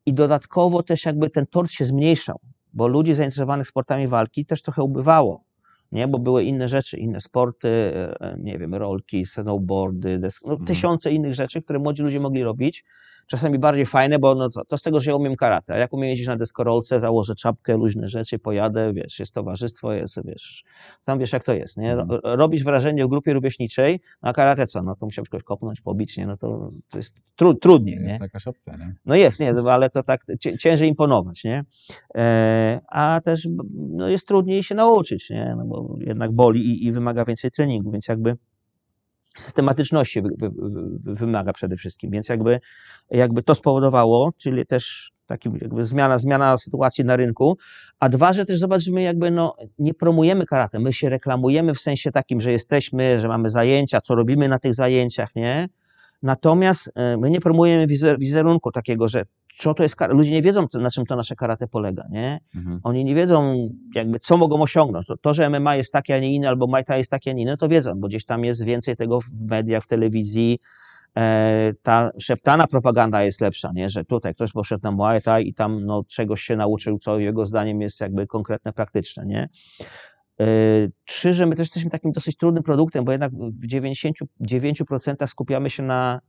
I 0.07 0.15
dodatkowo 0.15 0.83
też 0.83 1.05
jakby 1.05 1.31
ten 1.31 1.47
tort 1.47 1.71
się 1.71 1.85
zmniejszał, 1.85 2.41
bo 2.73 2.89
ludzi 2.89 3.15
zainteresowanych 3.15 3.69
sportami 3.69 4.09
walki 4.09 4.47
też 4.47 4.63
trochę 4.63 4.83
ubywało, 4.83 5.45
nie? 5.93 6.09
Bo 6.09 6.19
były 6.19 6.45
inne 6.45 6.69
rzeczy, 6.69 6.97
inne 6.99 7.21
sporty, 7.21 7.69
e, 7.69 8.21
e, 8.21 8.37
nie 8.39 8.59
wiem, 8.59 8.75
rolki, 8.75 9.27
snowboardy, 9.27 10.19
desk, 10.19 10.43
no, 10.47 10.53
Mhm. 10.53 10.67
tysiące 10.67 11.13
innych 11.13 11.35
rzeczy, 11.35 11.63
które 11.63 11.79
młodzi 11.79 12.03
ludzie 12.03 12.21
mogli 12.21 12.43
robić. 12.43 12.85
Czasami 13.27 13.59
bardziej 13.59 13.87
fajne, 13.87 14.19
bo 14.19 14.35
no 14.35 14.51
to, 14.51 14.65
to 14.65 14.79
z 14.79 14.83
tego, 14.83 15.01
że 15.01 15.11
ja 15.11 15.17
umiem 15.17 15.37
karate, 15.37 15.75
a 15.75 15.79
jak 15.79 15.93
umiem 15.93 16.09
jeździć 16.11 16.27
na 16.27 16.37
deskorolce, 16.37 17.01
założę 17.01 17.35
czapkę, 17.35 17.77
luźne 17.77 18.09
rzeczy, 18.09 18.39
pojadę, 18.39 18.93
wiesz, 18.93 19.19
jest 19.19 19.35
towarzystwo, 19.35 19.93
jest, 19.93 20.27
wiesz, 20.27 20.65
tam 21.05 21.19
wiesz 21.19 21.33
jak 21.33 21.45
to 21.45 21.55
jest, 21.55 21.77
nie? 21.77 21.95
Ro, 21.95 22.07
robisz 22.23 22.65
wrażenie 22.65 23.07
w 23.07 23.09
grupie 23.09 23.33
rówieśniczej, 23.33 24.01
no 24.23 24.29
a 24.29 24.33
karate 24.33 24.67
co, 24.67 24.83
no 24.83 24.97
to 24.97 25.07
musiałbyś 25.07 25.29
kogoś 25.29 25.45
kopnąć, 25.45 25.81
pobić, 25.81 26.17
nie? 26.17 26.27
No 26.27 26.37
to, 26.37 26.71
to 26.91 26.99
jest 26.99 27.15
tru, 27.37 27.55
trudniej, 27.55 27.99
nie? 27.99 28.05
Jest 28.05 28.21
jakaś 28.21 28.47
opcja, 28.47 28.77
nie? 28.77 28.95
No 29.05 29.15
jest, 29.15 29.41
nie, 29.41 29.55
ale 29.71 29.91
to 29.91 30.03
tak 30.03 30.21
cię- 30.41 30.59
ciężej 30.59 30.89
imponować, 30.89 31.45
nie? 31.45 31.65
E, 32.15 32.81
a 32.89 33.21
też 33.25 33.49
no 33.71 34.09
jest 34.09 34.29
trudniej 34.29 34.63
się 34.63 34.75
nauczyć, 34.75 35.31
nie? 35.31 35.55
No 35.59 35.65
bo 35.65 35.97
jednak 36.01 36.33
boli 36.33 36.61
i, 36.61 36.87
i 36.87 36.93
wymaga 36.93 37.25
więcej 37.25 37.51
treningu, 37.51 37.91
więc 37.91 38.09
jakby 38.09 38.37
systematyczności 39.37 40.23
wy, 40.23 40.29
wy, 40.39 40.51
wy, 40.51 41.15
wymaga 41.15 41.53
przede 41.53 41.77
wszystkim, 41.77 42.11
więc 42.11 42.29
jakby, 42.29 42.61
jakby 43.11 43.43
to 43.43 43.55
spowodowało, 43.55 44.33
czyli 44.39 44.67
też 44.67 45.13
taki 45.27 45.51
jakby 45.61 45.85
zmiana, 45.85 46.19
zmiana 46.19 46.59
sytuacji 46.59 47.05
na 47.05 47.17
rynku, 47.17 47.59
a 48.01 48.09
dwa, 48.09 48.33
że 48.33 48.47
też 48.47 48.59
zobacz, 48.59 48.83
że 48.83 48.93
my 48.93 49.03
jakby 49.03 49.31
no, 49.31 49.57
nie 49.79 49.95
promujemy 49.95 50.47
karate, 50.47 50.79
my 50.79 50.93
się 50.93 51.09
reklamujemy 51.09 51.75
w 51.75 51.81
sensie 51.81 52.13
takim, 52.13 52.41
że 52.41 52.53
jesteśmy, 52.53 53.21
że 53.21 53.29
mamy 53.29 53.49
zajęcia, 53.49 54.01
co 54.01 54.15
robimy 54.15 54.49
na 54.49 54.59
tych 54.59 54.75
zajęciach, 54.75 55.35
nie? 55.35 55.69
Natomiast 56.23 56.91
e, 56.95 57.17
my 57.17 57.31
nie 57.31 57.41
promujemy 57.41 57.87
wizer- 57.87 58.19
wizerunku 58.19 58.73
takiego, 58.73 59.09
że 59.09 59.25
co 59.57 59.75
to 59.75 59.83
jest 59.83 59.97
karate. 59.97 60.17
Ludzie 60.17 60.31
nie 60.31 60.43
wiedzą, 60.43 60.67
na 60.75 60.91
czym 60.91 61.07
to 61.07 61.17
nasze 61.17 61.37
karate 61.37 61.69
polega, 61.69 62.07
nie? 62.11 62.41
Mhm. 62.55 62.81
Oni 62.83 63.05
nie 63.05 63.15
wiedzą, 63.15 63.69
jakby, 63.95 64.19
co 64.19 64.37
mogą 64.37 64.63
osiągnąć. 64.63 65.07
To, 65.07 65.17
to, 65.17 65.35
że 65.35 65.51
MMA 65.51 65.77
jest 65.77 65.93
takie, 65.93 66.15
a 66.15 66.19
nie 66.19 66.35
inne, 66.35 66.49
albo 66.49 66.67
Muay 66.67 66.85
Thai 66.85 66.99
jest 66.99 67.11
takie, 67.11 67.31
a 67.31 67.35
nie 67.35 67.43
inne, 67.43 67.57
to 67.57 67.69
wiedzą, 67.69 67.95
bo 67.95 68.09
gdzieś 68.09 68.25
tam 68.25 68.45
jest 68.45 68.65
więcej 68.65 68.97
tego 68.97 69.21
w 69.21 69.45
mediach, 69.51 69.85
w 69.85 69.87
telewizji. 69.87 70.59
E, 71.17 71.73
ta 71.83 72.11
szeptana 72.19 72.67
propaganda 72.67 73.23
jest 73.23 73.41
lepsza, 73.41 73.71
nie? 73.75 73.89
Że 73.89 74.05
tutaj 74.05 74.35
ktoś 74.35 74.53
poszedł 74.53 74.83
na 74.83 74.91
Muay 74.91 75.23
Thai 75.23 75.49
i 75.49 75.55
tam 75.55 75.87
no, 75.87 76.05
czegoś 76.09 76.43
się 76.43 76.57
nauczył, 76.57 76.99
co 76.99 77.19
jego 77.19 77.47
zdaniem 77.47 77.81
jest 77.81 78.01
jakby 78.01 78.27
konkretne, 78.27 78.73
praktyczne, 78.73 79.27
nie? 79.27 79.49
E, 80.41 80.47
Trzy, 81.05 81.35
że 81.35 81.47
my 81.47 81.57
też 81.57 81.67
jesteśmy 81.67 81.91
takim 81.91 82.13
dosyć 82.13 82.37
trudnym 82.37 82.63
produktem, 82.63 83.05
bo 83.05 83.13
jednak 83.13 83.33
w 83.33 83.67
99% 83.67 85.27
skupiamy 85.27 85.71
się 85.71 85.83
na 85.83 86.21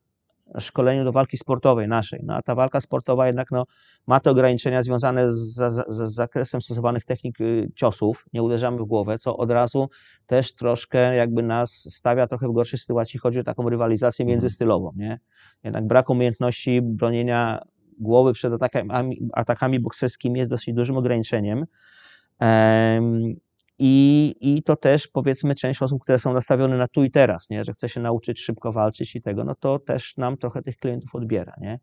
szkoleniu 0.60 1.04
do 1.04 1.12
walki 1.12 1.38
sportowej 1.38 1.88
naszej. 1.88 2.20
No 2.24 2.36
a 2.36 2.42
ta 2.42 2.56
walka 2.56 2.82
sportowa 2.82 3.28
jednak 3.28 3.52
no, 3.52 3.66
ma 4.08 4.20
te 4.20 4.32
ograniczenia 4.32 4.82
związane 4.82 5.32
z, 5.32 5.54
za- 5.56 5.70
z 5.88 6.14
zakresem 6.14 6.62
stosowanych 6.62 7.06
technik 7.06 7.42
y, 7.42 7.72
ciosów. 7.76 8.26
Nie 8.34 8.44
uderzamy 8.44 8.78
w 8.78 8.86
głowę, 8.86 9.20
co 9.20 9.38
od 9.38 9.52
razu 9.52 9.90
też 10.26 10.56
troszkę 10.56 11.16
jakby 11.16 11.44
nas 11.44 11.72
stawia 11.90 12.28
trochę 12.28 12.48
w 12.48 12.54
gorszej 12.54 12.80
sytuacji. 12.80 13.20
Chodzi 13.20 13.40
o 13.40 13.44
taką 13.44 13.70
rywalizację 13.70 14.24
Mhm. 14.24 14.34
międzystylową. 14.34 14.92
Nie? 14.96 15.20
Jednak 15.64 15.88
brak 15.88 16.10
umiejętności 16.10 16.82
bronienia 16.82 17.62
głowy 18.00 18.34
przed 18.34 18.54
atakami, 18.54 19.30
atakami 19.34 19.80
bokserskimi 19.80 20.40
jest 20.40 20.52
dosyć 20.52 20.74
dużym 20.76 20.98
ograniczeniem. 20.98 21.66
Em, 22.40 23.36
i, 23.80 24.36
I 24.42 24.64
to 24.64 24.76
też 24.76 25.08
powiedzmy 25.08 25.56
część 25.56 25.82
osób, 25.82 26.02
które 26.02 26.20
są 26.20 26.34
nastawione 26.34 26.78
na 26.78 26.88
tu 26.88 27.04
i 27.04 27.12
teraz, 27.12 27.50
nie? 27.50 27.64
że 27.64 27.74
chce 27.74 27.90
się 27.90 28.02
nauczyć 28.02 28.40
szybko 28.40 28.72
walczyć 28.72 29.16
i 29.16 29.22
tego, 29.22 29.44
no 29.44 29.56
to 29.56 29.80
też 29.80 30.18
nam 30.18 30.38
trochę 30.38 30.62
tych 30.62 30.78
klientów 30.78 31.16
odbiera. 31.16 31.54
Nie? 31.62 31.80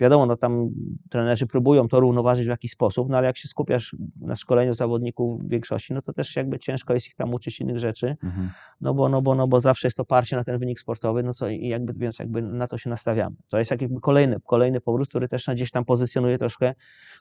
Wiadomo, 0.00 0.26
no 0.26 0.36
tam 0.36 0.68
trenerzy 1.10 1.46
próbują 1.46 1.88
to 1.88 2.00
równoważyć 2.00 2.46
w 2.46 2.48
jakiś 2.48 2.72
sposób, 2.72 3.08
no 3.10 3.18
ale 3.18 3.26
jak 3.26 3.36
się 3.36 3.48
skupiasz 3.48 3.96
na 4.20 4.36
szkoleniu 4.36 4.74
zawodników 4.74 5.42
w 5.42 5.48
większości, 5.48 5.94
no 5.94 6.02
to 6.02 6.12
też 6.12 6.36
jakby 6.36 6.58
ciężko 6.58 6.94
jest 6.94 7.06
ich 7.06 7.14
tam 7.14 7.34
uczyć 7.34 7.60
innych 7.60 7.78
rzeczy, 7.78 8.16
Mhm. 8.22 8.50
no 8.80 8.94
bo, 8.94 9.08
no 9.08 9.22
bo, 9.22 9.34
no 9.34 9.48
bo 9.48 9.60
zawsze 9.60 9.86
jest 9.86 10.00
oparcie 10.00 10.36
na 10.36 10.44
ten 10.44 10.58
wynik 10.58 10.80
sportowy, 10.80 11.22
no 11.22 11.34
co 11.34 11.48
i 11.48 11.68
jakby, 11.68 11.92
więc 11.92 12.18
jakby 12.18 12.42
na 12.42 12.68
to 12.68 12.78
się 12.78 12.90
nastawiamy. 12.90 13.36
To 13.48 13.58
jest 13.58 13.70
jakby 13.70 14.00
kolejny, 14.00 14.36
kolejny 14.46 14.80
powrót, 14.80 15.08
który 15.08 15.28
też 15.28 15.46
nas 15.46 15.56
gdzieś 15.56 15.70
tam 15.70 15.84
pozycjonuje 15.84 16.38
troszkę, 16.38 16.74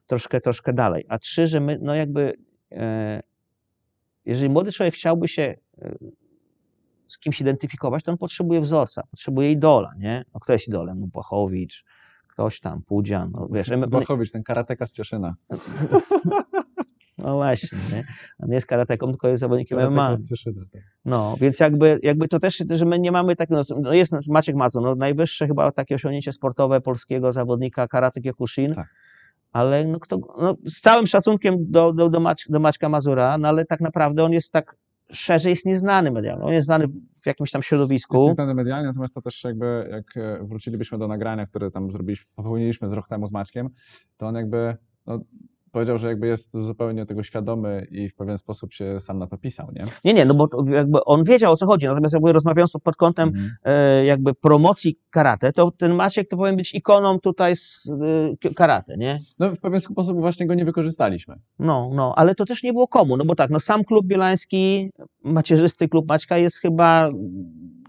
troszkę, 0.05 0.41
troszkę 0.41 0.73
dalej. 0.73 1.05
A 1.09 1.19
trzy, 1.19 1.47
że 1.47 1.59
my, 1.59 1.79
no 1.81 1.95
jakby, 1.95 2.33
e, 2.71 3.21
jeżeli 4.31 4.49
młody 4.49 4.71
człowiek 4.71 4.93
chciałby 4.95 5.27
się 5.27 5.55
e, 5.81 5.95
z 7.07 7.17
kimś 7.17 7.41
identyfikować, 7.41 8.03
to 8.03 8.11
on 8.11 8.17
potrzebuje 8.17 8.61
wzorca, 8.61 9.03
potrzebuje 9.11 9.51
idola, 9.51 9.91
nie? 9.97 10.25
No 10.33 10.39
kto 10.39 10.53
jest 10.53 10.67
idolem? 10.67 10.99
No 10.99 11.07
Błachowicz, 11.07 11.85
ktoś 12.27 12.59
tam, 12.59 12.81
Pudzian, 12.81 13.31
no 13.31 13.47
wiesz, 13.51 13.71
Błachowicz, 13.89 14.31
ten 14.31 14.43
karateka 14.43 14.87
z 14.87 14.91
Cieszyna. 14.91 15.35
no 17.17 17.35
właśnie, 17.35 17.79
nie? 17.93 18.03
On 18.39 18.49
nie 18.49 18.55
jest 18.55 18.67
karateką, 18.67 19.07
tylko 19.07 19.27
jest 19.27 19.41
zawodnikiem 19.41 19.91
MMA. 19.91 20.09
Tak. 20.09 20.53
No, 21.05 21.35
więc 21.41 21.59
jakby, 21.59 21.99
jakby 22.03 22.27
to 22.27 22.39
też, 22.39 22.63
że 22.69 22.85
my 22.85 22.99
nie 22.99 23.11
mamy 23.11 23.35
takiego, 23.35 23.63
no 23.81 23.93
jest 23.93 24.13
Maciek 24.27 24.55
Mazur, 24.55 24.81
no 24.83 24.95
najwyższe 24.95 25.47
chyba 25.47 25.71
takie 25.71 25.95
osiągnięcie 25.95 26.31
sportowe 26.33 26.81
polskiego 26.81 27.31
zawodnika 27.31 27.87
karate 27.87 28.21
Kyokushin, 28.21 28.75
Tak. 28.75 28.87
Ale 29.51 29.85
no, 29.85 29.99
kto, 29.99 30.19
no, 30.41 30.55
z 30.67 30.81
całym 30.81 31.07
szacunkiem 31.07 31.55
do, 31.59 31.93
do, 31.93 32.09
do, 32.09 32.19
Mac, 32.19 32.43
do 32.49 32.59
Maćka 32.59 32.89
Mazura, 32.89 33.37
no 33.37 33.47
ale 33.47 33.65
tak 33.65 33.81
naprawdę 33.81 34.23
on 34.23 34.33
jest 34.33 34.51
tak 34.51 34.75
szerzej 35.11 35.49
jest 35.49 35.65
nieznany 35.65 36.11
medialnie, 36.11 36.45
on 36.45 36.53
jest 36.53 36.65
znany 36.65 36.87
w 37.23 37.25
jakimś 37.25 37.51
tam 37.51 37.59
Jest 37.59 37.67
środowisku. 37.69 38.27
nieznany 38.27 38.53
medialnie, 38.53 38.87
natomiast 38.87 39.13
to 39.13 39.21
też 39.21 39.43
jakby, 39.43 39.89
jak 39.91 40.17
e, 40.17 40.43
wrócilibyśmy 40.43 40.97
do 40.97 41.07
nagrania, 41.07 41.45
które 41.45 41.71
tam 41.71 41.91
zrobiliśmy, 41.91 42.25
popełniliśmy 42.35 42.89
z 42.89 42.93
rok 42.93 43.07
temu 43.07 43.27
z 43.27 43.31
Maćkiem, 43.31 43.69
to 44.17 44.27
on 44.27 44.35
jakby 44.35 44.77
no, 45.05 45.19
powiedział, 45.71 45.97
że 45.97 46.07
jakby 46.07 46.27
jest 46.27 46.53
zupełnie 46.61 47.05
tego 47.05 47.23
świadomy 47.23 47.87
i 47.91 48.09
w 48.09 48.15
pewien 48.15 48.37
sposób 48.37 48.73
się 48.73 48.99
sam 48.99 49.19
na 49.19 49.27
to 49.27 49.37
pisał, 49.37 49.67
nie? 49.75 49.85
Nie, 50.05 50.13
nie, 50.13 50.25
no 50.25 50.33
bo 50.33 50.47
jakby 50.71 51.03
on 51.05 51.23
wiedział 51.23 51.53
o 51.53 51.57
co 51.57 51.65
chodzi, 51.65 51.85
natomiast 51.85 52.13
jakby 52.13 52.31
rozmawiając 52.33 52.71
pod 52.83 52.95
kątem 52.95 53.29
Mhm. 53.29 53.51
e, 53.63 54.05
jakby 54.05 54.33
promocji 54.33 54.99
karate, 55.09 55.53
to 55.53 55.71
ten 55.71 55.93
Maciek 55.93 56.29
to 56.29 56.37
powinien 56.37 56.57
być 56.57 56.75
ikoną 56.75 57.19
tutaj 57.19 57.55
z 57.55 57.89
e, 58.45 58.53
karate, 58.53 58.97
nie? 58.97 59.19
No 59.39 59.55
w 59.55 59.59
pewien 59.59 59.79
sposób 59.79 60.19
właśnie 60.19 60.47
go 60.47 60.53
nie 60.53 60.65
wykorzystaliśmy. 60.65 61.35
No, 61.59 61.89
no, 61.93 62.13
ale 62.15 62.35
to 62.35 62.45
też 62.45 62.63
nie 62.63 62.73
było 62.73 62.87
komu, 62.87 63.17
no 63.17 63.25
bo 63.25 63.35
tak, 63.35 63.49
no 63.49 63.59
sam 63.59 63.83
klub 63.83 64.05
bielański, 64.05 64.89
macierzysty 65.23 65.89
klub 65.89 66.09
Maćka 66.09 66.37
jest 66.37 66.57
chyba 66.57 67.09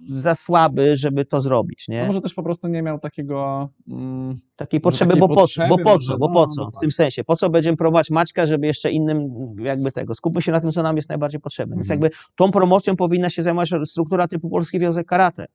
za 0.09 0.35
słaby, 0.35 0.97
żeby 0.97 1.25
to 1.25 1.41
zrobić, 1.41 1.87
To 1.87 1.93
nie? 1.93 2.07
może 2.07 2.21
też 2.21 2.35
po 2.35 2.43
prostu 2.43 2.69
nie 2.69 2.83
miał 2.83 2.99
takiego... 2.99 3.69
Mm, 3.89 4.41
Takiej 4.57 4.81
potrzeby, 4.81 5.09
takiej 5.11 5.21
bo 5.21 5.29
po 5.29 5.35
co, 5.35 5.41
potrzeby, 5.41 5.69
bo 5.69 5.79
po 5.79 5.99
co, 5.99 6.19
bo 6.19 6.29
no, 6.29 6.35
po 6.35 6.47
co, 6.47 6.53
w 6.53 6.57
dokładnie. 6.57 6.81
tym 6.81 6.91
sensie, 6.93 7.25
po 7.25 7.37
co 7.37 7.51
będziemy 7.51 7.77
promować 7.77 8.11
Maćka, 8.11 8.47
żeby 8.47 8.67
jeszcze 8.67 8.91
innym 8.91 9.29
jakby 9.59 9.93
tego, 9.93 10.15
skupmy 10.15 10.43
się 10.43 10.53
na 10.53 10.61
tym, 10.61 10.73
co 10.73 10.83
nam 10.83 10.97
jest 10.97 11.09
najbardziej 11.09 11.41
potrzebne, 11.41 11.77
więc 11.77 11.91
Mhm. 11.91 12.01
jakby 12.03 12.17
tą 12.37 12.51
promocją 12.53 12.97
powinna 12.97 13.31
się 13.31 13.43
zajmować 13.43 13.71
struktura 13.85 14.29
typu 14.29 14.51
Polski 14.51 14.79
Związek 14.79 15.07
Karate. 15.07 15.47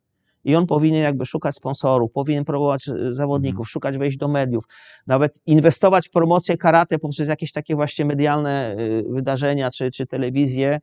I 0.44 0.56
on 0.56 0.68
powinien 0.68 1.02
jakby 1.04 1.26
szukać 1.26 1.56
sponsorów, 1.56 2.12
powinien 2.12 2.46
promować 2.46 2.88
e, 2.90 3.14
zawodników, 3.14 3.60
Mhm. 3.60 3.66
szukać 3.66 3.98
wejść 3.98 4.18
do 4.18 4.28
mediów, 4.28 4.64
nawet 5.08 5.42
inwestować 5.46 6.08
w 6.08 6.12
promocję 6.12 6.58
karate 6.58 7.00
poprzez 7.00 7.28
jakieś 7.28 7.52
takie 7.52 7.76
właśnie 7.76 8.06
medialne 8.06 8.76
y, 8.80 9.04
wydarzenia 9.10 9.72
czy, 9.72 9.92
czy 9.92 10.06
telewizję. 10.06 10.80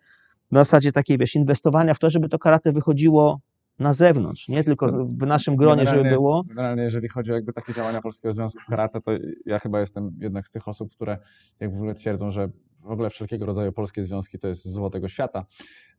Na 0.50 0.60
zasadzie 0.60 0.92
takiej, 0.92 1.18
wiesz, 1.18 1.34
inwestowania 1.34 1.94
w 1.94 1.98
to, 1.98 2.10
żeby 2.10 2.28
to 2.28 2.38
karate 2.38 2.72
wychodziło 2.72 3.40
na 3.78 3.92
zewnątrz, 3.92 4.48
nie 4.48 4.64
tylko 4.64 4.86
w 5.18 5.26
naszym 5.26 5.56
gronie, 5.56 5.86
żeby 5.86 6.04
było. 6.04 6.42
Generalnie 6.48 6.82
jeżeli 6.82 7.08
chodzi 7.08 7.32
o 7.32 7.34
jakby 7.34 7.52
takie 7.52 7.74
działania 7.74 8.00
Polskiego 8.00 8.32
Związku 8.32 8.60
Karate, 8.68 9.00
to 9.00 9.12
ja 9.46 9.58
chyba 9.58 9.80
jestem 9.80 10.10
jednak 10.20 10.48
z 10.48 10.50
tych 10.50 10.68
osób, 10.68 10.92
które 10.92 11.18
jak 11.60 11.72
w 11.72 11.74
ogóle 11.74 11.94
twierdzą, 11.94 12.30
że 12.30 12.48
w 12.80 12.90
ogóle 12.90 13.10
wszelkiego 13.10 13.46
rodzaju 13.46 13.72
polskie 13.72 14.04
związki 14.04 14.38
to 14.38 14.48
jest 14.48 14.68
zło 14.68 14.90
tego 14.90 15.08
świata. 15.08 15.44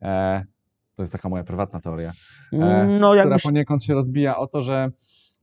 E, 0.02 0.46
to 0.96 1.04
jest 1.04 1.12
taka 1.14 1.30
moja 1.30 1.44
prywatna 1.44 1.82
teoria, 1.82 2.14
e, 2.54 2.58
No, 2.88 3.12
która 3.12 3.16
jakbyś, 3.16 3.44
poniekąd 3.44 3.84
się 3.84 3.94
rozbija 3.94 4.38
o 4.38 4.48
to, 4.48 4.62
że 4.62 4.92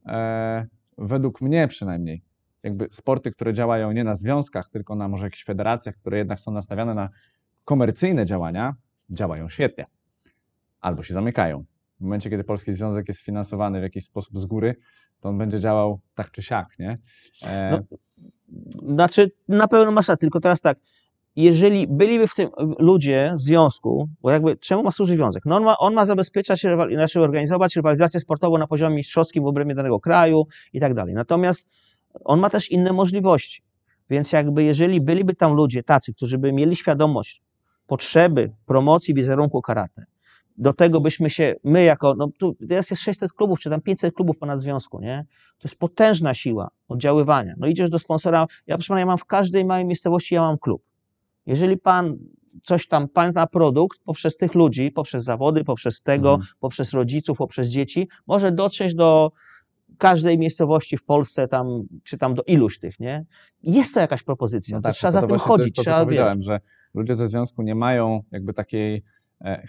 e, 0.06 0.66
według 0.98 1.40
mnie 1.40 1.68
przynajmniej, 1.68 2.22
jakby 2.62 2.88
sporty, 2.90 3.30
które 3.30 3.52
działają 3.52 3.92
nie 3.92 4.04
na 4.04 4.14
związkach, 4.14 4.68
tylko 4.68 4.94
na 4.94 5.08
może 5.08 5.26
jakichś 5.26 5.44
federacjach, 5.44 5.96
które 5.96 6.18
jednak 6.18 6.40
są 6.40 6.52
nastawione 6.52 6.94
na 6.94 7.08
komercyjne 7.64 8.26
działania, 8.26 8.74
działają 9.10 9.48
świetnie. 9.48 9.86
Albo 10.80 11.02
się 11.02 11.14
zamykają. 11.14 11.64
W 12.02 12.04
momencie, 12.04 12.30
kiedy 12.30 12.44
Polski 12.44 12.72
Związek 12.72 13.08
jest 13.08 13.20
finansowany 13.20 13.80
w 13.80 13.82
jakiś 13.82 14.04
sposób 14.04 14.38
z 14.38 14.44
góry, 14.44 14.76
to 15.20 15.28
on 15.28 15.38
będzie 15.38 15.60
działał 15.60 16.00
tak 16.14 16.30
czy 16.30 16.42
siak, 16.42 16.68
nie? 16.78 16.98
E, 17.42 17.70
No, 17.70 17.96
Znaczy, 18.94 19.30
na 19.48 19.68
pewno 19.68 19.92
masz 19.92 20.08
rację, 20.08 20.20
tylko 20.20 20.40
teraz 20.40 20.60
tak, 20.60 20.78
jeżeli 21.36 21.86
byliby 21.88 22.28
w 22.28 22.34
tym 22.34 22.50
ludzie 22.78 23.32
w 23.36 23.40
związku, 23.40 24.08
bo 24.22 24.30
jakby 24.30 24.56
czemu 24.56 24.82
ma 24.82 24.90
służyć 24.90 25.16
związek? 25.16 25.42
No 25.46 25.56
on 25.56 25.64
ma, 25.64 25.78
on 25.78 25.94
ma 25.94 26.06
zabezpieczać, 26.06 26.66
znaczy 26.94 27.20
organizować 27.20 27.76
rywalizację 27.76 28.20
sportową 28.20 28.58
na 28.58 28.66
poziomie 28.66 28.96
mistrzowskim 28.96 29.44
w 29.44 29.46
obrębie 29.46 29.74
danego 29.74 30.00
kraju 30.00 30.46
i 30.72 30.80
tak 30.80 30.94
dalej. 30.94 31.14
Natomiast 31.14 31.70
on 32.24 32.40
ma 32.40 32.50
też 32.50 32.70
inne 32.70 32.92
możliwości. 32.92 33.62
Więc 34.10 34.32
jakby 34.32 34.64
jeżeli 34.64 35.00
byliby 35.00 35.34
tam 35.34 35.54
ludzie 35.54 35.82
tacy, 35.82 36.14
którzy 36.14 36.38
by 36.38 36.52
mieli 36.52 36.76
świadomość 36.76 37.42
potrzeby 37.86 38.52
promocji 38.66 39.14
wizerunku 39.14 39.62
karate, 39.62 40.04
do 40.56 40.72
tego 40.72 41.00
byśmy 41.00 41.30
się, 41.30 41.54
my 41.64 41.84
jako, 41.84 42.14
no 42.14 42.28
tu 42.38 42.56
teraz 42.68 42.90
jest 42.90 43.02
600 43.02 43.32
klubów, 43.32 43.60
czy 43.60 43.70
tam 43.70 43.80
500 43.80 44.14
klubów 44.14 44.38
ponad 44.38 44.60
związku, 44.60 45.00
nie? 45.00 45.26
To 45.58 45.68
jest 45.68 45.78
potężna 45.78 46.34
siła 46.34 46.70
oddziaływania. 46.88 47.54
No 47.58 47.66
idziesz 47.66 47.90
do 47.90 47.98
sponsora, 47.98 48.46
ja 48.66 48.76
proszę 48.76 48.88
pana, 48.88 49.00
ja 49.00 49.06
mam 49.06 49.18
w 49.18 49.24
każdej 49.24 49.64
małej 49.64 49.84
miejscowości, 49.84 50.34
ja 50.34 50.40
mam 50.40 50.58
klub. 50.58 50.82
Jeżeli 51.46 51.76
pan 51.76 52.16
coś 52.62 52.88
tam, 52.88 53.08
pan 53.08 53.32
ma 53.34 53.46
produkt 53.46 54.00
poprzez 54.04 54.36
tych 54.36 54.54
ludzi, 54.54 54.90
poprzez 54.90 55.24
zawody, 55.24 55.64
poprzez 55.64 56.02
tego, 56.02 56.30
Mhm. 56.34 56.48
poprzez 56.60 56.92
rodziców, 56.92 57.38
poprzez 57.38 57.68
dzieci, 57.68 58.08
może 58.26 58.52
dotrzeć 58.52 58.94
do 58.94 59.32
każdej 59.98 60.38
miejscowości 60.38 60.96
w 60.96 61.04
Polsce 61.04 61.48
tam, 61.48 61.82
czy 62.04 62.18
tam 62.18 62.34
do 62.34 62.42
iluś 62.42 62.78
tych, 62.78 63.00
nie? 63.00 63.24
Jest 63.62 63.94
to 63.94 64.00
jakaś 64.00 64.22
propozycja, 64.22 64.80
to 64.80 64.92
trzeba 64.92 65.12
tylko 65.12 65.12
za 65.12 65.20
tym 65.20 65.28
No 65.30 65.36
tak, 65.36 65.38
właśnie 65.38 65.44
to 65.44 65.52
chodzić, 65.52 65.66
jest 65.66 65.76
to, 65.76 65.82
co 65.82 65.84
trzeba, 65.84 66.04
powiedziałem, 66.04 66.42
że 66.42 66.60
ludzie 66.94 67.14
ze 67.14 67.26
związku 67.26 67.62
nie 67.62 67.74
mają 67.74 68.22
jakby 68.30 68.54
takiej 68.54 69.02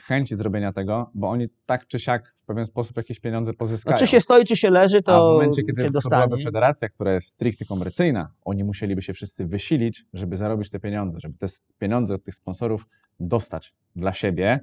chęci 0.07 0.35
zrobienia 0.35 0.73
tego, 0.73 1.09
bo 1.13 1.29
oni 1.29 1.47
tak 1.65 1.87
czy 1.87 1.99
siak 1.99 2.35
w 2.43 2.45
pewien 2.45 2.65
sposób 2.65 2.97
jakieś 2.97 3.19
pieniądze 3.19 3.51
no, 3.51 3.57
pozyskają. 3.57 3.97
czy 3.97 4.07
się 4.07 4.19
stoi, 4.21 4.45
czy 4.45 4.57
się 4.57 4.69
leży, 4.69 4.97
A 4.97 5.01
w 5.01 5.03
to 5.03 5.31
momencie, 5.33 5.63
kiedy 5.63 5.81
się 5.81 5.87
to 5.87 5.93
dostanie. 5.93 6.43
federacja, 6.43 6.89
która 6.89 7.13
jest 7.13 7.27
stricte 7.27 7.65
komercyjna, 7.65 8.29
oni 8.45 8.63
musieliby 8.63 9.01
się 9.01 9.13
wszyscy 9.13 9.45
wysilić, 9.45 10.05
żeby 10.13 10.37
zarobić 10.37 10.69
te 10.69 10.79
pieniądze, 10.79 11.19
żeby 11.21 11.37
te 11.37 11.47
pieniądze 11.79 12.15
od 12.15 12.23
tych 12.23 12.35
sponsorów 12.35 12.85
dostać 13.19 13.73
dla 13.95 14.13
siebie 14.13 14.59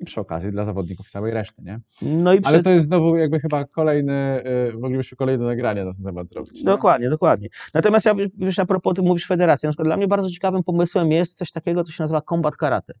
i 0.00 0.04
przy 0.04 0.20
okazji 0.20 0.50
dla 0.50 0.64
zawodników 0.64 1.06
i 1.08 1.10
całej 1.10 1.32
reszty, 1.32 1.62
nie? 1.62 1.80
No 2.02 2.34
i 2.34 2.36
Ale 2.36 2.58
przed... 2.58 2.64
to 2.64 2.70
jest 2.70 2.86
znowu 2.86 3.16
jakby 3.16 3.40
chyba 3.40 3.64
kolejny, 3.64 4.44
y, 4.74 4.78
moglibyśmy 4.78 5.16
kolejne 5.16 5.44
nagranie 5.46 5.84
na 5.84 5.94
ten 5.94 6.04
temat 6.04 6.28
zrobić. 6.28 6.52
nie? 6.54 6.64
Dokładnie, 6.64 7.10
dokładnie. 7.10 7.48
Natomiast 7.74 8.06
ja 8.06 8.14
wiesz, 8.38 8.58
a 8.58 8.66
propos, 8.66 8.94
ty 8.94 9.02
mówisz 9.02 9.26
federacja, 9.26 9.68
na 9.68 9.72
przykład 9.72 9.88
dla 9.88 9.96
mnie 9.96 10.08
bardzo 10.08 10.30
ciekawym 10.30 10.62
pomysłem 10.64 11.12
jest 11.12 11.36
coś 11.36 11.50
takiego, 11.50 11.84
co 11.84 11.92
się 11.92 12.02
nazywa 12.02 12.20
combat 12.20 12.56
karate. 12.56 12.94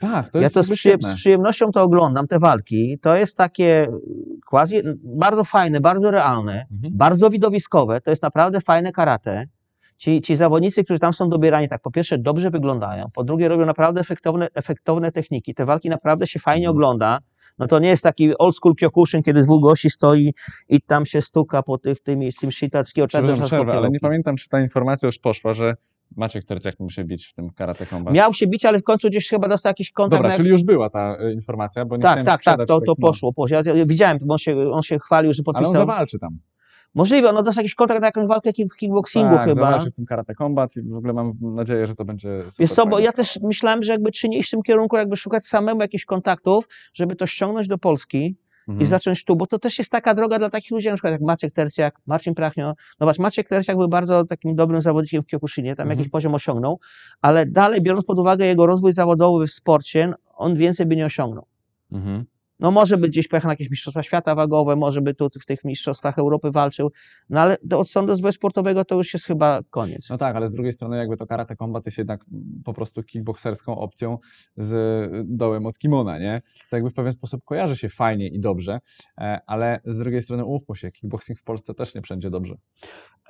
Tak, 0.00 0.28
to 0.28 0.38
ja 0.38 0.42
jest 0.42 0.54
to 0.54 0.62
z, 0.62 0.70
przyjemnością 1.14 1.72
to 1.72 1.82
oglądam, 1.82 2.26
te 2.26 2.38
walki. 2.38 2.98
To 3.02 3.16
jest 3.16 3.36
takie 3.36 3.86
quasi, 4.46 4.76
bardzo 5.04 5.44
fajne, 5.44 5.80
bardzo 5.80 6.10
realne, 6.10 6.66
Mhm. 6.72 6.92
bardzo 6.96 7.30
widowiskowe. 7.30 8.00
To 8.00 8.10
jest 8.10 8.22
naprawdę 8.22 8.60
fajne 8.60 8.92
karate. 8.92 9.46
Ci, 9.96 10.22
ci 10.22 10.36
zawodnicy, 10.36 10.84
którzy 10.84 11.00
tam 11.00 11.12
są 11.12 11.28
dobierani, 11.28 11.68
tak 11.68 11.82
po 11.82 11.90
pierwsze 11.90 12.18
dobrze 12.18 12.50
wyglądają, 12.50 13.10
po 13.14 13.24
drugie 13.24 13.48
robią 13.48 13.66
naprawdę 13.66 14.00
efektowne, 14.00 14.48
efektowne 14.54 15.12
techniki. 15.12 15.54
Te 15.54 15.64
walki 15.64 15.88
naprawdę 15.88 16.26
się 16.26 16.38
fajnie 16.38 16.66
Mhm. 16.66 16.76
ogląda. 16.76 17.18
No 17.58 17.66
to 17.66 17.78
nie 17.78 17.88
jest 17.88 18.02
taki 18.02 18.38
old 18.38 18.56
school 18.56 18.74
kyokushin, 18.74 19.22
kiedy 19.22 19.42
dwóch 19.42 19.62
gości 19.62 19.90
stoi 19.90 20.34
i 20.68 20.80
tam 20.80 21.06
się 21.06 21.22
stuka 21.22 21.62
po 21.62 21.78
tych, 21.78 22.00
tym, 22.02 22.20
tym 22.40 22.50
Przepraszam, 23.08 23.46
przerwę, 23.46 23.72
ale 23.72 23.90
nie 23.90 24.00
pamiętam, 24.00 24.36
czy 24.36 24.48
ta 24.48 24.60
informacja 24.60 25.06
już 25.06 25.18
poszła, 25.18 25.54
że 25.54 25.74
Maciek 26.16 26.44
Terciak 26.44 26.80
musi 26.80 27.04
bić 27.04 27.26
w 27.26 27.34
tym 27.34 27.50
karate 27.50 27.86
combat. 27.86 28.14
Miał 28.14 28.34
się 28.34 28.46
bić, 28.46 28.64
ale 28.64 28.78
w 28.78 28.82
końcu 28.82 29.08
gdzieś 29.08 29.28
chyba 29.28 29.48
dostał 29.48 29.70
jakiś 29.70 29.90
kontakt. 29.90 30.18
Dobra, 30.18 30.30
na 30.30 30.36
czyli 30.36 30.48
już 30.50 30.62
była 30.62 30.90
ta 30.90 31.16
y, 31.20 31.32
informacja, 31.32 31.84
bo 31.84 31.96
nie 31.96 32.02
tak, 32.02 32.24
tak, 32.24 32.42
tak, 32.42 32.58
to, 32.58 32.66
to 32.66 32.80
tak, 32.80 32.96
poszło. 33.00 33.32
poszło. 33.32 33.58
Ja, 33.64 33.74
ja 33.74 33.86
widziałem, 33.86 34.18
bo 34.22 34.34
on 34.34 34.38
się, 34.38 34.70
on 34.72 34.82
się 34.82 34.98
chwalił, 34.98 35.32
że 35.32 35.42
Ale 35.46 35.58
on 35.58 35.64
podpisał. 35.64 35.86
zawalczy 35.86 36.18
tam. 36.18 36.38
Możliwe, 36.94 37.30
on 37.30 37.44
dostał 37.44 37.62
jakiś 37.62 37.74
kontakt 37.74 38.00
na 38.00 38.06
jakąś 38.06 38.26
walkę 38.26 38.50
kick- 38.50 38.76
kickboxingu 38.76 39.34
tak, 39.34 39.48
chyba. 39.48 39.54
zawalczy 39.54 39.90
w 39.90 39.94
tym 39.94 40.04
karate 40.06 40.34
combat 40.34 40.76
i 40.76 40.82
w 40.82 40.96
ogóle 40.96 41.12
mam 41.12 41.32
nadzieję, 41.40 41.86
że 41.86 41.94
to 41.94 42.04
będzie 42.04 42.38
super 42.38 42.54
Wiesz 42.58 42.72
co, 42.72 42.86
bo 42.86 42.98
ja 42.98 43.12
też 43.12 43.40
myślałem, 43.42 43.82
że 43.82 43.92
jakby 43.92 44.12
czy 44.12 44.28
nie 44.28 44.38
iść 44.38 44.48
w 44.48 44.50
tym 44.50 44.62
kierunku, 44.62 44.96
jakby 44.96 45.16
szukać 45.16 45.46
samemu 45.46 45.80
jakichś 45.80 46.04
kontaktów, 46.04 46.68
żeby 46.94 47.16
to 47.16 47.26
ściągnąć 47.26 47.68
do 47.68 47.78
Polski 47.78 48.36
Mhm. 48.68 48.82
i 48.82 48.86
zacząć 48.86 49.24
tu, 49.24 49.36
bo 49.36 49.46
to 49.46 49.58
też 49.58 49.78
jest 49.78 49.92
taka 49.92 50.14
droga 50.14 50.38
dla 50.38 50.50
takich 50.50 50.70
ludzi, 50.70 50.88
na 50.88 50.94
przykład 50.94 51.12
jak 51.12 51.20
Maciek 51.20 51.52
Terciak, 51.52 51.98
Marcin 52.06 52.34
Prachnio. 52.34 52.74
No 53.00 53.06
właśnie, 53.06 53.22
Maciek 53.22 53.48
Terciak 53.48 53.76
był 53.76 53.88
bardzo 53.88 54.24
takim 54.24 54.56
dobrym 54.56 54.80
zawodnikiem 54.80 55.22
w 55.22 55.26
Kyokushinie, 55.26 55.76
tam 55.76 55.84
Mhm. 55.84 55.98
jakiś 55.98 56.10
poziom 56.12 56.34
osiągnął, 56.34 56.80
ale 57.22 57.46
dalej, 57.46 57.82
biorąc 57.82 58.04
pod 58.04 58.18
uwagę 58.18 58.46
jego 58.46 58.66
rozwój 58.66 58.92
zawodowy 58.92 59.46
w 59.46 59.52
sporcie, 59.52 60.12
on 60.34 60.56
więcej 60.56 60.86
by 60.86 60.96
nie 60.96 61.06
osiągnął. 61.06 61.46
Mhm. 61.92 62.24
No 62.60 62.70
może 62.70 62.96
by 62.96 63.08
gdzieś 63.08 63.28
pojechał 63.28 63.48
na 63.48 63.52
jakieś 63.52 63.70
mistrzostwa 63.70 64.02
świata 64.02 64.34
wagowe, 64.34 64.76
może 64.76 65.00
by 65.00 65.14
tu 65.14 65.28
w 65.40 65.46
tych 65.46 65.64
mistrzostwach 65.64 66.18
Europy 66.18 66.50
walczył, 66.50 66.92
no 67.30 67.40
ale 67.40 67.56
od 67.76 67.88
strony 67.88 68.08
rozwoju 68.08 68.32
sportowego 68.32 68.84
to 68.84 68.94
już 68.94 69.14
jest 69.14 69.26
chyba 69.26 69.60
koniec. 69.70 70.10
No 70.10 70.18
tak, 70.18 70.36
ale 70.36 70.48
z 70.48 70.52
drugiej 70.52 70.72
strony 70.72 70.96
jakby 70.96 71.16
to 71.16 71.26
karate 71.26 71.56
combat 71.56 71.86
jest 71.86 71.98
jednak 71.98 72.24
po 72.64 72.74
prostu 72.74 73.02
kickbokserską 73.02 73.78
opcją 73.78 74.18
z 74.56 74.76
dołem 75.24 75.66
od 75.66 75.78
kimona, 75.78 76.18
nie? 76.18 76.42
Co 76.68 76.76
jakby 76.76 76.90
w 76.90 76.94
pewien 76.94 77.12
sposób 77.12 77.44
kojarzy 77.44 77.76
się 77.76 77.88
fajnie 77.88 78.28
i 78.28 78.40
dobrze, 78.40 78.78
e, 79.18 79.40
ale 79.46 79.80
z 79.84 79.98
drugiej 79.98 80.22
strony 80.22 80.44
umówmy 80.44 80.76
się, 80.76 80.90
kickboxing 80.92 81.38
w 81.38 81.44
Polsce 81.44 81.74
też 81.74 81.94
nie 81.94 82.02
wszędzie 82.02 82.30
dobrze. 82.30 82.56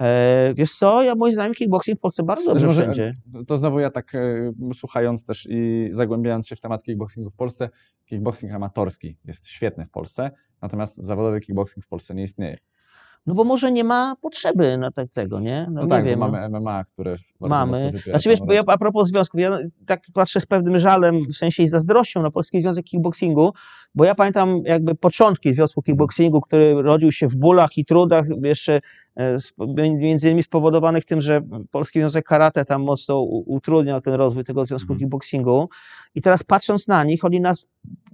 E, 0.01 0.55
wiesz 0.55 0.73
co, 0.73 1.03
ja 1.03 1.15
moim 1.15 1.33
zdaniem 1.33 1.55
kickboxing 1.55 1.99
w 1.99 2.01
Polsce 2.01 2.23
bardzo 2.23 2.45
dobrze 2.45 2.61
Znaczy, 2.61 2.89
może, 2.89 3.03
wszędzie. 3.03 3.13
To 3.47 3.59
znowu 3.59 3.81
ja 3.81 3.91
tak 3.91 4.15
e, 4.15 4.53
słuchając 4.75 5.25
też 5.25 5.47
i 5.51 5.89
zagłębiając 5.93 6.49
się 6.49 6.57
w 6.57 6.61
temat 6.61 6.83
kickboxingu 6.83 7.31
w 7.31 7.37
Polsce, 7.37 7.69
kickboxing 8.05 8.53
amatorski 8.53 9.17
jest 9.25 9.47
świetny 9.47 9.85
w 9.85 9.91
Polsce, 9.91 10.31
natomiast 10.63 10.97
zawodowy 10.97 11.41
kickboxing 11.41 11.85
w 11.85 11.89
Polsce 11.89 12.15
nie 12.15 12.23
istnieje. 12.23 12.59
No 13.27 13.35
bo 13.35 13.45
może 13.45 13.73
nie 13.73 13.85
ma 13.85 14.17
potrzeby 14.21 14.79
na 14.79 14.91
te, 14.91 15.09
tego, 15.09 15.41
nie? 15.41 15.67
No, 15.71 15.75
No, 15.75 15.83
nie 15.83 15.89
tak, 15.89 16.05
wiem. 16.05 16.21
bo 16.21 16.29
mamy 16.29 16.49
MMA, 16.49 16.85
które 16.85 17.17
Mamy. 17.41 17.93
Znaczy 18.05 18.29
wiesz, 18.29 18.41
bo 18.41 18.53
ja 18.53 18.63
a 18.67 18.79
propos 18.79 19.09
związków, 19.09 19.41
ja 19.41 19.59
tak 19.87 20.01
patrzę 20.15 20.41
z 20.41 20.47
pewnym 20.47 20.79
żalem, 20.79 21.25
w 21.33 21.37
sensie 21.37 21.63
i 21.63 21.69
zazdrością 21.69 22.23
na 22.23 22.31
Polski 22.31 22.63
Związek 22.63 22.85
Kickboxingu, 22.85 23.53
bo 23.95 24.05
ja 24.05 24.15
pamiętam 24.15 24.63
jakby 24.65 24.95
początki 24.95 25.55
Związku 25.55 25.83
Kickboxingu, 25.83 26.41
który 26.41 26.83
rodził 26.83 27.13
się 27.13 27.29
w 27.29 27.37
bólach 27.37 27.79
i 27.79 27.85
trudach, 27.85 28.27
jeszcze 28.43 28.81
między 29.99 30.29
innymi 30.29 30.43
spowodowanych 30.43 31.05
tym, 31.05 31.21
że 31.21 31.41
Polski 31.71 31.99
Związek 31.99 32.25
Karate 32.27 32.65
tam 32.65 32.83
mocno 32.83 33.21
utrudniał 33.23 34.01
ten 34.01 34.15
rozwój 34.15 34.45
tego 34.45 34.65
Związku 34.65 34.93
Mhm. 34.93 34.99
Kickboxingu 34.99 35.69
i 36.15 36.23
teraz 36.23 36.43
patrząc 36.43 36.89
na 36.89 37.05
nich, 37.05 37.25
oni 37.25 37.41
nas 37.41 37.67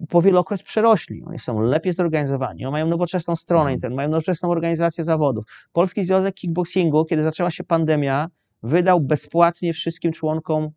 powielokroć 0.09 0.63
przerośli. 0.63 1.23
Oni 1.27 1.39
są 1.39 1.61
lepiej 1.61 1.93
zorganizowani, 1.93 2.65
mają 2.67 2.87
nowoczesną 2.87 3.37
stronę 3.37 3.61
Mhm. 3.61 3.75
internetową, 3.75 3.97
mają 3.97 4.09
nowoczesną 4.09 4.51
organizację 4.51 5.05
zawodów. 5.05 5.45
Polski 5.73 6.05
Związek 6.05 6.35
Kickboxingu, 6.35 7.05
kiedy 7.05 7.23
zaczęła 7.23 7.51
się 7.51 7.65
pandemia, 7.65 8.29
wydał 8.63 9.01
bezpłatnie 9.01 9.73
wszystkim 9.73 10.13
członkom, 10.13 10.71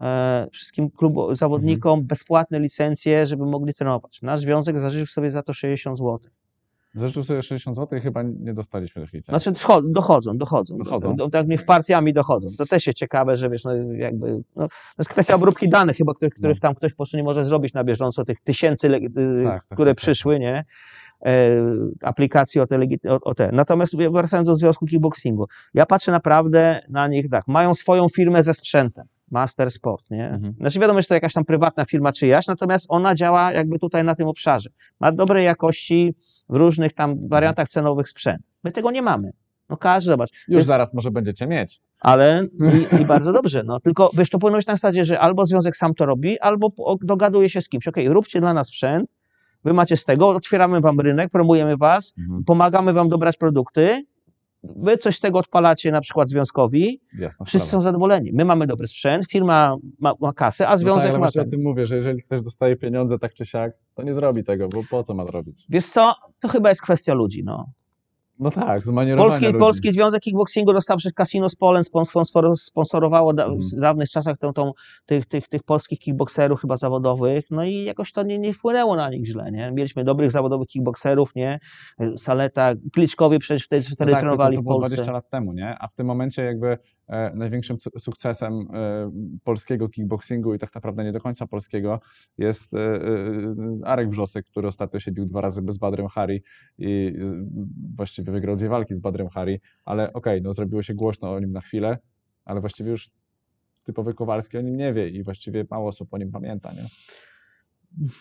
e, 0.00 0.48
wszystkim 0.52 0.90
zawodnikom 1.32 1.92
Mhm. 1.92 2.06
bezpłatne 2.06 2.60
licencje, 2.60 3.26
żeby 3.26 3.46
mogli 3.46 3.74
trenować. 3.74 4.22
Nasz 4.22 4.40
związek 4.40 4.80
zażyczył 4.80 5.06
sobie 5.06 5.30
za 5.30 5.42
to 5.42 5.54
60 5.54 5.98
zł. 5.98 6.18
Zażyczył 6.96 7.24
sobie 7.24 7.42
60 7.42 7.76
zł 7.76 7.98
i 7.98 8.02
chyba 8.02 8.22
nie 8.22 8.54
dostaliśmy 8.54 9.02
tych 9.02 9.12
licencji. 9.12 9.52
Znaczy 9.52 9.64
dochodzą, 9.82 10.38
dochodzą. 10.38 10.78
Dochodzą. 10.78 11.16
Do, 11.16 11.30
tak 11.30 11.48
niech 11.48 11.64
partiami 11.64 12.12
dochodzą. 12.12 12.48
To 12.58 12.66
też 12.66 12.86
jest 12.86 12.98
ciekawe, 12.98 13.36
że 13.36 13.50
wiesz, 13.50 13.64
no 13.64 13.74
jakby, 13.76 14.42
no, 14.56 14.68
to 14.68 14.74
jest 14.98 15.10
kwestia 15.10 15.34
obróbki 15.34 15.68
danych 15.68 15.96
chyba, 15.96 16.14
których, 16.14 16.34
których 16.34 16.60
tam 16.60 16.74
ktoś 16.74 16.92
po 16.92 16.96
prostu 16.96 17.16
nie 17.16 17.22
może 17.22 17.44
zrobić 17.44 17.74
na 17.74 17.84
bieżąco, 17.84 18.24
tych 18.24 18.40
tysięcy, 18.40 18.86
y, 18.86 19.00
tak, 19.44 19.62
które 19.64 19.90
tak, 19.90 19.96
tak. 19.96 19.96
przyszły, 19.96 20.38
nie? 20.38 20.64
E, 21.24 21.62
aplikacji 22.02 22.60
o 22.60 22.66
te, 22.66 22.78
o 23.22 23.34
te. 23.34 23.52
Natomiast 23.52 23.96
wracając 23.96 24.46
do 24.46 24.56
Związku 24.56 24.86
Kickboxingu, 24.86 25.46
ja 25.74 25.86
patrzę 25.86 26.12
naprawdę 26.12 26.80
na 26.88 27.08
nich 27.08 27.30
tak, 27.30 27.48
mają 27.48 27.74
swoją 27.74 28.08
firmę 28.08 28.42
ze 28.42 28.54
sprzętem, 28.54 29.06
Master 29.30 29.70
Sport, 29.70 30.10
nie? 30.10 30.28
Mhm. 30.30 30.54
Znaczy 30.60 30.78
wiadomo, 30.78 31.02
że 31.02 31.08
to 31.08 31.14
jakaś 31.14 31.32
tam 31.32 31.44
prywatna 31.44 31.84
firma 31.84 32.12
czyjaś, 32.12 32.46
natomiast 32.46 32.86
ona 32.88 33.14
działa 33.14 33.52
jakby 33.52 33.78
tutaj 33.78 34.04
na 34.04 34.14
tym 34.14 34.28
obszarze. 34.28 34.70
Ma 35.00 35.12
dobrej 35.12 35.44
jakości 35.44 36.14
w 36.48 36.54
różnych 36.56 36.92
tam 36.92 37.28
wariantach 37.28 37.68
cenowych 37.68 38.08
sprzęt. 38.08 38.42
My 38.64 38.72
tego 38.72 38.90
nie 38.90 39.02
mamy. 39.02 39.30
No 39.68 39.76
każdy, 39.76 40.10
zobacz. 40.10 40.30
Już 40.48 40.56
jest- 40.56 40.66
zaraz 40.66 40.94
może 40.94 41.10
będziecie 41.10 41.46
mieć. 41.46 41.80
Ale 42.00 42.46
i, 42.94 43.02
i 43.02 43.04
bardzo 43.14 43.32
dobrze, 43.32 43.62
no 43.66 43.80
tylko 43.80 44.10
wiesz, 44.14 44.30
to 44.30 44.38
powinno 44.38 44.58
być 44.58 44.66
na 44.66 44.74
zasadzie, 44.74 45.04
że 45.04 45.20
albo 45.20 45.46
związek 45.46 45.76
sam 45.76 45.94
to 45.94 46.06
robi, 46.06 46.40
albo 46.40 46.72
dogaduje 47.02 47.50
się 47.50 47.60
z 47.60 47.68
kimś. 47.68 47.88
Okej, 47.88 48.08
róbcie 48.08 48.40
dla 48.40 48.54
nas 48.54 48.66
sprzęt, 48.66 49.10
wy 49.64 49.72
macie 49.72 49.96
z 49.96 50.04
tego, 50.04 50.28
otwieramy 50.28 50.80
wam 50.80 51.00
rynek, 51.00 51.30
promujemy 51.30 51.76
was, 51.76 52.14
Mhm. 52.18 52.44
pomagamy 52.44 52.92
wam 52.92 53.08
dobrać 53.08 53.36
produkty, 53.36 54.04
wy 54.76 54.96
coś 54.96 55.16
z 55.16 55.20
tego 55.20 55.38
odpalacie 55.38 55.90
na 55.92 56.00
przykład 56.00 56.28
związkowi, 56.30 57.00
Jasna 57.18 57.44
wszyscy 57.44 57.68
sprawa. 57.68 57.82
są 57.82 57.84
zadowoleni. 57.84 58.30
My 58.32 58.44
mamy 58.44 58.66
dobry 58.66 58.86
sprzęt, 58.86 59.26
firma 59.30 59.76
ma, 59.98 60.12
ma 60.20 60.32
kasę, 60.32 60.68
a 60.68 60.70
No 60.70 60.78
związek 60.78 61.02
tak, 61.02 61.10
ale 61.10 61.18
ma 61.18 61.24
właśnie 61.24 61.40
o 61.40 61.44
ten. 61.44 61.50
tym 61.50 61.62
mówię, 61.62 61.86
że 61.86 61.96
jeżeli 61.96 62.22
ktoś 62.22 62.42
dostaje 62.42 62.76
pieniądze 62.76 63.18
tak 63.18 63.34
czy 63.34 63.46
siak, 63.46 63.72
to 63.94 64.02
nie 64.02 64.14
zrobi 64.14 64.44
tego, 64.44 64.68
bo 64.68 64.80
po 64.90 65.02
co 65.02 65.14
ma 65.14 65.24
to 65.24 65.30
robić? 65.30 65.66
Wiesz 65.68 65.86
co, 65.86 66.14
to 66.40 66.48
chyba 66.48 66.68
jest 66.68 66.82
kwestia 66.82 67.14
ludzi, 67.14 67.44
no. 67.44 67.66
No 68.38 68.50
tak, 68.50 68.86
zmanierowania 68.86 69.28
Polski, 69.30 69.46
ludzi. 69.46 69.58
Polski 69.58 69.92
Związek 69.92 70.22
Kickboxingu 70.22 70.72
dostał 70.72 70.96
przez 70.96 71.12
Casino 71.12 71.48
z 71.48 71.56
Polen, 71.56 71.84
sponsor, 71.84 72.56
sponsorowało 72.58 73.32
da, 73.34 73.44
Mhm. 73.44 73.62
w 73.76 73.80
dawnych 73.80 74.08
czasach 74.10 74.38
tą, 74.38 74.52
tą, 74.52 74.72
tych, 75.06 75.26
tych, 75.26 75.48
tych 75.48 75.62
polskich 75.62 75.98
kickboxerów 75.98 76.60
chyba 76.60 76.76
zawodowych, 76.76 77.44
no 77.50 77.64
i 77.64 77.84
jakoś 77.84 78.12
to 78.12 78.22
nie, 78.22 78.38
nie 78.38 78.54
wpłynęło 78.54 78.96
na 78.96 79.10
nich 79.10 79.26
źle, 79.26 79.52
nie? 79.52 79.72
Mieliśmy 79.72 80.04
dobrych 80.04 80.30
zawodowych 80.30 80.68
kickboxerów, 80.68 81.34
nie? 81.34 81.58
Saleta, 82.16 82.72
Kliczkowie 82.92 83.38
przecież 83.38 83.64
wtedy, 83.66 83.82
wtedy 83.82 84.10
No 84.10 84.16
tak, 84.16 84.20
trenowali 84.20 84.56
to 84.56 84.62
było 84.62 84.74
Polsce. 84.74 84.94
20 84.96 85.12
lat 85.12 85.28
temu, 85.30 85.52
nie? 85.52 85.76
A 85.80 85.88
w 85.88 85.94
tym 85.94 86.06
momencie 86.06 86.42
jakby 86.44 86.78
e, 87.08 87.32
największym 87.34 87.80
su- 87.80 87.98
sukcesem 87.98 88.52
e, 88.74 89.10
polskiego 89.44 89.88
kickboxingu 89.88 90.54
i 90.54 90.58
tak 90.58 90.74
naprawdę 90.74 91.04
nie 91.04 91.12
do 91.12 91.20
końca 91.20 91.46
polskiego 91.46 92.00
jest 92.38 92.74
e, 92.74 92.78
e, 92.80 93.00
Arek 93.84 94.10
Wrzosek, 94.10 94.46
który 94.46 94.68
ostatnio 94.68 95.00
się 95.00 95.12
bił 95.12 95.26
dwa 95.26 95.40
razy 95.40 95.62
bez 95.62 95.78
Badrem 95.78 96.06
Hari 96.06 96.42
i 96.78 97.12
e, 97.18 97.46
właściwie 98.26 98.32
wygrał 98.32 98.56
dwie 98.56 98.68
walki 98.68 98.94
z 98.94 98.98
Badrem 98.98 99.28
Hari, 99.28 99.60
ale 99.84 100.12
okej, 100.12 100.42
no 100.42 100.52
zrobiło 100.52 100.82
się 100.82 100.94
głośno 100.94 101.32
o 101.32 101.40
nim 101.40 101.52
na 101.52 101.60
chwilę, 101.60 101.98
ale 102.44 102.60
właściwie 102.60 102.90
już 102.90 103.10
typowy 103.84 104.14
Kowalski 104.14 104.58
o 104.58 104.60
nim 104.60 104.76
nie 104.76 104.92
wie 104.92 105.08
i 105.08 105.22
właściwie 105.22 105.64
mało 105.70 105.88
osób 105.88 106.14
o 106.14 106.18
nim 106.18 106.32
pamięta, 106.32 106.72
nie? 106.72 106.86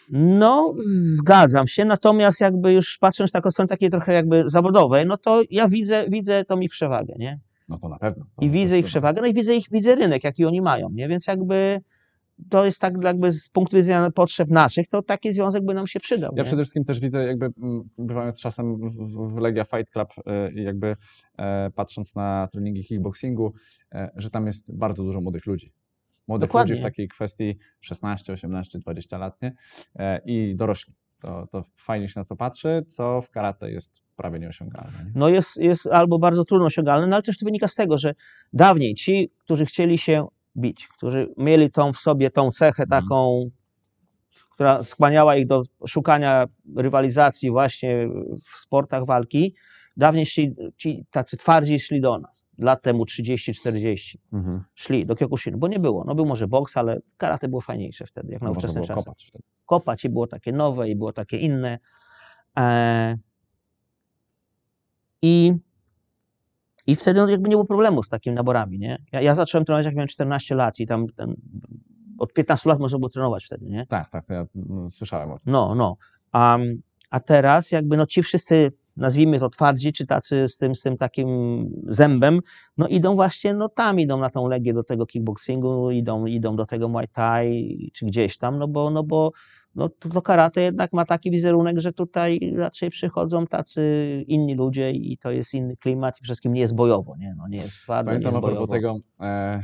No, 0.09 0.73
zgadzam 0.79 1.67
się, 1.67 1.85
natomiast 1.85 2.41
jakby 2.41 2.73
już 2.73 2.97
patrząc 2.97 3.31
tak 3.31 3.45
od 3.45 3.53
strony 3.53 3.69
takiej 3.69 3.89
trochę 3.89 4.13
jakby 4.13 4.43
zawodowej, 4.49 5.05
no 5.05 5.17
to 5.17 5.41
ja 5.49 5.67
widzę, 5.67 6.05
widzę 6.09 6.45
tą 6.45 6.59
ich 6.59 6.71
przewagę, 6.71 7.13
nie? 7.17 7.39
No 7.69 7.79
to 7.79 7.89
na 7.89 7.99
pewno. 7.99 8.25
I 8.41 8.47
To 8.47 8.53
widzę 8.53 8.79
ich 8.79 8.85
przewagę, 8.85 9.21
no 9.21 9.27
i 9.27 9.33
widzę 9.33 9.55
ich, 9.55 9.65
widzę 9.71 9.95
rynek, 9.95 10.23
jaki 10.23 10.45
oni 10.45 10.61
mają, 10.61 10.89
nie? 10.89 11.07
Więc 11.07 11.27
jakby 11.27 11.81
to 12.49 12.65
jest 12.65 12.81
tak 12.81 13.03
jakby 13.03 13.31
z 13.31 13.49
punktu 13.49 13.77
widzenia 13.77 14.11
potrzeb 14.11 14.49
naszych, 14.49 14.87
to 14.89 15.01
taki 15.01 15.33
związek 15.33 15.65
by 15.65 15.73
nam 15.73 15.87
się 15.87 15.99
przydał. 15.99 16.31
Ja 16.35 16.41
nie? 16.41 16.45
przede 16.45 16.63
wszystkim 16.63 16.85
też 16.85 16.99
widzę, 16.99 17.25
jakby 17.25 17.45
mm, 17.45 17.83
bywając 17.97 18.41
czasem 18.41 18.89
w, 18.89 19.37
Legia 19.37 19.63
Fight 19.63 19.91
Club 19.91 20.09
e, 20.25 20.51
i 20.51 20.63
jakby 20.63 20.95
e, 21.37 21.71
patrząc 21.75 22.15
na 22.15 22.47
treningi 22.51 22.83
kickboxingu, 22.83 23.53
e, 23.91 24.11
że 24.15 24.29
tam 24.29 24.47
jest 24.47 24.75
bardzo 24.75 25.03
dużo 25.03 25.21
młodych 25.21 25.45
ludzi. 25.45 25.73
Młodych 26.27 26.49
Dokładnie. 26.49 26.73
ludzi 26.73 26.81
w 26.81 26.85
takiej 26.85 27.07
kwestii 27.07 27.57
16, 27.81 28.33
18, 28.33 28.79
20 28.79 29.17
lat, 29.17 29.41
nie? 29.41 29.53
E, 29.95 30.21
I 30.25 30.55
dorośli. 30.55 30.93
To, 31.19 31.47
to 31.51 31.63
fajnie 31.77 32.09
się 32.09 32.19
na 32.19 32.25
to 32.25 32.35
patrzy, 32.35 32.83
co 32.87 33.21
w 33.21 33.29
karate 33.29 33.71
jest 33.71 34.01
prawie 34.15 34.39
nieosiągalne. 34.39 34.91
Nie? 35.05 35.11
no 35.15 35.29
jest, 35.29 35.57
jest 35.57 35.87
albo 35.87 36.19
bardzo 36.19 36.45
trudno 36.45 36.65
osiągalne, 36.65 37.07
no 37.07 37.15
ale 37.15 37.23
też 37.23 37.37
to 37.37 37.45
wynika 37.45 37.67
z 37.67 37.75
tego, 37.75 37.97
że 37.97 38.15
dawniej 38.53 38.95
ci, 38.95 39.31
którzy 39.39 39.65
chcieli 39.65 39.97
się 39.97 40.27
bić, 40.57 40.87
którzy 40.87 41.33
mieli 41.37 41.71
tą 41.71 41.93
w 41.93 41.97
sobie 41.97 42.31
tą 42.31 42.51
cechę 42.51 42.83
Mhm. 42.83 43.01
taką, 43.03 43.49
która 44.51 44.83
skłaniała 44.83 45.35
ich 45.35 45.47
do 45.47 45.63
szukania 45.87 46.45
rywalizacji 46.75 47.51
właśnie 47.51 48.07
w 48.53 48.57
sportach 48.59 49.05
walki, 49.05 49.55
dawniej 49.97 50.25
szli, 50.25 50.55
ci 50.77 51.05
tacy 51.11 51.37
twardzi 51.37 51.79
szli 51.79 52.01
do 52.01 52.19
nas. 52.19 52.45
Lat 52.57 52.81
temu 52.81 53.05
30-40 53.05 54.17
Mhm. 54.33 54.63
szli 54.75 55.05
do 55.05 55.15
Kyokushin, 55.15 55.59
bo 55.59 55.67
nie 55.67 55.79
było. 55.79 56.03
No 56.07 56.15
był 56.15 56.25
może 56.25 56.47
boks, 56.47 56.77
ale 56.77 56.99
karate 57.17 57.47
było 57.47 57.61
fajniejsze 57.61 58.05
wtedy, 58.05 58.33
jak 58.33 58.41
na 58.41 58.47
No, 58.47 58.53
można 58.53 58.69
ówczesne 58.69 58.87
czasy. 58.87 59.05
kopać 59.05 59.25
wtedy. 59.29 59.43
kopać 59.65 60.05
i 60.05 60.09
było 60.09 60.27
takie 60.27 60.51
nowe 60.51 60.89
i 60.89 60.95
było 60.95 61.13
takie 61.13 61.37
inne. 61.37 61.79
E, 62.59 63.17
I, 65.21 65.53
I 66.87 66.95
wtedy 66.95 67.19
no, 67.19 67.29
jakby 67.29 67.49
nie 67.49 67.55
było 67.55 67.65
problemu 67.65 68.03
z 68.03 68.09
takimi 68.09 68.35
naborami, 68.35 68.79
nie? 68.79 68.97
Ja, 69.11 69.21
ja 69.21 69.35
zacząłem 69.35 69.65
trenować 69.65 69.85
jak 69.85 69.95
miałem 69.95 70.07
14 70.07 70.55
lat 70.55 70.79
i 70.79 70.87
tam 70.87 71.07
ten, 71.07 71.35
od 72.17 72.33
15 72.33 72.69
lat 72.69 72.79
można 72.79 72.97
było 72.99 73.09
trenować 73.09 73.45
wtedy, 73.45 73.65
nie? 73.65 73.85
Tak, 73.85 74.09
tak, 74.09 74.25
to 74.25 74.33
ja 74.33 74.45
mm, 74.55 74.91
słyszałem 74.91 75.31
o 75.31 75.39
tym. 75.39 75.53
No, 75.53 75.75
no. 75.75 75.97
A, 76.31 76.57
a 77.09 77.19
teraz 77.19 77.71
jakby 77.71 77.97
no 77.97 78.05
ci 78.05 78.23
wszyscy, 78.23 78.71
nazwijmy 78.97 79.39
to 79.39 79.49
twardzi, 79.49 79.93
czy 79.93 80.05
tacy 80.05 80.47
z 80.47 80.57
tym, 80.57 80.75
z 80.75 80.81
tym 80.81 80.97
takim 80.97 81.27
zębem, 81.87 82.39
no 82.77 82.87
idą 82.87 83.15
właśnie, 83.15 83.53
no 83.53 83.69
tam 83.69 83.99
idą 83.99 84.17
na 84.17 84.29
tą 84.29 84.47
legię 84.47 84.73
do 84.73 84.83
tego 84.83 85.05
kickboxingu, 85.05 85.91
idą, 85.91 86.25
idą 86.25 86.55
do 86.55 86.65
tego 86.65 86.89
Muay 86.89 87.07
Thai, 87.07 87.91
czy 87.93 88.05
gdzieś 88.05 88.37
tam, 88.37 88.59
no 88.59 88.67
bo, 88.67 88.89
no 88.89 89.03
bo 89.03 89.31
no 89.75 89.89
to, 89.89 90.21
karate 90.21 90.61
jednak 90.61 90.93
ma 90.93 91.05
taki 91.05 91.31
wizerunek, 91.31 91.79
że 91.79 91.93
tutaj 91.93 92.53
raczej 92.57 92.89
przychodzą 92.89 93.47
tacy 93.47 94.23
inni 94.27 94.55
ludzie 94.55 94.91
i 94.91 95.17
to 95.17 95.31
jest 95.31 95.53
inny 95.53 95.77
klimat 95.77 96.17
i 96.17 96.21
przede 96.21 96.25
wszystkim 96.25 96.53
nie 96.53 96.61
jest 96.61 96.75
bojowo, 96.75 97.15
nie? 97.17 97.35
No 97.37 97.47
nie 97.47 97.57
jest 97.57 97.81
twardo, 97.81 98.11
nie 98.11 98.25
jest 98.25 98.39
bojowo. 98.39 98.67
tego, 98.67 98.97
e, 99.19 99.63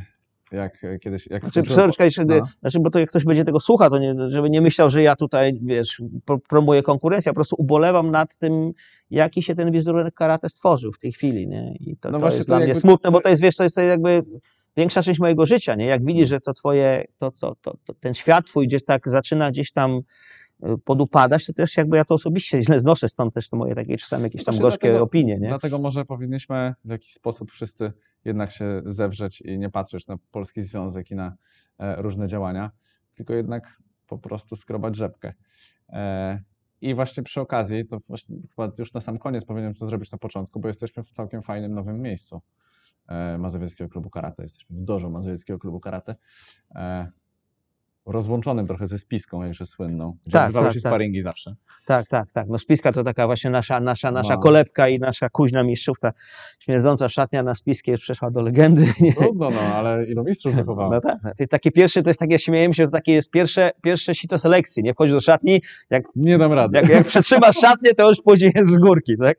jak 0.56 0.84
e, 0.84 0.98
kiedyś... 0.98 1.26
Jak 1.30 1.42
Znaczy, 1.48 1.70
skończyłem- 1.70 1.90
czekaj, 1.92 2.10
no. 2.26 2.44
znaczy, 2.60 2.78
bo 2.80 2.90
to 2.90 2.98
jak 2.98 3.08
ktoś 3.08 3.24
będzie 3.24 3.44
tego 3.44 3.60
słuchał, 3.60 3.90
to 3.90 3.98
nie, 3.98 4.14
żeby 4.28 4.50
nie 4.50 4.60
myślał, 4.60 4.90
że 4.90 5.02
ja 5.02 5.16
tutaj, 5.16 5.58
wiesz, 5.62 6.02
pro, 6.24 6.38
promuję 6.38 6.82
konkurencję, 6.82 7.30
ja 7.30 7.32
po 7.32 7.36
prostu 7.36 7.56
ubolewam 7.58 8.10
nad 8.10 8.36
tym, 8.36 8.72
jaki 9.10 9.42
się 9.42 9.54
ten 9.54 9.70
wizerunek 9.72 10.14
karate 10.14 10.48
stworzył 10.48 10.92
w 10.92 10.98
tej 10.98 11.12
chwili, 11.12 11.48
nie? 11.48 11.74
I 11.80 11.96
to, 11.96 12.08
No 12.10 12.12
to 12.12 12.20
właśnie, 12.20 12.36
jest 12.36 12.48
to 12.48 12.50
dla 12.50 12.56
mnie 12.58 12.66
jakby- 12.66 12.80
smutne, 12.80 13.10
bo 13.10 13.20
to 13.20 13.28
jest, 13.28 13.42
wiesz, 13.42 13.56
to 13.56 13.62
jest 13.62 13.76
jakby 13.76 14.22
większa 14.76 15.02
część 15.02 15.20
mojego 15.20 15.46
życia, 15.46 15.74
nie? 15.74 15.86
Jak 15.86 16.04
widzisz, 16.04 16.28
że 16.28 16.40
to 16.40 16.54
twoje, 16.54 17.04
to, 17.18 17.30
to, 17.30 17.56
to, 17.62 17.76
to 17.86 17.94
ten 17.94 18.14
świat 18.14 18.46
twój 18.46 18.66
gdzieś 18.66 18.84
tak 18.84 19.08
zaczyna 19.08 19.50
gdzieś 19.50 19.72
tam 19.72 20.00
y, 20.64 20.78
podupadać, 20.84 21.46
to 21.46 21.52
też 21.52 21.76
jakby 21.76 21.96
ja 21.96 22.04
to 22.04 22.14
osobiście 22.14 22.62
źle 22.62 22.80
znoszę, 22.80 23.08
stąd 23.08 23.34
też 23.34 23.48
to 23.48 23.56
moje 23.56 23.74
takie 23.74 23.96
czasami 23.96 24.22
jakieś 24.24 24.44
tam 24.44 24.52
Właśnie 24.52 24.62
gorzkie 24.62 24.88
dlatego- 24.88 25.04
opinie, 25.04 25.38
nie? 25.38 25.48
Dlatego 25.48 25.78
może 25.78 26.04
powinniśmy 26.04 26.74
w 26.84 26.90
jakiś 26.90 27.12
sposób 27.14 27.50
wszyscy 27.52 27.92
jednak 28.24 28.52
się 28.52 28.82
zewrzeć 28.86 29.40
i 29.40 29.58
nie 29.58 29.70
patrzeć 29.70 30.06
na 30.06 30.16
Polski 30.30 30.62
Związek 30.62 31.10
i 31.10 31.14
na 31.14 31.36
e, 31.78 32.02
różne 32.02 32.28
działania, 32.28 32.70
tylko 33.14 33.34
jednak 33.34 33.82
po 34.06 34.18
prostu 34.18 34.56
skrobać 34.56 34.96
rzepkę. 34.96 35.32
E, 35.88 36.42
I 36.80 36.94
właśnie 36.94 37.22
przy 37.22 37.40
okazji, 37.40 37.86
to 37.86 38.00
właśnie 38.08 38.36
chyba 38.36 38.72
już 38.78 38.92
na 38.92 39.00
sam 39.00 39.18
koniec 39.18 39.44
powinienem 39.44 39.74
to 39.74 39.86
zrobić 39.86 40.12
na 40.12 40.18
początku, 40.18 40.60
bo 40.60 40.68
jesteśmy 40.68 41.04
w 41.04 41.10
całkiem 41.10 41.42
fajnym 41.42 41.74
nowym 41.74 42.02
miejscu 42.02 42.42
e, 43.08 43.38
Mazowieckiego 43.38 43.90
Klubu 43.90 44.10
Karate. 44.10 44.42
Jesteśmy 44.42 44.76
w 44.76 44.84
dożu 44.84 45.10
Mazowieckiego 45.10 45.58
Klubu 45.58 45.80
Karate. 45.80 46.16
Rozłączonym 48.06 48.66
trochę 48.66 48.86
ze 48.86 48.98
spiską, 48.98 49.42
jakże 49.42 49.66
słynną, 49.66 50.16
gdzie 50.26 50.32
Tak, 50.32 50.42
odbywały 50.46 50.66
tak, 50.66 50.74
się 50.74 50.80
tak. 50.80 50.90
sparingi 50.90 51.20
zawsze. 51.22 51.54
Tak, 51.86 52.06
tak, 52.08 52.30
tak. 52.32 52.48
No 52.48 52.58
spiska 52.58 52.92
to 52.92 53.04
taka 53.04 53.26
właśnie 53.26 53.50
nasza, 53.50 53.80
nasza, 53.80 54.10
nasza 54.10 54.34
No. 54.34 54.40
kolebka 54.40 54.88
i 54.88 54.98
nasza 54.98 55.28
kuźna 55.28 55.62
mistrzów, 55.62 55.98
ta 56.00 56.12
śmierdząca 56.58 57.08
szatnia 57.08 57.42
na 57.42 57.54
spiskie 57.54 57.98
przeszła 57.98 58.30
do 58.30 58.40
legendy. 58.42 58.86
Nie? 59.00 59.12
Trudno, 59.12 59.50
no, 59.50 59.60
ale 59.60 60.04
ilu 60.06 60.24
mistrzów 60.24 60.54
wychowało. 60.64 60.92
No 60.94 61.00
tak, 61.00 61.18
takie 61.50 61.70
pierwsze, 61.70 62.02
to 62.02 62.10
jest 62.10 62.20
takie, 62.20 62.38
śmiejemy 62.38 62.74
się, 62.74 62.84
to 62.84 62.90
takie 62.90 63.12
jest 63.12 63.30
pierwsze, 63.30 63.70
pierwsze 63.82 64.14
sito 64.14 64.38
selekcji, 64.38 64.82
nie? 64.82 64.94
Wchodzisz 64.94 65.14
do 65.14 65.20
szatni, 65.20 65.62
jak, 65.90 66.04
Nie 66.16 66.38
dam 66.38 66.52
rady. 66.52 66.76
jak, 66.76 66.88
jak 66.88 67.06
przetrzymasz 67.06 67.56
szatnię, 67.56 67.94
to 67.94 68.08
już 68.08 68.22
później 68.22 68.52
jest 68.54 68.70
z 68.70 68.78
górki, 68.78 69.16
tak? 69.18 69.38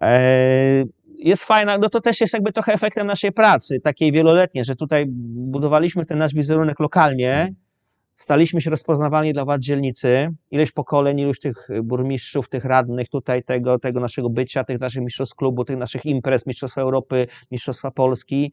Eee, 0.00 0.84
jest 1.18 1.44
fajna, 1.44 1.78
no 1.78 1.88
to 1.88 2.00
też 2.00 2.20
jest 2.20 2.32
jakby 2.34 2.52
trochę 2.52 2.72
efektem 2.72 3.06
naszej 3.06 3.32
pracy, 3.32 3.80
takiej 3.80 4.12
wieloletniej, 4.12 4.64
że 4.64 4.76
tutaj 4.76 5.04
budowaliśmy 5.08 6.06
ten 6.06 6.18
nasz 6.18 6.34
wizerunek 6.34 6.80
lokalnie, 6.80 7.54
staliśmy 8.20 8.60
się 8.60 8.70
rozpoznawalni 8.70 9.32
dla 9.32 9.44
władz 9.44 9.62
dzielnicy, 9.62 10.34
ileś 10.50 10.72
pokoleń, 10.72 11.20
iluś 11.20 11.40
tych 11.40 11.68
burmistrzów, 11.82 12.48
tych 12.48 12.64
radnych 12.64 13.08
tutaj, 13.08 13.42
tego, 13.42 13.78
tego 13.78 14.00
naszego 14.00 14.30
bycia, 14.30 14.64
tych 14.64 14.80
naszych 14.80 15.02
mistrzostw 15.02 15.34
klubu, 15.34 15.64
tych 15.64 15.76
naszych 15.76 16.06
imprez, 16.06 16.46
mistrzostwa 16.46 16.80
Europy, 16.80 17.26
mistrzostwa 17.50 17.90
Polski. 17.90 18.52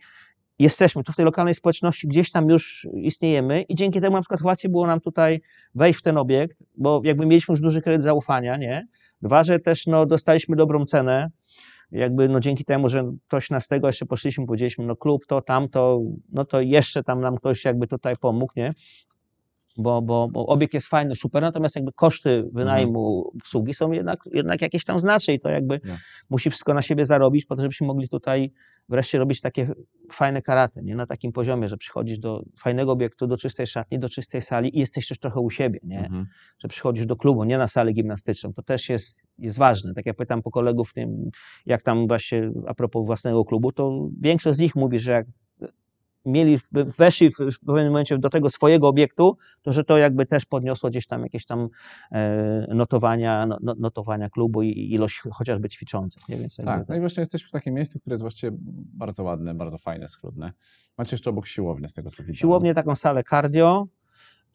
Jesteśmy 0.59 1.03
tu 1.03 1.11
w 1.11 1.15
tej 1.15 1.26
lokalnej 1.26 1.55
społeczności, 1.55 2.07
gdzieś 2.07 2.32
tam 2.32 2.49
już 2.49 2.88
istniejemy 2.93 3.61
i 3.61 3.76
dzięki 3.76 4.01
temu 4.01 4.15
na 4.15 4.22
przykład 4.22 4.41
łatwiej 4.41 4.72
było 4.72 4.88
nam 4.88 4.99
tutaj 4.99 5.41
wejść 5.76 5.99
w 5.99 6.03
ten 6.03 6.18
obiekt, 6.18 6.63
bo 6.78 7.01
jakby 7.03 7.26
mieliśmy 7.26 7.53
już 7.53 7.61
duży 7.61 7.82
kredyt 7.82 8.03
zaufania, 8.03 8.57
nie? 8.57 8.88
Dwa, 9.22 9.43
że 9.43 9.59
też 9.59 9.88
no, 9.88 10.05
dostaliśmy 10.05 10.55
dobrą 10.55 10.86
cenę, 10.86 11.30
jakby 11.91 12.30
no 12.30 12.39
dzięki 12.39 12.65
temu, 12.65 12.89
że 12.89 13.11
ktoś 13.28 13.49
nas 13.49 13.68
tego 13.68 13.88
jeszcze 13.88 14.05
poszliśmy, 14.05 14.45
powiedzieliśmy, 14.45 14.86
no 14.86 14.95
klub 14.95 15.26
to, 15.26 15.41
tamto, 15.41 16.01
no 16.30 16.45
to 16.45 16.61
jeszcze 16.61 17.03
tam 17.03 17.22
nam 17.22 17.36
ktoś 17.36 17.65
jakby 17.65 17.88
tutaj 17.88 18.15
pomógł, 18.18 18.53
nie? 18.55 18.74
Bo, 19.78 20.01
bo, 20.01 20.28
bo 20.28 20.45
obiekt 20.45 20.73
jest 20.73 20.88
fajny, 20.88 21.15
super, 21.15 21.41
natomiast 21.41 21.75
jakby 21.75 21.91
koszty 21.93 22.49
wynajmu 22.53 23.32
obsługi 23.41 23.73
są 23.73 23.91
jednak, 23.91 24.19
jednak 24.34 24.61
jakieś 24.61 24.86
tam 24.86 24.99
znacznie 24.99 25.34
i 25.34 25.39
to 25.39 25.49
jakby 25.49 25.73
Jasne. 25.73 25.97
musi 26.30 26.49
wszystko 26.49 26.73
na 26.73 26.82
siebie 26.82 27.05
zarobić, 27.05 27.45
po 27.45 27.55
to, 27.55 27.61
żebyśmy 27.61 27.88
mogli 27.88 28.09
tutaj 28.09 28.51
wreszcie 28.89 29.17
robić 29.17 29.41
takie 29.41 29.73
fajne 30.11 30.41
karate, 30.41 30.84
nie? 30.84 30.95
Na 30.95 31.05
takim 31.05 31.32
poziomie, 31.32 31.67
że 31.67 31.78
przychodzisz 31.78 32.19
do 32.19 32.43
fajnego 32.59 32.91
obiektu, 32.91 33.28
do 33.28 33.38
czystej 33.38 33.67
szatni, 33.67 33.99
do 33.99 34.09
czystej 34.09 34.41
sali 34.41 34.78
i 34.78 34.80
jesteś 34.80 35.07
też 35.07 35.19
trochę 35.19 35.39
u 35.39 35.49
siebie, 35.49 35.80
nie? 35.84 35.99
Mhm. 35.99 36.25
że 36.59 36.67
przychodzisz 36.67 37.05
do 37.05 37.15
klubu, 37.15 37.43
nie 37.43 37.57
na 37.57 37.67
salę 37.67 37.93
gimnastyczną. 37.93 38.53
To 38.53 38.63
też 38.63 38.89
jest, 38.89 39.23
jest 39.39 39.57
ważne. 39.57 39.93
Tak 39.93 40.05
jak 40.05 40.17
pytam 40.17 40.41
po 40.41 40.51
kolegów, 40.51 40.93
jak 41.65 41.82
tam 41.82 42.07
właśnie 42.07 42.51
a 42.67 42.73
propos 42.73 43.05
własnego 43.05 43.45
klubu, 43.45 43.71
to 43.71 44.09
większość 44.21 44.57
z 44.57 44.61
nich 44.61 44.75
mówi, 44.75 44.99
że 44.99 45.11
jak 45.11 45.28
mieli, 46.28 46.59
weszli 46.97 47.30
w, 47.30 47.36
w 47.38 47.59
pewnym 47.59 47.88
momencie 47.88 48.17
do 48.17 48.30
tego 48.30 48.49
swojego 48.49 48.88
obiektu, 48.88 49.38
to 49.61 49.73
że 49.73 49.84
to 49.84 49.97
jakby 49.97 50.25
też 50.25 50.45
podniosło 50.45 50.89
gdzieś 50.89 51.07
tam 51.07 51.23
jakieś 51.23 51.45
tam 51.45 51.69
e, 52.11 52.67
notowania, 52.75 53.45
no, 53.45 53.57
no- 53.61 53.75
notowania 53.80 54.30
klubu 54.30 54.61
i 54.61 54.93
ilość 54.93 55.21
chociażby 55.32 55.69
ćwiczących. 55.69 56.30
Nie? 56.30 56.38
Więc 56.38 56.57
jakby 56.57 56.71
Tak, 56.71 56.89
no 56.89 56.95
i 56.95 56.99
właśnie 56.99 57.21
jesteśmy 57.21 57.47
w 57.47 57.51
takim 57.51 57.73
miejscu, 57.73 57.99
które 57.99 58.13
jest 58.13 58.21
właściwie 58.21 58.57
bardzo 58.93 59.23
ładne, 59.23 59.53
bardzo 59.53 59.78
fajne, 59.78 60.07
schludne. 60.07 60.51
Macie 60.97 61.13
jeszcze 61.15 61.30
obok 61.30 61.47
siłownię, 61.47 61.89
z 61.89 61.93
tego 61.93 62.11
co 62.11 62.23
widziałem. 62.23 62.36
Siłownię, 62.38 62.73
taką 62.73 62.95
salę 62.95 63.23
cardio. 63.23 63.88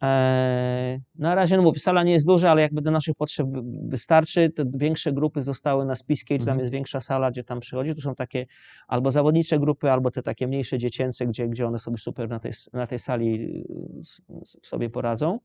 E, 0.01 0.99
Na 1.15 1.35
razie, 1.35 1.57
no 1.57 1.71
sala 1.77 2.03
nie 2.03 2.11
jest 2.11 2.25
duża, 2.25 2.51
ale 2.51 2.61
jakby 2.61 2.81
do 2.81 2.91
naszych 2.91 3.15
potrzeb 3.15 3.47
wy- 3.47 3.61
wystarczy. 3.87 4.49
Te 4.49 4.65
większe 4.73 5.13
grupy 5.13 5.41
zostały 5.41 5.85
na 5.85 5.95
Spiskage, 5.95 6.39
tam 6.39 6.47
Mhm. 6.49 6.59
jest 6.59 6.71
większa 6.71 7.01
sala, 7.01 7.31
gdzie 7.31 7.43
tam 7.43 7.59
przychodzi. 7.59 7.95
To 7.95 8.01
są 8.01 8.15
takie 8.15 8.45
albo 8.87 9.11
zawodnicze 9.11 9.59
grupy, 9.59 9.91
albo 9.91 10.11
te 10.11 10.23
takie 10.23 10.47
mniejsze 10.47 10.77
dziecięce, 10.77 11.25
gdzie, 11.27 11.47
gdzie 11.47 11.67
one 11.67 11.79
sobie 11.79 11.97
super 11.97 12.29
na 12.29 12.39
tej, 12.39 12.51
na 12.73 12.87
tej 12.87 12.99
sali 12.99 13.35
y, 13.43 14.45
sobie 14.63 14.89
poradzą. 14.89 15.39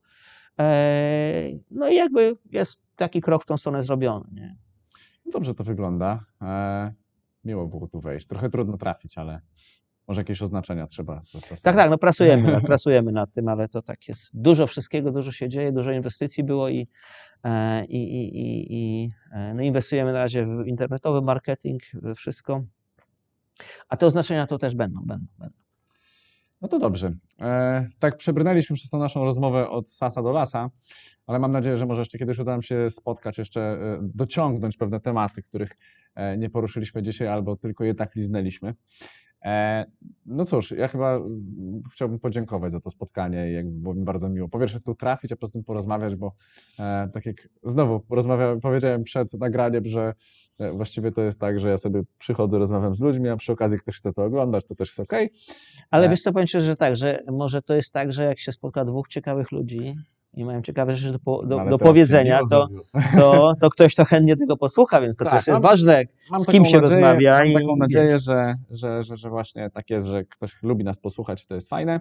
E, 0.59 1.43
No 1.71 1.89
i 1.89 1.95
jakby 1.95 2.35
jest 2.51 2.83
taki 2.95 3.21
krok 3.21 3.43
w 3.43 3.45
tą 3.45 3.57
stronę 3.57 3.83
zrobiony. 3.83 4.25
Nie? 4.31 4.55
Dobrze 5.31 5.53
to 5.55 5.63
wygląda. 5.63 6.25
E, 6.41 6.93
miło 7.43 7.67
było 7.67 7.87
tu 7.87 7.99
wejść. 8.01 8.27
Trochę 8.27 8.49
trudno 8.49 8.77
trafić, 8.77 9.17
ale 9.17 9.41
może 10.09 10.21
jakieś 10.21 10.41
oznaczenia 10.41 10.87
trzeba 10.87 11.15
zastosować. 11.15 11.61
Tak, 11.61 11.75
tak, 11.75 11.89
no 11.89 11.97
pracujemy, 11.97 12.61
pracujemy 12.71 13.11
nad 13.11 13.33
tym, 13.33 13.47
ale 13.47 13.67
to 13.67 13.81
tak 13.81 14.07
jest. 14.07 14.31
Dużo 14.33 14.67
wszystkiego, 14.67 15.11
dużo 15.11 15.31
się 15.31 15.49
dzieje, 15.49 15.71
dużo 15.71 15.91
inwestycji 15.91 16.43
było 16.43 16.69
i, 16.69 16.87
e, 17.43 17.85
i, 17.85 17.97
i, 17.97 18.73
i, 18.73 19.11
e, 19.31 19.53
no 19.53 19.61
inwestujemy 19.61 20.13
na 20.13 20.19
razie 20.19 20.45
w 20.45 20.67
internetowy 20.67 21.21
marketing, 21.21 21.81
we 21.93 22.15
wszystko. 22.15 22.63
A 23.89 23.97
te 23.97 24.05
oznaczenia 24.05 24.47
to 24.47 24.57
też 24.57 24.75
będą, 24.75 25.01
będą, 25.05 25.25
będą. 25.39 25.55
No 26.61 26.67
to 26.67 26.79
dobrze. 26.79 27.13
E, 27.39 27.89
tak 27.99 28.17
przebrnęliśmy 28.17 28.75
przez 28.75 28.89
tą 28.89 28.99
naszą 28.99 29.23
rozmowę 29.23 29.69
od 29.69 29.89
sasa 29.89 30.23
do 30.23 30.31
lasa, 30.31 30.69
ale 31.27 31.39
mam 31.39 31.51
nadzieję, 31.51 31.77
że 31.77 31.85
może 31.85 32.01
jeszcze 32.01 32.17
kiedyś 32.17 32.39
uda 32.39 32.51
nam 32.51 32.61
się 32.61 32.89
spotkać, 32.89 33.37
jeszcze 33.37 33.79
dociągnąć 34.01 34.77
pewne 34.77 34.99
tematy, 34.99 35.41
których 35.43 35.77
nie 36.37 36.49
poruszyliśmy 36.49 37.03
dzisiaj 37.03 37.27
albo 37.27 37.55
tylko 37.55 37.83
je 37.83 37.95
tak 37.95 38.15
liznęliśmy. 38.15 38.73
E, 39.45 39.85
no 40.25 40.45
cóż, 40.45 40.71
ja 40.71 40.87
chyba 40.87 41.15
mm, 41.15 41.81
chciałbym 41.91 42.19
podziękować 42.19 42.71
za 42.71 42.79
to 42.79 42.91
spotkanie 42.91 43.51
i 43.51 43.53
jakby 43.53 43.71
było 43.71 43.93
mi 43.93 44.03
bardzo 44.03 44.29
miło. 44.29 44.49
Po 44.49 44.59
pierwsze 44.59 44.79
tu 44.79 44.95
trafić, 44.95 45.31
a 45.31 45.35
poza 45.35 45.53
tym 45.53 45.63
porozmawiać, 45.63 46.15
bo 46.15 46.33
e, 46.79 47.09
tak 47.13 47.25
jak 47.25 47.49
znowu 47.63 48.03
rozmawiałem, 48.09 48.59
powiedziałem 48.59 49.03
przed 49.03 49.33
nagraniem, 49.33 49.85
że 49.85 50.13
e, 50.59 50.71
właściwie 50.71 51.11
to 51.11 51.21
jest 51.21 51.39
tak, 51.39 51.59
że 51.59 51.69
ja 51.69 51.77
sobie 51.77 52.01
przychodzę, 52.17 52.59
rozmawiam 52.59 52.95
z 52.95 53.01
ludźmi, 53.01 53.29
a 53.29 53.37
przy 53.37 53.51
okazji 53.51 53.79
ktoś 53.79 53.97
chce 53.97 54.13
to 54.13 54.23
oglądać, 54.23 54.65
to 54.65 54.75
też 54.75 54.89
jest 54.89 54.99
okej. 54.99 55.29
Ale 55.91 56.07
E. 56.07 56.09
wiesz 56.09 56.21
co, 56.21 56.33
powiem 56.33 56.47
szczerze, 56.47 56.67
że 56.67 56.75
tak, 56.75 56.95
że 56.95 57.23
może 57.31 57.61
to 57.61 57.75
jest 57.75 57.93
tak, 57.93 58.13
że 58.13 58.23
jak 58.23 58.39
się 58.39 58.51
spotka 58.51 58.85
dwóch 58.85 59.07
ciekawych 59.07 59.51
ludzi 59.51 59.95
i 60.39 60.45
mają 60.45 60.61
ciekawe 60.61 60.95
rzeczy 60.95 61.11
do, 61.13 61.19
po, 61.19 61.45
do, 61.45 61.57
No 61.57 61.69
do 61.69 61.77
powiedzenia, 61.77 62.41
to, 62.49 62.67
to, 63.15 63.53
to 63.61 63.69
ktoś 63.69 63.95
to 63.95 64.05
chętnie 64.05 64.37
tego 64.37 64.57
posłucha, 64.57 65.01
więc 65.01 65.17
to 65.17 65.25
Tak, 65.25 65.33
też 65.33 65.47
jest 65.47 65.53
mam- 65.53 65.61
ważne. 65.61 66.03
Z 66.39 66.45
kim 66.45 66.65
się 66.65 66.77
nadzieję, 66.77 66.95
rozmawia 66.95 67.39
Mam 67.39 67.47
i 67.47 67.53
taką 67.53 67.75
nadzieję, 67.75 68.19
że, 68.19 68.55
że, 68.71 69.03
że, 69.03 69.17
że 69.17 69.29
właśnie 69.29 69.69
tak 69.69 69.89
jest, 69.89 70.07
że 70.07 70.25
ktoś 70.25 70.63
lubi 70.63 70.83
nas 70.83 70.99
posłuchać 70.99 71.43
i 71.43 71.47
to 71.47 71.55
jest 71.55 71.69
fajne. 71.69 71.99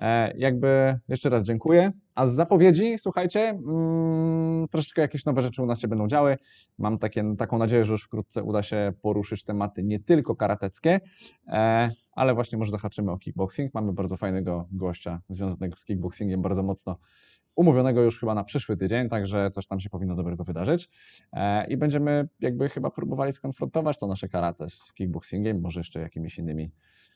E, 0.00 0.32
jakby 0.38 0.98
jeszcze 1.08 1.30
raz 1.30 1.44
dziękuję. 1.44 1.92
A 2.14 2.26
z 2.26 2.34
zapowiedzi, 2.34 2.98
słuchajcie, 2.98 3.40
mm, 3.40 4.68
troszeczkę 4.68 5.02
jakieś 5.02 5.24
nowe 5.24 5.42
rzeczy 5.42 5.62
u 5.62 5.66
nas 5.66 5.80
się 5.80 5.88
będą 5.88 6.08
działy. 6.08 6.36
Mam 6.78 6.98
takie, 6.98 7.34
taką 7.38 7.58
nadzieję, 7.58 7.84
że 7.84 7.92
już 7.92 8.04
wkrótce 8.04 8.42
uda 8.42 8.62
się 8.62 8.92
poruszyć 9.02 9.44
tematy 9.44 9.82
nie 9.82 10.00
tylko 10.00 10.36
karateckie, 10.36 11.00
e, 11.48 11.90
ale 12.12 12.34
właśnie 12.34 12.58
może 12.58 12.70
zahaczymy 12.70 13.12
o 13.12 13.18
kickboxing. 13.18 13.74
Mamy 13.74 13.92
bardzo 13.92 14.16
fajnego 14.16 14.66
gościa 14.72 15.20
związanego 15.28 15.76
z 15.76 15.84
kickboxingiem, 15.84 16.42
bardzo 16.42 16.62
mocno 16.62 16.96
umówionego 17.56 18.02
już 18.02 18.20
chyba 18.20 18.34
na 18.34 18.44
przyszły 18.44 18.76
tydzień, 18.76 19.08
także 19.08 19.50
coś 19.50 19.66
tam 19.66 19.80
się 19.80 19.90
powinno 19.90 20.16
dobrego 20.16 20.44
wydarzyć. 20.44 20.90
E, 21.32 21.66
I 21.66 21.76
będziemy 21.76 22.28
jakby 22.40 22.68
chyba 22.68 22.90
próbowali 22.90 23.32
skonfrontować 23.32 23.98
to 23.98 24.06
nasze 24.06 24.28
karate 24.28 24.70
z 24.70 24.92
kickboxingiem, 24.92 25.60
może 25.60 25.80
jeszcze 25.80 26.00
jakimiś 26.00 26.38
innymi 26.38 26.70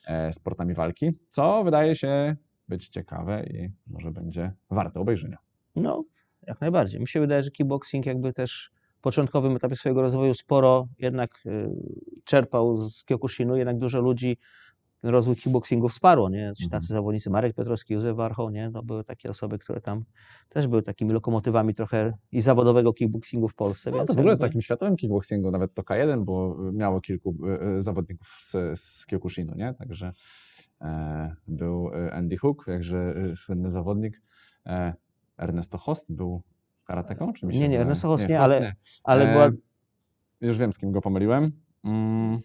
e, 0.06 0.32
sportami 0.32 0.74
walki, 0.74 1.12
co 1.28 1.64
wydaje 1.64 1.96
się 1.96 2.36
być 2.68 2.88
ciekawe 2.88 3.44
i 3.46 3.70
może 3.86 4.10
będzie 4.10 4.52
warte 4.70 5.00
obejrzenia. 5.00 5.38
No, 5.76 6.04
jak 6.46 6.60
najbardziej. 6.60 7.00
Mi 7.00 7.08
się 7.08 7.20
wydaje, 7.20 7.42
że 7.42 7.50
kickboxing 7.50 8.06
jakby 8.06 8.32
też 8.32 8.70
w 8.98 9.00
początkowym 9.00 9.56
etapie 9.56 9.76
swojego 9.76 10.02
rozwoju 10.02 10.34
sporo 10.34 10.88
jednak 10.98 11.30
y, 11.46 11.70
czerpał 12.24 12.76
z 12.76 13.04
Kyokushinu, 13.04 13.56
jednak 13.56 13.78
dużo 13.78 14.00
ludzi 14.00 14.38
rozwój 15.10 15.36
kickboxingu 15.36 15.88
wsparło, 15.88 16.28
nie? 16.30 16.52
Ci 16.58 16.64
Mhm. 16.64 16.70
tacy 16.82 16.92
zawodnicy, 16.92 17.30
Marek 17.30 17.56
Piotrowski, 17.56 17.94
Józef 17.94 18.16
Warchoł, 18.16 18.50
nie? 18.50 18.70
To 18.72 18.82
były 18.82 19.04
takie 19.04 19.30
osoby, 19.30 19.58
które 19.58 19.80
tam 19.80 20.04
też 20.48 20.66
były 20.66 20.82
takimi 20.82 21.12
lokomotywami 21.12 21.74
trochę 21.74 22.12
i 22.32 22.40
zawodowego 22.40 22.92
kickboxingu 22.92 23.48
w 23.48 23.54
Polsce. 23.54 23.90
No 23.90 24.04
to 24.04 24.14
w 24.14 24.18
ogóle 24.18 24.32
jakby- 24.32 24.46
takim 24.46 24.62
światowym 24.62 24.96
kickboxingu, 24.96 25.50
nawet 25.50 25.74
to 25.74 25.82
K1, 25.82 26.24
bo 26.24 26.56
miało 26.72 27.00
kilku 27.00 27.34
e, 27.46 27.60
e, 27.76 27.82
zawodników 27.82 28.38
z, 28.40 28.80
z 28.80 29.06
Kyokushinu, 29.06 29.54
nie? 29.54 29.74
Także 29.74 30.12
e, 30.80 31.34
był 31.48 31.90
e, 31.94 32.12
Andy 32.14 32.36
Hook, 32.36 32.64
jakże 32.66 33.14
słynny 33.36 33.70
zawodnik. 33.70 34.22
E, 34.66 34.94
Ernesto 35.38 35.78
Host 35.78 36.12
był 36.12 36.42
karateką? 36.84 37.32
Czy 37.32 37.46
mi 37.46 37.58
Nie, 37.58 37.68
nie? 37.68 37.80
Ernesto 37.80 38.08
Host 38.08 38.28
nie, 38.28 38.38
Host 38.38 38.52
ale- 38.52 38.74
Ale 39.04 39.30
E, 39.30 39.32
była, 39.32 39.50
Już 40.40 40.58
wiem, 40.58 40.72
z 40.72 40.78
kim 40.78 40.92
go 40.92 41.00
pomyliłem. 41.00 41.52
Mm, 41.84 42.40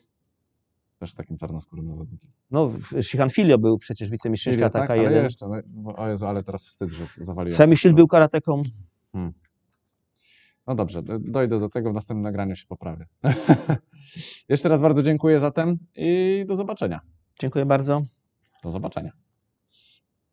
też 1.00 1.16
takim 1.16 1.38
czarnoskórym 1.38 1.88
zawodnikiem. 1.88 2.30
no, 2.52 2.72
Shihan 3.02 3.30
Filio 3.30 3.58
był 3.58 3.78
przecież 3.78 4.10
wicemistrzem 4.10 4.54
świata 4.54 4.80
tak, 4.80 4.89
ale 4.89 5.10
K1. 5.10 5.24
jeszcze, 5.24 5.47
no, 5.47 5.95
o 5.95 6.08
Jezu, 6.10 6.26
ale 6.26 6.43
teraz 6.43 6.66
wstyd, 6.68 6.89
że 6.89 7.06
zawaliłem. 7.18 7.58
Sami 7.58 7.78
Shil 7.78 7.93
był 7.93 8.08
karateką. 8.08 8.62
No 10.68 10.76
dobrze, 10.76 11.04
do- 11.04 11.20
dojdę 11.20 11.60
do 11.60 11.70
tego, 11.70 11.91
w 11.91 11.93
następnym 11.93 12.24
nagraniu 12.24 12.56
się 12.56 12.66
poprawię. 12.68 13.06
Jeszcze 14.50 14.70
raz 14.70 14.82
bardzo 14.82 15.04
dziękuję 15.04 15.39
zatem 15.39 15.78
i 15.95 16.43
do 16.47 16.56
zobaczenia. 16.56 17.00
Dziękuję 17.39 17.66
bardzo. 17.66 18.02
Do 18.64 18.72
zobaczenia. 18.72 19.12